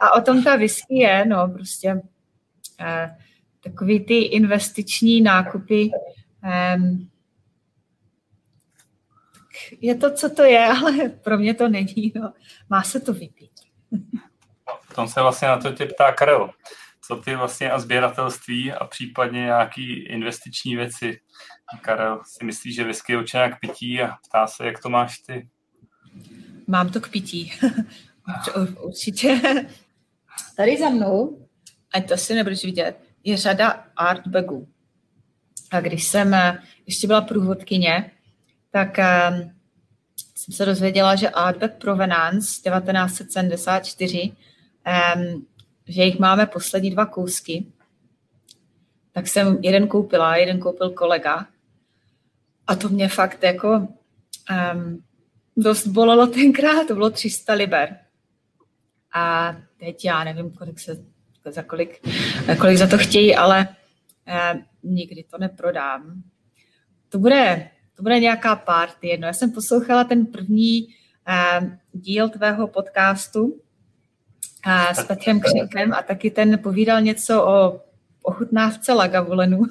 a 0.00 0.14
o 0.16 0.20
tom 0.20 0.44
ta 0.44 0.56
whisky 0.56 0.98
je, 0.98 1.24
no, 1.26 1.48
prostě 1.48 1.94
uh, 1.94 3.10
takový 3.62 4.04
ty 4.04 4.18
investiční 4.18 5.20
nákupy 5.20 5.90
um, 6.76 7.08
je 9.80 9.94
to, 9.94 10.14
co 10.14 10.30
to 10.30 10.42
je, 10.42 10.66
ale 10.82 11.08
pro 11.08 11.38
mě 11.38 11.54
to 11.54 11.68
není. 11.68 12.12
No. 12.14 12.32
Má 12.70 12.82
se 12.82 13.00
to 13.00 13.12
vypít. 13.12 13.50
V 14.90 14.94
tom 14.94 15.08
se 15.08 15.22
vlastně 15.22 15.48
na 15.48 15.56
to 15.56 15.72
tě 15.72 15.86
ptá 15.86 16.12
Karel. 16.12 16.50
Co 17.04 17.16
ty 17.16 17.36
vlastně 17.36 17.70
a 17.70 17.78
sběratelství 17.78 18.72
a 18.72 18.84
případně 18.84 19.40
nějaký 19.40 20.04
investiční 20.06 20.76
věci? 20.76 21.20
Karel 21.80 22.20
si 22.24 22.44
myslí, 22.44 22.72
že 22.72 22.84
whisky 22.84 23.12
je 23.12 23.18
určitě 23.18 23.52
k 23.56 23.60
pití 23.60 24.02
a 24.02 24.16
ptá 24.28 24.46
se, 24.46 24.66
jak 24.66 24.82
to 24.82 24.88
máš 24.88 25.18
ty? 25.18 25.48
Mám 26.66 26.90
to 26.90 27.00
k 27.00 27.08
pití. 27.08 27.52
Určitě. 28.80 29.40
Tady 30.56 30.78
za 30.78 30.88
mnou, 30.88 31.48
a 31.94 32.00
to 32.00 32.16
si 32.16 32.34
nebudeš 32.34 32.64
vidět, 32.64 33.11
je 33.24 33.36
řada 33.36 33.84
artbagů. 33.96 34.68
A 35.70 35.80
když 35.80 36.04
jsem 36.04 36.34
eh, 36.34 36.58
ještě 36.86 37.06
byla 37.06 37.20
průvodkyně, 37.20 38.10
tak 38.70 38.98
um, 38.98 39.52
jsem 40.34 40.54
se 40.54 40.66
dozvěděla, 40.66 41.16
že 41.16 41.28
Artback 41.28 41.74
Provenance 41.74 42.46
1974 42.46 44.32
um, 45.16 45.46
že 45.88 46.02
jich 46.02 46.18
máme 46.18 46.46
poslední 46.46 46.90
dva 46.90 47.06
kousky, 47.06 47.66
tak 49.12 49.28
jsem 49.28 49.58
jeden 49.62 49.88
koupila, 49.88 50.36
jeden 50.36 50.60
koupil 50.60 50.90
kolega. 50.90 51.46
A 52.66 52.74
to 52.74 52.88
mě 52.88 53.08
fakt 53.08 53.42
jako 53.42 53.88
um, 54.74 55.04
dost 55.56 55.86
bolelo 55.86 56.26
tenkrát, 56.26 56.86
to 56.88 56.94
bylo 56.94 57.10
300 57.10 57.52
liber. 57.52 57.98
A 59.14 59.56
teď 59.76 60.04
já 60.04 60.24
nevím, 60.24 60.50
kolik 60.50 60.80
se, 60.80 61.04
za 61.50 61.62
kolik, 61.62 62.00
kolik 62.60 62.76
za 62.76 62.86
to 62.86 62.98
chtějí, 62.98 63.36
ale 63.36 63.68
eh, 64.26 64.62
nikdy 64.82 65.24
to 65.30 65.38
neprodám. 65.38 66.22
To 67.08 67.18
bude, 67.18 67.70
to 67.96 68.02
bude 68.02 68.20
nějaká 68.20 68.56
party 68.56 69.08
jedno. 69.08 69.26
Já 69.26 69.32
jsem 69.32 69.52
poslouchala 69.52 70.04
ten 70.04 70.26
první 70.26 70.88
eh, 71.28 71.78
díl 71.92 72.28
tvého 72.28 72.66
podcastu 72.68 73.60
eh, 74.66 74.94
s 74.94 75.04
Petrem 75.04 75.40
Křinkem 75.40 75.92
a 75.92 76.02
taky 76.02 76.30
ten 76.30 76.58
povídal 76.58 77.00
něco 77.00 77.44
o 77.46 77.80
ochutnávce 78.22 78.92
Lagavulenu. 78.92 79.62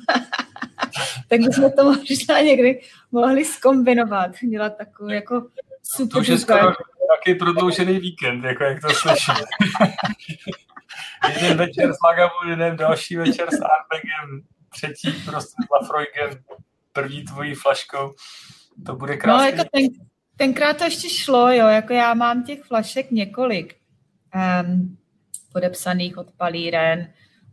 tak 1.29 1.39
bychom 1.39 1.71
to 1.71 1.83
možná 1.83 2.41
někdy 2.41 2.81
mohli 3.11 3.45
skombinovat, 3.45 4.31
dělat 4.49 4.77
takovou 4.77 5.09
jako 5.09 5.47
super. 5.83 6.13
To 6.13 6.19
už 6.19 6.27
je 6.27 6.37
skoro 6.37 6.73
taky 7.17 7.35
prodloužený 7.35 7.99
víkend, 7.99 8.43
jako 8.43 8.63
jak 8.63 8.81
to 8.81 8.89
slyším. 8.89 9.35
jeden 11.29 11.57
večer 11.57 11.93
s 11.93 11.97
Lagavulinem, 12.05 12.77
další 12.77 13.17
večer 13.17 13.47
s 13.51 13.59
Arbegem, 13.61 14.41
třetí 14.69 15.11
prostě 15.25 15.55
s 15.67 15.69
Lafroigem, 15.71 16.43
první 16.91 17.23
tvojí 17.23 17.53
flaškou. 17.53 18.13
To 18.85 18.95
bude 18.95 19.17
krásný. 19.17 19.51
No, 19.51 19.57
jako 19.57 19.69
ten, 19.73 19.83
tenkrát 20.37 20.77
to 20.77 20.83
ještě 20.83 21.09
šlo, 21.09 21.51
jo, 21.51 21.67
jako 21.67 21.93
já 21.93 22.13
mám 22.13 22.43
těch 22.43 22.63
flašek 22.63 23.11
několik 23.11 23.75
um, 24.65 24.97
podepsaných 25.53 26.17
od 26.17 26.31
Palíren, 26.31 27.07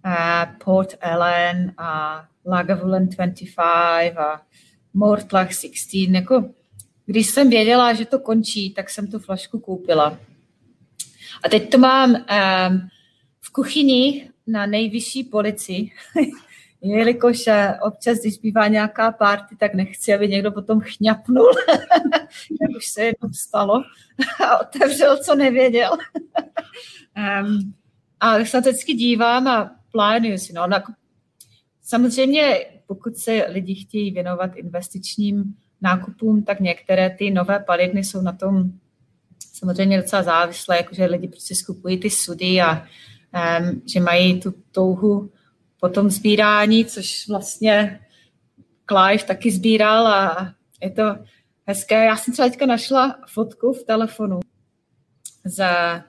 uh, 0.06 0.56
Port 0.64 0.94
Ellen 1.00 1.74
a 1.78 2.24
Lagavulin 2.46 3.08
25 3.08 4.16
a 4.18 4.40
Mortlach 4.94 5.52
16, 5.52 5.94
jako 5.94 6.50
když 7.06 7.26
jsem 7.26 7.50
věděla, 7.50 7.94
že 7.94 8.04
to 8.04 8.18
končí, 8.18 8.74
tak 8.74 8.90
jsem 8.90 9.06
tu 9.06 9.18
flašku 9.18 9.58
koupila. 9.58 10.18
A 11.44 11.48
teď 11.48 11.70
to 11.70 11.78
mám 11.78 12.14
um, 12.14 12.88
v 13.48 13.52
kuchyni 13.52 14.30
na 14.46 14.66
nejvyšší 14.66 15.24
polici, 15.24 15.90
jelikož 16.82 17.46
eh, 17.46 17.78
občas, 17.82 18.18
když 18.18 18.38
bývá 18.38 18.68
nějaká 18.68 19.12
party, 19.12 19.56
tak 19.56 19.74
nechci, 19.74 20.14
aby 20.14 20.28
někdo 20.28 20.52
potom 20.52 20.80
chňapnul, 20.80 21.50
jak 22.60 22.76
už 22.76 22.86
se 22.86 23.02
jednou 23.04 23.32
stalo, 23.32 23.82
a 24.44 24.60
otevřel, 24.60 25.18
co 25.24 25.34
nevěděl. 25.34 25.90
um, 27.42 27.74
a 28.20 28.44
se 28.44 28.62
to 28.62 28.68
vždycky 28.70 28.94
dívám 28.94 29.48
a 29.48 29.76
plánuju 29.92 30.38
si. 30.38 30.52
No, 30.52 30.68
samozřejmě, 31.82 32.66
pokud 32.86 33.16
se 33.16 33.46
lidi 33.48 33.74
chtějí 33.74 34.10
věnovat 34.10 34.56
investičním 34.56 35.54
nákupům, 35.80 36.42
tak 36.42 36.60
některé 36.60 37.10
ty 37.10 37.30
nové 37.30 37.58
palidny 37.58 38.04
jsou 38.04 38.22
na 38.22 38.32
tom 38.32 38.72
samozřejmě 39.52 39.96
docela 39.96 40.22
závislé, 40.22 40.76
jakože 40.76 41.04
lidi 41.04 41.28
prostě 41.28 41.54
skupují 41.54 41.98
ty 41.98 42.10
sudy 42.10 42.60
a 42.60 42.86
že 43.86 44.01
mají 44.01 44.40
tu 44.40 44.55
touhu 44.73 45.31
po 45.81 45.89
tom 45.89 46.10
sbírání, 46.10 46.85
což 46.85 47.28
vlastně 47.28 48.01
Clive 48.89 49.24
taky 49.24 49.51
sbíral 49.51 50.06
a 50.06 50.55
je 50.82 50.90
to 50.90 51.02
hezké. 51.66 52.05
Já 52.05 52.16
jsem 52.16 52.32
třeba 52.32 52.48
teďka 52.48 52.66
našla 52.66 53.19
fotku 53.28 53.73
v 53.73 53.85
telefonu 53.85 54.40
za 55.44 56.05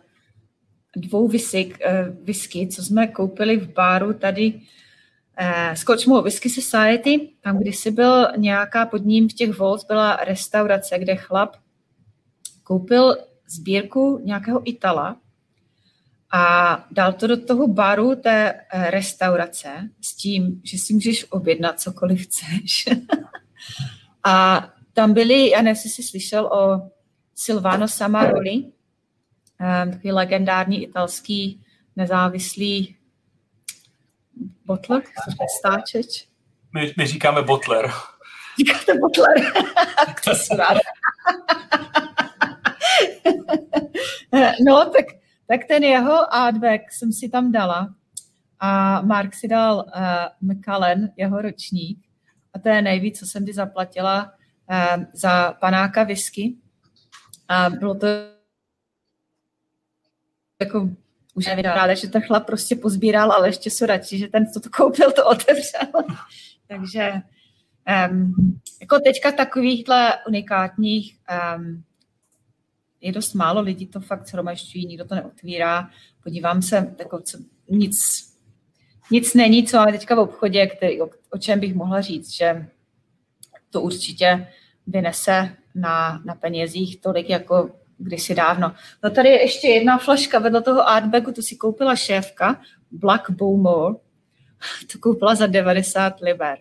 dvou 0.95 1.27
whisky, 1.27 1.73
uh, 1.73 2.25
whisky, 2.25 2.67
co 2.67 2.83
jsme 2.83 3.07
koupili 3.07 3.57
v 3.57 3.73
baru 3.73 4.13
tady 4.13 4.61
eh, 5.37 5.75
Scotchmo 5.75 6.21
Whisky 6.21 6.49
Society, 6.49 7.29
tam 7.41 7.57
kdysi 7.59 7.91
byl 7.91 8.27
nějaká 8.37 8.85
pod 8.85 9.05
ním 9.05 9.29
v 9.29 9.33
těch 9.33 9.57
Volts 9.57 9.85
byla 9.85 10.15
restaurace, 10.15 10.99
kde 10.99 11.15
chlap 11.15 11.55
koupil 12.63 13.17
sbírku 13.47 14.21
nějakého 14.23 14.69
Itala 14.69 15.17
a 16.31 16.85
dal 16.91 17.13
to 17.13 17.27
do 17.27 17.45
toho 17.45 17.67
baru 17.67 18.15
té 18.15 18.53
eh, 18.53 18.91
restaurace 18.91 19.89
s 20.01 20.15
tím, 20.15 20.61
že 20.63 20.77
si 20.77 20.93
můžeš 20.93 21.25
objednat 21.29 21.79
cokoliv 21.79 22.23
chceš. 22.23 22.85
a 24.23 24.67
tam 24.93 25.13
byli, 25.13 25.49
já 25.49 25.57
nevím, 25.57 25.67
jestli 25.67 25.89
jsi 25.89 26.03
slyšel 26.03 26.45
o 26.45 26.91
Silvano 27.35 27.87
Samaroli, 27.87 28.53
um, 28.55 28.71
takový 29.91 30.11
legendární 30.11 30.83
italský 30.83 31.63
nezávislý 31.95 32.95
Butler? 34.65 35.01
Stáčeč? 35.59 36.27
My, 36.73 36.93
my 36.97 37.07
říkáme 37.07 37.41
Butler. 37.41 37.91
Říkáte 38.57 38.93
Butler? 38.93 39.51
to 40.23 40.35
jsem 40.35 40.57
ráda. 40.57 40.79
no, 44.65 44.85
tak, 44.85 45.05
tak 45.49 45.65
ten 45.65 45.83
jeho 45.83 46.33
artback 46.33 46.91
jsem 46.91 47.11
si 47.11 47.29
tam 47.29 47.51
dala 47.51 47.95
a 48.59 49.01
Mark 49.01 49.35
si 49.35 49.47
dal 49.47 49.75
uh, 49.77 50.51
McCallen, 50.51 51.11
jeho 51.17 51.41
ročník, 51.41 51.99
a 52.53 52.59
to 52.59 52.69
je 52.69 52.81
nejvíc, 52.81 53.19
co 53.19 53.25
jsem 53.25 53.43
kdy 53.43 53.53
zaplatila 53.53 54.31
uh, 54.69 55.03
za 55.13 55.53
panáka 55.53 56.03
whisky. 56.03 56.55
A 57.47 57.69
bylo 57.69 57.95
to 57.95 58.07
jako 60.61 60.89
už 61.33 61.45
nevím, 61.45 61.65
ráda, 61.65 61.93
že 61.93 62.07
ten 62.07 62.21
chlap 62.21 62.45
prostě 62.45 62.75
pozbíral, 62.75 63.31
ale 63.31 63.47
ještě 63.47 63.71
jsou 63.71 63.85
radši, 63.85 64.17
že 64.17 64.27
ten, 64.27 64.51
co 64.51 64.59
to 64.59 64.69
koupil, 64.69 65.11
to 65.11 65.25
otevřel. 65.25 66.03
Takže 66.67 67.13
um, 68.09 68.33
jako 68.81 68.99
teďka 68.99 69.31
takovýchhle 69.31 70.17
unikátních 70.27 71.17
um, 71.57 71.83
je 73.01 73.11
dost 73.11 73.33
málo 73.33 73.61
lidí, 73.61 73.87
to 73.87 73.99
fakt 73.99 74.27
shromažďují, 74.27 74.85
nikdo 74.85 75.05
to 75.05 75.15
neotvírá. 75.15 75.89
Podívám 76.23 76.61
se, 76.61 76.95
jako 76.99 77.21
co, 77.21 77.37
nic, 77.69 77.95
nic 79.11 79.33
není, 79.33 79.67
co 79.67 79.77
máme 79.77 79.91
teďka 79.91 80.15
v 80.15 80.19
obchodě, 80.19 80.67
který, 80.67 81.01
o, 81.01 81.09
o 81.29 81.37
čem 81.37 81.59
bych 81.59 81.75
mohla 81.75 82.01
říct, 82.01 82.35
že 82.35 82.67
to 83.69 83.81
určitě 83.81 84.47
vynese 84.87 85.55
na, 85.75 86.21
na 86.25 86.35
penězích 86.35 87.01
tolik, 87.01 87.29
jako 87.29 87.69
kdysi 87.97 88.35
dávno. 88.35 88.71
No 89.03 89.09
tady 89.09 89.29
je 89.29 89.41
ještě 89.41 89.67
jedna 89.67 89.97
flaška 89.97 90.39
vedle 90.39 90.61
toho 90.61 90.89
artbagu, 90.89 91.31
tu 91.31 91.41
si 91.41 91.55
koupila 91.55 91.95
šéfka, 91.95 92.61
Black 92.91 93.29
Bowmore, 93.29 93.95
to 94.91 94.99
koupila 94.99 95.35
za 95.35 95.47
90 95.47 96.19
liber. 96.21 96.57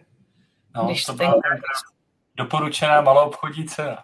No, 0.76 0.86
Když 0.86 1.04
to 1.04 1.12
byla 1.12 1.32
ten... 1.32 1.60
doporučená 2.36 3.00
malou 3.00 3.28
obchodní 3.28 3.64
cena. 3.64 3.98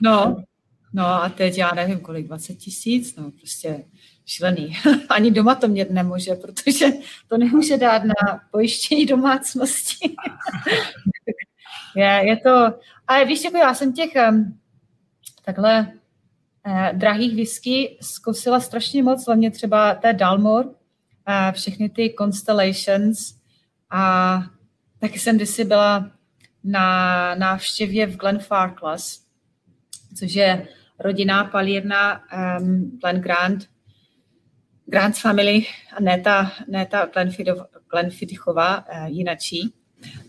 no, 0.00 0.36
no 0.92 1.06
a 1.06 1.28
teď 1.28 1.58
já 1.58 1.74
nevím 1.74 2.00
kolik, 2.00 2.26
20 2.26 2.54
tisíc, 2.54 3.16
no 3.16 3.30
prostě 3.30 3.84
šílený. 4.26 4.76
Ani 5.08 5.30
doma 5.30 5.54
to 5.54 5.68
mít 5.68 5.90
nemůže, 5.90 6.34
protože 6.34 6.86
to 7.28 7.38
nemůže 7.38 7.78
dát 7.78 8.04
na 8.04 8.40
pojištění 8.50 9.06
domácnosti. 9.06 10.16
je, 11.96 12.20
je 12.24 12.36
to, 12.36 12.74
ale 13.06 13.24
víš, 13.24 13.44
jako 13.44 13.56
já 13.56 13.74
jsem 13.74 13.92
těch 13.92 14.10
takhle 15.44 15.92
eh, 16.66 16.92
drahých 16.94 17.36
whisky 17.36 17.98
zkusila 18.00 18.60
strašně 18.60 19.02
moc, 19.02 19.26
hlavně 19.26 19.50
třeba 19.50 19.94
té 19.94 20.12
Dalmor, 20.12 20.74
eh, 21.26 21.52
všechny 21.52 21.88
ty 21.88 22.14
Constellations 22.18 23.34
a 23.90 24.42
taky 24.98 25.18
jsem 25.18 25.36
kdysi 25.36 25.64
byla 25.64 26.10
na 26.64 27.34
návštěvě 27.34 28.06
v 28.06 28.16
Glenfarclas, 28.16 29.22
což 30.18 30.32
je 30.32 30.68
rodinná 31.00 31.44
palírna 31.44 32.20
um, 32.60 32.98
Glen 33.00 33.20
Grant, 33.20 33.66
Grant's 34.86 35.20
Family, 35.20 35.66
a 35.96 36.00
ne 36.00 36.20
ta, 36.20 36.52
ne 36.68 36.86
ta 36.86 37.06
uh, 38.88 39.06
jinačí, 39.06 39.74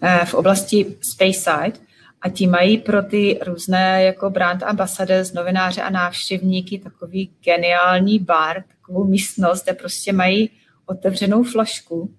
uh, 0.04 0.26
v 0.26 0.34
oblasti 0.34 0.98
Speyside. 1.02 1.92
A 2.22 2.30
ti 2.30 2.48
mají 2.48 2.78
pro 2.78 3.04
ty 3.04 3.40
různé 3.46 4.04
jako 4.04 4.30
brand 4.30 4.64
ambassadors, 4.64 5.34
novináře 5.34 5.82
a 5.82 5.90
návštěvníky 5.90 6.80
takový 6.80 7.32
geniální 7.44 8.20
bar, 8.20 8.64
takovou 8.68 9.08
místnost, 9.08 9.64
kde 9.64 9.74
prostě 9.74 10.14
mají 10.14 10.50
otevřenou 10.86 11.44
flašku 11.44 12.16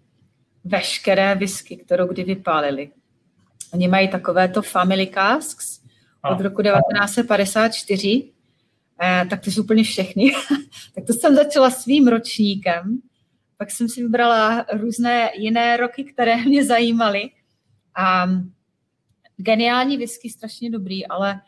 veškeré 0.65 1.35
whisky, 1.35 1.77
kterou 1.77 2.07
kdy 2.07 2.24
vypálili. 2.24 2.91
Oni 3.73 3.89
mají 3.89 4.09
takovéto 4.09 4.62
family 4.62 5.07
casks 5.15 5.81
od 6.31 6.41
roku 6.41 6.62
1954, 6.62 8.24
eh, 8.27 8.41
tak 9.31 9.40
to 9.44 9.51
jsou 9.51 9.62
úplně 9.62 9.85
všechny. 9.85 10.32
tak 10.94 11.05
to 11.06 11.12
jsem 11.12 11.35
začala 11.35 11.70
svým 11.70 12.09
ročníkem, 12.09 12.98
pak 13.56 13.70
jsem 13.70 13.89
si 13.89 14.02
vybrala 14.02 14.66
různé 14.73 15.31
jiné 15.39 15.77
roky, 15.77 16.05
které 16.05 16.36
mě 16.36 16.64
zajímaly. 16.64 17.31
A 17.97 18.27
geniální 19.36 19.97
whisky, 19.97 20.31
strašně 20.31 20.70
dobrý, 20.70 21.06
ale 21.06 21.40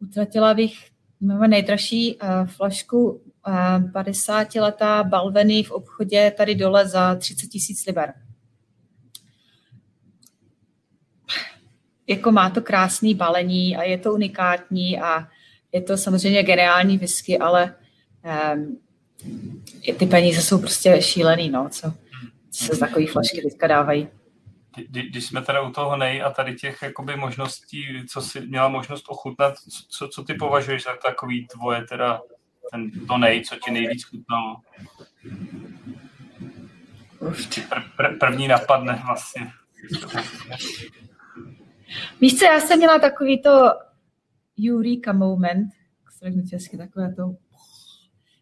utratila 0.00 0.54
bych 0.54 0.90
Máme 1.22 1.48
nejdražší 1.48 2.16
uh, 2.16 2.46
flašku 2.46 3.10
uh, 3.10 3.92
50 3.92 4.54
letá 4.54 5.04
Balveny 5.04 5.62
v 5.62 5.70
obchodě 5.70 6.32
tady 6.36 6.54
dole 6.54 6.88
za 6.88 7.14
30 7.14 7.46
tisíc 7.46 7.86
liber. 7.86 8.14
Jako 12.06 12.32
má 12.32 12.50
to 12.50 12.60
krásný 12.60 13.14
balení 13.14 13.76
a 13.76 13.82
je 13.82 13.98
to 13.98 14.14
unikátní 14.14 15.00
a 15.00 15.28
je 15.72 15.82
to 15.82 15.96
samozřejmě 15.96 16.42
geniální 16.42 16.98
whisky, 16.98 17.38
ale 17.38 17.74
um, 18.54 18.80
ty 19.98 20.06
peníze 20.06 20.42
jsou 20.42 20.58
prostě 20.58 21.02
šílený, 21.02 21.50
no, 21.50 21.68
co, 21.68 21.94
co 22.50 22.64
se 22.64 22.74
z 22.74 22.78
takové 22.78 23.06
flašky 23.06 23.42
teďka 23.42 23.66
dávají. 23.66 24.08
Když 24.88 25.26
jsme 25.26 25.42
teda 25.42 25.60
u 25.60 25.70
toho 25.70 25.96
nej 25.96 26.22
a 26.22 26.30
tady 26.30 26.54
těch 26.54 26.82
jakoby 26.82 27.16
možností, 27.16 27.86
co 28.08 28.22
jsi 28.22 28.40
měla 28.40 28.68
možnost 28.68 29.04
ochutnat, 29.08 29.54
co, 29.88 30.08
co 30.08 30.24
ty 30.24 30.34
považuješ 30.34 30.82
za 30.82 30.96
takový 31.06 31.46
tvoje 31.46 31.82
teda 31.82 32.20
ten 32.70 32.90
to 33.06 33.18
nej, 33.18 33.44
co 33.44 33.56
ti 33.64 33.70
nejvíc 33.70 34.04
chutnalo? 34.04 34.56
Pr, 37.68 37.80
pr, 37.96 38.18
první 38.18 38.48
napadne 38.48 39.02
vlastně. 39.06 39.52
Víš 42.20 42.38
co, 42.38 42.44
já 42.44 42.60
jsem 42.60 42.78
měla 42.78 42.98
takový 42.98 43.42
to 43.42 43.72
Eureka 44.68 45.12
moment, 45.12 45.68
řeknu 46.24 46.42
česky, 46.46 46.76
takové 46.76 47.14
to 47.14 47.34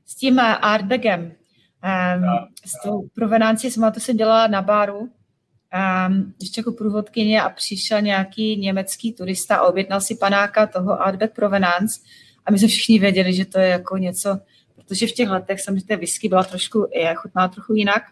s 0.07 0.15
tím 0.15 0.39
eh, 0.39 0.57
Artbagem. 0.57 1.21
Um, 1.21 2.25
s 2.67 2.83
tou 2.83 3.09
provenancí 3.15 3.71
jsem 3.71 3.93
to 3.93 4.01
jsem 4.01 4.17
dělala 4.17 4.47
na 4.47 4.63
baru, 4.63 4.99
um, 4.99 6.35
ještě 6.41 6.61
jako 6.61 6.73
průvodkyně 6.73 7.43
a 7.43 7.51
přišel 7.51 8.01
nějaký 8.01 8.57
německý 8.57 9.13
turista 9.13 9.57
a 9.57 9.67
objednal 9.67 10.01
si 10.01 10.17
panáka 10.17 10.67
toho 10.67 11.03
Artbag 11.03 11.35
Provenance 11.35 12.01
a 12.47 12.51
my 12.51 12.59
jsme 12.59 12.69
všichni 12.69 12.99
věděli, 12.99 13.33
že 13.33 13.45
to 13.45 13.59
je 13.59 13.69
jako 13.69 13.97
něco, 13.97 14.39
protože 14.75 15.07
v 15.07 15.13
těch 15.13 15.29
letech 15.29 15.61
samozřejmě 15.61 15.97
whisky 15.97 16.29
byla 16.29 16.45
trošku, 16.45 16.87
je, 16.95 17.15
chutnala 17.15 17.49
trochu 17.49 17.75
jinak 17.75 18.03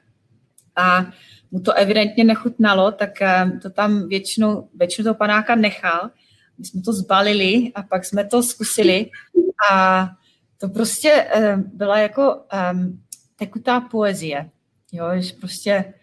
a 0.76 1.06
mu 1.50 1.60
to 1.60 1.72
evidentně 1.72 2.24
nechutnalo, 2.24 2.92
tak 2.92 3.10
um, 3.44 3.60
to 3.60 3.70
tam 3.70 4.08
většinou, 4.08 4.68
většinu 4.74 5.04
toho 5.04 5.14
panáka 5.14 5.54
nechal. 5.54 6.10
My 6.58 6.64
jsme 6.64 6.82
to 6.82 6.92
zbalili 6.92 7.72
a 7.74 7.82
pak 7.82 8.04
jsme 8.04 8.24
to 8.24 8.42
zkusili 8.42 9.10
a 9.72 10.08
to 10.58 10.68
prostě 10.68 11.28
um, 11.54 11.70
byla 11.74 11.98
jako 11.98 12.34
um, 12.72 13.02
tekutá 13.36 13.80
poezie. 13.80 14.50
Jo, 14.92 15.04
že 15.18 15.32
prostě 15.40 15.94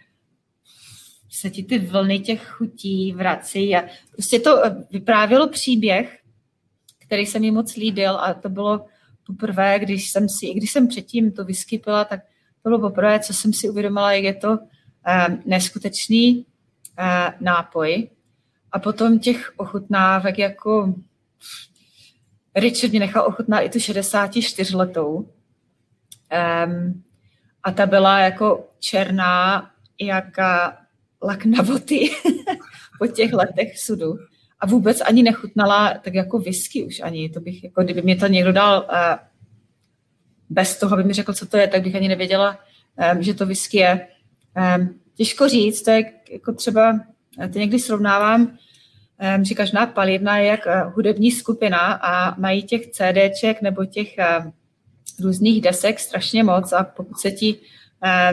se 1.30 1.50
ti 1.50 1.64
ty 1.64 1.80
vlny 1.80 2.20
těch 2.20 2.46
chutí 2.46 3.14
vrací 3.14 3.76
a 3.76 3.84
prostě 4.12 4.40
to 4.40 4.66
eh, 4.66 4.86
vyprávělo 4.92 5.48
příběh, 5.48 6.20
který 7.00 7.26
se 7.26 7.40
mi 7.40 7.52
moc 7.52 7.76
líbil 7.76 8.16
a 8.16 8.34
to 8.34 8.50
bylo 8.50 8.86
poprvé, 9.28 9.80
když 9.80 10.12
jsem 10.12 10.30
si, 10.30 10.46
i 10.46 10.54
když 10.54 10.72
jsem 10.72 10.88
předtím 10.88 11.32
to 11.32 11.46
vyskypila, 11.46 12.06
tak 12.06 12.20
to 12.64 12.70
bylo 12.70 12.80
poprvé, 12.80 13.20
co 13.20 13.34
jsem 13.34 13.54
si 13.54 13.70
uvědomila, 13.70 14.14
jak 14.14 14.24
je 14.24 14.34
to 14.34 14.50
um, 14.50 15.42
neskutečný 15.46 16.46
uh, 17.00 17.46
nápoj. 17.46 18.10
A 18.74 18.80
potom 18.80 19.20
těch 19.20 19.54
ochutnávek 19.58 20.40
jako 20.40 20.94
Richard 22.56 22.92
mě 22.92 23.00
nechal 23.00 23.28
ochutnat 23.28 23.64
i 23.64 23.70
tu 23.70 23.80
64 23.80 24.76
letou. 24.76 25.14
Um, 26.66 27.04
a 27.64 27.72
ta 27.72 27.86
byla 27.86 28.20
jako 28.20 28.70
černá, 28.80 29.70
jak 30.02 30.38
lak 31.24 31.46
na 31.46 31.64
boty 31.64 32.10
po 33.00 33.08
těch 33.08 33.34
letech 33.34 33.80
sudu. 33.80 34.18
A 34.60 34.66
vůbec 34.66 35.02
ani 35.02 35.24
nechutnala 35.24 35.94
tak 36.04 36.14
jako 36.14 36.40
whisky 36.40 36.84
už 36.84 37.00
ani. 37.00 37.30
To 37.30 37.40
bych, 37.40 37.64
jako 37.64 37.84
kdyby 37.84 38.02
mě 38.02 38.16
to 38.16 38.28
někdo 38.28 38.52
dal 38.52 38.88
uh, 38.90 39.16
bez 40.50 40.80
toho, 40.80 40.94
aby 40.94 41.04
mi 41.04 41.14
řekl, 41.14 41.34
co 41.34 41.46
to 41.46 41.58
je, 41.58 41.68
tak 41.68 41.84
bych 41.84 41.96
ani 41.96 42.08
nevěděla, 42.08 42.60
um, 43.16 43.24
že 43.24 43.34
to 43.34 43.46
whisky 43.46 43.78
je. 43.78 44.08
Um, 44.78 45.00
těžko 45.16 45.50
říct, 45.50 45.82
to 45.82 45.92
je 45.92 46.14
jako 46.32 46.54
třeba, 46.54 47.00
to 47.54 47.60
někdy 47.60 47.80
srovnávám, 47.80 48.58
že 49.42 49.56
každá 49.56 49.86
palivna 49.86 50.38
je 50.38 50.46
jak 50.46 50.68
eh, 50.68 50.84
hudební 50.84 51.32
skupina 51.32 51.80
a 51.80 52.40
mají 52.40 52.64
těch 52.64 52.88
CDček 52.88 53.62
nebo 53.62 53.86
těch 53.86 54.18
eh, 54.18 54.52
různých 55.22 55.62
desek 55.62 56.00
strašně 56.00 56.44
moc 56.44 56.74
a 56.74 56.84
pokud 56.84 57.20
se 57.20 57.32
ti 57.32 57.60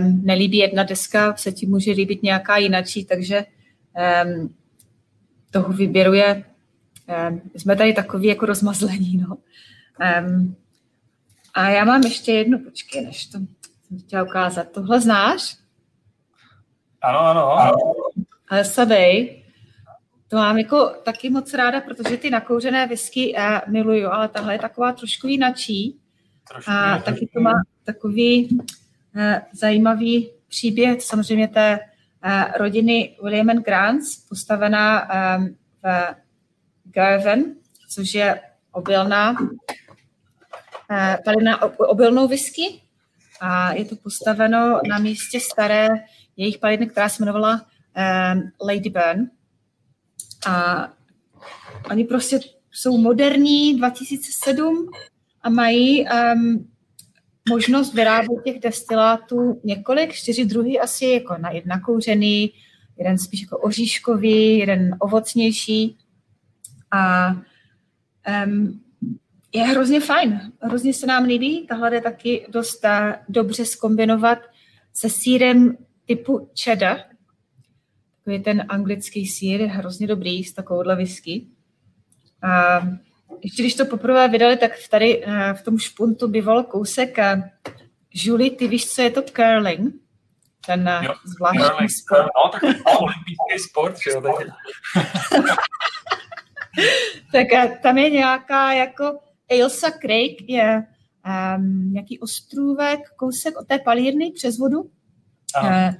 nelíbí 0.02 0.56
jedna 0.56 0.82
deska, 0.82 1.36
se 1.36 1.52
ti 1.52 1.66
může 1.66 1.90
líbit 1.92 2.22
nějaká 2.22 2.56
jinačí, 2.56 3.04
takže 3.04 3.44
toho 5.50 5.72
výběru 5.72 6.12
je, 6.12 6.44
jsme 7.56 7.76
tady 7.76 7.92
takový 7.92 8.28
jako 8.28 8.46
rozmazlení, 8.46 9.16
no. 9.16 9.36
A 11.54 11.68
já 11.68 11.84
mám 11.84 12.02
ještě 12.02 12.32
jednu, 12.32 12.58
počkej, 12.58 13.04
než 13.04 13.26
to 13.26 13.38
jsem 13.88 13.98
chtěla 13.98 14.22
ukázat. 14.22 14.70
Tohle 14.70 15.00
znáš? 15.00 15.56
Ano, 17.02 17.18
ano. 17.18 17.52
ano. 17.52 17.76
Sabej. 18.62 19.42
To 20.28 20.36
mám 20.36 20.58
jako 20.58 20.94
taky 21.04 21.30
moc 21.30 21.54
ráda, 21.54 21.80
protože 21.80 22.16
ty 22.16 22.30
nakouřené 22.30 22.86
whisky 22.86 23.34
uh, 23.34 23.72
miluju, 23.72 24.08
ale 24.08 24.28
tahle 24.28 24.54
je 24.54 24.58
taková 24.58 24.92
trošku 24.92 25.26
jinačí. 25.26 26.00
Trošku 26.48 26.70
a 26.70 26.98
taky 26.98 27.28
to 27.34 27.40
má 27.40 27.52
takový 27.84 28.48
uh, 28.48 28.58
zajímavý 29.52 30.30
příběh, 30.48 31.02
samozřejmě 31.02 31.48
té 31.48 31.80
uh, 32.24 32.44
rodiny 32.56 33.16
William 33.22 33.50
and 33.50 33.64
Grants, 33.64 34.16
postavená 34.28 35.08
um, 35.36 35.56
v 35.82 36.14
Garven, 36.84 37.54
což 37.88 38.14
je 38.14 38.40
obilná, 38.72 39.40
uh, 39.40 39.48
na 41.42 41.78
obilnou 41.78 42.28
whisky. 42.28 42.82
A 43.40 43.72
je 43.72 43.84
to 43.84 43.96
postaveno 43.96 44.80
na 44.88 44.98
místě 44.98 45.40
staré 45.40 45.88
jejich 46.36 46.58
paliny, 46.58 46.86
která 46.86 47.08
se 47.08 47.22
jmenovala 47.22 47.69
um, 47.96 48.50
Lady 48.68 48.90
Burn. 48.90 49.30
A 50.46 50.88
oni 51.90 52.04
prostě 52.04 52.40
jsou 52.70 52.98
moderní 52.98 53.76
2007 53.76 54.90
a 55.42 55.50
mají 55.50 56.06
um, 56.08 56.68
možnost 57.48 57.94
vyrábět 57.94 58.42
těch 58.44 58.60
destilátů 58.60 59.60
několik, 59.64 60.12
čtyři 60.12 60.44
druhy 60.44 60.80
asi 60.80 61.06
jako 61.06 61.36
na 61.38 61.50
jedna 61.50 61.80
kouřený, 61.80 62.52
jeden 62.98 63.18
spíš 63.18 63.40
jako 63.40 63.58
oříškový, 63.58 64.58
jeden 64.58 64.96
ovocnější. 65.00 65.98
A 66.90 67.30
um, 68.46 68.80
je 69.54 69.62
hrozně 69.62 70.00
fajn, 70.00 70.52
hrozně 70.60 70.94
se 70.94 71.06
nám 71.06 71.24
líbí. 71.24 71.66
Tahle 71.66 71.94
je 71.94 72.00
taky 72.00 72.46
dost 72.48 72.84
uh, 72.84 73.12
dobře 73.28 73.64
skombinovat 73.64 74.38
se 74.92 75.10
sírem 75.10 75.76
typu 76.06 76.50
cheddar, 76.62 77.00
Takový 78.30 78.44
ten 78.44 78.64
anglický 78.68 79.26
sír 79.26 79.60
je 79.60 79.66
hrozně 79.66 80.06
dobrý 80.06 80.44
s 80.44 80.52
takovouhle 80.52 80.96
whisky. 80.96 81.46
A 82.42 82.80
ještě 83.42 83.62
když 83.62 83.74
to 83.74 83.86
poprvé 83.86 84.28
vydali, 84.28 84.56
tak 84.56 84.72
tady 84.90 85.24
eh, 85.24 85.54
v 85.54 85.62
tom 85.62 85.78
špuntu 85.78 86.28
býval 86.28 86.62
kousek 86.62 87.18
eh, 87.18 87.50
Julie, 88.14 88.50
ty 88.50 88.68
víš, 88.68 88.92
co 88.92 89.02
je 89.02 89.10
to 89.10 89.22
curling? 89.22 89.94
Ten 90.66 90.88
eh, 90.88 91.00
jo, 91.04 91.14
zvláštní 91.24 91.64
curling. 91.64 91.90
sport. 91.90 92.20
No, 92.22 92.50
tak 92.52 92.62
olympijský 93.00 93.68
sport, 93.68 93.96
že 93.98 94.10
jo. 94.10 94.22
tak 97.32 97.46
tam 97.82 97.98
je 97.98 98.10
nějaká 98.10 98.72
jako 98.72 99.18
Ailsa 99.50 99.90
Craig 99.90 100.48
je 100.48 100.86
um, 101.56 101.92
nějaký 101.92 102.18
ostrůvek, 102.18 103.00
kousek 103.16 103.58
od 103.58 103.66
té 103.66 103.78
palírny 103.78 104.30
přes 104.30 104.58
vodu. 104.58 104.90
Uh, 105.62 105.90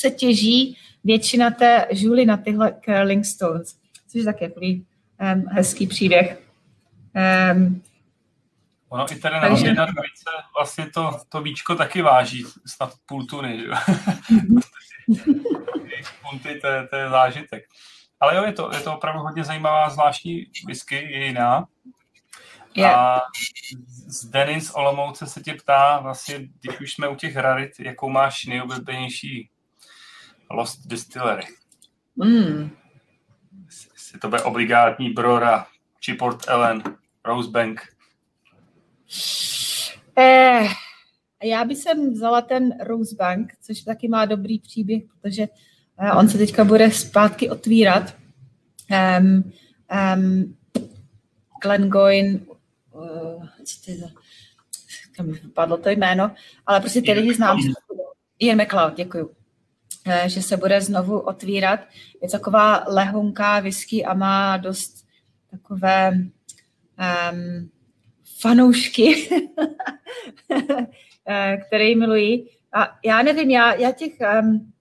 se 0.00 0.10
těží 0.10 0.76
většina 1.06 1.50
té 1.50 1.86
žuly 1.90 2.26
na 2.26 2.36
tyhle 2.36 2.74
curling 2.84 3.24
stones, 3.24 3.78
což 4.08 4.18
je 4.18 4.24
taky 4.24 4.48
takový 4.48 4.86
um, 5.34 5.44
hezký 5.50 5.86
příběh. 5.86 6.42
Um, 7.52 7.82
ono 8.88 9.12
i 9.12 9.16
tady 9.16 9.34
na 9.34 9.40
takže... 9.40 9.74
na 9.74 9.84
dvojice 9.84 10.30
vlastně 10.58 10.90
to, 10.94 11.10
to 11.28 11.42
víčko 11.42 11.74
taky 11.74 12.02
váží 12.02 12.44
snad 12.66 12.94
půl 13.06 13.26
tuny, 13.26 13.60
že? 13.60 13.66
Punty, 16.22 16.60
to, 16.60 16.68
to 16.90 16.96
je 16.96 17.10
zážitek. 17.10 17.64
Ale 18.20 18.36
jo, 18.36 18.44
je 18.44 18.52
to, 18.52 18.70
je 18.74 18.80
to 18.80 18.96
opravdu 18.96 19.20
hodně 19.20 19.44
zajímavá 19.44 19.90
zvláštní 19.90 20.46
whisky, 20.66 20.94
je 20.94 21.26
jiná. 21.26 21.64
Yeah. 22.74 22.98
A 22.98 23.22
z 24.06 24.24
Denis 24.24 24.70
Olomouce 24.74 25.26
se 25.26 25.40
tě 25.40 25.54
ptá, 25.54 25.98
vlastně, 25.98 26.48
když 26.60 26.80
už 26.80 26.92
jsme 26.92 27.08
u 27.08 27.14
těch 27.14 27.36
rarit, 27.36 27.72
jakou 27.80 28.08
máš 28.08 28.46
nejoblíbenější 28.46 29.50
Lost 30.50 30.86
Distillery. 30.86 31.44
Mm. 32.16 32.70
Jestli 33.94 34.18
to 34.20 34.28
bude 34.28 34.42
obligátní 34.42 35.10
Brora, 35.10 35.66
či 36.00 36.14
Port 36.14 36.48
Ellen, 36.48 36.82
Rosebank. 37.24 37.80
Eh, 40.18 40.68
já 41.44 41.64
bych 41.64 41.78
sem 41.78 42.12
vzala 42.12 42.40
ten 42.40 42.78
Rosebank, 42.80 43.52
což 43.62 43.80
taky 43.80 44.08
má 44.08 44.24
dobrý 44.24 44.58
příběh, 44.58 45.02
protože 45.04 45.48
eh, 45.98 46.12
on 46.12 46.28
se 46.28 46.38
teďka 46.38 46.64
bude 46.64 46.90
zpátky 46.90 47.50
otvírat. 47.50 48.16
Um, 49.20 49.52
um, 50.16 50.56
Glengoyne 51.62 52.40
uh, 52.92 53.46
co 53.64 53.84
to 53.84 53.90
je 53.90 53.96
za, 53.96 54.06
kam 55.12 55.26
mi 55.26 55.32
vypadlo 55.32 55.76
to 55.76 55.90
jméno, 55.90 56.30
ale 56.66 56.80
prostě 56.80 57.02
ty 57.02 57.12
lidi 57.12 57.34
znám. 57.34 57.58
Ian 58.38 58.62
McLeod, 58.62 58.96
děkuju. 58.96 59.35
Uh, 60.06 60.26
že 60.26 60.42
se 60.42 60.56
bude 60.56 60.80
znovu 60.80 61.20
otvírat. 61.20 61.80
Je 62.22 62.30
taková 62.30 62.84
lehonká 62.88 63.60
whisky 63.60 64.04
a 64.04 64.14
má 64.14 64.56
dost 64.56 65.06
takové 65.50 66.10
um, 66.12 67.70
fanoušky, 68.40 69.28
které 71.66 71.94
milují. 71.94 72.48
A 72.72 72.98
já 73.04 73.22
nevím, 73.22 73.50
já, 73.50 73.74
já 73.74 73.92
těch 73.92 74.12
um, 74.42 74.72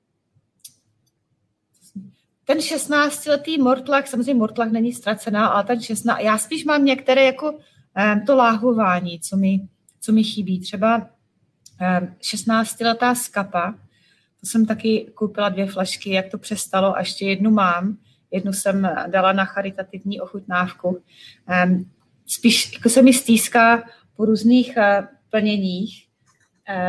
ten 2.45 2.57
16-letý 2.57 3.57
Mortlach, 3.57 4.07
samozřejmě 4.07 4.33
Mortlach 4.33 4.71
není 4.71 4.93
ztracená, 4.93 5.47
ale 5.47 5.63
ten 5.63 5.81
16, 5.81 6.19
já 6.19 6.37
spíš 6.37 6.65
mám 6.65 6.85
některé 6.85 7.23
jako 7.23 7.51
um, 7.51 8.25
to 8.25 8.35
láhování, 8.35 9.19
co 9.19 9.37
mi, 9.37 9.67
co 10.01 10.11
mi 10.11 10.23
chybí. 10.23 10.59
Třeba 10.59 10.97
um, 10.97 12.07
16-letá 12.21 13.15
skapa, 13.15 13.75
jsem 14.45 14.65
taky 14.65 15.11
koupila 15.13 15.49
dvě 15.49 15.67
flašky, 15.67 16.13
jak 16.13 16.29
to 16.29 16.37
přestalo 16.37 16.95
a 16.95 16.99
ještě 16.99 17.25
jednu 17.25 17.51
mám. 17.51 17.97
Jednu 18.31 18.53
jsem 18.53 18.89
dala 19.07 19.33
na 19.33 19.45
charitativní 19.45 20.21
ochutnávku. 20.21 20.87
Um, 21.67 21.91
spíš 22.27 22.73
jako 22.73 22.89
se 22.89 23.01
mi 23.01 23.13
stýská 23.13 23.83
po 24.15 24.25
různých 24.25 24.77
uh, 24.77 25.05
plněních. 25.29 26.07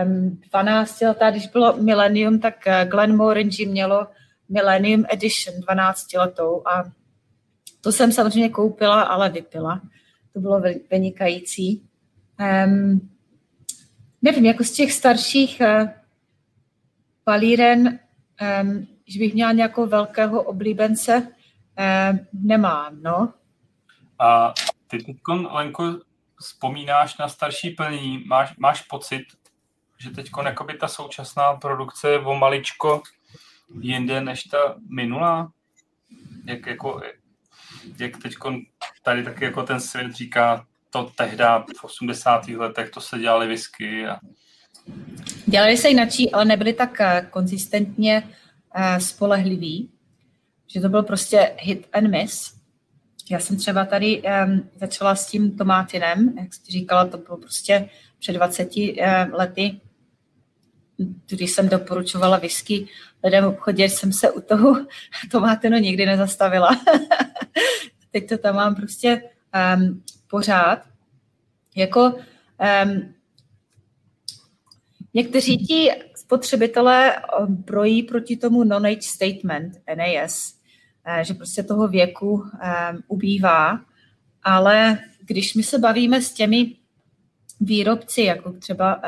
Um, 0.05 0.41
12 0.51 1.01
letá, 1.01 1.31
když 1.31 1.47
bylo 1.47 1.77
Millennium, 1.77 2.41
tak 2.41 2.55
uh, 2.67 2.91
Glenmorangie 2.91 3.69
mělo 3.69 4.07
Millennium 4.49 5.05
Edition 5.09 5.61
12 5.61 6.13
letou 6.15 6.63
a 6.69 6.85
to 7.81 7.93
jsem 7.93 8.13
samozřejmě 8.13 8.49
koupila, 8.49 9.03
ale 9.03 9.31
vypila. 9.31 9.81
To 10.33 10.41
bylo 10.41 10.63
vynikající. 10.91 11.83
Um, 12.67 13.11
nevím, 14.23 14.45
jako 14.45 14.65
z 14.65 14.71
těch 14.71 14.93
starších 14.93 15.61
uh, 15.61 15.89
palíren, 17.27 17.99
že 19.07 19.19
bych 19.19 19.35
měla 19.35 19.53
nějakou 19.53 19.87
velkého 19.87 20.43
oblíbence, 20.43 21.29
nemám, 22.33 23.03
no. 23.03 23.35
A 24.19 24.55
teď, 24.87 25.03
Lenko, 25.51 25.99
vzpomínáš 26.41 27.19
na 27.19 27.29
starší 27.29 27.71
plnění, 27.71 28.25
máš, 28.27 28.57
máš 28.57 28.83
pocit, 28.83 29.25
že 29.99 30.11
teď 30.11 30.31
ta 30.81 30.89
současná 30.89 31.55
produkce 31.55 32.11
je 32.11 32.19
o 32.19 32.35
maličko 32.35 33.03
jinde 33.81 34.21
než 34.21 34.43
ta 34.45 34.59
minulá? 34.91 35.53
Jak, 36.45 36.67
jako, 36.67 37.03
jak 37.99 38.23
teď 38.23 38.35
tady 39.03 39.25
taky 39.25 39.45
jako 39.45 39.63
ten 39.63 39.81
svět 39.81 40.13
říká, 40.13 40.67
to 40.91 41.13
tehdy 41.17 41.45
v 41.81 41.85
80. 41.85 42.49
letech 42.49 42.91
to 42.91 43.01
se 43.01 43.19
dělali 43.19 43.47
whisky 43.47 44.07
a 44.07 44.19
Dělali 45.47 45.77
se 45.77 45.89
jinačí, 45.89 46.33
ale 46.33 46.45
nebyli 46.45 46.73
tak 46.73 47.01
eh, 47.01 47.27
konzistentně 47.31 48.23
eh, 48.75 49.01
spolehliví, 49.01 49.91
že 50.67 50.81
to 50.81 50.89
byl 50.89 51.03
prostě 51.03 51.53
hit 51.59 51.89
and 51.93 52.11
miss. 52.11 52.57
Já 53.31 53.39
jsem 53.39 53.57
třeba 53.57 53.85
tady 53.85 54.23
um, 54.23 54.71
začala 54.77 55.15
s 55.15 55.27
tím 55.27 55.57
tomátinem, 55.57 56.35
jak 56.39 56.55
jsi 56.55 56.73
říkala, 56.73 57.07
to 57.07 57.19
bylo 57.19 57.37
prostě 57.37 57.89
před 58.19 58.33
20 58.33 58.69
uh, 58.77 58.95
lety, 59.33 59.81
když 61.27 61.51
jsem 61.51 61.69
doporučovala 61.69 62.39
whisky 62.39 62.89
lidem 63.25 63.45
v 63.45 63.49
obchodě, 63.49 63.85
jsem 63.85 64.13
se 64.13 64.31
u 64.31 64.41
toho 64.41 64.87
tomátinu 65.31 65.79
nikdy 65.79 66.07
nezastavila. 66.07 66.71
Teď 68.11 68.29
to 68.29 68.39
tam 68.39 68.55
mám 68.55 68.75
prostě 68.75 69.23
um, 69.77 70.03
pořád. 70.31 70.83
Jako 71.77 72.15
um, 72.85 73.15
někteří 75.17 75.59
ti 75.59 75.91
spotřebitelé 76.15 77.17
brojí 77.49 78.03
proti 78.03 78.37
tomu 78.37 78.65
non-age 78.65 79.03
statement, 79.03 79.73
NAS, 79.97 80.57
Eh, 81.09 81.25
že 81.25 81.35
prostě 81.35 81.63
toho 81.63 81.89
věku 81.89 82.33
um, 82.33 82.49
ubývá, 83.09 83.81
ale 84.43 84.99
když 85.21 85.55
my 85.55 85.63
se 85.63 85.79
bavíme 85.79 86.23
s 86.23 86.33
těmi 86.33 86.73
výrobci, 87.61 88.23
jako 88.23 88.53
třeba, 88.53 89.01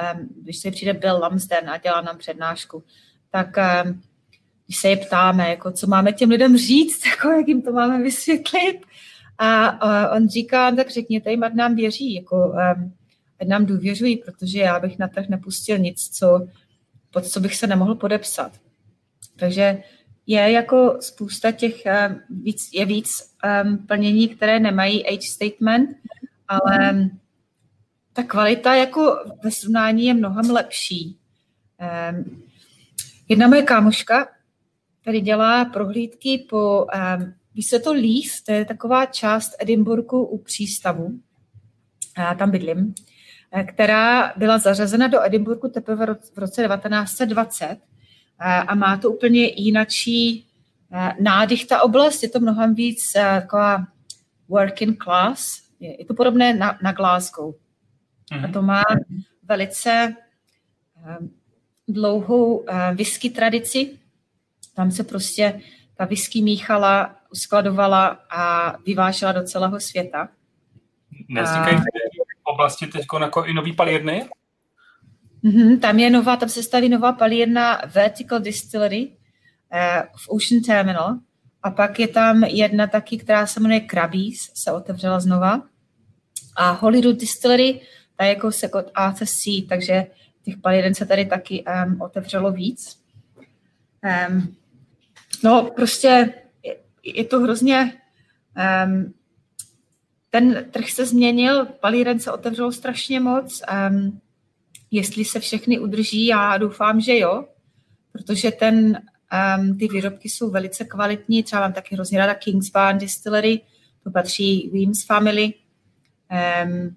když 0.42 0.58
se 0.58 0.70
přijde 0.70 0.92
Bill 0.92 1.20
Lumsden 1.24 1.70
a 1.70 1.76
dělá 1.76 2.00
nám 2.00 2.18
přednášku, 2.18 2.84
tak 3.30 3.56
když 4.66 4.76
se 4.76 4.88
je 4.88 4.96
ptáme, 4.96 5.50
jako, 5.50 5.72
co 5.72 5.86
máme 5.86 6.12
těm 6.12 6.30
lidem 6.30 6.56
říct, 6.56 7.06
jako, 7.10 7.28
jak 7.28 7.48
jim 7.48 7.62
to 7.62 7.72
máme 7.72 8.02
vysvětlit, 8.02 8.80
a 9.38 9.82
uh, 9.86 10.16
on 10.16 10.28
říká, 10.28 10.70
tak 10.70 10.90
řekněte 10.90 11.30
jim, 11.30 11.44
ať 11.44 11.54
nám 11.54 11.74
věří, 11.74 12.14
jako, 12.14 12.54
nám 13.44 13.66
důvěřují, 13.66 14.16
protože 14.16 14.58
já 14.58 14.80
bych 14.80 14.98
na 14.98 15.08
trh 15.08 15.28
nepustil 15.28 15.78
nic, 15.78 16.08
co, 16.18 16.46
pod 17.10 17.26
co 17.26 17.40
bych 17.40 17.56
se 17.56 17.66
nemohl 17.66 17.94
podepsat. 17.94 18.52
Takže 19.36 19.82
je 20.26 20.50
jako 20.50 20.96
spousta 21.00 21.52
těch, 21.52 21.86
eh, 21.86 22.20
víc, 22.30 22.70
je 22.74 22.84
víc 22.84 23.08
um, 23.64 23.78
plnění, 23.78 24.28
které 24.28 24.60
nemají 24.60 25.06
age 25.06 25.28
statement, 25.28 25.90
ale 26.48 27.10
ta 28.12 28.22
kvalita 28.22 28.74
jako 28.74 29.18
ve 29.44 29.50
srovnání 29.50 30.06
je 30.06 30.14
mnohem 30.14 30.50
lepší. 30.50 31.18
Um, 32.10 32.42
jedna 33.28 33.48
moje 33.48 33.62
kámoška 33.62 34.28
tady 35.04 35.20
dělá 35.20 35.64
prohlídky 35.64 36.46
po, 36.50 36.86
um, 37.18 37.34
víš 37.54 37.66
se 37.66 37.78
to 37.78 37.92
Leith, 37.92 38.42
to 38.46 38.52
je 38.52 38.64
taková 38.64 39.06
část 39.06 39.52
Edinburghu 39.58 40.24
u 40.24 40.38
přístavu, 40.38 41.18
já 42.18 42.34
tam 42.34 42.50
bydlím, 42.50 42.94
která 43.66 44.32
byla 44.36 44.58
zařazena 44.58 45.06
do 45.06 45.24
Edinburghu 45.24 45.68
teprve 45.68 46.06
v 46.34 46.38
roce 46.38 46.62
1920 46.62 47.78
a 48.40 48.74
má 48.74 48.96
to 48.96 49.10
úplně 49.10 49.46
jinačí 49.46 50.46
eh, 50.92 51.12
nádych 51.20 51.66
ta 51.66 51.82
oblast, 51.82 52.22
je 52.22 52.28
to 52.28 52.40
mnohem 52.40 52.74
víc 52.74 53.02
eh, 53.16 53.40
taková 53.40 53.86
working 54.48 55.02
class, 55.02 55.62
je 55.80 56.04
to 56.04 56.14
podobné 56.14 56.54
na, 56.54 56.78
na 56.82 56.92
Glasgow. 56.92 57.54
A 58.32 58.36
mhm. 58.36 58.52
to 58.52 58.62
má 58.62 58.82
velice 59.42 60.16
eh, 61.06 61.16
dlouhou 61.88 62.64
whisky 62.94 63.30
tradici. 63.30 63.98
Tam 64.74 64.90
se 64.90 65.04
prostě 65.04 65.60
ta 65.96 66.04
whisky 66.04 66.42
míchala, 66.42 67.16
uskladovala 67.32 68.06
a 68.30 68.74
vyvážela 68.86 69.32
do 69.32 69.42
celého 69.42 69.80
světa. 69.80 70.28
Nevznikají 71.28 71.76
oblasti 72.58 72.86
teď 72.86 73.06
jako 73.20 73.44
i 73.44 73.54
nový 73.54 73.72
palírny? 73.72 74.28
Mm-hmm, 75.44 75.80
tam 75.80 75.98
je 75.98 76.10
nová, 76.10 76.36
tam 76.36 76.48
se 76.48 76.62
staví 76.62 76.88
nová 76.88 77.12
palírna 77.12 77.80
Vertical 77.86 78.40
Distillery 78.40 79.06
uh, 79.06 80.02
v 80.16 80.28
Ocean 80.28 80.62
Terminal 80.62 81.18
a 81.62 81.70
pak 81.70 82.00
je 82.00 82.08
tam 82.08 82.44
jedna 82.44 82.86
taky, 82.86 83.18
která 83.18 83.46
se 83.46 83.60
jmenuje 83.60 83.80
Krabbies, 83.80 84.50
se 84.54 84.72
otevřela 84.72 85.20
znova. 85.20 85.62
A 86.56 86.70
Holyrood 86.70 87.16
Distillery, 87.16 87.80
ta 88.16 88.24
je 88.24 88.34
jako 88.34 88.52
se 88.52 88.68
od 88.68 88.90
A 88.94 89.12
C, 89.12 89.66
takže 89.68 90.06
těch 90.42 90.56
palíren 90.56 90.94
se 90.94 91.06
tady 91.06 91.26
taky 91.26 91.64
um, 91.64 92.00
otevřelo 92.00 92.52
víc. 92.52 92.98
Um, 94.28 94.56
no 95.44 95.70
prostě 95.76 96.34
je, 96.62 96.76
je 97.02 97.24
to 97.24 97.40
hrozně 97.40 97.92
um, 98.86 99.14
ten 100.30 100.66
trh 100.70 100.90
se 100.90 101.06
změnil, 101.06 101.66
palíren 101.66 102.20
se 102.20 102.32
otevřelo 102.32 102.72
strašně 102.72 103.20
moc. 103.20 103.62
Um, 103.90 104.20
jestli 104.90 105.24
se 105.24 105.40
všechny 105.40 105.78
udrží, 105.78 106.26
já 106.26 106.58
doufám, 106.58 107.00
že 107.00 107.18
jo, 107.18 107.44
protože 108.12 108.50
ten, 108.50 109.02
um, 109.58 109.78
ty 109.78 109.88
výrobky 109.88 110.28
jsou 110.28 110.50
velice 110.50 110.84
kvalitní, 110.84 111.42
třeba 111.42 111.62
mám 111.62 111.72
taky 111.72 111.94
hrozně 111.94 112.18
ráda 112.18 112.34
Kingsbarn 112.34 112.98
Distillery, 112.98 113.60
to 114.04 114.10
patří 114.10 114.70
Weems 114.72 115.04
Family. 115.04 115.54
Um, 116.64 116.96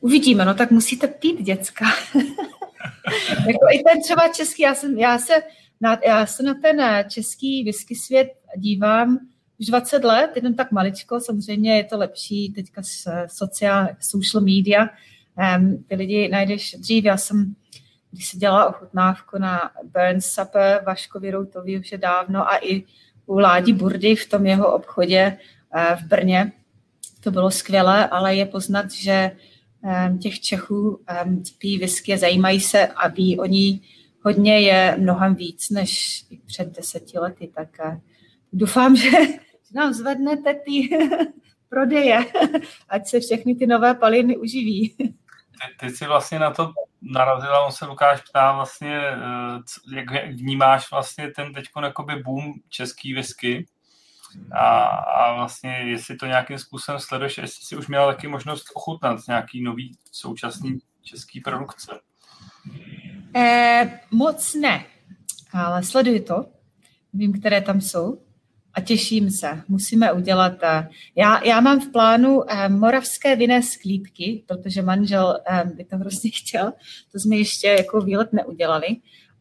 uvidíme, 0.00 0.44
no 0.44 0.54
tak 0.54 0.70
musíte 0.70 1.08
pít, 1.08 1.42
děcka. 1.42 1.84
jako 3.46 3.66
i 3.72 3.82
ten 3.82 4.02
třeba 4.02 4.28
český, 4.28 4.62
já, 4.62 4.74
jsem, 4.74 4.98
já, 4.98 5.18
se 5.18 5.32
na, 5.80 5.98
já 6.06 6.26
se 6.26 6.42
na 6.42 6.54
ten 6.54 7.04
český 7.10 7.64
whisky 7.64 7.94
svět 7.94 8.28
dívám 8.56 9.18
už 9.60 9.66
20 9.66 10.04
let, 10.04 10.30
jenom 10.36 10.54
tak 10.54 10.72
maličko, 10.72 11.20
samozřejmě 11.20 11.76
je 11.76 11.84
to 11.84 11.98
lepší 11.98 12.52
teďka 12.52 12.82
s 12.82 13.26
social, 13.26 13.88
social 14.00 14.44
media, 14.44 14.88
Um, 15.56 15.84
ty 15.88 15.94
lidi 15.94 16.28
najdeš 16.28 16.76
dřív, 16.78 17.04
já 17.04 17.16
jsem, 17.16 17.54
když 18.10 18.28
se 18.28 18.36
dělala 18.36 18.66
ochutnávku 18.66 19.38
na 19.38 19.70
Burn 19.84 20.20
Supper 20.20 20.82
Vaškovi 20.86 21.30
Routovi 21.30 21.78
už 21.78 21.92
je 21.92 21.98
dávno 21.98 22.50
a 22.50 22.56
i 22.62 22.82
u 23.26 23.38
Ládi 23.38 23.72
Burdy 23.72 24.16
v 24.16 24.28
tom 24.28 24.46
jeho 24.46 24.74
obchodě 24.74 25.38
uh, 25.74 25.96
v 25.96 26.02
Brně, 26.02 26.52
to 27.20 27.30
bylo 27.30 27.50
skvělé, 27.50 28.08
ale 28.08 28.36
je 28.36 28.46
poznat, 28.46 28.90
že 28.90 29.30
um, 30.08 30.18
těch 30.18 30.40
Čechů 30.40 30.88
um, 31.26 31.42
pí 31.58 31.78
whisky 31.78 32.14
a 32.14 32.16
zajímají 32.16 32.60
se 32.60 32.86
a 32.86 33.08
ví 33.08 33.38
o 33.38 33.46
ní 33.46 33.82
hodně 34.22 34.60
je 34.60 34.96
mnohem 34.98 35.34
víc 35.34 35.70
než 35.70 36.24
před 36.46 36.76
deseti 36.76 37.18
lety, 37.18 37.50
tak 37.54 37.68
uh, 37.86 37.94
doufám, 38.52 38.96
že 38.96 39.10
nám 39.74 39.92
zvednete 39.92 40.54
ty 40.54 40.88
prodeje, 41.68 42.18
ať 42.88 43.08
se 43.08 43.20
všechny 43.20 43.54
ty 43.54 43.66
nové 43.66 43.94
paliny 43.94 44.36
uživí. 44.36 44.94
Ty, 44.98 45.06
ty 45.80 45.90
jsi 45.90 46.06
vlastně 46.06 46.38
na 46.38 46.50
to 46.50 46.72
narazila, 47.02 47.66
on 47.66 47.72
se 47.72 47.86
Lukáš 47.86 48.20
ptá 48.20 48.52
vlastně, 48.52 49.00
eh, 49.00 49.96
jak 49.96 50.26
vnímáš 50.26 50.90
vlastně 50.90 51.30
ten 51.30 51.52
teď 51.52 51.66
boom 52.24 52.54
český 52.68 53.14
whisky 53.14 53.66
a, 54.52 54.86
a 54.86 55.34
vlastně 55.34 55.70
jestli 55.70 56.16
to 56.16 56.26
nějakým 56.26 56.58
způsobem 56.58 57.00
sleduješ, 57.00 57.38
jestli 57.38 57.64
jsi 57.64 57.76
už 57.76 57.88
měla 57.88 58.12
taky 58.12 58.28
možnost 58.28 58.64
ochutnat 58.74 59.20
nějaký 59.28 59.62
nový 59.62 59.98
současný 60.12 60.78
český 61.02 61.40
produkce. 61.40 62.00
Eh, 63.36 64.00
moc 64.10 64.54
ne, 64.54 64.86
ale 65.52 65.82
sleduji 65.82 66.20
to. 66.20 66.46
Vím, 67.12 67.40
které 67.40 67.60
tam 67.60 67.80
jsou 67.80 68.23
a 68.74 68.80
těším 68.80 69.30
se. 69.30 69.62
Musíme 69.68 70.12
udělat. 70.12 70.52
Eh, 70.62 70.88
já, 71.16 71.44
já 71.44 71.60
mám 71.60 71.80
v 71.80 71.92
plánu 71.92 72.50
eh, 72.50 72.68
moravské 72.68 73.36
vinné 73.36 73.62
sklípky, 73.62 74.44
protože 74.46 74.82
manžel 74.82 75.38
eh, 75.50 75.64
by 75.74 75.84
to 75.84 75.96
hrozně 75.96 76.30
chtěl. 76.30 76.72
To 77.12 77.18
jsme 77.18 77.36
ještě 77.36 77.68
jako 77.68 78.00
výlet 78.00 78.32
neudělali. 78.32 78.86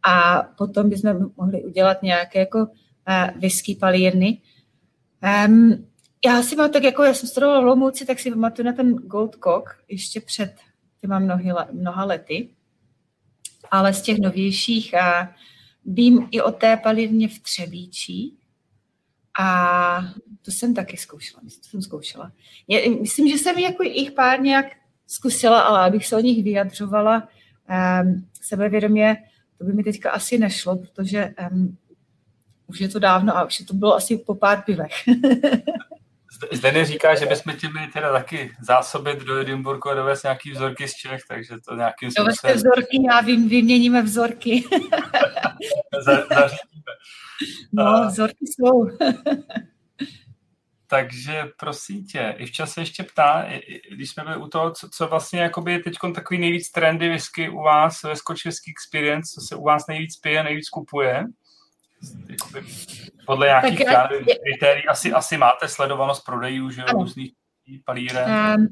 A 0.03 0.43
potom 0.57 0.89
bychom 0.89 1.31
mohli 1.37 1.63
udělat 1.63 2.03
nějaké 2.03 2.39
jako 2.39 2.67
whisky 3.35 3.75
palírny. 3.75 4.41
Um, 5.47 5.87
já 6.25 6.43
si 6.43 6.55
mám 6.55 6.71
tak, 6.71 6.83
jako 6.83 7.03
já 7.03 7.13
jsem 7.13 7.29
studovala 7.29 7.61
v 7.61 7.65
Lomouci, 7.65 8.05
tak 8.05 8.19
si 8.19 8.31
pamatuju 8.31 8.65
na 8.65 8.73
ten 8.73 8.93
Gold 8.93 9.35
Cock 9.43 9.69
ještě 9.87 10.21
před 10.21 10.55
těma 11.01 11.19
mnoha, 11.19 11.67
mnoha 11.71 12.05
lety. 12.05 12.49
Ale 13.71 13.93
z 13.93 14.01
těch 14.01 14.19
novějších 14.19 14.93
a 14.93 15.35
vím 15.85 16.27
i 16.31 16.41
o 16.41 16.51
té 16.51 16.77
palivně 16.77 17.27
v 17.27 17.39
Třebíčí, 17.39 18.37
a 19.39 20.01
to 20.41 20.51
jsem 20.51 20.73
taky 20.73 20.97
zkoušela, 20.97 21.41
to 21.41 21.69
jsem 21.69 21.81
zkoušela. 21.81 22.31
Je, 22.67 22.89
myslím, 22.89 23.27
že 23.27 23.37
jsem 23.37 23.57
jako 23.57 23.83
jich 23.83 24.11
pár 24.11 24.41
nějak 24.41 24.65
zkusila, 25.07 25.61
ale 25.61 25.79
abych 25.79 26.05
se 26.05 26.15
o 26.15 26.19
nich 26.19 26.43
vyjadřovala 26.43 27.27
um, 28.03 28.27
sebevědomě, 28.41 29.17
to 29.57 29.63
by 29.63 29.73
mi 29.73 29.83
teďka 29.83 30.11
asi 30.11 30.37
nešlo, 30.37 30.75
protože 30.75 31.33
um, 31.51 31.77
už 32.67 32.81
je 32.81 32.89
to 32.89 32.99
dávno 32.99 33.37
a 33.37 33.45
už 33.45 33.59
je 33.59 33.65
to 33.65 33.73
bylo 33.73 33.95
asi 33.95 34.17
po 34.17 34.35
pár 34.35 34.61
pivech. 34.61 34.93
Zde 36.51 36.71
neříká, 36.71 37.15
že 37.15 37.25
bychom 37.25 37.53
ti 37.53 37.67
měli 37.67 37.87
teda 37.87 38.11
taky 38.11 38.51
zásobit 38.61 39.19
do 39.19 39.39
Edinburghu 39.39 39.89
a 39.89 39.93
dovést 39.93 40.23
nějaký 40.23 40.51
vzorky 40.51 40.87
z 40.87 40.93
Čech, 40.93 41.21
takže 41.27 41.55
to 41.67 41.75
nějakým 41.75 42.11
způsobem... 42.11 42.25
Doveste 42.25 42.53
vzorky, 42.53 42.97
já 43.07 43.21
vím, 43.21 43.49
vyměníme 43.49 44.01
vzorky. 44.01 44.63
Zařídíme. 46.01 46.93
No, 47.73 48.07
vzorky 48.07 48.45
jsou. 48.47 48.87
Takže 50.87 51.43
prosím 51.59 52.05
tě, 52.05 52.35
i 52.37 52.45
včas 52.45 52.73
se 52.73 52.81
ještě 52.81 53.03
ptá, 53.03 53.45
když 53.91 54.09
jsme 54.09 54.23
byli 54.23 54.37
u 54.37 54.47
toho, 54.47 54.71
co, 54.71 54.89
co 54.89 55.07
vlastně 55.07 55.41
jakoby 55.41 55.71
je 55.71 55.79
teď 55.79 55.93
takový 56.15 56.39
nejvíc 56.39 56.71
trendy 56.71 57.09
whisky 57.09 57.49
u 57.49 57.57
vás 57.57 58.03
ve 58.03 58.15
Scotch 58.15 58.45
Whisky 58.45 58.71
Experience, 58.71 59.33
co 59.33 59.41
se 59.41 59.55
u 59.55 59.63
vás 59.63 59.87
nejvíc 59.87 60.17
pije, 60.17 60.43
nejvíc 60.43 60.69
kupuje? 60.69 61.23
Jakoby 62.29 62.65
podle 63.25 63.47
nějakých 63.47 63.85
tak, 63.85 63.93
já, 63.93 64.07
kritérií 64.43 64.87
asi, 64.87 65.13
asi 65.13 65.37
máte 65.37 65.67
sledovanost 65.67 66.25
prodejů, 66.25 66.69
že 66.69 66.81
jo, 66.81 66.87
různých 66.91 67.31
palíren. 67.85 68.55
Um, 68.57 68.67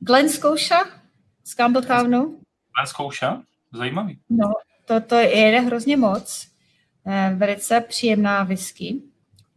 Glen 0.00 0.28
Scotia 0.28 0.84
z 1.44 1.54
Campbelltownu. 1.54 2.40
Glen 2.76 2.86
Scotia? 2.86 3.42
Zajímavý. 3.74 4.18
No, 4.30 4.52
to, 4.84 5.00
to 5.00 5.14
jede 5.14 5.60
hrozně 5.60 5.96
moc. 5.96 6.48
Eh, 7.06 7.32
velice 7.34 7.80
příjemná 7.80 8.44
whisky, 8.44 9.02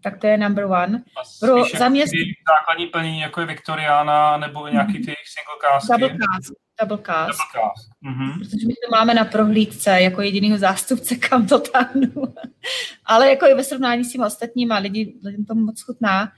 tak 0.03 0.17
to 0.17 0.27
je 0.27 0.37
number 0.37 0.65
one. 0.65 1.03
Pro 1.39 1.57
jako 1.57 1.77
zaměst... 1.77 2.13
základní 2.59 2.87
plnění, 2.87 3.19
jako 3.19 3.39
je 3.39 3.45
Victoriana, 3.45 4.37
nebo 4.37 4.67
nějaký 4.67 4.93
ty 4.93 4.99
single 5.05 5.57
casky? 5.61 6.01
Double 6.01 6.17
cast. 6.17 6.60
Double 6.81 6.97
cast. 6.97 7.39
Double 7.39 7.69
cast. 7.69 7.89
Mm-hmm. 8.05 8.39
Protože 8.39 8.67
my 8.67 8.73
to 8.73 8.91
máme 8.91 9.13
na 9.13 9.25
prohlídce 9.25 10.01
jako 10.01 10.21
jedinýho 10.21 10.57
zástupce 10.57 11.15
Campbelltownu. 11.15 12.11
Ale 13.05 13.29
jako 13.29 13.45
i 13.45 13.53
ve 13.53 13.63
srovnání 13.63 14.05
s 14.05 14.11
těmi 14.11 14.25
ostatníma 14.25 14.77
lidi, 14.77 15.15
lidem 15.23 15.45
to 15.45 15.55
moc 15.55 15.81
chutná. 15.81 16.31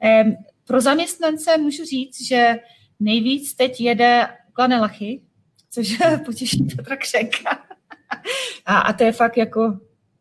Ehm, 0.00 0.36
pro 0.64 0.80
zaměstnance 0.80 1.56
můžu 1.56 1.84
říct, 1.84 2.26
že 2.28 2.58
nejvíc 3.00 3.54
teď 3.54 3.80
jede 3.80 4.28
Glanelachy, 4.56 5.22
což 5.70 5.98
potěší 6.24 6.64
Petra 6.76 6.96
Křenka. 6.96 7.62
a, 8.66 8.78
a 8.78 8.92
to 8.92 9.04
je 9.04 9.12
fakt 9.12 9.36
jako 9.36 9.78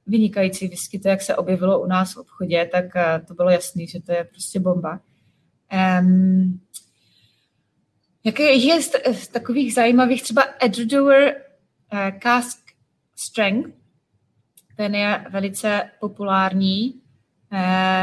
vynikající 0.07 0.67
whisky. 0.67 0.99
To, 0.99 1.07
jak 1.09 1.21
se 1.21 1.35
objevilo 1.35 1.81
u 1.81 1.85
nás 1.85 2.13
v 2.13 2.17
obchodě, 2.17 2.69
tak 2.71 2.85
eh, 2.95 3.21
to 3.27 3.33
bylo 3.33 3.49
jasný, 3.49 3.87
že 3.87 3.99
to 4.01 4.11
je 4.11 4.23
prostě 4.23 4.59
bomba. 4.59 4.99
Um, 6.01 6.59
jaké 8.27 8.51
je 8.51 8.81
z, 8.81 8.91
z 9.13 9.27
takových 9.27 9.73
zajímavých, 9.73 10.23
třeba 10.23 10.43
Edgedower 10.59 11.35
uh, 11.93 12.19
Cask 12.19 12.59
Strength, 13.15 13.69
ten 14.75 14.95
je 14.95 15.25
velice 15.29 15.89
populární. 15.99 17.01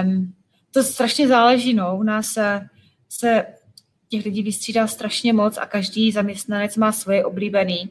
Um, 0.04 0.34
to 0.70 0.82
strašně 0.82 1.28
záleží, 1.28 1.74
no. 1.74 1.96
U 1.96 2.02
nás 2.02 2.26
se, 2.26 2.68
se 3.08 3.46
těch 4.08 4.24
lidí 4.24 4.42
vystřídá 4.42 4.86
strašně 4.86 5.32
moc 5.32 5.58
a 5.58 5.66
každý 5.66 6.12
zaměstnanec 6.12 6.76
má 6.76 6.92
svoje 6.92 7.24
oblíbený 7.24 7.90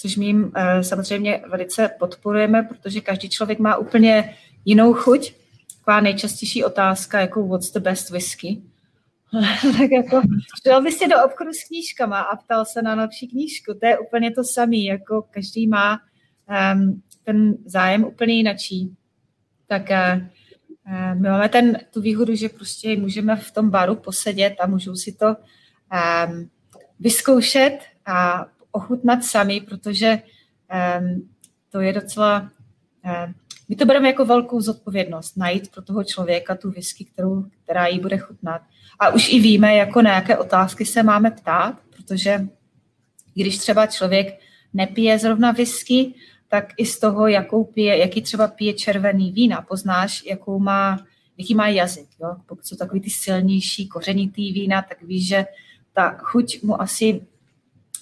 což 0.00 0.16
my 0.16 0.26
jim 0.26 0.52
eh, 0.54 0.84
samozřejmě 0.84 1.42
velice 1.50 1.90
podporujeme, 1.98 2.62
protože 2.62 3.00
každý 3.00 3.28
člověk 3.28 3.58
má 3.58 3.76
úplně 3.76 4.36
jinou 4.64 4.92
chuť. 4.92 5.32
Taková 5.78 6.00
nejčastější 6.00 6.64
otázka, 6.64 7.20
jako 7.20 7.46
what's 7.46 7.70
the 7.70 7.80
best 7.80 8.10
whisky? 8.10 8.62
tak 9.78 9.90
jako, 9.90 10.22
šel 10.62 10.82
bys 10.82 10.98
do 10.98 11.24
obchodu 11.24 11.52
s 11.52 11.64
knížkama 11.68 12.20
a 12.20 12.36
ptal 12.36 12.64
se 12.64 12.82
na 12.82 12.94
lepší 12.94 13.28
knížku. 13.28 13.74
To 13.80 13.86
je 13.86 13.98
úplně 13.98 14.30
to 14.30 14.44
samé, 14.44 14.76
jako 14.76 15.22
každý 15.30 15.66
má 15.66 16.00
um, 16.74 17.02
ten 17.24 17.54
zájem 17.64 18.04
úplně 18.04 18.34
jinačí. 18.34 18.96
Tak 19.66 19.82
uh, 19.90 20.22
my 21.14 21.28
máme 21.28 21.48
ten, 21.48 21.78
tu 21.92 22.00
výhodu, 22.00 22.34
že 22.34 22.48
prostě 22.48 22.96
můžeme 22.96 23.36
v 23.36 23.50
tom 23.50 23.70
baru 23.70 23.96
posedět 23.96 24.54
a 24.60 24.66
můžou 24.66 24.94
si 24.94 25.12
to 25.12 25.26
um, 25.26 26.50
vyzkoušet 27.00 27.78
a 28.06 28.46
ochutnat 28.70 29.24
sami, 29.24 29.60
protože 29.60 30.22
um, 31.00 31.30
to 31.70 31.80
je 31.80 31.92
docela... 31.92 32.50
Um, 33.26 33.34
my 33.70 33.76
to 33.76 33.86
bereme 33.86 34.08
jako 34.08 34.24
velkou 34.24 34.60
zodpovědnost, 34.60 35.36
najít 35.36 35.70
pro 35.70 35.82
toho 35.82 36.04
člověka 36.04 36.54
tu 36.54 36.70
whisky, 36.70 37.04
kterou, 37.04 37.44
která 37.64 37.86
jí 37.86 38.00
bude 38.00 38.18
chutnat. 38.18 38.62
A 38.98 39.08
už 39.08 39.32
i 39.32 39.40
víme, 39.40 39.74
jako 39.74 40.02
na 40.02 40.14
jaké 40.14 40.38
otázky 40.38 40.86
se 40.86 41.02
máme 41.02 41.30
ptát, 41.30 41.78
protože 41.96 42.46
když 43.34 43.58
třeba 43.58 43.86
člověk 43.86 44.40
nepije 44.74 45.18
zrovna 45.18 45.52
whisky, 45.52 46.14
tak 46.48 46.72
i 46.76 46.86
z 46.86 47.00
toho, 47.00 47.26
jakou 47.26 47.64
pije, 47.64 47.98
jaký 47.98 48.22
třeba 48.22 48.48
pije 48.48 48.72
červený 48.72 49.32
vína, 49.32 49.62
poznáš, 49.62 50.24
jakou 50.26 50.58
má, 50.58 51.06
jaký 51.38 51.54
má 51.54 51.68
jazyk. 51.68 52.08
Jo? 52.20 52.36
Pokud 52.46 52.66
jsou 52.66 52.76
takový 52.76 53.00
ty 53.00 53.10
silnější, 53.10 53.88
kořenitý 53.88 54.52
vína, 54.52 54.82
tak 54.82 55.02
víš, 55.02 55.28
že 55.28 55.44
ta 55.92 56.10
chuť 56.18 56.62
mu 56.62 56.82
asi 56.82 57.26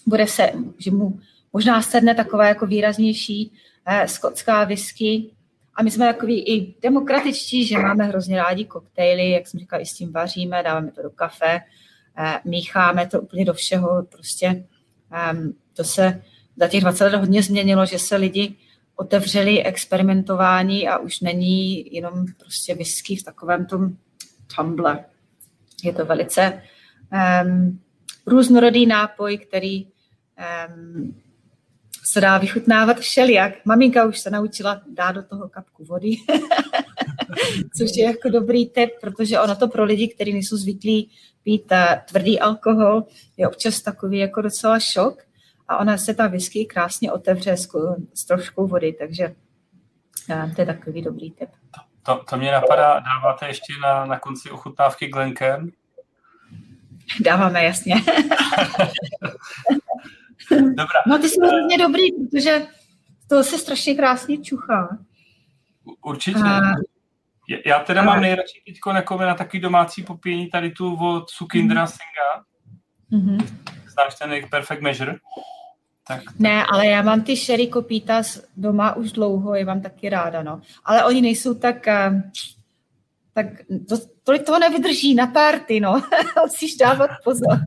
bude 0.07 0.27
se, 0.27 0.53
že 0.78 0.90
mu 0.90 1.20
možná 1.53 1.82
sedne 1.82 2.15
taková 2.15 2.47
jako 2.47 2.66
výraznější 2.66 3.53
eh, 3.86 4.09
skotská 4.09 4.65
whisky. 4.65 5.31
A 5.79 5.83
my 5.83 5.91
jsme 5.91 6.13
takový 6.13 6.49
i 6.49 6.75
demokratičtí, 6.83 7.67
že 7.67 7.79
máme 7.79 8.05
hrozně 8.05 8.37
rádi 8.37 8.65
koktejly, 8.65 9.31
jak 9.31 9.47
jsem 9.47 9.61
říkala, 9.61 9.83
i 9.83 9.87
s 9.87 9.95
tím 9.95 10.13
vaříme, 10.13 10.63
dáváme 10.63 10.91
to 10.91 11.03
do 11.03 11.11
kafe, 11.11 11.61
eh, 12.19 12.41
mícháme 12.45 13.07
to 13.07 13.21
úplně 13.21 13.45
do 13.45 13.55
všeho. 13.55 14.03
Prostě 14.03 14.65
eh, 15.13 15.35
to 15.73 15.85
se 15.85 16.23
za 16.57 16.69
těch 16.69 16.81
20 16.81 17.05
let 17.05 17.15
hodně 17.15 17.43
změnilo, 17.43 17.87
že 17.87 17.99
se 17.99 18.17
lidi 18.17 18.57
otevřeli 18.97 19.65
experimentování 19.65 20.89
a 20.89 20.99
už 20.99 21.21
není 21.21 21.95
jenom 21.95 22.27
prostě 22.39 22.75
whisky 22.75 23.17
v 23.17 23.23
takovém 23.23 23.67
tom 23.67 23.97
tumbler. 24.57 25.05
Je 25.85 25.93
to 25.93 26.05
velice 26.05 26.63
um, 27.45 27.81
různorodý 28.27 28.87
nápoj, 28.87 29.39
který 29.39 29.87
um, 29.87 31.21
se 32.11 32.21
dá 32.21 32.39
vychutnávat 32.39 32.99
všelijak. 32.99 33.53
Maminka 33.65 34.05
už 34.05 34.19
se 34.19 34.31
naučila 34.31 34.81
dát 34.87 35.13
do 35.13 35.23
toho 35.23 35.49
kapku 35.49 35.85
vody, 35.85 36.11
což 37.79 37.91
je 37.97 38.05
jako 38.05 38.29
dobrý 38.29 38.71
tip, 38.71 38.91
protože 39.01 39.41
ono 39.41 39.57
to 39.57 39.69
pro 39.69 39.85
lidi, 39.85 40.09
kteří 40.09 40.33
nejsou 40.33 40.57
zvyklí 40.57 41.11
pít 41.43 41.73
uh, 41.73 41.79
tvrdý 42.09 42.41
alkohol, 42.41 43.05
je 43.37 43.49
občas 43.49 43.81
takový 43.81 44.19
jako 44.19 44.43
docela 44.43 44.79
šok 44.79 45.23
a 45.69 45.79
ona 45.79 45.99
se 45.99 46.15
ta 46.15 46.27
whisky 46.27 46.67
krásně 46.67 47.13
otevře 47.13 47.53
s, 47.53 47.69
s 48.15 48.25
troškou 48.25 48.67
vody, 48.67 48.93
takže 48.93 49.35
uh, 50.31 50.55
to 50.55 50.61
je 50.61 50.67
takový 50.67 51.03
dobrý 51.03 51.31
tip. 51.31 51.49
To, 52.03 52.25
to 52.31 52.37
mě 52.37 52.53
napadá, 52.53 53.01
dáváte 53.01 53.47
ještě 53.47 53.73
na, 53.83 54.07
na 54.07 54.19
konci 54.19 54.51
ochutnávky 54.51 55.09
Glenkem? 55.09 55.71
Dáváme, 57.21 57.65
jasně. 57.65 57.95
Dobrá. 60.51 61.03
No 61.07 61.19
ty 61.19 61.29
jsi 61.29 61.37
hrozně 61.47 61.79
dobrý, 61.79 62.12
protože 62.12 62.66
to 63.29 63.45
se 63.45 63.59
strašně 63.59 63.95
krásně 63.95 64.39
čuchá. 64.39 64.99
Určitě. 66.05 66.41
A 66.41 66.61
Já 67.66 67.79
teda 67.79 68.03
mám 68.03 68.20
nejradši 68.20 68.62
teď 68.66 68.77
jako 68.97 69.19
na 69.19 69.35
taky 69.35 69.61
domácí 69.61 70.03
popíjení 70.03 70.51
tady 70.51 70.70
tu 70.70 70.97
od 70.97 71.31
Sukindra 71.31 71.81
mm. 71.81 71.87
Singa. 71.87 72.45
Mm-hmm. 73.12 73.47
Znáš 73.89 74.15
ten 74.15 74.31
jejich 74.31 74.51
Perfect 74.51 74.83
Measure? 74.83 75.16
Tak, 76.09 76.25
tak. 76.25 76.35
Ne, 76.39 76.65
ale 76.73 76.87
já 76.87 77.03
mám 77.03 77.23
ty 77.23 77.37
sherry 77.37 77.66
kopitas 77.66 78.41
doma 78.57 78.97
už 78.97 79.12
dlouho, 79.12 79.55
je 79.55 79.65
vám 79.65 79.81
taky 79.81 80.09
ráda, 80.09 80.43
no. 80.43 80.61
Ale 80.85 81.05
oni 81.05 81.20
nejsou 81.20 81.55
tak, 81.55 81.89
eh, 81.89 82.23
tak 83.39 83.47
to, 83.89 83.97
tolik 84.24 84.47
toho 84.47 84.59
nevydrží 84.59 85.15
na 85.15 85.27
párty, 85.27 85.81
no. 85.81 86.02
Musíš 86.43 86.77
dávat 86.77 87.10
pozor. 87.24 87.48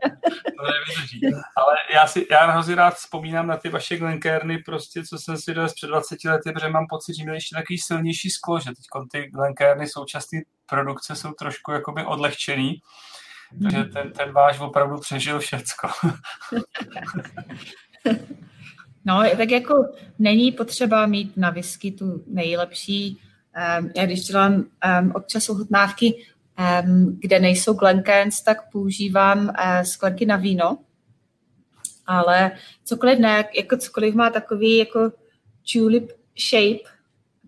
to 0.58 0.64
nevydrží. 0.72 1.22
Ale 1.34 1.76
já, 1.94 2.08
si, 2.08 2.28
já 2.32 2.52
hrozně 2.52 2.76
rád 2.76 2.94
vzpomínám 2.96 3.48
na 3.48 3.58
ty 3.58 3.70
vaše 3.70 3.98
Glenkérny, 3.98 4.58
prostě, 4.58 5.04
co 5.04 5.18
jsem 5.18 5.38
si 5.38 5.54
dal 5.54 5.68
před 5.76 5.88
20 5.88 6.24
lety, 6.24 6.52
protože 6.52 6.70
mám 6.70 6.86
pocit, 6.90 7.16
že 7.18 7.24
měli 7.24 7.38
ještě 7.38 7.56
takový 7.56 7.78
silnější 7.78 8.30
sklo, 8.30 8.60
že 8.60 8.66
teď 8.66 8.86
ty 9.12 9.28
Glenkérny 9.28 9.88
současné 9.88 10.40
produkce 10.66 11.16
jsou 11.16 11.32
trošku 11.32 11.72
jakoby 11.72 12.06
odlehčený. 12.06 12.76
Takže 13.64 13.78
hmm. 13.78 13.92
ten, 13.92 14.12
ten 14.12 14.32
váš 14.32 14.60
opravdu 14.60 15.00
přežil 15.00 15.40
všecko. 15.40 15.88
No, 19.06 19.24
tak 19.38 19.52
jako 19.52 19.86
není 20.20 20.52
potřeba 20.52 21.06
mít 21.06 21.38
na 21.38 21.50
whisky 21.50 21.92
tu 21.92 22.24
nejlepší. 22.28 23.20
Um, 23.80 23.92
já 23.96 24.06
když 24.06 24.24
dělám 24.24 24.54
um, 24.54 25.12
občas 25.12 25.50
ochutnávky, 25.50 26.14
um, 26.84 27.20
kde 27.22 27.40
nejsou 27.40 27.74
Glenkens, 27.74 28.42
tak 28.42 28.72
používám 28.72 29.40
uh, 29.40 29.82
sklenky 29.84 30.26
na 30.26 30.36
víno. 30.36 30.78
Ale 32.08 32.52
cokoliv 32.86 33.20
ne, 33.20 33.46
jako 33.58 33.78
cokoliv 33.78 34.16
má 34.16 34.30
takový 34.30 34.78
jako 34.78 35.12
tulip 35.74 36.12
shape, 36.50 36.90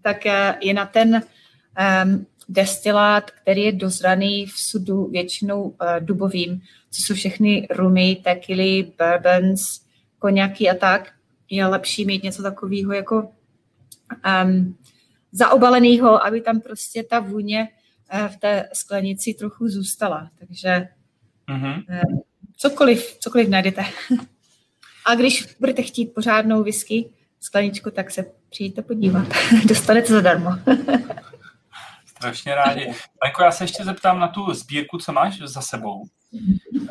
tak 0.01 0.25
uh, 0.25 0.31
je 0.61 0.73
na 0.73 0.85
ten 0.85 1.23
um, 2.03 2.25
destilát, 2.49 3.31
který 3.31 3.61
je 3.61 3.71
dozraný 3.71 4.45
v 4.45 4.57
sudu 4.57 5.05
většinou 5.05 5.63
uh, 5.63 5.75
dubovým, 5.99 6.61
co 6.91 7.01
jsou 7.01 7.13
všechny 7.13 7.67
rumy, 7.71 8.21
tequily, 8.23 8.91
bourbons, 8.97 9.81
koněky 10.19 10.69
a 10.69 10.75
tak, 10.75 11.11
je 11.49 11.67
lepší 11.67 12.05
mít 12.05 12.23
něco 12.23 12.43
takového 12.43 12.93
jako 12.93 13.30
um, 14.45 14.77
zaobaleného, 15.34 16.26
aby 16.26 16.41
tam 16.41 16.61
prostě 16.61 17.03
ta 17.03 17.19
vůně 17.19 17.68
uh, 18.14 18.27
v 18.27 18.38
té 18.38 18.69
sklenici 18.73 19.34
trochu 19.34 19.68
zůstala. 19.68 20.30
Takže 20.39 20.88
mm-hmm. 21.49 21.84
uh, 21.89 22.19
cokoliv, 22.57 23.18
cokoliv 23.19 23.49
najdete. 23.49 23.85
a 25.05 25.15
když 25.15 25.55
budete 25.60 25.81
chtít 25.81 26.14
pořádnou 26.14 26.64
whisky, 26.64 27.10
skleničku, 27.39 27.91
tak 27.91 28.11
se 28.11 28.26
přijďte 28.49 28.81
podívat. 28.81 29.27
Dostanete 29.68 30.14
zadarmo. 30.14 30.51
Strašně 32.05 32.55
rádi. 32.55 32.93
Majko, 33.23 33.43
já 33.43 33.51
se 33.51 33.64
ještě 33.64 33.84
zeptám 33.84 34.19
na 34.19 34.27
tu 34.27 34.53
sbírku, 34.53 34.97
co 34.97 35.11
máš 35.14 35.39
za 35.39 35.61
sebou. 35.61 36.03
Uh, 36.81 36.88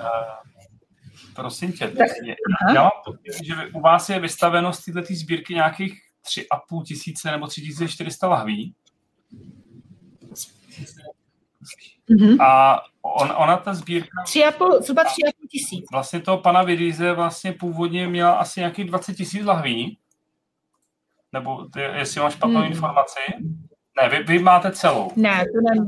Prosím 1.35 1.73
tě, 1.73 1.93
je, 2.25 2.37
já 2.75 2.83
mám 2.83 2.91
pocit, 3.05 3.45
že 3.45 3.55
u 3.73 3.81
vás 3.81 4.09
je 4.09 4.21
vystaveno 4.21 4.73
z 4.73 4.85
této 4.85 5.15
sbírky 5.15 5.55
nějakých 5.55 6.03
3,5 6.25 6.83
tisíce 6.85 7.31
nebo 7.31 7.47
3400 7.47 8.29
lahví. 8.29 8.75
Mm-hmm. 12.11 12.43
A 12.43 12.81
on, 13.03 13.33
ona 13.37 13.57
ta 13.57 13.75
sbírka... 13.75 14.09
3,5, 14.27 14.83
zhruba 14.83 15.03
3,5 15.03 15.09
tisíc. 15.51 15.85
Vlastně 15.93 16.21
toho 16.21 16.39
pana 16.39 16.63
Vidize 16.63 17.13
vlastně 17.13 17.53
původně 17.53 18.09
měla 18.09 18.33
asi 18.33 18.61
nějakých 18.61 18.85
20 18.85 19.15
tisíc 19.15 19.45
lahví. 19.45 19.99
Nebo 21.33 21.65
ty, 21.65 21.81
jestli 21.81 22.21
máš 22.21 22.35
špatnou 22.35 22.61
mm. 22.61 22.67
informaci. 22.67 23.21
Ne, 24.03 24.09
vy, 24.09 24.23
vy 24.23 24.39
máte 24.39 24.73
celou. 24.73 25.13
Ne, 25.17 25.45
to 25.45 25.71
nemám. 25.71 25.87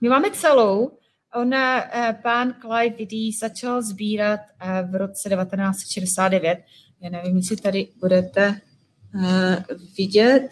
My 0.00 0.08
máme 0.08 0.30
celou, 0.30 0.98
Ona, 1.34 1.96
eh, 1.96 2.12
pán 2.22 2.54
Clive 2.60 2.96
Vidí 2.96 3.32
začal 3.32 3.82
sbírat 3.82 4.40
eh, 4.60 4.82
v 4.82 4.94
roce 4.94 5.28
1969. 5.28 6.58
Já 7.00 7.10
nevím, 7.10 7.36
jestli 7.36 7.56
tady 7.56 7.88
budete 8.00 8.60
vidět. 9.98 10.48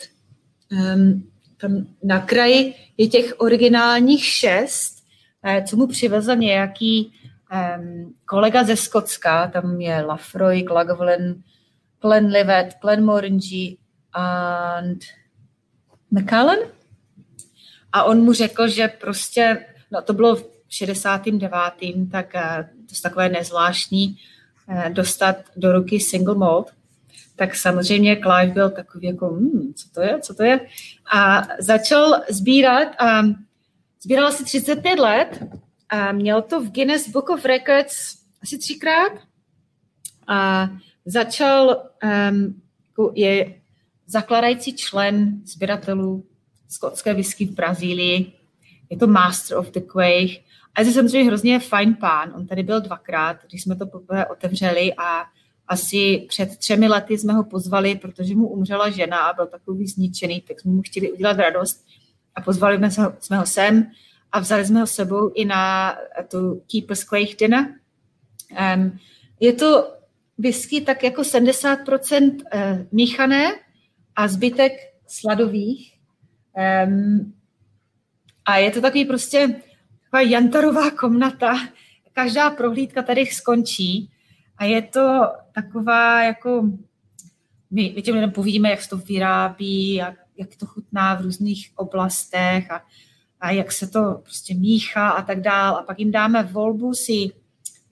Ehm, 0.73 1.23
tam 1.61 1.87
na 2.03 2.21
kraji 2.21 2.75
je 2.97 3.09
těch 3.09 3.35
originálních 3.39 4.25
šest, 4.25 5.05
co 5.69 5.77
mu 5.77 5.87
přivezl 5.87 6.37
nějaký 6.37 7.13
ehm, 7.51 8.13
kolega 8.25 8.65
ze 8.65 8.77
Skotska. 8.77 9.47
Tam 9.47 9.81
je 9.81 10.03
Lafroy, 10.03 10.63
Glagolin, 10.63 11.43
Glenlivet, 12.01 12.75
Glenmorangie 12.83 13.77
and 14.13 14.99
McCallan. 16.11 16.59
A 17.93 18.05
on 18.05 18.21
mu 18.21 18.33
řekl, 18.33 18.69
že 18.69 18.89
prostě, 18.89 19.67
no 19.91 20.03
to 20.03 20.13
bylo 20.13 20.37
69. 20.69 22.09
tak 22.11 22.35
eh, 22.35 22.69
to 22.73 22.95
je 22.95 23.01
takové 23.03 23.29
nezvláštní 23.29 24.17
eh, 24.69 24.91
dostat 24.91 25.37
do 25.57 25.73
ruky 25.73 26.01
single 26.01 26.35
malt, 26.35 26.71
tak 27.41 27.57
samozřejmě 27.57 28.17
Clive 28.17 28.53
byl 28.53 28.71
takový 28.71 29.07
jako, 29.07 29.29
hmm, 29.29 29.75
co 29.75 29.89
to 29.95 30.01
je, 30.01 30.19
co 30.21 30.35
to 30.35 30.43
je? 30.43 30.61
A 31.13 31.43
začal 31.59 32.23
sbírat, 32.31 32.89
a 32.99 33.23
sbíral 34.03 34.27
asi 34.27 34.45
35 34.45 34.99
let, 34.99 35.43
a 35.89 36.13
měl 36.13 36.43
to 36.43 36.61
v 36.61 36.71
Guinness 36.71 37.09
Book 37.09 37.31
of 37.31 37.45
Records 37.45 38.17
asi 38.43 38.59
třikrát 38.59 39.13
a 40.27 40.69
začal, 41.05 41.83
um, 42.31 42.61
je 43.15 43.55
zakladající 44.07 44.77
člen 44.77 45.41
sběratelů 45.45 46.25
skotské 46.69 47.15
whisky 47.15 47.47
v 47.47 47.55
Brazílii, 47.55 48.33
je 48.91 48.97
to 48.97 49.07
Master 49.07 49.57
of 49.57 49.71
the 49.71 49.81
Quake 49.81 50.45
a 50.75 50.81
je 50.81 50.85
to 50.85 50.93
samozřejmě 50.93 51.25
hrozně 51.25 51.61
fajn 51.61 51.95
pán. 51.95 52.33
On 52.37 52.47
tady 52.47 52.63
byl 52.63 52.81
dvakrát, 52.81 53.37
když 53.49 53.63
jsme 53.63 53.77
to 53.77 53.87
poprvé 53.87 54.27
otevřeli 54.27 54.95
a 54.95 55.25
asi 55.71 56.27
před 56.29 56.57
třemi 56.57 56.89
lety 56.89 57.19
jsme 57.19 57.33
ho 57.33 57.45
pozvali, 57.45 57.95
protože 57.95 58.35
mu 58.35 58.49
umřela 58.49 58.91
žena 58.91 59.19
a 59.19 59.33
byl 59.33 59.47
takový 59.47 59.87
zničený, 59.87 60.41
tak 60.41 60.61
jsme 60.61 60.71
mu 60.71 60.83
chtěli 60.83 61.13
udělat 61.13 61.37
radost 61.37 61.87
a 62.35 62.41
pozvali 62.41 62.77
jsme 62.77 63.05
ho, 63.05 63.13
jsme 63.21 63.37
ho 63.37 63.47
sem 63.47 63.91
a 64.33 64.41
vzali 64.41 64.67
jsme 64.67 64.81
ho 64.81 64.87
sebou 64.87 65.33
i 65.35 65.45
na 65.45 65.97
tu 66.29 66.63
Keeper's 66.73 67.05
Quake 67.05 67.37
dinner. 67.39 67.75
Um, 68.77 68.99
je 69.41 69.53
to 69.53 69.95
whisky 70.39 70.81
tak 70.81 71.03
jako 71.03 71.23
70% 71.23 72.35
uh, 72.35 72.41
míchané 72.93 73.53
a 74.17 74.29
zbytek 74.29 74.73
sladových. 75.07 75.99
Um, 76.87 77.35
a 78.45 78.57
je 78.57 78.71
to 78.71 78.81
takový 78.81 79.05
prostě 79.05 79.63
taková 80.05 80.21
jantarová 80.21 80.91
komnata. 80.91 81.55
Každá 82.13 82.51
prohlídka 82.51 83.03
tady 83.03 83.27
skončí 83.27 84.11
a 84.61 84.65
je 84.65 84.83
to 84.83 85.23
taková 85.53 86.23
jako, 86.23 86.63
my, 87.71 87.93
my 87.97 88.03
těm 88.03 88.15
lidem 88.15 88.31
povídíme, 88.31 88.71
jak 88.71 88.83
se 88.83 88.89
to 88.89 88.97
vyrábí, 88.97 89.95
jak, 89.95 90.15
jak 90.37 90.57
to 90.57 90.67
chutná 90.67 91.15
v 91.15 91.21
různých 91.21 91.71
oblastech 91.77 92.71
a, 92.71 92.83
a 93.41 93.51
jak 93.51 93.73
se 93.73 93.87
to 93.87 94.21
prostě 94.23 94.55
míchá 94.55 95.11
a 95.11 95.23
tak 95.23 95.41
dál. 95.41 95.77
A 95.77 95.83
pak 95.83 95.99
jim 95.99 96.11
dáme 96.11 96.43
volbu 96.43 96.95
si 96.95 97.31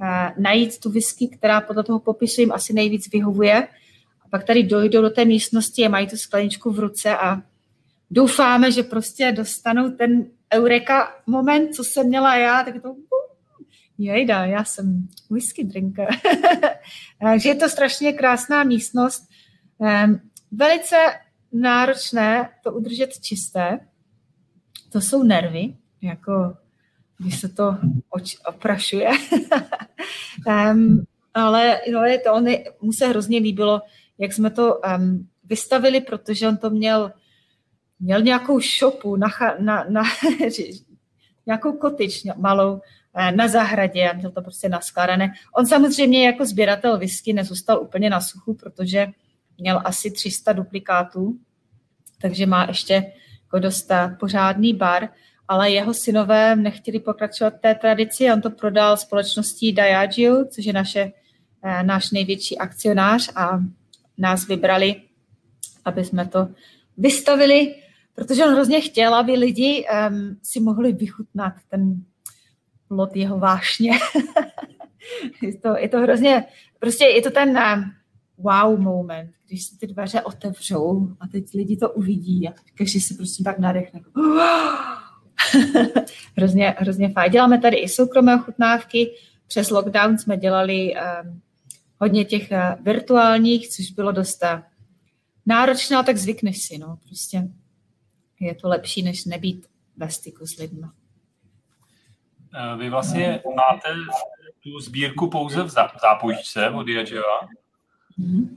uh, 0.01 0.43
najít 0.43 0.81
tu 0.81 0.90
whisky, 0.90 1.28
která 1.28 1.61
podle 1.61 1.85
toho 1.85 1.99
popisu 1.99 2.40
jim 2.40 2.53
asi 2.53 2.73
nejvíc 2.73 3.11
vyhovuje. 3.12 3.69
A 4.24 4.28
pak 4.31 4.45
tady 4.45 4.62
dojdou 4.62 5.03
do 5.03 5.11
té 5.11 5.24
místnosti 5.24 5.86
a 5.86 5.89
mají 5.89 6.07
tu 6.07 6.16
skleničku 6.16 6.70
v 6.70 6.78
ruce 6.78 7.16
a 7.16 7.43
doufáme, 8.11 8.73
že 8.73 8.82
prostě 8.82 9.32
dostanou 9.32 9.90
ten 9.90 10.27
eureka 10.53 11.16
moment, 11.27 11.74
co 11.74 11.85
jsem 11.85 12.07
měla 12.07 12.36
já, 12.36 12.62
tak 12.65 12.82
to 12.82 12.95
jejda, 13.98 14.44
já 14.44 14.64
jsem 14.64 15.08
whisky 15.30 15.64
drinker. 15.64 16.08
Takže 17.22 17.48
je 17.48 17.54
to 17.54 17.68
strašně 17.68 18.12
krásná 18.12 18.64
místnost. 18.64 19.28
Velice 20.50 20.96
náročné 21.52 22.50
to 22.64 22.72
udržet 22.72 23.20
čisté. 23.20 23.80
To 24.92 25.00
jsou 25.00 25.22
nervy, 25.22 25.76
jako 26.02 26.56
když 27.18 27.40
se 27.40 27.48
to 27.48 27.76
oč, 28.10 28.36
oprašuje. 28.48 29.10
um, 30.72 31.04
ale 31.34 31.80
no, 31.92 32.04
je 32.04 32.18
to, 32.18 32.32
on 32.32 32.46
mu 32.80 32.92
se 32.92 33.06
hrozně 33.06 33.38
líbilo, 33.38 33.82
jak 34.18 34.32
jsme 34.32 34.50
to 34.50 34.74
um, 34.74 35.28
vystavili, 35.44 36.00
protože 36.00 36.48
on 36.48 36.56
to 36.56 36.70
měl 36.70 37.12
měl 38.00 38.22
nějakou 38.22 38.60
šopu 38.60 39.16
na, 39.16 39.28
na, 39.58 39.84
na 39.88 40.02
nějakou 41.46 41.72
kotič 41.72 42.24
malou 42.36 42.76
eh, 42.76 42.80
na 43.36 43.49
zahradě 43.49 44.11
a 44.11 44.16
měl 44.16 44.31
to 44.31 44.43
prostě 44.43 44.69
naskládané. 44.69 45.32
On 45.57 45.66
samozřejmě 45.66 46.27
jako 46.27 46.47
sběratel 46.47 46.99
whisky 46.99 47.32
nezůstal 47.32 47.82
úplně 47.82 48.11
na 48.11 48.20
suchu, 48.20 48.55
protože 48.55 49.07
měl 49.59 49.82
asi 49.85 50.11
300 50.11 50.53
duplikátů, 50.53 51.39
takže 52.20 52.47
má 52.47 52.65
ještě 52.69 52.95
jako 53.43 53.59
dost 53.59 53.90
eh, 53.90 54.16
pořádný 54.20 54.74
bar, 54.74 55.09
ale 55.49 55.70
jeho 55.70 55.95
synové 55.95 56.57
nechtěli 56.57 57.01
pokračovat 57.01 57.55
té 57.61 57.74
tradici, 57.74 58.32
on 58.32 58.40
to 58.40 58.51
prodal 58.51 58.97
společností 58.97 59.73
Diageo, 59.73 60.45
což 60.45 60.65
je 60.65 60.73
naše, 60.73 61.12
eh, 61.62 61.82
náš 61.82 62.11
největší 62.11 62.59
akcionář 62.59 63.31
a 63.35 63.59
nás 64.19 64.47
vybrali, 64.47 65.03
aby 65.85 66.05
jsme 66.05 66.27
to 66.27 66.49
vystavili 66.97 67.74
protože 68.19 68.45
on 68.45 68.53
hrozně 68.53 68.81
chtěl, 68.81 69.15
aby 69.15 69.32
lidi 69.32 69.86
um, 70.11 70.36
si 70.43 70.61
mohli 70.61 70.93
vychutnat 70.93 71.53
ten 71.69 72.03
plot 72.89 73.16
jeho 73.16 73.39
vášně. 73.39 73.90
je, 75.43 75.59
to, 75.59 75.77
je 75.77 75.89
to 75.89 75.98
hrozně, 75.98 76.44
prostě 76.78 77.05
je 77.05 77.23
to 77.23 77.31
ten 77.31 77.48
um, 77.48 77.93
wow 78.39 78.81
moment, 78.81 79.31
když 79.47 79.65
se 79.65 79.78
ty 79.78 79.86
dveře 79.86 80.20
otevřou 80.20 81.09
a 81.20 81.27
teď 81.27 81.55
lidi 81.55 81.77
to 81.77 81.90
uvidí 81.90 82.48
a 82.48 82.52
každý 82.74 83.01
se 83.01 83.15
prostě 83.15 83.44
tak 83.44 83.59
nadechne. 83.59 84.01
hrozně, 86.36 86.74
hrozně 86.78 87.09
fajn. 87.09 87.32
Děláme 87.32 87.60
tady 87.60 87.77
i 87.77 87.89
soukromé 87.89 88.36
ochutnávky. 88.36 89.10
Přes 89.47 89.70
lockdown 89.70 90.19
jsme 90.19 90.36
dělali 90.36 90.94
um, 90.94 91.40
hodně 92.01 92.24
těch 92.24 92.51
uh, 92.51 92.85
virtuálních, 92.85 93.69
což 93.69 93.90
bylo 93.90 94.12
dost 94.12 94.44
náročné, 95.47 96.05
tak 96.05 96.16
zvykneš 96.16 96.62
si, 96.62 96.78
no, 96.78 96.98
prostě 97.06 97.48
je 98.40 98.55
to 98.55 98.69
lepší, 98.69 99.02
než 99.02 99.24
nebýt 99.24 99.66
ve 99.97 100.10
styku 100.10 100.47
s 100.47 100.56
lidmi. 100.56 100.86
Eh, 102.54 102.76
vy 102.76 102.90
vlastně 102.90 103.42
máte 103.56 103.88
tu 104.62 104.80
sbírku 104.80 105.30
pouze 105.30 105.62
v 105.62 105.70
zápůjčce 106.02 106.70
od 106.70 106.82
Diageo. 106.82 107.22
Mm-hmm. 108.20 108.56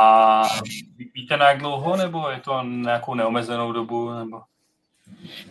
A 0.00 0.42
víte 1.14 1.36
na 1.36 1.48
jak 1.48 1.58
dlouho, 1.58 1.96
nebo 1.96 2.30
je 2.30 2.40
to 2.40 2.62
nějakou 2.62 3.14
neomezenou 3.14 3.72
dobu? 3.72 4.10
Nebo? 4.10 4.42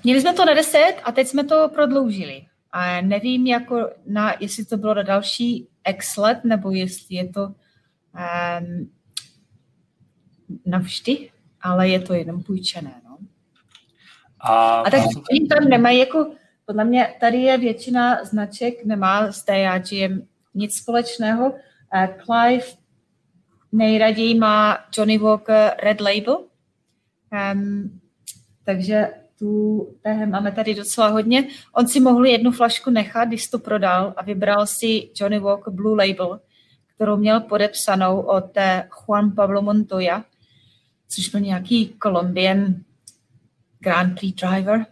Měli 0.03 0.21
jsme 0.21 0.33
to 0.33 0.45
na 0.45 0.53
10 0.53 0.95
a 1.03 1.11
teď 1.11 1.27
jsme 1.27 1.43
to 1.43 1.69
prodloužili. 1.69 2.45
A 2.71 3.01
nevím, 3.01 3.47
jako 3.47 3.89
na, 4.07 4.33
jestli 4.39 4.65
to 4.65 4.77
bylo 4.77 4.93
na 4.93 5.03
další 5.03 5.67
x 5.89 6.17
let, 6.17 6.39
nebo 6.43 6.71
jestli 6.71 7.15
je 7.15 7.29
to 7.29 7.43
um, 7.43 8.91
navždy, 10.65 11.31
ale 11.61 11.89
je 11.89 11.99
to 11.99 12.13
jenom 12.13 12.43
půjčené. 12.43 13.01
No. 13.03 13.17
A, 14.39 14.81
a 14.81 14.89
tak 14.89 15.01
oni 15.31 15.47
tam 15.47 15.69
nemají 15.69 15.99
jako, 15.99 16.31
podle 16.65 16.85
mě 16.85 17.13
tady 17.19 17.38
je 17.38 17.57
většina 17.57 18.25
značek, 18.25 18.85
nemá 18.85 19.31
s 19.31 19.45
DAGM 19.45 20.27
nic 20.53 20.77
společného. 20.77 21.49
Uh, 21.49 22.07
Clive 22.25 22.65
nejraději 23.71 24.39
má 24.39 24.77
Johnny 24.97 25.17
Walker 25.17 25.73
Red 25.83 26.01
Label, 26.01 26.38
um, 27.53 28.01
takže 28.63 29.09
tu 29.39 29.88
té 30.01 30.25
máme 30.25 30.51
tady 30.51 30.75
docela 30.75 31.07
hodně. 31.07 31.47
On 31.73 31.88
si 31.88 31.99
mohl 31.99 32.25
jednu 32.25 32.51
flašku 32.51 32.89
nechat, 32.89 33.27
když 33.27 33.47
to 33.47 33.59
prodal 33.59 34.13
a 34.17 34.23
vybral 34.23 34.67
si 34.67 35.09
Johnny 35.19 35.39
Walker 35.39 35.73
Blue 35.73 36.07
Label, 36.07 36.39
kterou 36.95 37.17
měl 37.17 37.39
podepsanou 37.39 38.19
od 38.19 38.57
Juan 38.89 39.31
Pablo 39.31 39.61
Montoya, 39.61 40.25
což 41.09 41.29
byl 41.29 41.39
nějaký 41.39 41.95
Colombian 42.03 42.75
Grand 43.79 44.19
Prix 44.19 44.41
driver. 44.41 44.85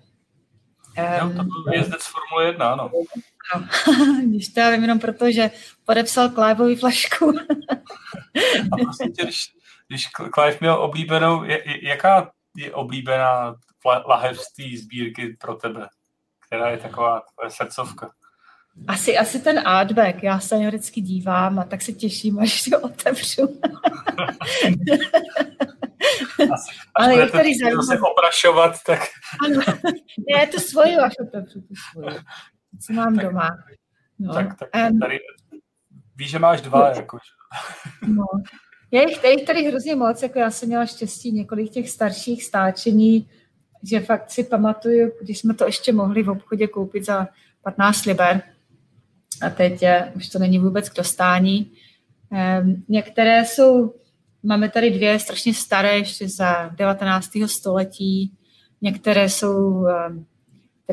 Jo, 0.99 1.29
to 1.37 1.43
byl 1.43 1.73
jezdec 1.73 2.01
Formule 2.05 2.45
1, 2.45 2.71
ano. 2.71 2.91
No, 3.55 3.67
když 4.25 4.47
to 4.47 4.59
já 4.59 4.69
vím 4.69 4.81
jenom 4.81 4.99
proto, 4.99 5.31
že 5.31 5.51
podepsal 5.85 6.29
Cliveovi 6.29 6.75
flašku. 6.75 7.33
A 8.71 8.77
prostě 8.83 9.09
tě, 9.09 9.23
když, 9.23 9.53
když 9.87 10.07
Clive 10.33 10.57
měl 10.59 10.81
oblíbenou, 10.81 11.43
jaká 11.81 12.31
je 12.57 12.73
oblíbená 12.73 13.55
lahev 14.05 14.39
z 14.39 14.53
té 14.53 14.63
sbírky 14.77 15.37
pro 15.39 15.55
tebe? 15.55 15.87
Která 16.47 16.69
je 16.69 16.77
taková 16.77 17.21
tvoje 17.35 17.51
srdcovka? 17.51 18.11
Asi, 18.87 19.17
asi 19.17 19.39
ten 19.39 19.67
artback, 19.67 20.23
já 20.23 20.39
se 20.39 20.57
vždycky 20.57 21.01
dívám 21.01 21.59
a 21.59 21.63
tak 21.63 21.81
se 21.81 21.91
těším, 21.91 22.39
až 22.39 22.63
to 22.63 22.79
otevřu. 22.79 23.61
Asi, 26.39 26.49
až 26.53 26.87
Ale 26.95 27.13
budete 27.13 27.31
tady 27.31 27.53
se 27.53 27.99
oprašovat, 28.11 28.75
tak... 28.85 28.99
Ano, 29.45 29.61
ne, 30.35 30.47
to 30.47 30.59
svoji 30.59 30.97
až 30.97 31.13
otevřu, 31.21 31.61
tu 31.61 31.73
svoji. 31.91 32.15
Co 32.87 32.93
mám 32.93 33.15
tak, 33.15 33.25
doma. 33.25 33.49
No. 34.19 34.33
Tak, 34.33 34.47
tak 34.59 34.91
um, 34.91 34.99
tady, 34.99 35.19
víš, 36.15 36.29
že 36.29 36.39
máš 36.39 36.61
dva, 36.61 36.89
jakož. 36.95 37.21
No. 38.07 38.23
Je 38.91 39.09
jich, 39.09 39.23
je 39.23 39.31
jich 39.31 39.45
tady 39.45 39.63
hrozně 39.63 39.95
moc, 39.95 40.23
jako 40.23 40.39
já 40.39 40.51
jsem 40.51 40.69
měla 40.69 40.85
štěstí 40.85 41.31
několik 41.31 41.71
těch 41.71 41.89
starších 41.89 42.43
stáčení, 42.43 43.29
že 43.83 43.99
fakt 43.99 44.31
si 44.31 44.43
pamatuju, 44.43 45.11
když 45.21 45.39
jsme 45.39 45.53
to 45.53 45.65
ještě 45.65 45.93
mohli 45.93 46.23
v 46.23 46.29
obchodě 46.29 46.67
koupit 46.67 47.05
za 47.05 47.27
15 47.63 48.05
liber, 48.05 48.41
a 49.41 49.49
teď 49.49 49.81
je, 49.81 50.11
už 50.15 50.29
to 50.29 50.39
není 50.39 50.59
vůbec 50.59 50.89
k 50.89 50.95
dostání. 50.95 51.71
Um, 52.61 52.83
některé 52.87 53.45
jsou, 53.45 53.95
máme 54.43 54.69
tady 54.69 54.91
dvě 54.91 55.19
strašně 55.19 55.53
staré, 55.53 55.97
ještě 55.97 56.29
za 56.29 56.67
19. 56.75 57.29
století. 57.45 58.33
Některé 58.81 59.29
jsou 59.29 59.57
um, 59.57 60.25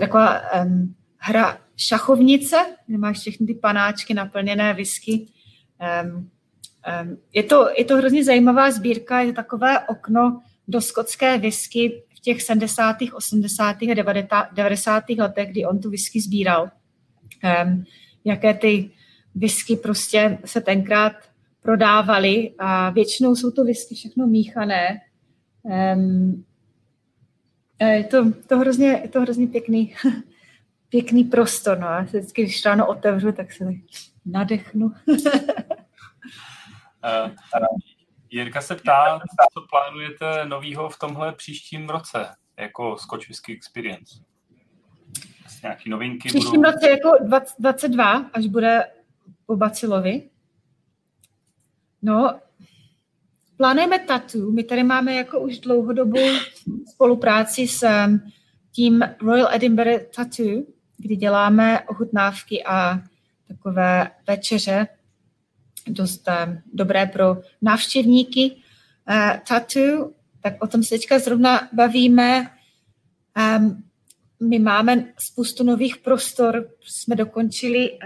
taková 0.00 0.40
um, 0.64 0.94
hra 1.18 1.58
šachovnice, 1.76 2.56
kde 2.86 2.98
máš 2.98 3.18
všechny 3.18 3.46
ty 3.46 3.54
panáčky 3.54 4.14
naplněné 4.14 4.74
whisky. 4.74 5.26
Um, 6.04 6.16
um, 6.16 7.16
je, 7.32 7.42
to, 7.42 7.68
je 7.78 7.84
to 7.84 7.96
hrozně 7.96 8.24
zajímavá 8.24 8.70
sbírka, 8.70 9.20
je 9.20 9.26
to 9.26 9.36
takové 9.36 9.80
okno 9.80 10.40
do 10.68 10.80
skotské 10.80 11.38
whisky 11.38 12.02
v 12.16 12.20
těch 12.20 12.42
70., 12.42 12.96
80. 13.14 13.76
a 13.82 13.94
90. 14.52 15.04
letech, 15.18 15.50
kdy 15.50 15.64
on 15.64 15.78
tu 15.78 15.90
whisky 15.90 16.20
sbíral. 16.20 16.70
Um, 17.64 17.84
jaké 18.24 18.54
ty 18.54 18.90
whisky 19.34 19.76
prostě 19.76 20.38
se 20.44 20.60
tenkrát 20.60 21.12
prodávaly 21.66 22.54
a 22.58 22.90
většinou 22.90 23.36
jsou 23.36 23.50
to 23.50 23.64
whisky 23.64 23.94
všechno 23.94 24.26
míchané. 24.26 25.00
Um, 25.62 26.44
je 27.80 28.04
to, 28.04 28.32
to, 28.46 28.58
hrozně, 28.58 28.86
je 28.86 29.08
to 29.08 29.20
hrozně 29.20 29.46
pěkný, 29.46 29.94
pěkný 30.88 31.24
prostor. 31.24 31.78
No. 31.78 31.86
Já 31.86 32.06
se 32.06 32.18
vždycky, 32.18 32.42
když 32.42 32.64
ráno 32.64 32.86
otevřu, 32.86 33.32
tak 33.32 33.52
se 33.52 33.64
nadechnu. 34.26 34.86
uh, 34.86 34.92
Jirka 38.30 38.60
se 38.60 38.74
ptá, 38.74 39.20
co 39.54 39.66
plánujete 39.70 40.44
novýho 40.44 40.88
v 40.88 40.98
tomhle 40.98 41.32
příštím 41.32 41.88
roce 41.88 42.26
jako 42.58 42.96
Scotch 42.98 43.28
Whisky 43.28 43.52
Experience? 43.52 44.14
nějaký 45.62 45.90
novinky? 45.90 46.28
Příštím 46.28 46.60
budou... 46.60 46.72
roce 46.72 46.90
jako 46.90 47.10
22, 47.58 48.30
až 48.32 48.46
bude 48.46 48.84
po 49.46 49.56
Bacilovi. 49.56 50.30
No, 52.06 52.40
plánujeme 53.56 53.98
tatu. 53.98 54.52
My 54.52 54.64
tady 54.64 54.82
máme 54.82 55.14
jako 55.14 55.40
už 55.40 55.58
dlouhodobou 55.58 56.26
spolupráci 56.94 57.68
s 57.68 57.82
um, 57.82 58.20
tím 58.72 59.02
Royal 59.22 59.48
Edinburgh 59.52 60.02
Tattoo, 60.16 60.62
kdy 60.96 61.16
děláme 61.16 61.80
ochutnávky 61.80 62.64
a 62.64 63.02
takové 63.48 64.10
večeře, 64.26 64.86
dost 65.86 66.28
um, 66.28 66.58
dobré 66.72 67.06
pro 67.06 67.36
návštěvníky. 67.62 68.56
Uh, 69.10 69.40
tattoo, 69.48 70.10
tak 70.40 70.54
o 70.60 70.66
tom 70.66 70.82
se 70.82 70.90
teďka 70.90 71.18
zrovna 71.18 71.68
bavíme. 71.72 72.50
Um, 73.58 73.82
my 74.40 74.58
máme 74.58 75.04
spoustu 75.18 75.64
nových 75.64 75.96
prostor. 75.96 76.68
Jsme 76.80 77.16
dokončili, 77.16 77.98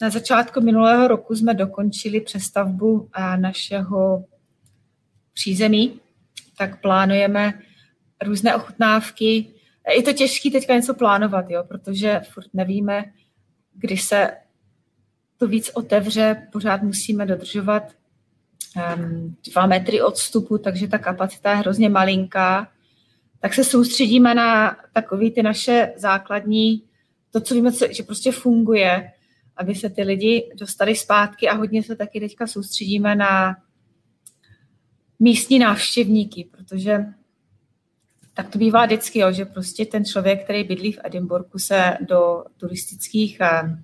na 0.00 0.10
začátku 0.10 0.60
minulého 0.60 1.08
roku 1.08 1.34
jsme 1.34 1.54
dokončili 1.54 2.20
přestavbu 2.20 3.08
našeho 3.36 4.24
přízemí, 5.32 6.00
tak 6.58 6.80
plánujeme 6.80 7.60
různé 8.24 8.56
ochutnávky. 8.56 9.46
Je 9.96 10.02
to 10.02 10.12
těžké 10.12 10.50
teďka 10.50 10.74
něco 10.74 10.94
plánovat, 10.94 11.50
jo, 11.50 11.64
protože 11.68 12.20
furt 12.30 12.46
nevíme, 12.54 13.04
kdy 13.74 13.96
se 13.96 14.30
to 15.36 15.48
víc 15.48 15.70
otevře, 15.74 16.48
pořád 16.52 16.82
musíme 16.82 17.26
dodržovat 17.26 17.82
dva 19.52 19.66
metry 19.66 20.02
odstupu, 20.02 20.58
takže 20.58 20.88
ta 20.88 20.98
kapacita 20.98 21.50
je 21.50 21.56
hrozně 21.56 21.88
malinká 21.88 22.68
tak 23.42 23.54
se 23.54 23.64
soustředíme 23.64 24.34
na 24.34 24.76
takové 24.92 25.30
ty 25.30 25.42
naše 25.42 25.92
základní, 25.96 26.82
to, 27.30 27.40
co 27.40 27.54
víme, 27.54 27.70
že 27.90 28.02
prostě 28.02 28.32
funguje, 28.32 29.12
aby 29.56 29.74
se 29.74 29.90
ty 29.90 30.02
lidi 30.02 30.50
dostali 30.58 30.96
zpátky 30.96 31.48
a 31.48 31.54
hodně 31.54 31.82
se 31.82 31.96
taky 31.96 32.20
teďka 32.20 32.46
soustředíme 32.46 33.14
na 33.14 33.56
místní 35.18 35.58
návštěvníky, 35.58 36.48
protože 36.50 37.04
tak 38.34 38.48
to 38.48 38.58
bývá 38.58 38.86
vždycky, 38.86 39.18
jo, 39.18 39.32
že 39.32 39.44
prostě 39.44 39.86
ten 39.86 40.04
člověk, 40.04 40.44
který 40.44 40.64
bydlí 40.64 40.92
v 40.92 41.00
Edinburghu, 41.04 41.58
se 41.58 41.96
do 42.00 42.44
turistických 42.56 43.40
a 43.40 43.78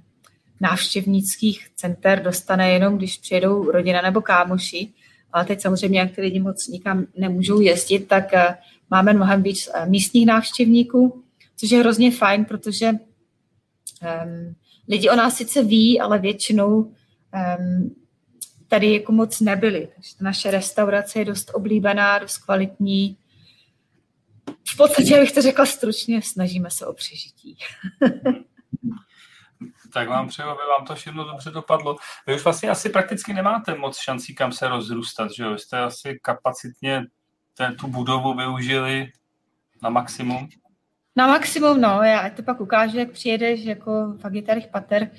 návštěvnických 0.61 1.69
center 1.77 2.23
dostane 2.23 2.71
jenom, 2.71 2.99
když 2.99 3.19
přijedou 3.19 3.71
rodina 3.71 4.03
nebo 4.03 4.21
kámoši, 4.21 4.93
ale 5.33 5.45
teď 5.45 5.61
samozřejmě, 5.61 6.01
jak 6.01 6.15
ty 6.15 6.21
lidi 6.21 6.41
moc 6.41 6.69
nikam 6.69 7.07
nemůžou 7.17 7.61
jezdit, 7.61 8.09
tak 8.09 8.33
Máme 8.91 9.13
mnohem 9.13 9.43
víc 9.43 9.69
eh, 9.75 9.87
místních 9.87 10.27
návštěvníků, 10.27 11.25
což 11.57 11.71
je 11.71 11.81
hrozně 11.81 12.11
fajn, 12.11 12.45
protože 12.45 12.91
um, 12.91 14.55
lidi 14.89 15.11
o 15.11 15.17
nás 15.17 15.37
sice 15.37 15.63
ví, 15.63 16.01
ale 16.01 16.19
většinou 16.19 16.77
um, 16.77 16.95
tady 18.69 18.93
jako 18.93 19.13
moc 19.13 19.41
nebyli. 19.41 19.89
Takže 19.95 20.15
naše 20.21 20.51
restaurace 20.51 21.19
je 21.19 21.25
dost 21.25 21.51
oblíbená, 21.55 22.19
dost 22.19 22.39
kvalitní. 22.39 23.19
v 24.69 24.77
podstatě, 24.77 25.17
abych 25.17 25.33
to 25.33 25.43
řekla 25.43 25.67
stručně, 25.67 26.23
snažíme 26.23 26.71
se 26.71 26.87
o 26.87 26.93
přežití. 26.93 27.59
tak 29.93 30.09
vám 30.09 30.29
přeju, 30.29 30.49
aby 30.49 30.61
vám 30.71 30.87
to 30.87 30.95
všechno 30.95 31.25
dobře 31.25 31.51
dopadlo. 31.51 31.97
Vy 32.27 32.35
už 32.35 32.45
vlastně 32.45 32.71
asi 32.71 32.89
prakticky 32.89 33.33
nemáte 33.33 33.75
moc 33.75 33.99
šancí, 33.99 34.35
kam 34.35 34.53
se 34.53 34.69
rozrůstat, 34.69 35.33
že 35.33 35.43
jo? 35.43 35.59
Jste 35.59 35.79
asi 35.79 36.19
kapacitně 36.23 37.05
ten, 37.59 37.77
tu 37.77 37.87
budovu 37.87 38.35
využili 38.35 39.13
na 39.83 39.91
maximum. 39.91 40.49
Na 41.17 41.27
maximum, 41.27 41.81
no. 41.81 42.03
Já 42.03 42.31
to 42.31 42.43
pak 42.43 42.61
ukážu, 42.61 42.99
jak 42.99 43.11
přijedeš 43.11 43.65
jako 43.65 44.15
fakt 44.21 44.35
je 44.35 44.43
tady 44.43 44.61
pater 44.61 45.11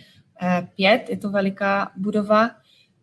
5, 0.75 1.09
je 1.09 1.17
to 1.17 1.29
veliká 1.29 1.91
budova. 1.97 2.51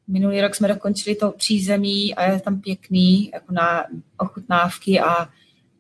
Minulý 0.09 0.41
rok 0.41 0.55
jsme 0.55 0.69
dokončili 0.69 1.17
to 1.17 1.31
přízemí 1.31 2.15
a 2.15 2.23
je 2.23 2.41
tam 2.41 2.61
pěkný, 2.61 3.31
jako 3.35 3.53
na 3.53 3.85
ochutnávky 4.17 5.01
a 5.01 5.29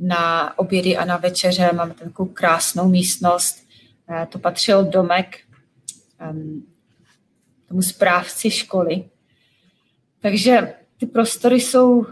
na 0.00 0.58
obědy 0.58 0.96
a 0.96 1.04
na 1.04 1.16
večeře. 1.16 1.70
Máme 1.74 1.94
takovou 1.94 2.28
krásnou 2.28 2.88
místnost. 2.88 3.66
Eh, 4.10 4.26
to 4.26 4.38
patřil 4.38 4.84
domek 4.84 5.38
um, 6.30 6.66
tomu 7.68 7.82
správci 7.82 8.50
školy. 8.50 9.04
Takže 10.20 10.74
ty 10.96 11.06
prostory 11.06 11.60
jsou 11.60 12.06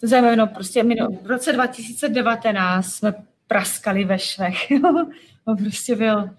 to 0.00 0.06
zajímavé, 0.06 0.36
no 0.36 0.46
prostě 0.46 0.82
my 0.82 0.94
no, 0.94 1.08
v 1.22 1.26
roce 1.26 1.52
2019 1.52 2.86
jsme 2.86 3.14
praskali 3.46 4.04
ve 4.04 4.18
švech. 4.18 4.68
to 5.44 5.56
prostě 5.56 5.96
byl 5.96 6.30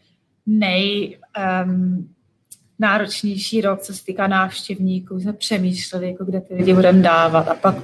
nej 0.46 1.18
um, 1.66 2.14
náročnější 2.80 3.62
rok, 3.62 3.82
co 3.82 3.94
se 3.94 4.06
týká 4.06 4.28
návštěvníků. 4.28 5.20
Jsme 5.20 5.34
přemýšleli, 5.34 6.08
jako 6.12 6.26
kde 6.26 6.42
ty 6.42 6.56
lidi 6.56 6.74
budeme 6.74 7.02
dávat 7.02 7.48
a 7.48 7.56
pak 7.56 7.76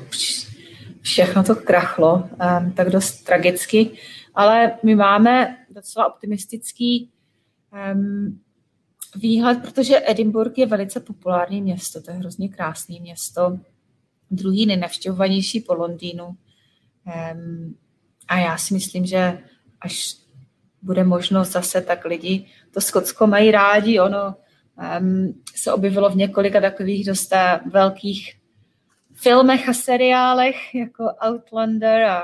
všechno 1.02 1.44
to 1.44 1.56
krachlo, 1.56 2.30
um, 2.60 2.72
tak 2.72 2.90
dost 2.90 3.22
tragicky. 3.24 3.92
Ale 4.36 4.72
my 4.84 4.96
máme 4.96 5.58
docela 5.70 6.08
optimistický 6.08 7.10
um, 7.94 8.40
výhled, 9.16 9.62
protože 9.62 10.02
Edinburgh 10.06 10.58
je 10.58 10.66
velice 10.66 11.00
populární 11.00 11.62
město, 11.62 12.02
to 12.02 12.12
je 12.12 12.18
hrozně 12.18 12.50
krásné 12.50 12.96
město, 13.00 13.60
druhý 14.32 14.66
nejnavštěvovanější 14.66 15.60
po 15.60 15.74
Londýnu. 15.74 16.38
A 18.28 18.38
já 18.38 18.58
si 18.58 18.74
myslím, 18.74 19.06
že 19.06 19.40
až 19.82 20.16
bude 20.82 21.04
možnost 21.04 21.52
zase, 21.52 21.82
tak 21.82 22.06
lidi 22.06 22.46
to 22.74 22.82
Skotsko 22.82 23.28
mají 23.28 23.52
rádi. 23.52 24.00
Ono 24.00 24.36
se 25.56 25.74
objevilo 25.74 26.10
v 26.10 26.16
několika 26.16 26.62
takových 26.62 27.06
dost 27.06 27.34
eh, 27.34 27.60
velkých 27.72 28.34
filmech 29.14 29.70
a 29.70 29.74
seriálech, 29.74 30.76
jako 30.76 31.04
Outlander 31.28 32.04
a, 32.04 32.24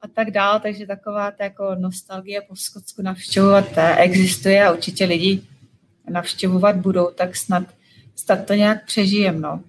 a 0.00 0.08
tak 0.14 0.30
dál, 0.30 0.60
takže 0.60 0.86
taková 0.86 1.30
ta 1.30 1.44
jako 1.44 1.74
nostalgie 1.74 2.40
po 2.40 2.56
Skotsku 2.56 3.02
navštěvovat 3.02 3.78
eh, 3.78 3.96
existuje 3.96 4.64
a 4.64 4.72
určitě 4.72 5.04
lidi 5.04 5.42
navštěvovat 6.10 6.76
budou, 6.76 7.10
tak 7.10 7.36
snad, 7.36 7.62
snad 8.16 8.46
to 8.46 8.54
nějak 8.54 8.84
přežijem. 8.84 9.40
No. 9.40 9.60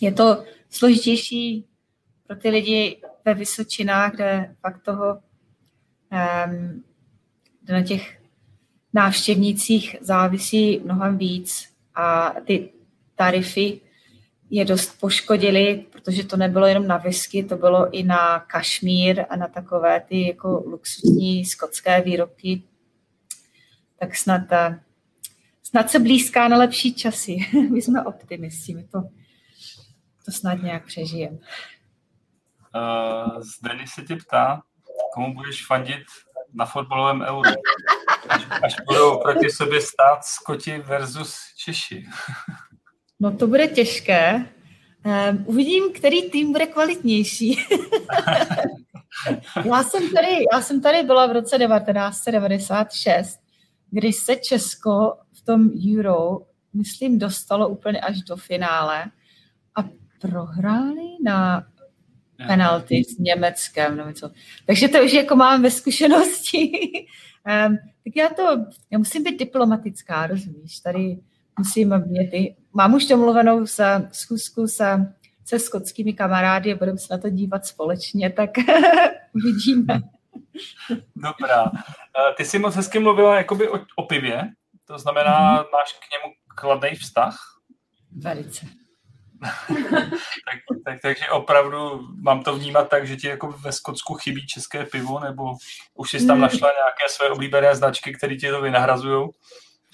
Je 0.00 0.12
to 0.12 0.44
složitější 0.70 1.64
pro 2.26 2.36
ty 2.36 2.48
lidi 2.48 3.00
ve 3.24 3.34
Vysočinách, 3.34 4.14
kde 4.14 4.54
fakt 4.60 4.82
toho 4.82 5.18
um, 6.44 6.84
na 7.68 7.82
těch 7.82 8.18
návštěvnících 8.92 9.96
závisí 10.00 10.80
mnohem 10.84 11.18
víc 11.18 11.68
a 11.94 12.34
ty 12.44 12.72
tarify 13.14 13.80
je 14.50 14.64
dost 14.64 15.00
poškodily, 15.00 15.86
protože 15.90 16.24
to 16.24 16.36
nebylo 16.36 16.66
jenom 16.66 16.86
na 16.86 16.96
whisky, 16.96 17.44
to 17.44 17.56
bylo 17.56 17.90
i 17.90 18.02
na 18.02 18.40
kašmír 18.40 19.24
a 19.30 19.36
na 19.36 19.48
takové 19.48 20.00
ty 20.00 20.26
jako 20.26 20.64
luxusní 20.66 21.44
skotské 21.44 22.02
výrobky. 22.02 22.62
Tak 23.98 24.16
snad, 24.16 24.52
eh, 24.52 24.80
snad 25.62 25.90
se 25.90 25.98
blízká 25.98 26.48
na 26.48 26.56
lepší 26.56 26.94
časy. 26.94 27.36
My 27.70 27.82
jsme 27.82 28.04
optimisti, 28.04 28.74
my 28.74 28.84
to, 28.84 29.02
to 30.28 30.32
snad 30.32 30.62
nějak 30.62 30.86
přežijeme. 30.86 31.38
Uh, 32.74 33.42
Denis 33.62 33.90
se 33.90 34.02
tě 34.02 34.16
ptá, 34.16 34.62
komu 35.14 35.34
budeš 35.34 35.66
fandit 35.66 36.02
na 36.54 36.66
fotbalovém 36.66 37.20
euro. 37.20 37.50
Až, 38.28 38.46
až 38.62 38.76
budou 38.86 39.18
proti 39.20 39.50
sobě 39.50 39.80
stát 39.80 40.24
Skoti 40.24 40.78
versus 40.78 41.36
Češi. 41.56 42.06
No 43.20 43.36
to 43.36 43.46
bude 43.46 43.68
těžké. 43.68 44.46
Um, 45.04 45.44
uvidím, 45.46 45.92
který 45.92 46.30
tým 46.30 46.52
bude 46.52 46.66
kvalitnější. 46.66 47.58
já, 49.64 49.82
jsem 49.82 50.10
tady, 50.14 50.44
já 50.52 50.60
jsem 50.60 50.82
tady 50.82 51.02
byla 51.02 51.26
v 51.26 51.32
roce 51.32 51.58
1996, 51.58 53.40
kdy 53.90 54.12
se 54.12 54.36
Česko 54.36 55.14
v 55.32 55.44
tom 55.44 55.70
Euro, 55.96 56.38
myslím, 56.74 57.18
dostalo 57.18 57.68
úplně 57.68 58.00
až 58.00 58.22
do 58.22 58.36
finále 58.36 59.04
a 59.74 59.84
prohráli 60.20 61.08
na 61.24 61.66
penalty 62.46 63.04
s 63.04 63.18
Německem. 63.18 63.96
Nebo 63.96 64.12
co. 64.12 64.30
Takže 64.66 64.88
to 64.88 65.04
už 65.04 65.12
jako 65.12 65.36
mám 65.36 65.62
ve 65.62 65.70
zkušenosti. 65.70 66.70
um, 67.68 67.78
tak 68.04 68.16
já 68.16 68.28
to, 68.28 68.42
já 68.90 68.98
musím 68.98 69.22
být 69.22 69.38
diplomatická, 69.38 70.26
rozumíš? 70.26 70.80
Tady 70.80 71.18
musím 71.58 71.98
mě 72.06 72.28
ty, 72.30 72.56
mám 72.72 72.94
už 72.94 73.06
domluvenou 73.06 73.66
se, 73.66 74.08
schůzku 74.12 74.66
se, 74.66 75.14
se 75.44 75.58
skotskými 75.58 76.12
kamarády 76.12 76.72
a 76.72 76.76
budeme 76.76 76.98
se 76.98 77.06
na 77.10 77.18
to 77.18 77.30
dívat 77.30 77.66
společně, 77.66 78.30
tak 78.30 78.50
uvidíme. 79.34 80.00
Dobrá. 81.16 81.64
Eh, 81.74 82.34
ty 82.36 82.44
jsi 82.44 82.58
moc 82.58 82.74
hezky 82.74 82.98
mluvila 82.98 83.36
jakoby 83.36 83.68
o, 83.68 83.78
o 83.96 84.02
pivě, 84.02 84.42
to 84.84 84.98
znamená, 84.98 85.62
mm-hmm. 85.62 85.70
máš 85.72 85.92
k 85.92 86.04
němu 86.12 86.34
kladný 86.56 86.94
vztah? 86.94 87.36
Velice 88.12 88.66
tak, 90.44 90.58
tak, 90.84 91.00
takže 91.02 91.28
opravdu 91.32 92.08
mám 92.22 92.42
to 92.42 92.56
vnímat 92.56 92.88
tak, 92.88 93.06
že 93.06 93.16
ti 93.16 93.26
jako 93.26 93.46
ve 93.50 93.72
Skotsku 93.72 94.14
chybí 94.14 94.46
české 94.46 94.84
pivo, 94.84 95.20
nebo 95.20 95.54
už 95.94 96.10
jsi 96.10 96.26
tam 96.26 96.36
hmm. 96.36 96.42
našla 96.42 96.68
nějaké 96.68 97.08
své 97.08 97.30
oblíbené 97.30 97.76
značky, 97.76 98.12
které 98.12 98.36
ti 98.36 98.50
to 98.50 98.60
vynahrazují? 98.62 99.28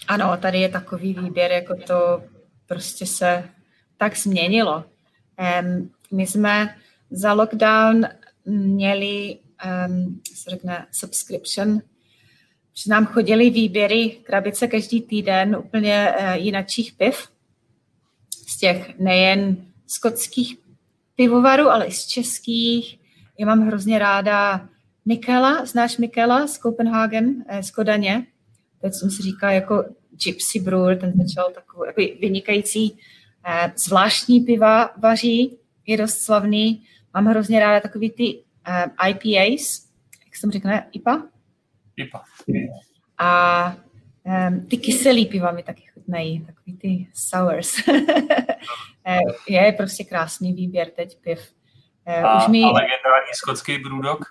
Ano, 0.09 0.37
tady 0.37 0.59
je 0.61 0.69
takový 0.69 1.15
výběr, 1.15 1.53
jako 1.53 1.75
to 1.87 2.23
prostě 2.67 3.07
se 3.07 3.51
tak 3.97 4.17
změnilo. 4.17 4.85
Um, 5.61 5.91
my 6.13 6.27
jsme 6.27 6.77
za 7.11 7.33
lockdown 7.33 8.07
měli, 8.45 9.39
um, 9.89 10.21
se 10.35 10.51
řekne, 10.51 10.87
subscription, 10.93 11.79
že 12.75 12.91
nám 12.91 13.07
chodili 13.07 13.51
výběry, 13.51 14.11
krabice 14.11 14.67
každý 14.69 15.03
týden 15.03 15.57
úplně 15.57 16.15
uh, 16.19 16.33
jinačích 16.33 16.93
piv 16.93 17.34
z 18.49 18.59
těch 18.59 18.99
nejen 18.99 19.57
skotských 19.87 20.59
pivovarů, 21.17 21.69
ale 21.69 21.87
i 21.87 21.93
z 21.93 22.07
českých. 22.07 22.99
Já 23.39 23.47
mám 23.47 23.67
hrozně 23.67 23.99
ráda 23.99 24.69
Mikela, 25.05 25.65
znáš 25.65 25.99
Mikela 25.99 26.47
z 26.47 26.59
Copenhagen, 26.59 27.45
eh, 27.49 27.63
z 27.63 27.71
Kodaně? 27.71 28.27
To 28.81 28.91
jsem 28.91 29.11
si 29.11 29.23
říká 29.23 29.53
jako 29.53 29.85
Gypsy 30.25 30.61
Brewer, 30.61 30.99
ten 30.99 31.13
začal 31.27 31.53
takový 31.55 31.87
jako 31.87 32.21
vynikající 32.21 32.99
eh, 33.47 33.73
zvláštní 33.87 34.41
piva 34.41 34.91
vaří, 34.99 35.59
je 35.87 35.97
dost 35.97 36.19
slavný. 36.19 36.83
Mám 37.15 37.27
hrozně 37.27 37.61
ráda 37.61 37.81
takový 37.81 38.11
ty 38.11 38.39
eh, 38.69 39.09
IPAs, 39.09 39.89
jak 40.25 40.37
jsem 40.37 40.51
řekne, 40.51 40.89
IPA? 40.93 41.23
IPA. 41.97 42.25
A 43.19 43.77
Um, 44.27 44.67
ty 44.67 44.77
kyselý 44.77 45.27
piva 45.27 45.53
mi 45.53 45.63
taky 45.63 45.83
chutnají, 46.05 46.47
takový 46.47 46.77
ty 46.77 47.07
sours. 47.15 47.75
Eh, 49.07 49.19
je 49.49 49.73
prostě 49.73 50.05
krásný 50.05 50.53
výběr 50.53 50.91
teď 50.97 51.19
piv. 51.21 51.53
Uh, 52.09 52.27
a, 52.27 52.43
Už 52.43 52.49
mi... 52.49 52.63
a 52.63 52.67
legendární 52.67 53.33
skotský 53.35 53.79
brudok? 53.79 54.25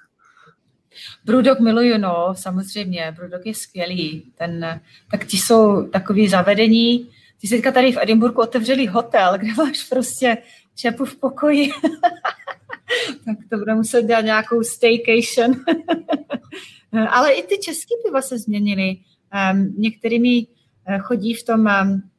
Brudok 1.25 1.59
miluju, 1.59 1.97
no, 1.97 2.33
samozřejmě. 2.37 3.13
Brudok 3.17 3.45
je 3.45 3.53
skvělý. 3.53 4.31
Ten, 4.35 4.81
tak 5.11 5.25
ti 5.25 5.37
jsou 5.37 5.87
takový 5.87 6.27
zavedení. 6.27 7.09
Ty 7.41 7.47
jsi 7.47 7.55
teďka 7.55 7.71
tady 7.71 7.91
v 7.91 7.97
Edinburgu 8.01 8.41
otevřeli 8.41 8.85
hotel, 8.85 9.37
kde 9.37 9.53
máš 9.57 9.83
prostě 9.83 10.37
čepu 10.75 11.05
v 11.05 11.15
pokoji. 11.15 11.71
tak 13.25 13.37
to 13.49 13.57
bude 13.57 13.75
muset 13.75 14.05
dělat 14.05 14.25
nějakou 14.25 14.63
staycation. 14.63 15.55
Ale 17.09 17.31
i 17.33 17.43
ty 17.43 17.57
české 17.57 17.95
piva 18.05 18.21
se 18.21 18.39
změnily. 18.39 18.97
Um, 19.53 19.73
některými 19.77 20.47
uh, 20.47 20.52
chodí 20.99 21.33
v 21.33 21.43
tom 21.43 21.59
um, 21.59 22.09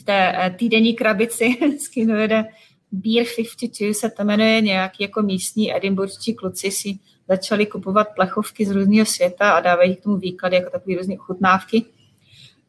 v 0.00 0.04
té 0.04 0.32
uh, 0.32 0.56
týdenní 0.56 0.94
krabici, 0.94 1.56
skinujede 1.80 2.44
Beer 2.92 3.26
52 3.36 3.94
se 3.94 4.10
to 4.10 4.24
jmenuje 4.24 4.60
nějak 4.60 5.00
jako 5.00 5.22
místní 5.22 5.76
edinburgští 5.76 6.34
kluci 6.34 6.70
si 6.70 6.98
začali 7.28 7.66
kupovat 7.66 8.08
plechovky 8.14 8.66
z 8.66 8.70
různého 8.70 9.06
světa 9.06 9.52
a 9.52 9.60
dávají 9.60 9.96
k 9.96 10.02
tomu 10.02 10.16
výklady 10.16 10.56
jako 10.56 10.70
takové 10.70 10.96
různé 10.96 11.14
ochutnávky. 11.14 11.84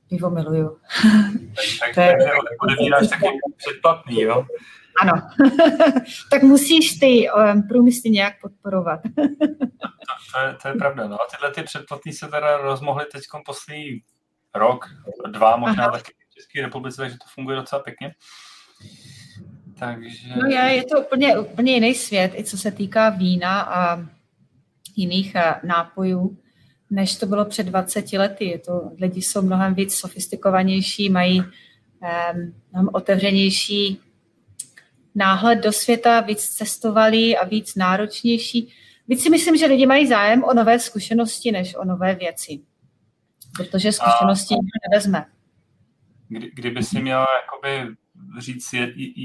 Pivo 0.10 0.30
miluju. 0.30 0.78
Tak, 1.80 1.96
tak, 1.96 1.96
takže 1.96 2.32
odebíráš 2.62 3.08
taky 3.08 3.28
předplatný, 3.58 4.22
jo? 4.22 4.46
Ano. 5.02 5.14
tak 6.32 6.44
musíš 6.44 7.00
ty 7.00 7.28
um, 7.30 7.68
průmysly 7.68 8.10
nějak 8.10 8.34
podporovat. 8.42 9.00
to, 9.04 9.10
to, 10.34 10.48
je, 10.48 10.56
to 10.62 10.68
je 10.68 10.74
pravda. 10.74 11.08
No. 11.08 11.22
A 11.22 11.26
tyhle 11.32 11.52
ty 11.52 11.64
předplatný 11.64 12.14
se 12.14 12.28
teda 12.28 12.58
rozmohly 12.58 13.06
teď 13.12 13.24
poslední 13.46 14.02
rok, 14.58 14.86
dva 15.32 15.58
možná 15.58 15.84
Aha. 15.84 15.92
taky 15.92 16.14
v 16.32 16.34
České 16.34 16.62
republice, 16.62 16.98
takže 16.98 17.18
to 17.18 17.26
funguje 17.34 17.58
docela 17.58 17.82
pěkně. 17.84 18.12
Takže... 19.80 20.30
No 20.42 20.48
je, 20.50 20.76
je 20.76 20.84
to 20.84 21.02
úplně, 21.02 21.40
úplně 21.40 21.74
jiný 21.74 21.94
svět, 21.94 22.32
i 22.36 22.44
co 22.44 22.58
se 22.58 22.72
týká 22.72 23.10
vína 23.10 23.62
a 23.62 24.06
jiných 24.96 25.36
eh, 25.36 25.56
nápojů, 25.64 26.38
než 26.90 27.16
to 27.16 27.26
bylo 27.26 27.46
před 27.46 27.64
20 27.64 28.14
lety. 28.14 28.46
Je 28.46 28.60
to, 28.60 28.92
lidi 29.02 29.22
jsou 29.22 29.42
mnohem 29.42 29.74
víc 29.74 29.96
sofistikovanější, 29.96 31.10
mají 31.10 31.40
um, 31.42 32.54
mnohem 32.72 32.90
otevřenější 32.94 34.02
náhled 35.16 35.56
do 35.56 35.72
světa, 35.72 36.22
víc 36.22 36.50
cestovali 36.50 37.38
a 37.38 37.46
víc 37.46 37.76
náročnější. 37.76 38.74
Víc 39.08 39.24
si 39.24 39.30
myslím, 39.30 39.58
že 39.58 39.66
lidi 39.66 39.86
mají 39.86 40.08
zájem 40.08 40.44
o 40.44 40.54
nové 40.54 40.80
zkušenosti, 40.80 41.52
než 41.52 41.76
o 41.76 41.86
nové 41.86 42.16
věci. 42.16 42.60
Protože 43.58 43.92
zkušenosti 43.92 44.54
nikdo 44.54 44.90
nevezme. 44.92 45.26
Kdy, 46.30 46.52
kdyby 46.54 46.84
si 46.84 47.02
měla 47.02 47.28
jakoby 47.42 47.96
říct 48.40 48.74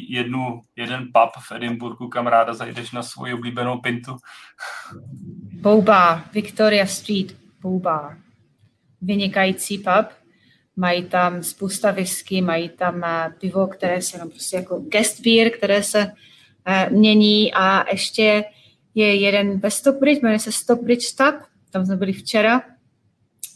jednu, 0.08 0.62
jeden 0.76 1.04
pub 1.04 1.42
v 1.42 1.52
Edinburgu, 1.52 2.08
kam 2.08 2.26
ráda 2.26 2.54
zajdeš 2.54 2.92
na 2.92 3.02
svoji 3.02 3.34
oblíbenou 3.34 3.80
pintu? 3.80 4.16
Bow 5.52 5.84
Victoria 6.32 6.86
Street, 6.86 7.36
Bow 7.60 7.82
Vynikající 9.02 9.78
pub. 9.78 10.06
Mají 10.76 11.04
tam 11.04 11.42
spousta 11.42 11.90
whisky, 11.90 12.40
mají 12.40 12.68
tam 12.68 13.04
eh, 13.04 13.34
pivo, 13.40 13.66
které 13.66 14.02
se 14.02 14.16
jenom 14.16 14.30
prostě 14.30 14.56
jako 14.56 14.78
guest 14.78 15.20
beer, 15.20 15.50
které 15.50 15.82
se 15.82 16.06
uh, 16.06 16.92
mění 16.98 17.54
a 17.54 17.90
ještě 17.90 18.44
je 18.94 19.14
jeden 19.14 19.58
ve 19.58 19.70
Stockbridge, 19.70 20.22
jmenuje 20.22 20.38
se 20.38 20.52
Stockbridge 20.52 21.14
Tap, 21.16 21.34
tam 21.70 21.86
jsme 21.86 21.96
byli 21.96 22.12
včera, 22.12 22.62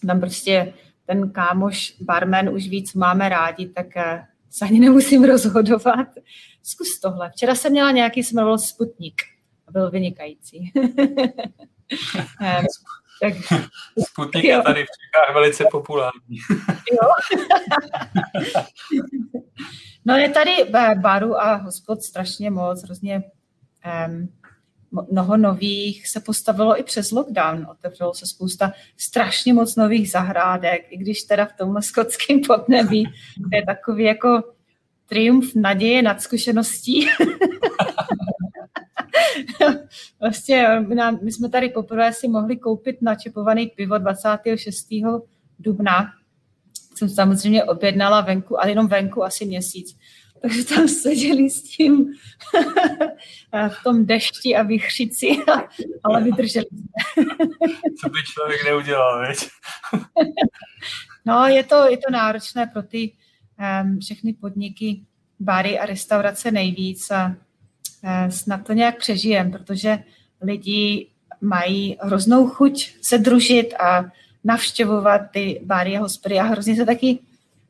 tam 0.07 0.21
prostě 0.21 0.75
ten 1.07 1.31
kámoš, 1.31 1.97
barman 2.01 2.49
už 2.49 2.69
ví, 2.69 2.85
co 2.85 2.99
máme 2.99 3.29
rádi, 3.29 3.67
tak 3.67 3.87
uh, 3.97 4.03
se 4.51 4.65
ani 4.65 4.81
nemusím 4.81 5.25
rozhodovat. 5.25 6.09
Zkus 6.63 7.01
tohle. 7.01 7.31
Včera 7.31 7.55
jsem 7.55 7.73
měla 7.73 7.91
nějaký, 7.91 8.23
jmenoval 8.23 8.59
Sputnik 8.59 9.23
a 9.69 9.73
byl 9.73 9.91
vynikající. 9.91 10.73
tak, 13.23 13.35
Sputnik 14.11 14.45
jo. 14.45 14.57
je 14.57 14.63
tady 14.63 14.85
v 14.85 14.87
Čechách 14.87 15.35
velice 15.35 15.65
populární. 15.71 16.39
jo. 16.93 17.09
no 20.05 20.17
je 20.17 20.29
tady 20.29 20.53
baru 21.01 21.41
a 21.41 21.55
hospod 21.55 22.03
strašně 22.03 22.51
moc, 22.51 22.83
hrozně 22.85 23.23
um, 24.09 24.29
mnoho 25.11 25.37
nových 25.37 26.09
se 26.09 26.21
postavilo 26.21 26.81
i 26.81 26.83
přes 26.83 27.11
lockdown. 27.11 27.67
Otevřelo 27.71 28.15
se 28.15 28.27
spousta 28.27 28.73
strašně 28.97 29.55
moc 29.55 29.77
nových 29.77 30.11
zahrádek, 30.11 30.87
i 30.91 30.97
když 30.97 31.23
teda 31.23 31.47
v 31.47 31.53
tomhle 31.59 31.83
skotském 31.83 32.41
podnebí 32.47 33.05
je 33.53 33.67
takový 33.67 34.05
jako 34.05 34.43
triumf 35.07 35.55
naděje 35.55 36.03
nad 36.03 36.23
zkušeností. 36.23 37.07
vlastně 40.21 40.67
my 41.23 41.33
jsme 41.33 41.49
tady 41.49 41.69
poprvé 41.69 42.13
si 42.13 42.29
mohli 42.29 42.57
koupit 42.57 43.03
načepovaný 43.03 43.67
pivo 43.67 43.99
26. 43.99 44.87
dubna. 45.59 46.13
Jsem 46.95 47.09
samozřejmě 47.09 47.65
objednala 47.65 48.21
venku, 48.21 48.61
ale 48.61 48.71
jenom 48.71 48.87
venku 48.87 49.25
asi 49.25 49.47
měsíc. 49.47 49.99
Takže 50.43 50.65
tam 50.65 50.89
seděli 50.89 51.51
s 51.51 51.63
tím 51.63 52.13
v 53.69 53.83
tom 53.85 54.07
dešti 54.07 54.57
a 54.57 54.63
vychřici, 54.63 55.37
ale 56.05 56.25
vydrželi 56.25 56.67
jsme. 56.67 57.25
Co 58.01 58.09
by 58.09 58.19
člověk 58.23 58.65
neudělal, 58.65 59.21
veď? 59.21 59.49
no, 61.25 61.47
je 61.47 61.65
to, 61.65 61.89
je 61.89 61.97
to 61.97 62.13
náročné 62.13 62.67
pro 62.67 62.83
ty 62.83 63.13
um, 63.83 63.99
všechny 64.01 64.33
podniky, 64.33 65.03
bary 65.41 65.79
a 65.79 65.87
restaurace 65.87 66.51
nejvíc 66.51 67.11
a 67.11 67.27
uh, 67.27 68.31
snad 68.31 68.67
to 68.67 68.73
nějak 68.73 68.99
přežijem, 68.99 69.51
protože 69.51 69.99
lidi 70.41 71.07
mají 71.41 71.97
hroznou 72.01 72.49
chuť 72.49 72.95
se 73.03 73.19
družit 73.19 73.75
a 73.75 74.05
navštěvovat 74.45 75.21
ty 75.33 75.61
bary 75.65 75.97
a 75.97 76.01
hospody 76.01 76.39
a 76.39 76.43
hrozně 76.43 76.77
se 76.77 76.87
taky 76.87 77.19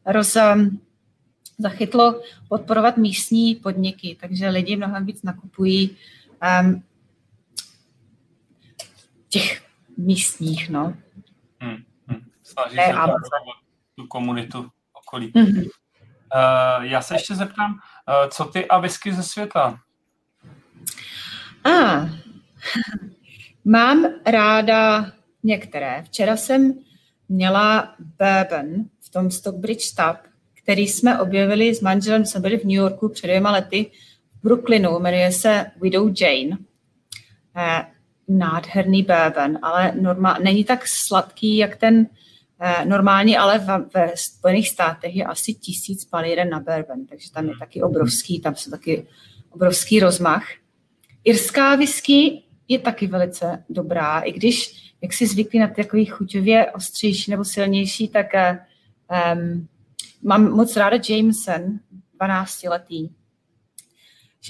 roz, 0.07 0.37
um, 0.37 0.81
zachytlo 1.59 2.21
podporovat 2.49 2.97
místní 2.97 3.55
podniky, 3.55 4.17
takže 4.21 4.49
lidi 4.49 4.77
mnohem 4.77 5.07
víc 5.07 5.23
nakupují 5.23 5.97
um, 6.63 6.83
těch 9.29 9.63
místních, 9.97 10.71
no. 10.71 10.97
Hmm, 11.61 11.77
hmm. 12.07 12.21
Snaží 12.43 12.77
se 12.77 12.93
tu 13.95 14.07
komunitu 14.07 14.71
okolí. 14.93 15.33
Hmm. 15.35 15.59
Uh, 15.59 16.85
já 16.85 17.03
se 17.03 17.15
ještě 17.15 17.35
zeptám, 17.35 17.73
uh, 17.73 18.31
co 18.31 18.45
ty 18.45 18.69
a 18.69 18.79
whisky 18.79 19.13
ze 19.13 19.23
světa? 19.23 19.81
A, 21.65 21.71
ah, 21.71 22.09
mám 23.65 24.07
ráda 24.27 25.13
některé. 25.43 26.03
Včera 26.03 26.37
jsem 26.37 26.75
měla 27.29 27.95
bourbon 27.99 28.85
v 29.01 29.11
tom 29.11 29.31
Stockbridge 29.31 29.95
Tap, 29.95 30.19
který 30.67 30.89
jsme 30.89 31.21
objevili 31.21 31.75
s 31.75 31.81
manželem, 31.81 32.27
jsme 32.27 32.41
byli 32.41 32.59
v 32.59 32.65
New 32.65 32.77
Yorku 32.77 33.09
před 33.09 33.27
dvěma 33.27 33.51
lety 33.51 33.91
v 34.35 34.43
Brooklynu, 34.43 34.99
jmenuje 34.99 35.33
se 35.33 35.67
Widow 35.83 36.13
Jane. 36.21 36.59
Eh, 37.57 37.87
nádherný 38.29 39.03
bourbon, 39.03 39.59
ale 39.63 39.93
norma, 40.01 40.39
není 40.43 40.65
tak 40.65 40.89
sladký, 40.89 41.57
jak 41.57 41.77
ten 41.77 42.07
eh, 42.61 42.85
normální, 42.85 43.37
ale 43.37 43.59
v, 43.59 43.91
ve 43.95 44.13
Spojených 44.15 44.69
státech 44.69 45.17
je 45.17 45.25
asi 45.25 45.55
tisíc 45.55 46.05
palíren 46.05 46.51
na 46.51 46.61
bourbon, 46.61 47.07
takže 47.07 47.33
tam 47.33 47.49
je 47.49 47.55
taky 47.59 47.83
obrovský, 47.83 48.41
tam 48.41 48.55
jsou 48.55 48.71
taky 48.71 49.07
obrovský 49.51 50.01
rozmach. 50.01 50.45
Irská 51.25 51.77
whisky 51.77 52.43
je 52.69 52.79
taky 52.79 53.07
velice 53.07 53.65
dobrá, 53.69 54.21
i 54.21 54.33
když, 54.33 54.73
jak 55.03 55.13
si 55.13 55.27
zvyklí 55.27 55.59
na 55.59 55.69
takový 55.69 56.05
chuťově 56.05 56.73
ostřejší 56.73 57.31
nebo 57.31 57.45
silnější, 57.45 58.09
tak 58.09 58.27
um, 58.35 59.69
Mám 60.29 60.51
moc 60.51 60.77
ráda 60.77 60.99
Jameson, 61.09 61.79
12 62.15 62.63
letý. 62.63 63.09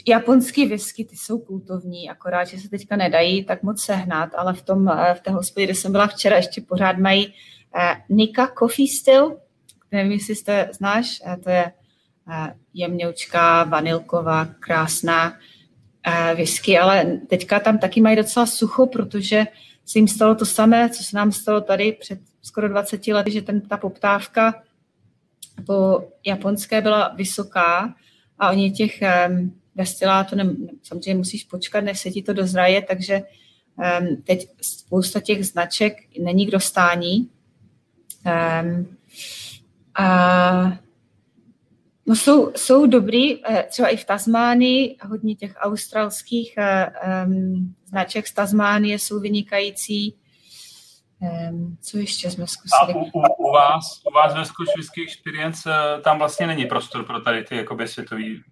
Japonský 0.09 0.67
whisky, 0.67 1.05
ty 1.05 1.17
jsou 1.17 1.39
kultovní, 1.39 2.11
akorát, 2.11 2.45
že 2.45 2.59
se 2.59 2.69
teďka 2.69 2.97
nedají 2.97 3.45
tak 3.45 3.63
moc 3.63 3.81
sehnat, 3.81 4.31
ale 4.37 4.55
v, 4.55 4.63
tom, 4.63 4.89
eh, 4.89 5.15
v 5.15 5.21
té 5.21 5.31
hospodě, 5.31 5.67
kde 5.67 5.75
jsem 5.75 5.93
byla 5.93 6.07
včera, 6.07 6.37
ještě 6.37 6.61
pořád 6.61 6.99
mají 6.99 7.27
uh, 7.27 8.17
Nika 8.17 8.53
Coffee 8.59 8.89
Still, 8.89 9.41
nevím, 9.93 10.13
jestli 10.13 10.35
jste 10.35 10.71
znáš, 10.73 11.21
uh, 11.27 11.37
to 11.43 11.51
je 11.51 11.73
uh, 12.29 12.49
jemňoučká, 12.75 13.65
vanilková, 13.65 14.45
krásná 14.45 15.31
uh, 15.31 16.37
whisky, 16.37 16.79
ale 16.79 17.21
teďka 17.27 17.61
tam 17.61 17.79
taky 17.79 18.01
mají 18.01 18.17
docela 18.17 18.47
sucho, 18.47 18.87
protože 18.87 19.45
se 19.85 19.99
jim 19.99 20.09
stalo 20.09 20.35
to 20.35 20.47
samé, 20.47 20.91
co 20.91 21.05
se 21.05 21.17
nám 21.17 21.33
stalo 21.33 21.61
tady 21.61 21.93
před 21.93 22.19
skoro 22.43 22.69
20 22.69 23.07
lety, 23.07 23.31
že 23.31 23.43
ten, 23.43 23.61
ta 23.61 23.77
poptávka 23.77 24.63
po 25.67 26.09
japonské 26.27 26.81
byla 26.81 27.09
vysoká 27.09 27.95
a 28.39 28.51
oni 28.51 28.71
těch 28.71 29.01
destilátů, 29.77 30.37
ne, 30.37 30.45
samozřejmě 30.83 31.15
musíš 31.15 31.45
počkat, 31.45 31.81
než 31.81 32.01
se 32.01 32.11
ti 32.11 32.23
to 32.23 32.33
dozraje, 32.33 32.83
takže 32.83 33.21
um, 33.21 34.23
teď 34.23 34.49
spousta 34.63 35.21
těch 35.21 35.47
značek 35.47 35.97
není 36.23 36.47
k 36.47 36.51
dostání. 36.51 37.31
Um, 38.27 38.97
a 39.95 40.79
No 42.09 42.17
jsou, 42.17 42.53
jsou 42.57 42.87
dobrý, 42.87 43.47
eh, 43.47 43.67
třeba 43.71 43.89
i 43.89 43.97
v 43.97 44.05
Tasmánii, 44.05 44.97
hodně 45.09 45.35
těch 45.35 45.55
australských 45.57 46.55
um, 47.27 47.75
značek 47.87 48.27
z 48.27 48.33
Tasmánie 48.33 48.99
jsou 48.99 49.21
vynikající. 49.21 50.15
Um, 51.21 51.77
co 51.83 51.99
ještě 51.99 52.31
jsme 52.31 52.47
zkusili? 52.47 52.93
A 52.93 52.97
u, 52.97 53.05
u, 53.05 53.49
u, 53.49 53.53
vás, 53.53 54.03
u 54.11 54.15
vás 54.15 54.35
ve 54.35 54.65
Whisky 54.77 55.03
Experience 55.03 55.71
eh, 55.71 56.01
tam 56.01 56.19
vlastně 56.19 56.47
není 56.47 56.67
prostor 56.67 57.05
pro 57.05 57.21
tady 57.21 57.45
ty 57.45 57.57
jakoby 57.57 57.89
světový 57.89 58.43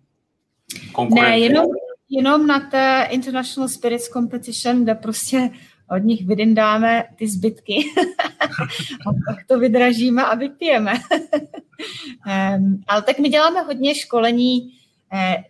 konkurenty? 0.93 1.31
Ne, 1.31 1.39
jenom, 1.39 1.67
jenom 2.09 2.47
na 2.47 2.61
té 2.61 3.09
International 3.11 3.69
Spirits 3.69 4.09
Competition, 4.09 4.83
kde 4.83 4.95
prostě 4.95 5.51
od 5.91 5.99
nich 5.99 6.27
vydindáme 6.27 7.05
ty 7.17 7.29
zbytky 7.29 7.75
a 9.07 9.13
pak 9.27 9.47
to 9.47 9.59
vydražíme 9.59 10.25
a 10.25 10.35
vypijeme. 10.35 10.93
um, 12.27 12.83
ale 12.89 13.03
tak 13.03 13.19
my 13.19 13.29
děláme 13.29 13.61
hodně 13.61 13.95
školení, 13.95 14.73
eh, 15.13 15.45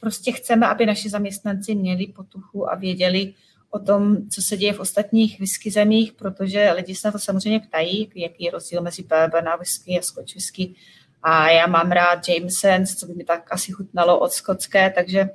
prostě 0.00 0.32
chceme, 0.32 0.66
aby 0.66 0.86
naši 0.86 1.08
zaměstnanci 1.08 1.74
měli 1.74 2.06
potuchu 2.06 2.70
a 2.70 2.74
věděli, 2.74 3.34
o 3.74 3.78
tom, 3.78 4.28
co 4.28 4.42
se 4.42 4.56
děje 4.56 4.72
v 4.72 4.80
ostatních 4.80 5.40
whisky 5.40 5.70
zemích, 5.70 6.12
protože 6.12 6.72
lidi 6.72 6.94
se 6.94 7.08
na 7.08 7.12
to 7.12 7.18
samozřejmě 7.18 7.60
ptají, 7.60 8.10
jaký 8.14 8.44
je 8.44 8.50
rozdíl 8.50 8.82
mezi 8.82 9.02
bourbon 9.02 9.58
whisky 9.58 9.98
a 9.98 10.02
scotch 10.02 10.34
whisky. 10.34 10.74
A 11.22 11.50
já 11.50 11.66
mám 11.66 11.92
rád 11.92 12.28
Jameson, 12.28 12.86
co 12.86 13.06
by 13.06 13.14
mi 13.14 13.24
tak 13.24 13.52
asi 13.52 13.72
chutnalo 13.72 14.18
od 14.18 14.32
skotské, 14.32 14.90
takže 14.90 15.28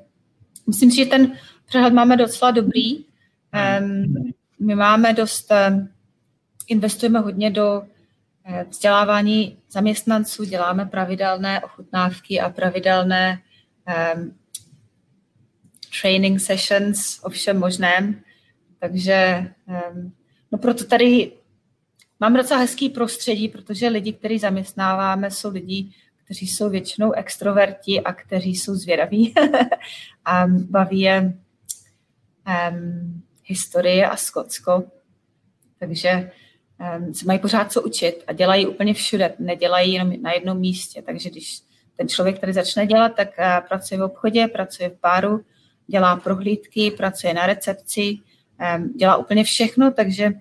myslím 0.67 0.91
si, 0.91 0.97
že 0.97 1.05
ten 1.05 1.37
přehled 1.65 1.93
máme 1.93 2.17
docela 2.17 2.51
dobrý. 2.51 2.97
Um, 2.97 4.31
my 4.59 4.75
máme 4.75 5.13
dost, 5.13 5.51
um, 5.51 5.89
investujeme 6.67 7.19
hodně 7.19 7.51
do 7.51 7.81
uh, 7.81 8.63
vzdělávání 8.69 9.57
zaměstnanců, 9.71 10.43
děláme 10.43 10.85
pravidelné 10.85 11.61
ochutnávky 11.61 12.39
a 12.39 12.49
pravidelné 12.49 13.41
um, 14.15 14.35
training 16.01 16.39
sessions 16.39 17.19
o 17.23 17.29
všem 17.29 17.59
možném. 17.59 18.21
Takže 18.79 19.47
no 20.51 20.57
proto 20.57 20.83
tady 20.85 21.31
mám 22.19 22.33
docela 22.33 22.59
hezký 22.59 22.89
prostředí, 22.89 23.49
protože 23.49 23.87
lidi, 23.87 24.13
kteří 24.13 24.39
zaměstnáváme, 24.39 25.31
jsou 25.31 25.51
lidi, 25.51 25.91
kteří 26.29 26.47
jsou 26.47 26.69
většinou 26.69 27.11
extroverti 27.11 28.01
a 28.01 28.13
kteří 28.13 28.55
jsou 28.55 28.75
zvědaví 28.75 29.33
a 30.25 30.47
baví 30.47 30.99
je 30.99 31.33
um, 32.71 33.23
historie 33.45 34.09
a 34.09 34.17
Skotsko. 34.17 34.83
Takže 35.79 36.31
um, 36.97 37.13
se 37.13 37.25
mají 37.25 37.39
pořád 37.39 37.71
co 37.71 37.81
učit 37.81 38.23
a 38.27 38.33
dělají 38.33 38.67
úplně 38.67 38.93
všude, 38.93 39.33
nedělají 39.39 39.93
jenom 39.93 40.21
na 40.21 40.31
jednom 40.31 40.59
místě. 40.59 41.01
Takže 41.01 41.29
když 41.29 41.61
ten 41.95 42.07
člověk 42.07 42.39
tady 42.39 42.53
začne 42.53 42.87
dělat, 42.87 43.15
tak 43.15 43.27
uh, 43.27 43.67
pracuje 43.67 43.97
v 43.99 44.03
obchodě, 44.03 44.47
pracuje 44.47 44.89
v 44.89 44.99
páru, 44.99 45.45
dělá 45.87 46.15
prohlídky, 46.15 46.91
pracuje 46.91 47.33
na 47.33 47.45
recepci, 47.45 48.17
dělá 48.95 49.17
úplně 49.17 49.43
všechno, 49.43 49.91
takže 49.91 50.33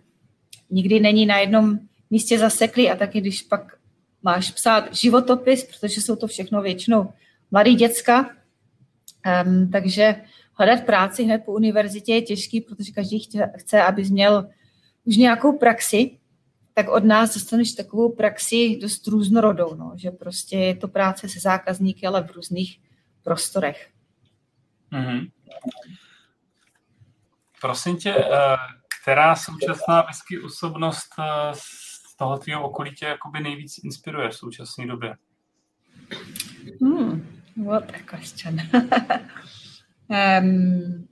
nikdy 0.70 1.00
není 1.00 1.26
na 1.26 1.38
jednom 1.38 1.78
místě 2.10 2.38
zaseklý 2.38 2.90
a 2.90 2.96
taky 2.96 3.20
když 3.20 3.42
pak 3.42 3.78
máš 4.22 4.50
psát 4.50 4.94
životopis, 4.94 5.64
protože 5.64 6.00
jsou 6.00 6.16
to 6.16 6.26
všechno 6.26 6.62
většinou 6.62 7.12
mladý 7.50 7.74
děcka, 7.74 8.30
um, 9.44 9.70
takže 9.70 10.14
hledat 10.52 10.84
práci 10.84 11.24
hned 11.24 11.42
po 11.44 11.52
univerzitě 11.52 12.14
je 12.14 12.22
těžký, 12.22 12.60
protože 12.60 12.92
každý 12.92 13.18
chce, 13.18 13.52
chce 13.56 13.82
aby 13.82 14.04
měl 14.04 14.48
už 15.04 15.16
nějakou 15.16 15.58
praxi, 15.58 16.18
tak 16.74 16.88
od 16.88 17.04
nás 17.04 17.34
dostaneš 17.34 17.72
takovou 17.72 18.08
praxi 18.08 18.78
dost 18.82 19.06
různorodou, 19.06 19.74
no, 19.74 19.92
že 19.96 20.10
prostě 20.10 20.56
je 20.56 20.76
to 20.76 20.88
práce 20.88 21.28
se 21.28 21.40
zákazníky, 21.40 22.06
ale 22.06 22.24
v 22.24 22.30
různých 22.30 22.80
prostorech. 23.22 23.90
Mm-hmm. 24.92 25.30
Prosím 27.60 27.96
tě, 27.96 28.14
eh, 28.14 28.56
která 29.02 29.36
současná 29.36 30.02
whisky 30.02 30.40
osobnost 30.40 31.08
eh, 31.18 31.24
z 31.54 32.16
toho 32.16 32.38
tvého 32.38 32.62
okolí 32.62 32.94
tě 32.94 33.06
jakoby 33.06 33.40
nejvíc 33.40 33.78
inspiruje 33.84 34.28
v 34.28 34.34
současné 34.34 34.86
době? 34.86 35.16
Hmm, 36.82 37.42
what 37.66 37.84
a 37.94 38.16
question. 38.16 38.60
um, 40.08 41.08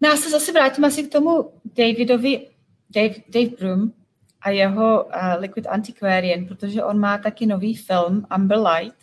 no 0.00 0.08
já 0.08 0.16
se 0.16 0.30
zase 0.30 0.52
vrátím 0.52 0.84
asi 0.84 1.02
k 1.02 1.12
tomu 1.12 1.52
Davidovi, 1.64 2.50
Dave, 2.90 3.14
Dave 3.28 3.56
Broom 3.60 3.92
a 4.40 4.50
jeho 4.50 5.04
uh, 5.04 5.12
Liquid 5.38 5.66
Antiquarian, 5.66 6.46
protože 6.46 6.84
on 6.84 6.98
má 6.98 7.18
taky 7.18 7.46
nový 7.46 7.76
film 7.76 8.26
Amber 8.30 8.58
Light, 8.58 8.98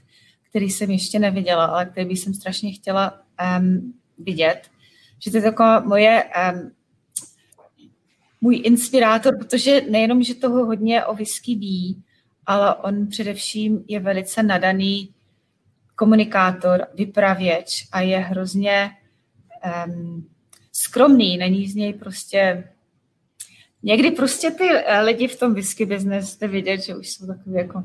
který 0.49 0.69
jsem 0.69 0.91
ještě 0.91 1.19
neviděla, 1.19 1.65
ale 1.65 1.85
který 1.85 2.07
bych 2.07 2.19
jsem 2.19 2.33
strašně 2.33 2.72
chtěla 2.72 3.22
um, 3.59 4.00
vidět 4.24 4.72
že 5.24 5.32
to 5.32 5.38
je 5.38 5.43
taková 5.43 5.80
moje, 5.80 6.24
um, 6.53 6.72
můj 8.41 8.61
inspirátor, 8.64 9.38
protože 9.38 9.82
nejenom, 9.90 10.24
že 10.24 10.35
toho 10.35 10.66
hodně 10.66 11.06
o 11.06 11.16
whisky 11.16 11.56
ví, 11.56 12.03
ale 12.45 12.75
on 12.75 13.08
především 13.08 13.83
je 13.88 14.00
velice 14.00 14.43
nadaný 14.43 15.14
komunikátor, 15.95 16.88
vypravěč 16.93 17.88
a 17.91 18.01
je 18.01 18.17
hrozně 18.19 18.91
um, 19.88 20.30
skromný, 20.72 21.38
není 21.38 21.67
z 21.67 21.75
něj 21.75 21.93
prostě 21.93 22.67
Někdy 23.83 24.11
prostě 24.11 24.51
ty 24.51 24.69
eh, 24.72 25.01
lidi 25.01 25.27
v 25.27 25.40
tom 25.40 25.53
whisky 25.53 25.85
business 25.85 26.30
jste 26.30 26.48
vidět, 26.48 26.82
že 26.82 26.95
už 26.95 27.09
jsou 27.09 27.27
takový 27.27 27.56
jako... 27.56 27.83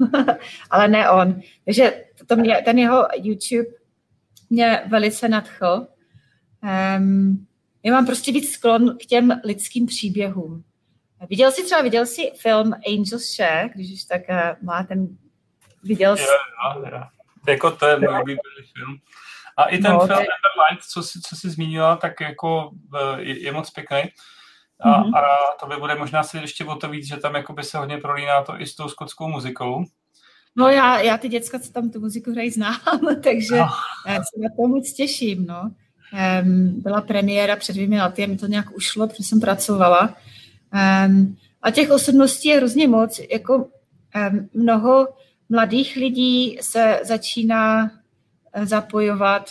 ale 0.70 0.88
ne 0.88 1.10
on. 1.10 1.40
Takže 1.64 2.04
to 2.26 2.36
mě, 2.36 2.62
ten 2.64 2.78
jeho 2.78 3.06
YouTube 3.16 3.68
mě 4.50 4.82
velice 4.86 5.28
nadchl 5.28 5.86
Um, 6.62 7.46
já 7.82 7.92
mám 7.92 8.06
prostě 8.06 8.32
víc 8.32 8.52
sklon 8.52 8.98
k 9.02 9.06
těm 9.06 9.40
lidským 9.44 9.86
příběhům. 9.86 10.64
Viděl 11.30 11.52
jsi 11.52 11.64
třeba, 11.64 11.82
viděl 11.82 12.06
jsi 12.06 12.32
film 12.36 12.72
Angel's 12.88 13.34
Share, 13.36 13.68
když 13.74 13.92
už 13.92 14.04
tak 14.04 14.22
uh, 14.28 14.66
má 14.66 14.82
ten, 14.82 15.08
viděl 15.82 16.16
jsi? 16.16 16.22
Jo, 16.22 16.82
jo, 16.82 16.90
jo. 16.92 17.02
Jako 17.48 17.70
to 17.70 17.86
je 17.86 17.98
můj 17.98 18.08
oblíbený 18.08 18.66
film. 18.76 18.98
A 19.56 19.64
i 19.64 19.78
ten 19.78 19.92
no, 19.92 19.98
film 19.98 20.08
Nevermind, 20.08 20.82
co 20.92 21.02
jsi, 21.02 21.20
co 21.20 21.36
jsi 21.36 21.50
zmínila, 21.50 21.96
tak 21.96 22.20
jako 22.20 22.70
eh, 22.96 23.22
je, 23.22 23.42
je 23.42 23.52
moc 23.52 23.70
pěkný. 23.70 24.02
A, 24.80 24.88
mm-hmm. 24.88 25.18
a 25.18 25.22
to 25.60 25.66
by 25.66 25.76
bude 25.76 25.94
možná 25.94 26.22
si 26.22 26.38
ještě 26.38 26.64
o 26.64 26.76
to 26.76 26.88
víc, 26.88 27.08
že 27.08 27.16
tam 27.16 27.34
jakoby 27.34 27.62
se 27.62 27.78
hodně 27.78 27.98
prolíná 27.98 28.42
to 28.42 28.60
i 28.60 28.66
s 28.66 28.74
tou 28.74 28.88
skotskou 28.88 29.28
muzikou. 29.28 29.84
No 30.56 30.68
já, 30.68 31.00
já 31.00 31.18
ty 31.18 31.28
děcka, 31.28 31.58
co 31.58 31.72
tam 31.72 31.90
tu 31.90 32.00
muziku 32.00 32.32
hrají, 32.32 32.50
znám, 32.50 32.80
takže 33.22 33.56
já 34.06 34.16
se 34.16 34.40
na 34.40 34.48
to 34.56 34.68
moc 34.68 34.92
těším, 34.92 35.46
no 35.46 35.70
byla 36.62 37.00
premiéra 37.00 37.56
před 37.56 37.72
dvěmi 37.72 38.00
lety 38.00 38.24
a 38.24 38.26
mi 38.26 38.36
to 38.36 38.46
nějak 38.46 38.76
ušlo, 38.76 39.08
protože 39.08 39.24
jsem 39.24 39.40
pracovala. 39.40 40.16
A 41.62 41.70
těch 41.70 41.90
osobností 41.90 42.48
je 42.48 42.56
hrozně 42.56 42.88
moc. 42.88 43.20
Jako 43.32 43.68
mnoho 44.54 45.08
mladých 45.48 45.96
lidí 45.96 46.58
se 46.60 47.00
začíná 47.04 47.90
eh, 48.52 48.66
zapojovat. 48.66 49.50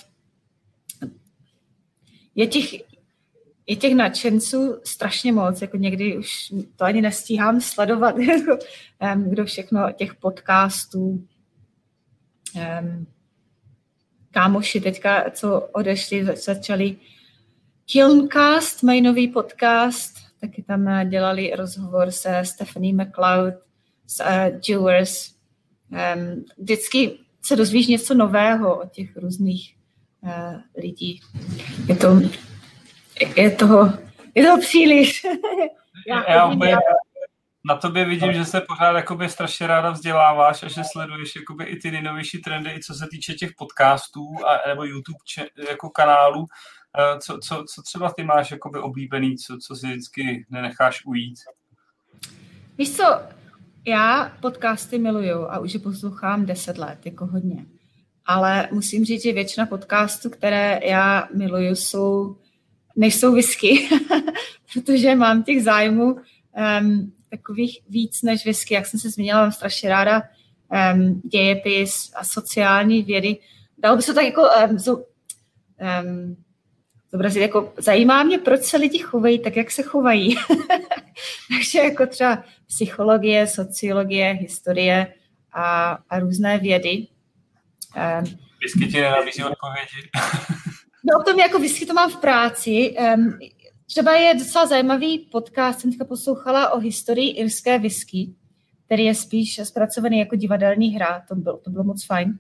Je 2.36 2.48
těch, 2.48 2.74
je 3.70 3.76
těch 3.76 3.96
nadšenců 3.96 4.80
strašně 4.84 5.32
moc, 5.32 5.62
jako 5.62 5.78
někdy 5.78 6.18
už 6.18 6.54
to 6.76 6.86
ani 6.86 7.02
nestíhám 7.02 7.62
sledovat, 7.62 8.18
jako, 8.18 8.58
kdo 9.16 9.46
všechno 9.46 9.92
těch 9.92 10.16
podcastů, 10.16 11.28
kámoši 14.32 14.82
teďka, 14.82 15.32
co 15.32 15.62
odešli, 15.62 16.26
začali 16.26 16.96
Kilncast, 17.86 18.84
mají 18.84 19.02
nový 19.02 19.28
podcast, 19.28 20.16
taky 20.42 20.64
tam 20.64 21.10
dělali 21.10 21.52
rozhovor 21.56 22.12
se 22.12 22.42
Stephanie 22.46 22.94
McLeod 22.94 23.54
z 24.08 24.20
uh, 24.20 24.60
Jewers. 24.70 25.32
Um, 25.92 26.46
vždycky 26.58 27.12
se 27.42 27.56
dozvíš 27.56 27.88
něco 27.88 28.14
nového 28.14 28.80
od 28.80 28.92
těch 28.92 29.18
různých 29.18 29.76
uh, 30.22 30.56
lidí. 30.78 31.22
Je 31.88 31.96
to, 31.96 32.20
je 33.36 33.52
toho, 33.52 33.94
je 34.36 34.44
toho 34.46 34.60
příliš. 34.60 35.24
já, 36.08 36.32
já, 36.32 36.54
já, 36.66 36.78
na 37.66 37.76
tobě 37.76 38.06
vidím, 38.06 38.34
že 38.34 38.46
se 38.46 38.62
pořád 38.62 38.96
jakoby 38.96 39.30
strašně 39.30 39.68
ráda 39.68 39.90
vzděláváš 39.90 40.64
a 40.64 40.68
že 40.68 40.82
sleduješ 40.92 41.36
jakoby 41.36 41.64
i 41.64 41.80
ty 41.80 41.92
nejnovější 41.92 42.42
trendy, 42.42 42.72
i 42.72 42.80
co 42.80 42.94
se 42.94 43.08
týče 43.12 43.34
těch 43.34 43.52
podcastů 43.58 44.36
a, 44.48 44.68
nebo 44.68 44.84
YouTube 44.84 45.20
če, 45.26 45.46
jako 45.70 45.90
kanálů. 45.90 46.46
Eh, 47.00 47.20
co, 47.20 47.40
co, 47.44 47.64
co 47.74 47.82
třeba 47.82 48.12
ty 48.12 48.24
máš 48.24 48.52
jakoby 48.52 48.80
oblíbený, 48.80 49.38
co, 49.38 49.58
co 49.58 49.76
si 49.76 49.88
vždycky 49.88 50.46
nenecháš 50.50 51.06
ujít? 51.06 51.40
Víš 52.78 52.96
co, 52.96 53.22
já 53.86 54.32
podcasty 54.42 54.98
miluju 54.98 55.46
a 55.50 55.60
už 55.60 55.74
je 55.74 55.80
poslouchám 55.80 56.46
deset 56.46 56.78
let, 56.78 57.06
jako 57.06 57.26
hodně. 57.26 57.66
Ale 58.26 58.70
musím 58.72 59.06
říct, 59.06 59.24
že 59.24 59.34
většina 59.34 59.66
podcastů, 59.66 60.30
které 60.30 60.80
já 60.84 61.28
miluju, 61.36 61.76
jsou, 61.76 62.38
nejsou 63.00 63.34
whisky, 63.34 63.90
protože 64.74 65.16
mám 65.16 65.44
těch 65.44 65.64
zájmů 65.64 66.14
um, 66.14 67.14
takových 67.30 67.80
víc 67.90 68.22
než 68.22 68.46
whisky. 68.46 68.74
Jak 68.74 68.86
jsem 68.86 69.00
se 69.00 69.10
zmínila, 69.10 69.42
mám 69.42 69.52
strašně 69.52 69.90
ráda 69.90 70.22
um, 70.94 71.22
dějepis 71.22 72.12
a 72.16 72.24
sociální 72.24 73.04
vědy. 73.04 73.38
Dalo 73.78 73.98
by 73.98 74.02
se 74.02 74.14
tak 74.14 74.26
jako 74.26 74.42
um, 74.70 74.80
so, 74.80 75.06
um, 76.04 76.38
zobrazit, 77.12 77.42
jako 77.42 77.74
zajímá 77.78 78.24
mě, 78.24 78.38
proč 78.38 78.62
se 78.62 78.78
lidi 78.78 79.00
chovají 79.00 79.40
tak, 79.40 79.56
jak 79.56 79.72
se 79.72 79.84
chovají. 79.84 80.36
Takže 81.50 81.80
jako 81.80 82.08
třeba 82.08 82.44
psychologie, 82.68 83.48
sociologie, 83.48 84.34
historie 84.34 85.14
a, 85.54 85.98
a 86.10 86.20
různé 86.20 86.58
vědy. 86.58 87.08
Um, 87.96 88.40
Whisky 88.62 88.88
ti 88.92 89.02
nenabízí 89.02 89.44
odpovědi. 89.44 90.10
no 91.12 91.20
o 91.20 91.24
tom 91.24 91.40
jako 91.40 91.60
whisky 91.60 91.86
to 91.86 91.94
mám 91.94 92.12
v 92.12 92.18
práci. 92.18 92.96
Um, 93.18 93.40
Třeba 93.90 94.12
je 94.16 94.36
docela 94.36 94.66
zajímavý 94.66 95.20
podcast, 95.20 95.80
jsem 95.80 95.92
teďka 95.92 96.06
poslouchala 96.06 96.70
o 96.70 96.80
historii 96.80 97.30
irské 97.30 97.80
whisky, 97.80 98.34
který 98.86 99.06
je 99.06 99.16
spíš 99.16 99.60
zpracovaný 99.64 100.20
jako 100.20 100.36
divadelní 100.36 100.96
hra, 100.96 101.26
to 101.28 101.36
bylo, 101.36 101.58
to 101.58 101.70
bylo 101.70 101.84
moc 101.84 102.06
fajn. 102.06 102.40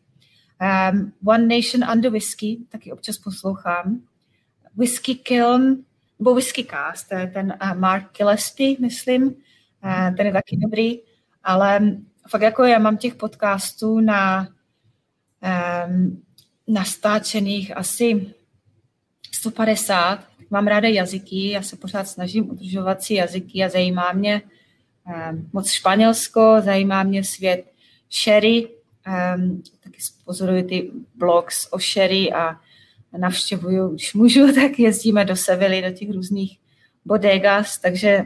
Um, 0.92 1.14
One 1.26 1.56
Nation 1.56 1.92
Under 1.92 2.12
Whisky, 2.12 2.58
taky 2.70 2.92
občas 2.92 3.18
poslouchám. 3.18 4.02
Whisky 4.76 5.16
Kiln, 5.16 5.84
nebo 6.20 6.36
Whisky 6.36 6.64
Cast, 6.64 7.10
to 7.10 7.16
je 7.16 7.28
ten 7.28 7.54
uh, 7.64 7.74
Mark 7.74 8.18
Gillespie, 8.18 8.76
myslím, 8.80 9.24
uh, 9.24 10.16
ten 10.18 10.26
je 10.26 10.34
taky 10.34 10.58
dobrý. 10.58 11.00
Ale 11.44 11.80
fakt 12.30 12.42
jako 12.42 12.64
já 12.64 12.80
mám 12.80 12.98
těch 12.98 13.16
podcastů 13.16 14.00
na 14.00 14.48
um, 15.88 16.24
nastáčených 16.68 17.78
asi 17.78 18.34
150. 19.40 20.28
Mám 20.50 20.68
ráda 20.68 20.88
jazyky, 20.88 21.50
já 21.50 21.62
se 21.62 21.76
pořád 21.76 22.08
snažím 22.08 22.50
udržovat 22.50 23.04
si 23.04 23.14
jazyky 23.14 23.64
a 23.64 23.70
zajímá 23.70 24.12
mě 24.12 24.42
um, 25.32 25.50
moc 25.54 25.72
Španělsko, 25.72 26.56
zajímá 26.60 27.04
mě 27.04 27.24
svět 27.24 27.66
sherry, 28.24 28.68
um, 28.68 29.64
taky 29.84 29.98
pozoruji 30.26 30.64
ty 30.64 30.92
blogs 31.16 31.68
o 31.72 31.80
sherry 31.80 32.34
a 32.34 32.60
navštěvuju, 33.18 33.90
když 33.90 34.14
můžu, 34.14 34.54
tak 34.56 34.80
jezdíme 34.80 35.26
do 35.26 35.36
Sevily, 35.36 35.82
do 35.82 35.92
těch 35.92 36.10
různých 36.12 36.60
bodegas, 37.06 37.78
takže 37.78 38.26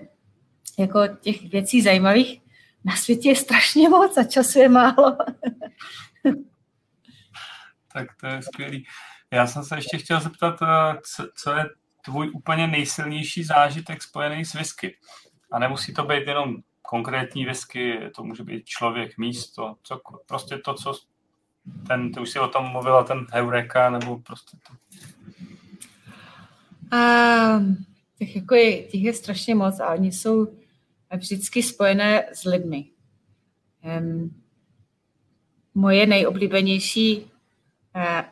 jako 0.80 1.00
těch 1.22 1.52
věcí 1.52 1.82
zajímavých 1.82 2.42
na 2.86 2.96
světě 2.96 3.30
je 3.30 3.36
strašně 3.36 3.90
moc 3.90 4.18
a 4.18 4.24
času 4.24 4.60
je 4.60 4.70
málo. 4.70 5.18
tak 7.94 8.08
to 8.22 8.28
je 8.28 8.42
skvělý. 8.42 8.86
Já 9.34 9.48
jsem 9.48 9.64
se 9.64 9.76
ještě 9.76 9.98
chtěl 9.98 10.20
zeptat, 10.20 10.60
eh, 10.62 10.98
co, 11.36 11.52
je 11.52 11.66
tvůj 12.06 12.32
úplně 12.34 12.68
nejsilnější 12.68 13.44
zážitek 13.44 14.04
spojený 14.04 14.46
s 14.46 14.54
whisky. 14.54 14.98
A 15.52 15.60
nemusí 15.60 15.94
to 15.94 16.04
být 16.04 16.28
jenom 16.28 16.56
konkrétní 16.82 17.46
whisky, 17.46 18.00
to 18.16 18.24
může 18.24 18.44
být 18.44 18.66
člověk, 18.66 19.18
místo, 19.18 19.76
co, 19.84 20.02
prostě 20.26 20.58
to, 20.58 20.74
co 20.74 20.94
ten, 21.88 22.12
ty 22.12 22.20
už 22.20 22.30
si 22.30 22.40
o 22.40 22.48
tom 22.48 22.72
mluvila, 22.72 23.04
ten 23.04 23.28
Heureka, 23.32 23.90
nebo 23.90 24.20
prostě 24.20 24.58
to. 24.68 24.74
Um, 26.98 27.86
těch, 28.18 28.36
jako 28.36 28.56
je, 28.56 28.84
těch 28.84 29.02
je 29.02 29.14
strašně 29.14 29.56
moc 29.56 29.80
a 29.80 29.88
oni 29.88 30.12
jsou 30.12 30.48
vždycky 31.16 31.64
spojené 31.64 32.26
s 32.34 32.44
lidmi. 32.44 32.86
Um, 34.00 34.42
moje 35.74 36.06
nejoblíbenější 36.06 37.33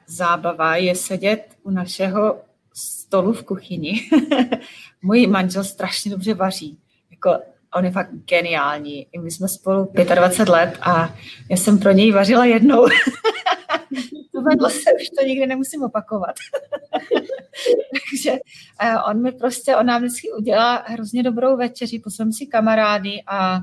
zábava 0.07 0.75
je 0.75 0.95
sedět 0.95 1.55
u 1.63 1.71
našeho 1.71 2.41
stolu 2.73 3.33
v 3.33 3.43
kuchyni. 3.43 4.09
Můj 5.01 5.27
manžel 5.27 5.63
strašně 5.63 6.11
dobře 6.11 6.33
vaří. 6.33 6.79
Jako, 7.11 7.39
on 7.75 7.85
je 7.85 7.91
fakt 7.91 8.09
geniální. 8.13 9.07
My 9.21 9.31
jsme 9.31 9.47
spolu 9.47 9.91
25 10.15 10.49
let 10.49 10.77
a 10.81 11.15
já 11.49 11.57
jsem 11.57 11.79
pro 11.79 11.91
něj 11.91 12.11
vařila 12.11 12.45
jednou. 12.45 12.87
Povedlo 14.31 14.69
se, 14.69 14.93
už 15.01 15.09
to 15.19 15.25
nikdy 15.25 15.47
nemusím 15.47 15.83
opakovat. 15.83 16.35
Takže 18.11 18.39
eh, 18.81 18.95
on 19.09 19.21
mi 19.21 19.31
prostě, 19.31 19.75
on 19.75 19.85
nám 19.85 20.01
vždycky 20.01 20.31
udělá 20.31 20.83
hrozně 20.87 21.23
dobrou 21.23 21.57
večeři, 21.57 21.99
poslám 21.99 22.31
si 22.31 22.45
kamarády 22.45 23.23
a 23.27 23.59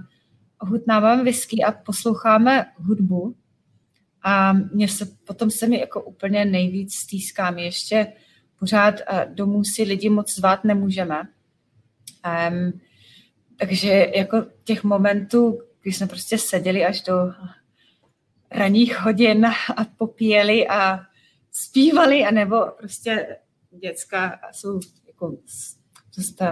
hutnáváme 0.61 1.23
whisky 1.23 1.65
a 1.65 1.73
posloucháme 1.73 2.67
hudbu. 2.77 3.35
A 4.29 4.53
mě 4.53 4.89
se, 4.89 5.07
potom 5.25 5.51
se 5.51 5.67
mi 5.67 5.81
jako 5.81 6.03
úplně 6.03 6.45
nejvíc 6.45 6.95
stýskám. 6.95 7.59
Ještě 7.59 8.13
pořád 8.59 8.95
eh, 9.01 9.29
domů 9.35 9.65
si 9.65 9.83
lidi 9.83 10.09
moc 10.09 10.35
zvát 10.35 10.65
nemůžeme. 10.65 11.23
Um, 12.51 12.81
takže 13.57 14.07
jako 14.17 14.47
těch 14.65 14.85
momentů, 14.85 15.63
když 15.83 15.97
jsme 15.97 16.07
prostě 16.07 16.39
seděli 16.39 16.85
až 16.85 17.01
do 17.01 17.15
ranních 18.51 18.99
hodin 18.99 19.47
a 19.77 19.85
popíjeli 19.97 20.69
a 20.69 21.01
zpívali, 21.53 22.25
anebo 22.25 22.67
prostě 22.79 23.37
děcka 23.83 24.41
jsou 24.53 24.81
jako 25.07 25.37
prostě 26.15 26.45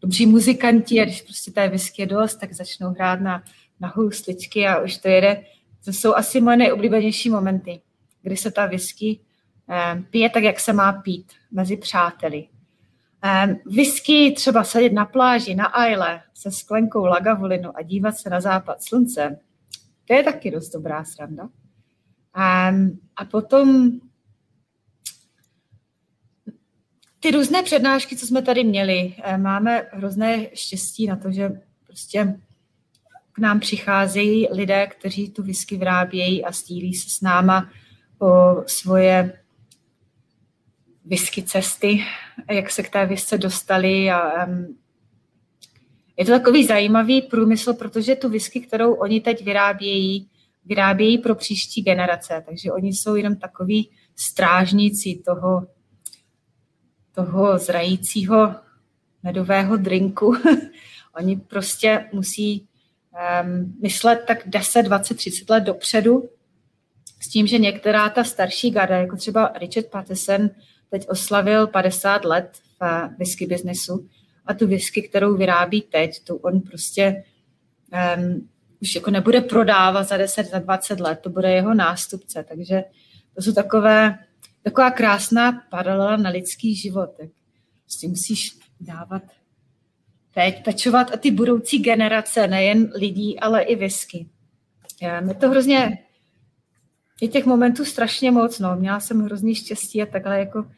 dobří 0.00 0.26
muzikanti 0.26 1.00
a 1.00 1.04
když 1.04 1.22
prostě 1.22 1.50
té 1.50 1.68
whisky 1.68 2.02
je 2.02 2.06
dost, 2.06 2.36
tak 2.36 2.52
začnou 2.52 2.90
hrát 2.90 3.20
na, 3.20 3.44
na 3.80 3.88
housličky 3.88 4.66
a 4.66 4.80
už 4.80 4.98
to 4.98 5.08
jede. 5.08 5.44
To 5.84 5.92
jsou 5.92 6.14
asi 6.14 6.40
moje 6.40 6.56
nejoblíbenější 6.56 7.30
momenty, 7.30 7.80
kdy 8.22 8.36
se 8.36 8.50
ta 8.50 8.66
whisky 8.66 9.20
eh, 9.70 10.02
pije 10.10 10.30
tak, 10.30 10.42
jak 10.42 10.60
se 10.60 10.72
má 10.72 10.92
pít 10.92 11.32
mezi 11.50 11.76
přáteli. 11.76 12.48
Eh, 13.24 13.56
whisky 13.66 14.32
třeba 14.36 14.64
sedět 14.64 14.92
na 14.92 15.04
pláži, 15.04 15.54
na 15.54 15.66
ajle 15.66 16.22
se 16.34 16.50
sklenkou 16.50 17.04
lagavulinu 17.04 17.76
a 17.76 17.82
dívat 17.82 18.18
se 18.18 18.30
na 18.30 18.40
západ 18.40 18.82
slunce, 18.82 19.40
to 20.04 20.14
je 20.14 20.22
taky 20.22 20.50
dost 20.50 20.70
dobrá 20.70 21.04
sranda. 21.04 21.48
A, 22.34 22.72
a 23.16 23.24
potom 23.30 23.90
ty 27.20 27.30
různé 27.30 27.62
přednášky, 27.62 28.16
co 28.16 28.26
jsme 28.26 28.42
tady 28.42 28.64
měli, 28.64 29.14
eh, 29.22 29.38
máme 29.38 29.86
hrozné 29.92 30.46
štěstí 30.54 31.06
na 31.06 31.16
to, 31.16 31.32
že 31.32 31.60
prostě 31.86 32.40
k 33.32 33.38
nám 33.38 33.60
přicházejí 33.60 34.48
lidé, 34.52 34.86
kteří 34.86 35.30
tu 35.30 35.42
whisky 35.42 35.76
vyrábějí 35.76 36.44
a 36.44 36.52
stílí 36.52 36.94
se 36.94 37.10
s 37.10 37.20
náma 37.20 37.70
o 38.18 38.62
svoje 38.66 39.40
whisky 41.04 41.42
cesty, 41.42 42.04
jak 42.50 42.70
se 42.70 42.82
k 42.82 42.90
té 42.90 43.06
whisce 43.06 43.38
dostali 43.38 44.10
a 44.10 44.46
um, 44.46 44.76
je 46.16 46.26
to 46.26 46.32
takový 46.32 46.66
zajímavý 46.66 47.22
průmysl, 47.22 47.74
protože 47.74 48.16
tu 48.16 48.28
whisky, 48.28 48.60
kterou 48.60 48.94
oni 48.94 49.20
teď 49.20 49.44
vyrábějí, 49.44 50.28
vyrábějí 50.64 51.18
pro 51.18 51.34
příští 51.34 51.82
generace, 51.82 52.44
takže 52.46 52.72
oni 52.72 52.88
jsou 52.88 53.14
jenom 53.14 53.36
takový 53.36 53.90
strážníci 54.16 55.22
toho, 55.24 55.66
toho 57.12 57.58
zrajícího 57.58 58.54
medového 59.22 59.76
drinku. 59.76 60.34
oni 61.16 61.36
prostě 61.36 62.08
musí 62.12 62.68
um, 63.42 63.76
myslet 63.82 64.24
tak 64.26 64.38
10, 64.46 64.82
20, 64.82 65.14
30 65.14 65.50
let 65.50 65.60
dopředu 65.60 66.28
s 67.22 67.28
tím, 67.28 67.46
že 67.46 67.58
některá 67.58 68.08
ta 68.08 68.24
starší 68.24 68.70
gada, 68.70 68.96
jako 68.96 69.16
třeba 69.16 69.52
Richard 69.58 69.86
Pattison, 69.86 70.50
teď 70.90 71.08
oslavil 71.08 71.66
50 71.66 72.24
let 72.24 72.58
v 72.80 73.08
whisky 73.18 73.46
biznesu, 73.46 74.08
a 74.46 74.54
tu 74.54 74.66
whisky, 74.66 75.02
kterou 75.02 75.36
vyrábí 75.36 75.82
teď, 75.82 76.24
tu 76.24 76.36
on 76.36 76.60
prostě 76.60 77.24
um, 78.16 78.48
už 78.82 78.94
jako 78.94 79.10
nebude 79.10 79.40
prodávat 79.40 80.08
za 80.08 80.16
10, 80.16 80.46
za 80.46 80.58
20 80.58 81.00
let, 81.00 81.20
to 81.22 81.30
bude 81.30 81.50
jeho 81.50 81.74
nástupce. 81.74 82.44
Takže 82.48 82.84
to 83.34 83.42
jsou 83.42 83.52
takové, 83.52 84.18
taková 84.62 84.90
krásná 84.90 85.62
paralela 85.70 86.16
na 86.16 86.30
lidský 86.30 86.74
život. 86.74 87.10
Tak 87.18 87.28
prostě 87.82 88.08
musíš 88.08 88.58
dávat 88.80 89.22
teď, 90.34 90.64
pečovat 90.64 91.14
a 91.14 91.16
ty 91.16 91.30
budoucí 91.30 91.78
generace, 91.78 92.46
nejen 92.46 92.92
lidí, 92.94 93.40
ale 93.40 93.62
i 93.62 93.76
whisky. 93.76 94.28
Je 95.02 95.34
to 95.34 95.50
hrozně, 95.50 95.98
je 97.20 97.28
těch 97.28 97.46
momentů 97.46 97.84
strašně 97.84 98.30
moc, 98.30 98.58
no. 98.58 98.76
Měla 98.76 99.00
jsem 99.00 99.24
hrozný 99.24 99.54
štěstí 99.54 100.02
a 100.02 100.06
takhle 100.06 100.38
jako 100.38 100.70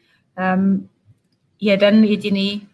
um, 0.55 0.89
jeden 1.61 2.03
jediný 2.03 2.67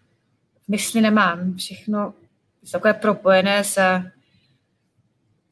mysli 0.68 1.00
nemám. 1.00 1.54
Všechno 1.54 2.14
je 2.62 2.70
takové 2.70 2.94
propojené 2.94 3.64
se 3.64 4.12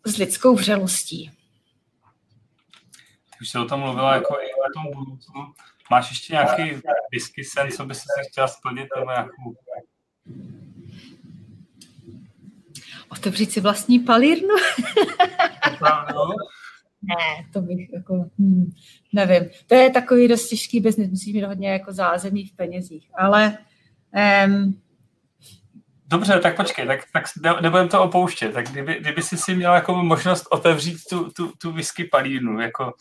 s 0.07 0.17
lidskou 0.17 0.55
vřelostí. 0.55 1.31
Už 3.41 3.49
jsi 3.49 3.59
o 3.59 3.65
tom 3.65 3.81
mluvila 3.81 4.15
jako 4.15 4.35
i 4.35 4.47
o 4.47 4.73
tom 4.75 4.93
budoucnu. 4.95 5.55
Máš 5.91 6.11
ještě 6.11 6.33
nějaký 6.33 6.83
whisky 7.13 7.45
sen, 7.45 7.71
co 7.71 7.85
bys 7.85 7.99
si 7.99 8.29
chtěla 8.31 8.49
splnit 8.49 8.89
nebo 8.97 9.11
nějakou 9.11 9.57
Otevřít 13.09 13.53
si 13.53 13.61
vlastní 13.61 13.99
palírnu? 13.99 14.55
ne, 17.03 17.47
to 17.53 17.61
bych 17.61 17.93
jako, 17.93 18.31
hm, 18.39 18.73
nevím. 19.13 19.51
To 19.67 19.75
je 19.75 19.91
takový 19.91 20.29
dost 20.29 20.49
těžký 20.49 20.81
biznis, 20.81 21.11
musíš 21.11 21.35
mít 21.35 21.45
hodně 21.45 21.71
jako 21.71 21.93
zázemí 21.93 22.47
v 22.47 22.57
penězích, 22.57 23.11
ale 23.19 23.59
um, 24.47 24.81
Dobře, 26.11 26.41
tak 26.41 26.57
počkej, 26.57 26.87
tak, 26.87 27.01
tak 27.13 27.25
nebudem 27.61 27.89
to 27.89 28.03
opouštět. 28.03 28.55
Tak 28.55 28.69
kdyby, 28.69 28.95
kdyby 29.01 29.23
jsi 29.23 29.37
si 29.37 29.55
měl 29.55 29.75
jako 29.75 29.95
možnost 29.95 30.47
otevřít 30.51 30.99
tu, 31.11 31.31
tu, 31.31 31.53
tu 31.59 31.73
whisky 31.73 32.05
palírnu, 32.05 32.61
jako, 32.61 32.93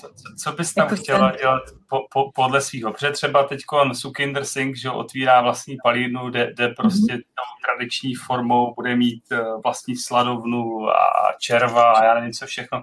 co, 0.00 0.08
co, 0.08 0.34
co 0.44 0.52
bys 0.52 0.74
tam 0.74 0.84
jako 0.84 0.96
chtěla 0.96 1.30
ten... 1.30 1.38
dělat 1.40 1.62
po, 1.88 2.00
po, 2.12 2.32
podle 2.34 2.60
svého? 2.60 2.92
Protože 2.92 3.10
třeba 3.10 3.44
teď 3.44 3.60
Sukinder 3.92 4.44
Singh, 4.44 4.76
že 4.76 4.90
otvírá 4.90 5.40
vlastní 5.40 5.76
palírnu, 5.82 6.30
kde, 6.30 6.52
kde 6.52 6.68
prostě 6.68 7.14
mm-hmm. 7.14 7.22
tradiční 7.66 8.14
formou 8.14 8.74
bude 8.74 8.96
mít 8.96 9.32
eh, 9.32 9.42
vlastní 9.64 9.96
sladovnu 9.96 10.88
a 10.88 11.32
červa 11.38 11.92
a 11.92 12.04
já 12.04 12.14
nevím 12.14 12.32
co 12.32 12.46
všechno. 12.46 12.82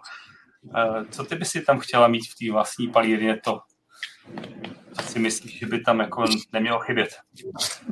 Eh, 0.75 1.05
co 1.11 1.23
ty 1.23 1.35
bys 1.35 1.49
si 1.49 1.61
tam 1.61 1.79
chtěla 1.79 2.07
mít 2.07 2.23
v 2.29 2.35
té 2.35 2.53
vlastní 2.53 2.87
palírně 2.87 3.37
to? 3.43 3.59
Co 4.93 5.07
si 5.07 5.19
myslíš, 5.19 5.59
že 5.59 5.65
by 5.65 5.79
tam 5.79 5.99
jako 5.99 6.25
nemělo 6.53 6.79
chybět? 6.79 7.09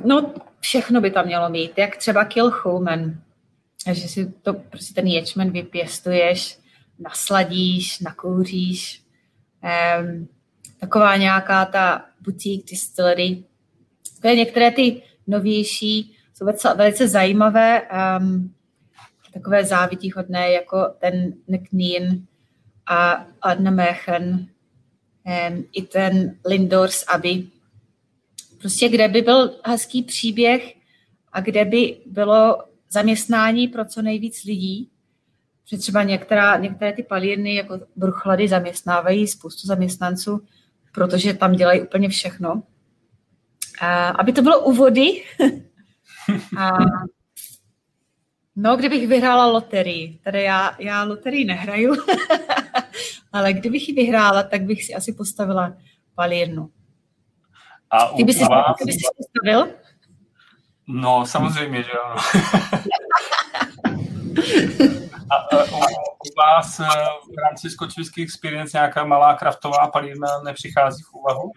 No, 0.04 0.34
všechno 0.60 1.00
by 1.00 1.10
tam 1.10 1.26
mělo 1.26 1.50
mít, 1.50 1.78
jak 1.78 1.96
třeba 1.96 2.24
Kilchumen, 2.24 3.22
že 3.92 4.08
si 4.08 4.32
to 4.42 4.54
prostě 4.54 4.94
ten 4.94 5.06
ječmen 5.06 5.50
vypěstuješ, 5.50 6.58
nasladíš, 6.98 8.00
nakouříš. 8.00 9.02
Um, 10.00 10.28
taková 10.80 11.16
nějaká 11.16 11.64
ta 11.64 12.04
boutique 12.20 12.70
distillery. 12.70 13.44
To 14.20 14.28
je 14.28 14.36
některé 14.36 14.70
ty 14.70 15.02
novější, 15.26 16.16
jsou 16.34 16.74
velice, 16.76 17.08
zajímavé. 17.08 17.82
Um, 18.18 18.54
takové 19.32 19.64
závidíhodné 19.64 20.52
jako 20.52 20.94
ten 21.00 21.32
Nkneen 21.48 22.26
a 22.86 23.26
Adnemechen, 23.42 24.46
i 25.72 25.82
ten 25.82 26.38
Lindors 26.46 27.04
Abbey. 27.08 27.46
Prostě 28.58 28.88
kde 28.88 29.08
by 29.08 29.22
byl 29.22 29.56
hezký 29.64 30.02
příběh 30.02 30.74
a 31.32 31.40
kde 31.40 31.64
by 31.64 31.96
bylo 32.06 32.64
zaměstnání 32.90 33.68
pro 33.68 33.84
co 33.84 34.02
nejvíc 34.02 34.44
lidí, 34.44 34.90
že 35.64 35.78
třeba 35.78 36.02
některá, 36.02 36.56
některé 36.56 36.92
ty 36.92 37.02
palírny 37.02 37.54
jako 37.54 37.80
bruchlady 37.96 38.48
zaměstnávají 38.48 39.28
spoustu 39.28 39.66
zaměstnanců, 39.66 40.46
protože 40.94 41.34
tam 41.34 41.52
dělají 41.52 41.80
úplně 41.80 42.08
všechno. 42.08 42.62
A 43.80 44.08
aby 44.08 44.32
to 44.32 44.42
bylo 44.42 44.60
u 44.60 44.72
vody, 44.72 45.24
a 46.58 46.78
No, 48.62 48.76
kdybych 48.76 49.08
vyhrála 49.08 49.46
loterii, 49.46 50.18
tady 50.24 50.42
já, 50.42 50.76
já 50.78 51.04
loterii 51.04 51.44
nehraju, 51.44 51.94
ale 53.32 53.52
kdybych 53.52 53.88
ji 53.88 53.94
vyhrála, 53.94 54.42
tak 54.42 54.62
bych 54.62 54.84
si 54.84 54.94
asi 54.94 55.12
postavila 55.12 55.72
palírnu. 56.14 56.70
A 57.90 58.06
Ty 58.06 58.24
bys 58.24 58.38
si, 58.38 58.44
vás... 58.44 58.76
ty 58.78 58.84
bys 58.84 58.94
si 58.94 59.02
postavil? 59.16 59.68
No, 60.86 61.26
samozřejmě, 61.26 61.82
že 61.82 61.90
ano. 61.92 62.16
a, 65.30 65.36
a 65.36 65.64
u, 65.72 65.76
u 66.26 66.28
vás 66.38 66.80
eh, 66.80 66.84
v 67.34 67.38
rámci 67.38 67.70
Scotch 67.70 67.96
Whisky 67.96 68.22
Experience 68.22 68.76
nějaká 68.76 69.04
malá 69.04 69.34
kraftová 69.34 69.90
palírna 69.90 70.28
nepřichází 70.44 71.02
v 71.02 71.14
úvahu? 71.14 71.52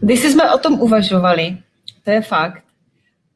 Když 0.00 0.20
jsme 0.20 0.54
o 0.54 0.58
tom 0.58 0.80
uvažovali, 0.80 1.58
to 2.04 2.10
je 2.10 2.22
fakt, 2.22 2.64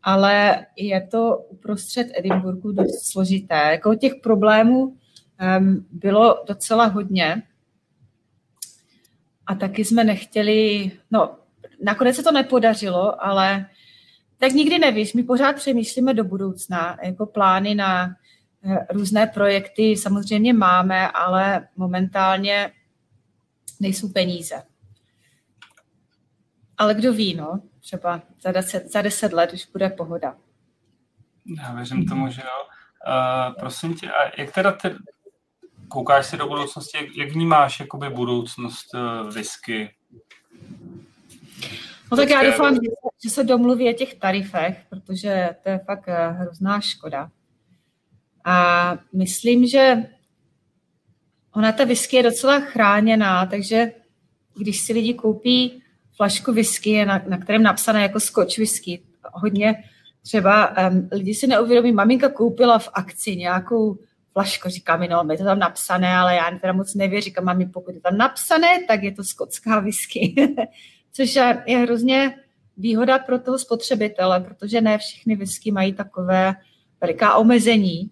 ale 0.03 0.67
je 0.77 1.07
to 1.07 1.37
uprostřed 1.37 2.07
Edinburgu 2.15 2.73
dost 2.73 3.11
složité. 3.11 3.55
Jako 3.55 3.95
těch 3.95 4.13
problémů 4.23 4.97
bylo 5.91 6.45
docela 6.49 6.85
hodně 6.85 7.43
a 9.47 9.55
taky 9.55 9.85
jsme 9.85 10.05
nechtěli, 10.05 10.91
no 11.11 11.37
nakonec 11.85 12.17
se 12.17 12.23
to 12.23 12.33
nepodařilo, 12.33 13.25
ale 13.25 13.67
tak 14.39 14.53
nikdy 14.53 14.79
nevíš, 14.79 15.15
my 15.15 15.23
pořád 15.23 15.57
přemýšlíme 15.57 16.15
do 16.15 16.25
budoucna, 16.25 16.97
jako 17.03 17.27
plány 17.27 17.75
na 17.75 18.17
eh, 18.65 18.87
různé 18.91 19.27
projekty 19.27 19.97
samozřejmě 19.97 20.53
máme, 20.53 21.11
ale 21.11 21.69
momentálně 21.77 22.73
nejsou 23.81 24.09
peníze. 24.09 24.63
Ale 26.79 26.95
kdo 26.95 27.13
ví, 27.13 27.35
no, 27.35 27.61
třeba 27.81 28.23
za 28.43 28.53
deset, 28.53 28.93
za 28.93 29.03
deset 29.03 29.33
let 29.33 29.53
už 29.53 29.67
bude 29.67 29.91
pohoda. 29.91 30.37
Já 31.63 31.75
věřím 31.75 32.07
tomu, 32.07 32.31
že 32.31 32.43
jo. 32.43 32.67
Uh, 33.07 33.55
prosím 33.55 33.95
tě, 33.95 34.11
a 34.11 34.41
jak 34.41 34.55
teda 34.55 34.73
ty 34.73 34.91
koukáš 35.89 36.27
se 36.27 36.37
do 36.37 36.47
budoucnosti, 36.47 36.97
jak, 36.97 37.17
jak 37.17 37.33
vnímáš 37.33 37.81
jakoby 37.81 38.11
budoucnost 38.11 38.95
uh, 38.95 39.31
whisky? 39.31 39.91
No 42.11 42.17
tak 42.17 42.31
já 42.31 42.43
doufám, 42.43 42.75
že, 42.75 42.81
že 43.25 43.31
se 43.31 43.45
domluví 43.45 43.91
o 43.91 43.93
těch 43.93 44.15
tarifech, 44.15 44.79
protože 44.91 45.49
to 45.63 45.69
je 45.69 45.79
fakt 45.79 46.09
eh, 46.09 46.29
hrozná 46.29 46.81
škoda. 46.81 47.31
A 48.45 48.99
myslím, 49.13 49.67
že 49.67 50.07
ona 51.55 51.73
ta 51.73 51.85
whisky 51.85 52.17
je 52.17 52.23
docela 52.23 52.61
chráněná, 52.61 53.47
takže 53.47 53.93
když 54.59 54.81
si 54.81 54.93
lidi 54.93 55.15
koupí 55.15 55.83
flašku 56.17 56.53
whisky, 56.53 57.05
na, 57.05 57.23
na 57.29 57.39
kterém 57.39 57.63
napsané 57.63 58.03
jako 58.03 58.21
Scotch 58.21 58.59
whisky. 58.59 59.03
Hodně 59.33 59.75
třeba 60.23 60.77
um, 60.91 61.09
lidi 61.13 61.35
si 61.35 61.47
neuvědomí, 61.47 61.93
maminka 61.93 62.29
koupila 62.29 62.79
v 62.79 62.89
akci 62.93 63.37
nějakou 63.37 63.99
flašku, 64.37 64.69
říká 64.69 64.97
mi, 64.97 65.09
no, 65.09 65.27
je 65.31 65.39
to 65.39 65.45
tam 65.45 65.59
napsané, 65.59 66.17
ale 66.17 66.35
já 66.35 66.59
teda 66.61 66.73
moc 66.73 66.95
nevěřím, 66.95 67.25
říkám, 67.25 67.45
mami, 67.45 67.67
pokud 67.67 67.95
je 67.95 68.01
tam 68.01 68.17
napsané, 68.17 68.85
tak 68.89 69.03
je 69.03 69.13
to 69.13 69.25
skotská 69.25 69.81
whisky. 69.81 70.35
Což 71.13 71.37
je, 71.37 71.63
je 71.67 71.79
hrozně 71.79 72.35
výhoda 72.77 73.19
pro 73.19 73.39
toho 73.39 73.59
spotřebitele, 73.59 74.41
protože 74.41 74.81
ne 74.81 74.99
všechny 74.99 75.37
whisky 75.37 75.73
mají 75.73 75.93
takové 75.93 76.55
veliká 77.01 77.35
omezení, 77.35 78.11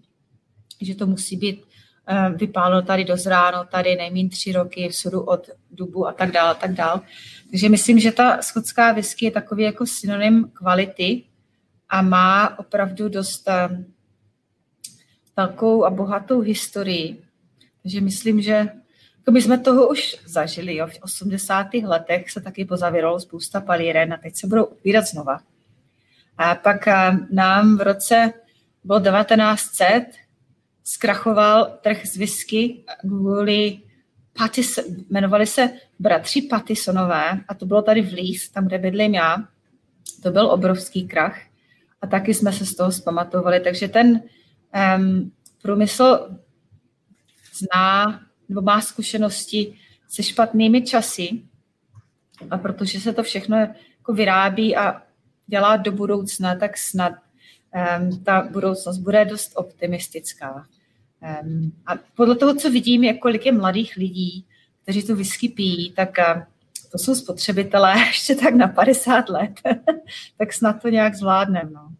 že 0.80 0.94
to 0.94 1.06
musí 1.06 1.36
být 1.36 1.60
um, 1.60 2.36
vypáleno 2.36 2.82
tady 2.82 3.04
dozráno, 3.04 3.64
tady 3.64 3.96
nejmín 3.96 4.28
tři 4.28 4.52
roky 4.52 4.88
v 4.88 4.96
sudu 4.96 5.20
od 5.20 5.50
dubu 5.70 6.06
a 6.06 6.12
tak 6.12 6.32
dále, 6.32 6.54
tak 6.54 6.72
dále. 6.72 7.00
Takže 7.50 7.68
myslím, 7.68 7.98
že 7.98 8.12
ta 8.12 8.42
skotská 8.42 8.92
whisky 8.92 9.24
je 9.24 9.30
takový 9.30 9.64
jako 9.64 9.86
synonym 9.86 10.50
kvality 10.52 11.24
a 11.88 12.02
má 12.02 12.58
opravdu 12.58 13.08
dost 13.08 13.48
eh, 13.48 13.84
velkou 15.36 15.84
a 15.84 15.90
bohatou 15.90 16.40
historii. 16.40 17.22
Takže 17.82 18.00
myslím, 18.00 18.42
že 18.42 18.68
my 19.30 19.42
jsme 19.42 19.58
toho 19.58 19.88
už 19.88 20.16
zažili. 20.26 20.76
Jo. 20.76 20.86
V 20.86 20.98
80. 21.02 21.74
letech 21.74 22.30
se 22.30 22.40
taky 22.40 22.64
pozavíralo 22.64 23.20
spousta 23.20 23.60
palíren 23.60 24.12
a 24.12 24.16
teď 24.16 24.36
se 24.36 24.46
budou 24.46 24.64
otvírat 24.64 25.06
znova. 25.06 25.40
A 26.38 26.54
pak 26.54 26.88
eh, 26.88 27.18
nám 27.30 27.76
v 27.76 27.80
roce 27.80 28.32
bylo 28.84 29.00
1900 29.00 30.04
zkrachoval 30.84 31.78
trh 31.82 32.06
z 32.06 32.16
whisky 32.16 32.84
kvůli 33.00 33.78
Patis, 34.38 34.78
jmenovali 35.10 35.46
se 35.46 35.70
bratři 35.98 36.42
Patisonové 36.42 37.40
a 37.48 37.54
to 37.54 37.66
bylo 37.66 37.82
tady 37.82 38.02
v 38.02 38.12
Lís, 38.12 38.48
tam, 38.48 38.66
kde 38.66 38.78
bydlím 38.78 39.14
já. 39.14 39.36
To 40.22 40.30
byl 40.30 40.50
obrovský 40.50 41.08
krach 41.08 41.38
a 42.02 42.06
taky 42.06 42.34
jsme 42.34 42.52
se 42.52 42.66
z 42.66 42.74
toho 42.74 42.92
zpamatovali. 42.92 43.60
Takže 43.60 43.88
ten 43.88 44.22
um, 44.74 45.32
průmysl 45.62 46.36
zná 47.54 48.20
nebo 48.48 48.62
má 48.62 48.80
zkušenosti 48.80 49.78
se 50.08 50.22
špatnými 50.22 50.82
časy 50.82 51.42
a 52.50 52.58
protože 52.58 53.00
se 53.00 53.12
to 53.12 53.22
všechno 53.22 53.56
jako 53.56 54.12
vyrábí 54.12 54.76
a 54.76 55.02
dělá 55.46 55.76
do 55.76 55.92
budoucna, 55.92 56.54
tak 56.54 56.78
snad 56.78 57.12
um, 57.12 58.24
ta 58.24 58.48
budoucnost 58.52 58.98
bude 58.98 59.24
dost 59.24 59.52
optimistická. 59.54 60.66
Um, 61.42 61.72
a 61.86 61.92
podle 62.16 62.36
toho, 62.36 62.54
co 62.54 62.70
vidím, 62.70 63.04
jak 63.04 63.18
kolik 63.18 63.46
je 63.46 63.52
mladých 63.52 63.96
lidí, 63.96 64.46
kteří 64.82 65.02
tu 65.02 65.16
whisky 65.16 65.48
pijí, 65.48 65.92
tak 65.92 66.16
uh, 66.18 66.42
to 66.92 66.98
jsou 66.98 67.14
spotřebitelé 67.14 67.98
ještě 68.06 68.34
tak 68.34 68.54
na 68.54 68.68
50 68.68 69.28
let, 69.28 69.52
tak 70.38 70.52
snad 70.52 70.82
to 70.82 70.88
nějak 70.88 71.14
zvládneme. 71.14 71.70
No. 71.70 71.93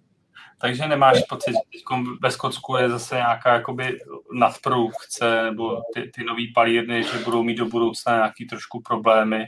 Takže 0.58 0.88
nemáš 0.88 1.22
pocit, 1.28 1.52
že 1.52 1.58
teď 1.72 1.82
ve 2.22 2.30
Skotsku 2.30 2.76
je 2.76 2.88
zase 2.90 3.14
nějaká 3.14 3.54
jakoby 3.54 3.98
nadprodukce 4.32 5.42
nebo 5.42 5.82
ty, 5.94 6.10
ty 6.14 6.24
nový 6.24 6.52
palírny, 6.52 7.02
že 7.02 7.24
budou 7.24 7.42
mít 7.42 7.54
do 7.54 7.66
budoucna 7.66 8.16
nějaký 8.16 8.46
trošku 8.46 8.80
problémy 8.80 9.46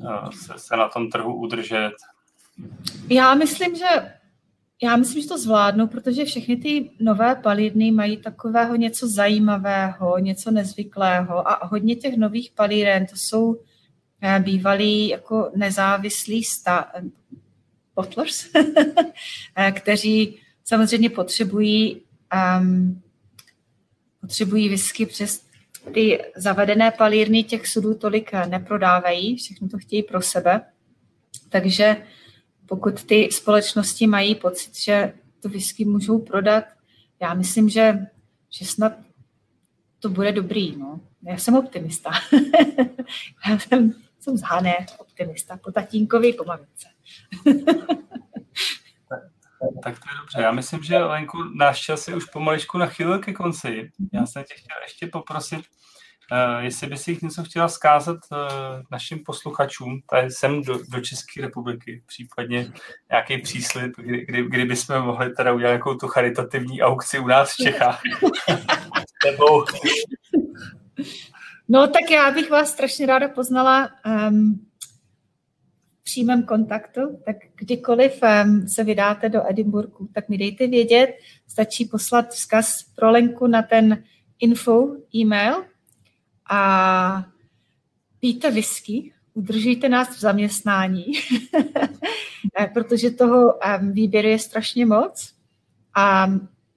uh, 0.00 0.30
se, 0.30 0.52
se 0.56 0.76
na 0.76 0.88
tom 0.88 1.10
trhu 1.10 1.34
udržet? 1.34 1.92
Já 3.08 3.34
myslím, 3.34 3.76
že 3.76 4.16
já 4.82 4.96
myslím, 4.96 5.22
že 5.22 5.28
to 5.28 5.38
zvládnu, 5.38 5.86
protože 5.86 6.24
všechny 6.24 6.56
ty 6.56 6.90
nové 7.00 7.34
palírny 7.34 7.90
mají 7.90 8.16
takového 8.16 8.76
něco 8.76 9.08
zajímavého, 9.08 10.18
něco 10.18 10.50
nezvyklého 10.50 11.48
a 11.48 11.66
hodně 11.66 11.96
těch 11.96 12.16
nových 12.16 12.52
palíren, 12.54 13.06
to 13.06 13.16
jsou 13.16 13.60
eh, 14.22 14.40
bývalí 14.40 15.08
jako 15.08 15.50
nezávislí 15.56 16.44
sta- 16.44 16.92
bottlers, 17.96 18.46
eh, 19.56 19.72
kteří 19.72 20.38
samozřejmě 20.64 21.10
potřebují 21.10 22.02
um, 22.60 23.02
potřebují 24.20 24.68
whisky 24.68 25.06
přes 25.06 25.46
ty 25.94 26.24
zavedené 26.36 26.90
palírny 26.90 27.42
těch 27.42 27.66
sudů 27.66 27.94
tolik 27.94 28.32
neprodávají, 28.32 29.36
všechno 29.36 29.68
to 29.68 29.78
chtějí 29.78 30.02
pro 30.02 30.22
sebe. 30.22 30.60
Takže 31.48 31.96
pokud 32.66 33.04
ty 33.04 33.28
společnosti 33.32 34.06
mají 34.06 34.34
pocit, 34.34 34.76
že 34.76 35.12
to 35.40 35.48
whisky 35.48 35.84
můžou 35.84 36.18
prodat, 36.18 36.64
já 37.20 37.34
myslím, 37.34 37.68
že, 37.68 38.06
že 38.50 38.64
snad 38.64 38.92
to 40.00 40.08
bude 40.08 40.32
dobrý. 40.32 40.76
No. 40.76 41.00
Já 41.22 41.36
jsem 41.36 41.56
optimista. 41.56 42.10
já 43.48 43.58
jsem, 43.58 43.94
jsem 44.20 44.36
zhané 44.36 44.86
optimista 44.98 45.56
po 45.56 45.72
tatínkovi 45.72 46.32
po 46.32 46.44
mamince. 46.44 46.88
tak 49.82 49.98
to 49.98 50.08
je 50.10 50.16
dobře. 50.20 50.42
Já 50.42 50.52
myslím, 50.52 50.82
že 50.82 50.98
Lenku, 50.98 51.38
náš 51.54 51.80
čas 51.80 52.08
je 52.08 52.16
už 52.16 52.24
pomaličku 52.24 52.78
nachylil 52.78 53.18
ke 53.18 53.32
konci. 53.32 53.90
Já 54.12 54.26
jsem 54.26 54.44
tě 54.44 54.54
chtěl 54.54 54.82
ještě 54.82 55.06
poprosit, 55.06 55.64
Uh, 56.32 56.64
jestli 56.64 56.86
by 56.86 56.96
si 56.96 57.10
jich 57.10 57.22
něco 57.22 57.44
chtěla 57.44 57.68
zkázat 57.68 58.16
uh, 58.32 58.38
našim 58.90 59.18
posluchačům, 59.26 60.00
tady 60.10 60.30
sem 60.30 60.62
do, 60.62 60.78
do 60.88 61.00
České 61.00 61.40
republiky, 61.40 62.02
případně 62.06 62.72
nějaký 63.10 63.38
příslip, 63.38 63.92
kdy, 63.96 64.26
kdy, 64.26 64.42
kdy 64.42 64.64
bychom 64.64 65.00
mohli 65.00 65.30
teda 65.30 65.52
udělat 65.52 65.70
nějakou 65.70 65.94
tu 65.94 66.08
charitativní 66.08 66.82
aukci 66.82 67.18
u 67.18 67.26
nás 67.26 67.52
v 67.52 67.56
Čechách. 67.56 68.00
Nebo... 69.24 69.64
No 71.68 71.88
tak 71.88 72.10
já 72.10 72.30
bych 72.30 72.50
vás 72.50 72.72
strašně 72.72 73.06
ráda 73.06 73.28
poznala 73.28 73.90
um, 74.28 74.65
přímém 76.06 76.42
kontaktu, 76.42 77.00
tak 77.24 77.36
kdykoliv 77.54 78.20
um, 78.22 78.68
se 78.68 78.84
vydáte 78.84 79.28
do 79.28 79.50
Edinburghu, 79.50 80.08
tak 80.12 80.28
mi 80.28 80.38
dejte 80.38 80.66
vědět, 80.66 81.10
stačí 81.48 81.84
poslat 81.84 82.30
vzkaz 82.30 82.82
pro 82.96 83.10
Lenku 83.10 83.46
na 83.46 83.62
ten 83.62 84.04
info 84.40 84.96
e-mail 85.14 85.64
a 86.50 87.26
píte 88.20 88.50
whisky, 88.50 89.12
udržíte 89.34 89.88
nás 89.88 90.08
v 90.16 90.20
zaměstnání, 90.20 91.04
protože 92.74 93.10
toho 93.10 93.54
um, 93.54 93.92
výběru 93.92 94.28
je 94.28 94.38
strašně 94.38 94.86
moc. 94.86 95.34
A 95.96 96.26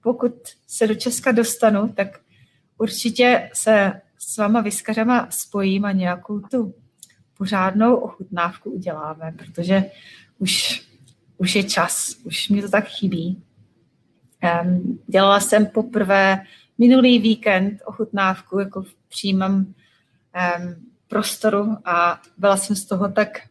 pokud 0.03 0.33
se 0.67 0.87
do 0.87 0.95
Česka 0.95 1.31
dostanu, 1.31 1.93
tak 1.95 2.07
určitě 2.77 3.49
se 3.53 3.91
s 4.17 4.37
váma 4.37 4.61
vyskařama 4.61 5.27
spojím 5.29 5.85
a 5.85 5.91
nějakou 5.91 6.39
tu 6.39 6.73
pořádnou 7.39 7.95
ochutnávku 7.95 8.71
uděláme, 8.71 9.33
protože 9.37 9.83
už, 10.37 10.83
už 11.37 11.55
je 11.55 11.63
čas, 11.63 12.15
už 12.23 12.49
mi 12.49 12.61
to 12.61 12.69
tak 12.69 12.87
chybí. 12.87 13.43
Um, 14.63 14.99
dělala 15.07 15.39
jsem 15.39 15.65
poprvé 15.65 16.43
minulý 16.77 17.19
víkend 17.19 17.81
ochutnávku 17.85 18.59
jako 18.59 18.81
v 18.81 18.93
přímém 19.09 19.55
um, 19.55 19.73
prostoru 21.07 21.77
a 21.85 22.21
byla 22.37 22.57
jsem 22.57 22.75
z 22.75 22.85
toho 22.85 23.11
tak 23.11 23.41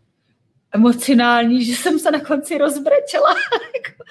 emocionální, 0.73 1.65
že 1.65 1.77
jsem 1.77 1.99
se 1.99 2.11
na 2.11 2.21
konci 2.21 2.59
rozbrečela. 2.59 3.35
Jako, 3.77 4.03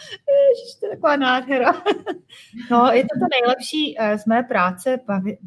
ježiš, 0.50 0.76
to 0.80 0.86
je 0.86 0.90
taková 0.90 1.16
nádhera. 1.16 1.74
no, 2.72 2.90
je 2.92 3.04
to 3.04 3.20
to 3.20 3.26
nejlepší 3.32 3.96
eh, 4.00 4.18
z 4.18 4.26
mé 4.26 4.44
práce, 4.44 5.00
bavit, 5.08 5.40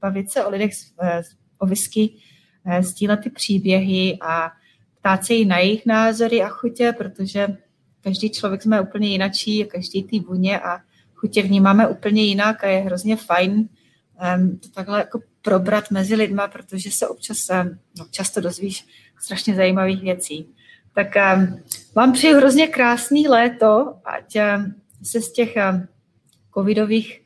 bavit 0.00 0.30
se 0.30 0.44
o 0.44 0.50
lidech, 0.50 0.70
eh, 1.02 1.22
o 1.58 1.66
whisky, 1.66 2.16
eh, 2.66 2.82
sdílet 2.82 3.20
ty 3.20 3.30
příběhy 3.30 4.18
a 4.20 4.50
ptát 4.98 5.24
se 5.24 5.34
jí 5.34 5.44
na 5.44 5.58
jejich 5.58 5.86
názory 5.86 6.42
a 6.42 6.48
chutě, 6.48 6.94
protože 6.98 7.56
každý 8.00 8.30
člověk 8.30 8.62
jsme 8.62 8.80
úplně 8.80 9.08
jinačí, 9.08 9.64
každý 9.64 10.04
ty 10.04 10.20
vůně 10.20 10.60
a 10.60 10.80
chutě 11.14 11.42
vnímáme 11.42 11.88
úplně 11.88 12.22
jinak 12.22 12.64
a 12.64 12.66
je 12.66 12.78
hrozně 12.78 13.16
fajn 13.16 13.68
um, 14.36 14.58
to 14.58 14.68
takhle 14.68 14.98
jako 14.98 15.20
probrat 15.42 15.90
mezi 15.90 16.14
lidma, 16.14 16.48
protože 16.48 16.90
se 16.90 17.08
občas, 17.08 17.38
um, 17.50 17.78
no, 17.98 18.06
často 18.10 18.40
dozvíš 18.40 18.86
strašně 19.18 19.54
zajímavých 19.54 20.02
věcí. 20.02 20.48
Tak 20.94 21.14
um, 21.36 21.62
vám 21.94 22.12
přeju 22.12 22.36
hrozně 22.36 22.66
krásný 22.66 23.28
léto, 23.28 23.94
ať 24.04 24.36
um, 24.36 24.74
se 25.02 25.20
z 25.20 25.32
těch 25.32 25.54
um, 25.72 25.88
covidových 26.54 27.22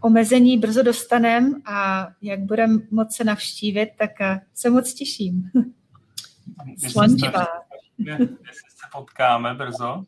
omezení 0.00 0.58
brzo 0.58 0.82
dostanem 0.82 1.62
a 1.64 2.08
jak 2.22 2.40
budeme 2.40 2.78
moc 2.90 3.16
se 3.16 3.24
navštívit, 3.24 3.90
tak 3.98 4.10
uh, 4.20 4.38
se 4.54 4.70
moc 4.70 4.94
těším. 4.94 5.50
Slančivá. 6.90 7.46
Jestli 7.98 8.70
se 8.70 8.86
potkáme 8.92 9.54
brzo. 9.54 10.04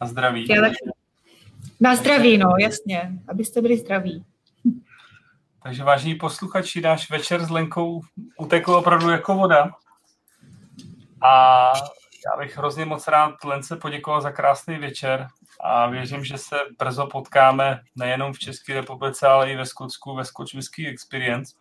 Na 0.00 0.06
zdraví. 0.06 0.48
Na 1.80 1.96
zdraví, 1.96 2.38
no, 2.38 2.48
jasně. 2.60 3.12
Abyste 3.28 3.60
byli 3.60 3.78
zdraví. 3.78 4.24
Takže 5.62 5.84
vážení 5.84 6.14
posluchači, 6.14 6.80
náš 6.80 7.10
večer 7.10 7.44
s 7.44 7.50
Lenkou 7.50 8.00
utekl 8.38 8.74
opravdu 8.74 9.10
jako 9.10 9.34
voda. 9.34 9.70
A 11.22 11.72
já 12.26 12.38
bych 12.38 12.56
hrozně 12.56 12.84
moc 12.84 13.08
rád 13.08 13.44
Lence 13.44 13.76
poděkoval 13.76 14.20
za 14.20 14.30
krásný 14.30 14.78
večer 14.78 15.26
a 15.62 15.86
věřím, 15.86 16.24
že 16.24 16.38
se 16.38 16.56
brzo 16.78 17.06
potkáme 17.06 17.80
nejenom 17.96 18.32
v 18.32 18.38
České 18.38 18.74
republice, 18.74 19.26
ale 19.26 19.52
i 19.52 19.56
ve 19.56 19.66
Skotsku, 19.66 20.14
ve 20.14 20.24
Scotch 20.24 20.78
Experience. 20.86 21.56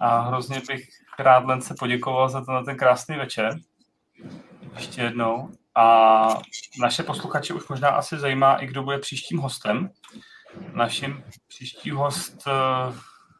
A 0.00 0.20
hrozně 0.20 0.60
bych 0.68 0.88
rád 1.18 1.44
Lence 1.44 1.74
poděkoval 1.78 2.28
za 2.28 2.44
ten, 2.44 2.64
ten 2.64 2.76
krásný 2.76 3.16
večer. 3.16 3.56
Ještě 4.76 5.02
jednou. 5.02 5.50
A 5.74 6.28
naše 6.80 7.02
posluchače 7.02 7.54
už 7.54 7.68
možná 7.68 7.88
asi 7.88 8.18
zajímá, 8.18 8.56
i 8.56 8.66
kdo 8.66 8.82
bude 8.82 8.98
příštím 8.98 9.38
hostem. 9.38 9.90
Naším 10.72 11.24
příští 11.48 11.90
host 11.90 12.44
eh, 12.46 12.94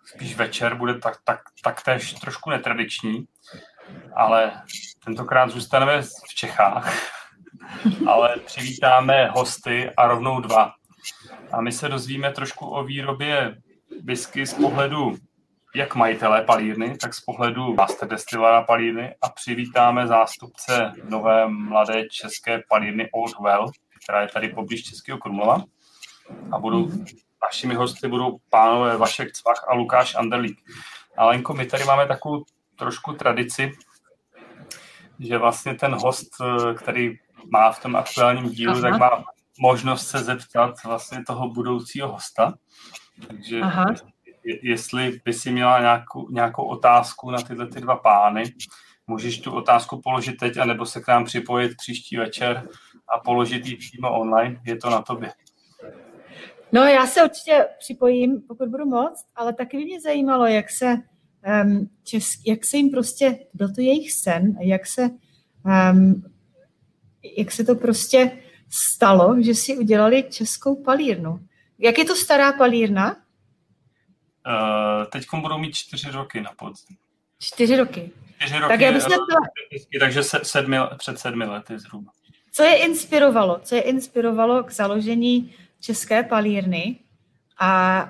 spíš 0.04 0.36
večer 0.36 0.74
bude 0.74 0.98
tak, 0.98 1.18
tak, 1.24 1.40
taktéž 1.62 2.12
trošku 2.12 2.50
netradiční, 2.50 3.26
ale 4.14 4.62
tentokrát 5.04 5.50
zůstaneme 5.50 6.02
v 6.02 6.34
Čechách, 6.34 7.17
ale 8.06 8.36
přivítáme 8.46 9.26
hosty 9.26 9.90
a 9.96 10.06
rovnou 10.06 10.40
dva. 10.40 10.72
A 11.52 11.60
my 11.60 11.72
se 11.72 11.88
dozvíme 11.88 12.32
trošku 12.32 12.66
o 12.66 12.84
výrobě 12.84 13.56
whisky 14.04 14.46
z 14.46 14.54
pohledu 14.54 15.16
jak 15.74 15.94
majitelé 15.94 16.42
palírny, 16.42 16.96
tak 16.96 17.14
z 17.14 17.20
pohledu 17.20 17.74
master 17.74 18.08
destilára 18.08 18.62
palírny 18.62 19.14
a 19.22 19.28
přivítáme 19.28 20.06
zástupce 20.06 20.92
nové 21.08 21.48
mladé 21.48 22.08
české 22.08 22.62
palírny 22.68 23.08
Old 23.12 23.38
Well, 23.40 23.70
která 24.02 24.22
je 24.22 24.28
tady 24.28 24.48
poblíž 24.48 24.82
Českého 24.82 25.18
Krumlova. 25.18 25.64
A 26.52 26.58
budou, 26.58 26.90
našimi 27.42 27.74
hosty 27.74 28.08
budou 28.08 28.38
pánové 28.50 28.96
Vašek 28.96 29.32
Cvach 29.32 29.64
a 29.68 29.74
Lukáš 29.74 30.14
Anderlík. 30.14 30.58
Alenko, 31.16 31.54
my 31.54 31.66
tady 31.66 31.84
máme 31.84 32.06
takovou 32.06 32.44
trošku 32.76 33.12
tradici, 33.12 33.72
že 35.20 35.38
vlastně 35.38 35.74
ten 35.74 35.94
host, 35.94 36.28
který 36.76 37.18
má 37.52 37.72
v 37.72 37.82
tom 37.82 37.96
aktuálním 37.96 38.50
dílu, 38.50 38.72
Aha. 38.72 38.82
tak 38.82 39.00
má 39.00 39.24
možnost 39.60 40.06
se 40.06 40.18
zeptat 40.18 40.84
vlastně 40.84 41.24
toho 41.26 41.48
budoucího 41.48 42.08
hosta. 42.08 42.54
Takže 43.28 43.60
Aha 43.60 43.94
jestli 44.62 45.20
by 45.24 45.32
si 45.32 45.52
měla 45.52 45.80
nějakou, 45.80 46.30
nějakou 46.30 46.64
otázku 46.64 47.30
na 47.30 47.42
tyhle 47.42 47.66
ty 47.66 47.80
dva 47.80 47.96
pány, 47.96 48.42
můžeš 49.06 49.38
tu 49.38 49.52
otázku 49.52 50.00
položit 50.00 50.36
teď, 50.36 50.56
anebo 50.56 50.86
se 50.86 51.00
k 51.00 51.08
nám 51.08 51.24
připojit 51.24 51.76
příští 51.76 52.16
večer 52.16 52.68
a 53.14 53.18
položit 53.18 53.66
ji 53.66 53.76
přímo 53.76 54.20
online. 54.20 54.60
Je 54.66 54.76
to 54.76 54.90
na 54.90 55.02
tobě. 55.02 55.32
No, 56.72 56.82
já 56.84 57.06
se 57.06 57.24
určitě 57.24 57.66
připojím, 57.78 58.42
pokud 58.48 58.68
budu 58.68 58.86
moc, 58.86 59.24
ale 59.36 59.52
taky 59.52 59.76
by 59.76 59.84
mě 59.84 60.00
zajímalo, 60.00 60.46
jak 60.46 60.70
se, 60.70 60.96
um, 61.64 61.90
česk, 62.04 62.46
jak 62.46 62.64
se 62.64 62.76
jim 62.76 62.90
prostě, 62.90 63.38
byl 63.54 63.74
to 63.74 63.80
jejich 63.80 64.12
sen, 64.12 64.56
jak 64.60 64.86
se, 64.86 65.10
um, 65.92 66.22
jak 67.38 67.52
se 67.52 67.64
to 67.64 67.74
prostě 67.74 68.38
stalo, 68.70 69.36
že 69.42 69.54
si 69.54 69.76
udělali 69.76 70.24
českou 70.30 70.82
palírnu. 70.82 71.40
Jak 71.78 71.98
je 71.98 72.04
to 72.04 72.16
stará 72.16 72.52
palírna? 72.52 73.16
Uh, 74.46 75.04
Teď 75.06 75.26
budou 75.40 75.58
mít 75.58 75.74
čtyři 75.74 76.10
roky 76.10 76.40
na 76.40 76.50
podzim. 76.58 76.96
Čtyři 77.38 77.76
roky. 77.76 78.10
Čtyři 78.38 78.58
roky, 78.58 78.68
tak 78.68 78.80
já 78.80 78.92
bych 78.92 79.04
to... 79.04 79.10
takže 80.00 80.22
se, 80.22 80.40
sedmi, 80.42 80.76
před 80.98 81.18
sedmi 81.18 81.44
lety 81.44 81.78
zhruba. 81.78 82.12
Co 82.52 82.62
je 82.62 82.76
inspirovalo? 82.76 83.60
Co 83.62 83.74
je 83.74 83.80
inspirovalo 83.80 84.64
k 84.64 84.72
založení 84.72 85.54
české 85.80 86.22
palírny? 86.22 86.98
A, 87.58 88.00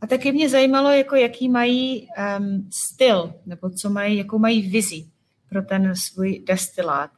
a 0.00 0.06
taky 0.06 0.32
mě 0.32 0.48
zajímalo, 0.48 0.90
jako 0.90 1.16
jaký 1.16 1.48
mají 1.48 2.08
um, 2.38 2.70
styl, 2.72 3.34
nebo 3.46 3.70
co 3.70 3.90
mají, 3.90 4.18
jakou 4.18 4.38
mají 4.38 4.70
vizi 4.70 5.04
pro 5.48 5.62
ten 5.62 5.96
svůj 5.96 6.44
destilát. 6.46 7.10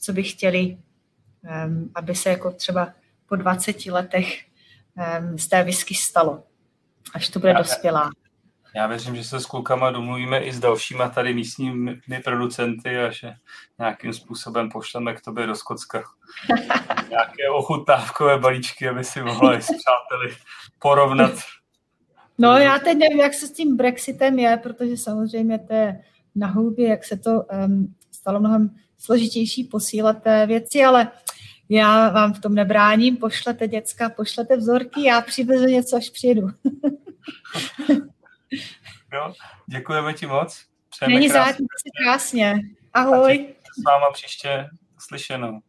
Co 0.00 0.12
by 0.12 0.22
chtěli, 0.22 0.78
aby 1.94 2.14
se 2.14 2.30
jako 2.30 2.50
třeba 2.50 2.92
po 3.26 3.36
20 3.36 3.86
letech 3.86 4.44
z 5.36 5.48
té 5.48 5.64
whisky 5.64 5.94
stalo 5.94 6.42
až 7.14 7.28
to 7.28 7.38
bude 7.40 7.52
já, 7.52 7.58
dospělá. 7.58 8.10
Já 8.76 8.86
věřím, 8.86 9.16
že 9.16 9.24
se 9.24 9.40
s 9.40 9.46
klukama 9.46 9.90
domluvíme 9.90 10.38
i 10.38 10.52
s 10.52 10.60
dalšíma 10.60 11.08
tady 11.08 11.34
místními 11.34 12.00
producenty 12.24 12.98
a 12.98 13.10
že 13.10 13.34
nějakým 13.78 14.12
způsobem 14.12 14.70
pošleme 14.70 15.14
k 15.14 15.20
tobě 15.20 15.46
do 15.46 15.54
Skocka 15.54 16.02
nějaké 17.08 17.48
ochutnávkové 17.52 18.38
balíčky, 18.38 18.88
aby 18.88 19.04
si 19.04 19.22
mohla 19.22 19.54
s 19.54 19.66
přáteli 19.66 20.36
porovnat. 20.78 21.32
No 22.38 22.58
já 22.58 22.78
teď 22.78 22.98
nevím, 22.98 23.20
jak 23.20 23.34
se 23.34 23.46
s 23.46 23.52
tím 23.52 23.76
Brexitem 23.76 24.38
je, 24.38 24.56
protože 24.56 24.96
samozřejmě 24.96 25.58
to 25.58 25.74
je 25.74 26.00
na 26.34 26.46
houbě, 26.46 26.88
jak 26.88 27.04
se 27.04 27.16
to 27.16 27.42
um, 27.42 27.94
stalo 28.10 28.40
mnohem 28.40 28.76
složitější 28.98 29.64
posílat 29.64 30.16
věci, 30.46 30.84
ale 30.84 31.10
já 31.68 32.08
vám 32.08 32.34
v 32.34 32.40
tom 32.40 32.54
nebráním, 32.54 33.16
pošlete 33.16 33.68
děcka, 33.68 34.08
pošlete 34.08 34.56
vzorky, 34.56 35.04
já 35.04 35.20
přivezu 35.20 35.64
něco, 35.64 35.96
až 35.96 36.10
přijedu. 36.10 36.42
jo, 39.12 39.34
děkujeme 39.66 40.12
ti 40.12 40.26
moc. 40.26 40.64
Přejeme 40.90 41.14
Není 41.14 41.28
zájem, 41.28 41.56
krásně. 42.04 42.60
Ahoj. 42.94 43.54
s 43.80 43.84
váma 43.84 44.10
příště 44.12 44.68
slyšenou. 44.98 45.60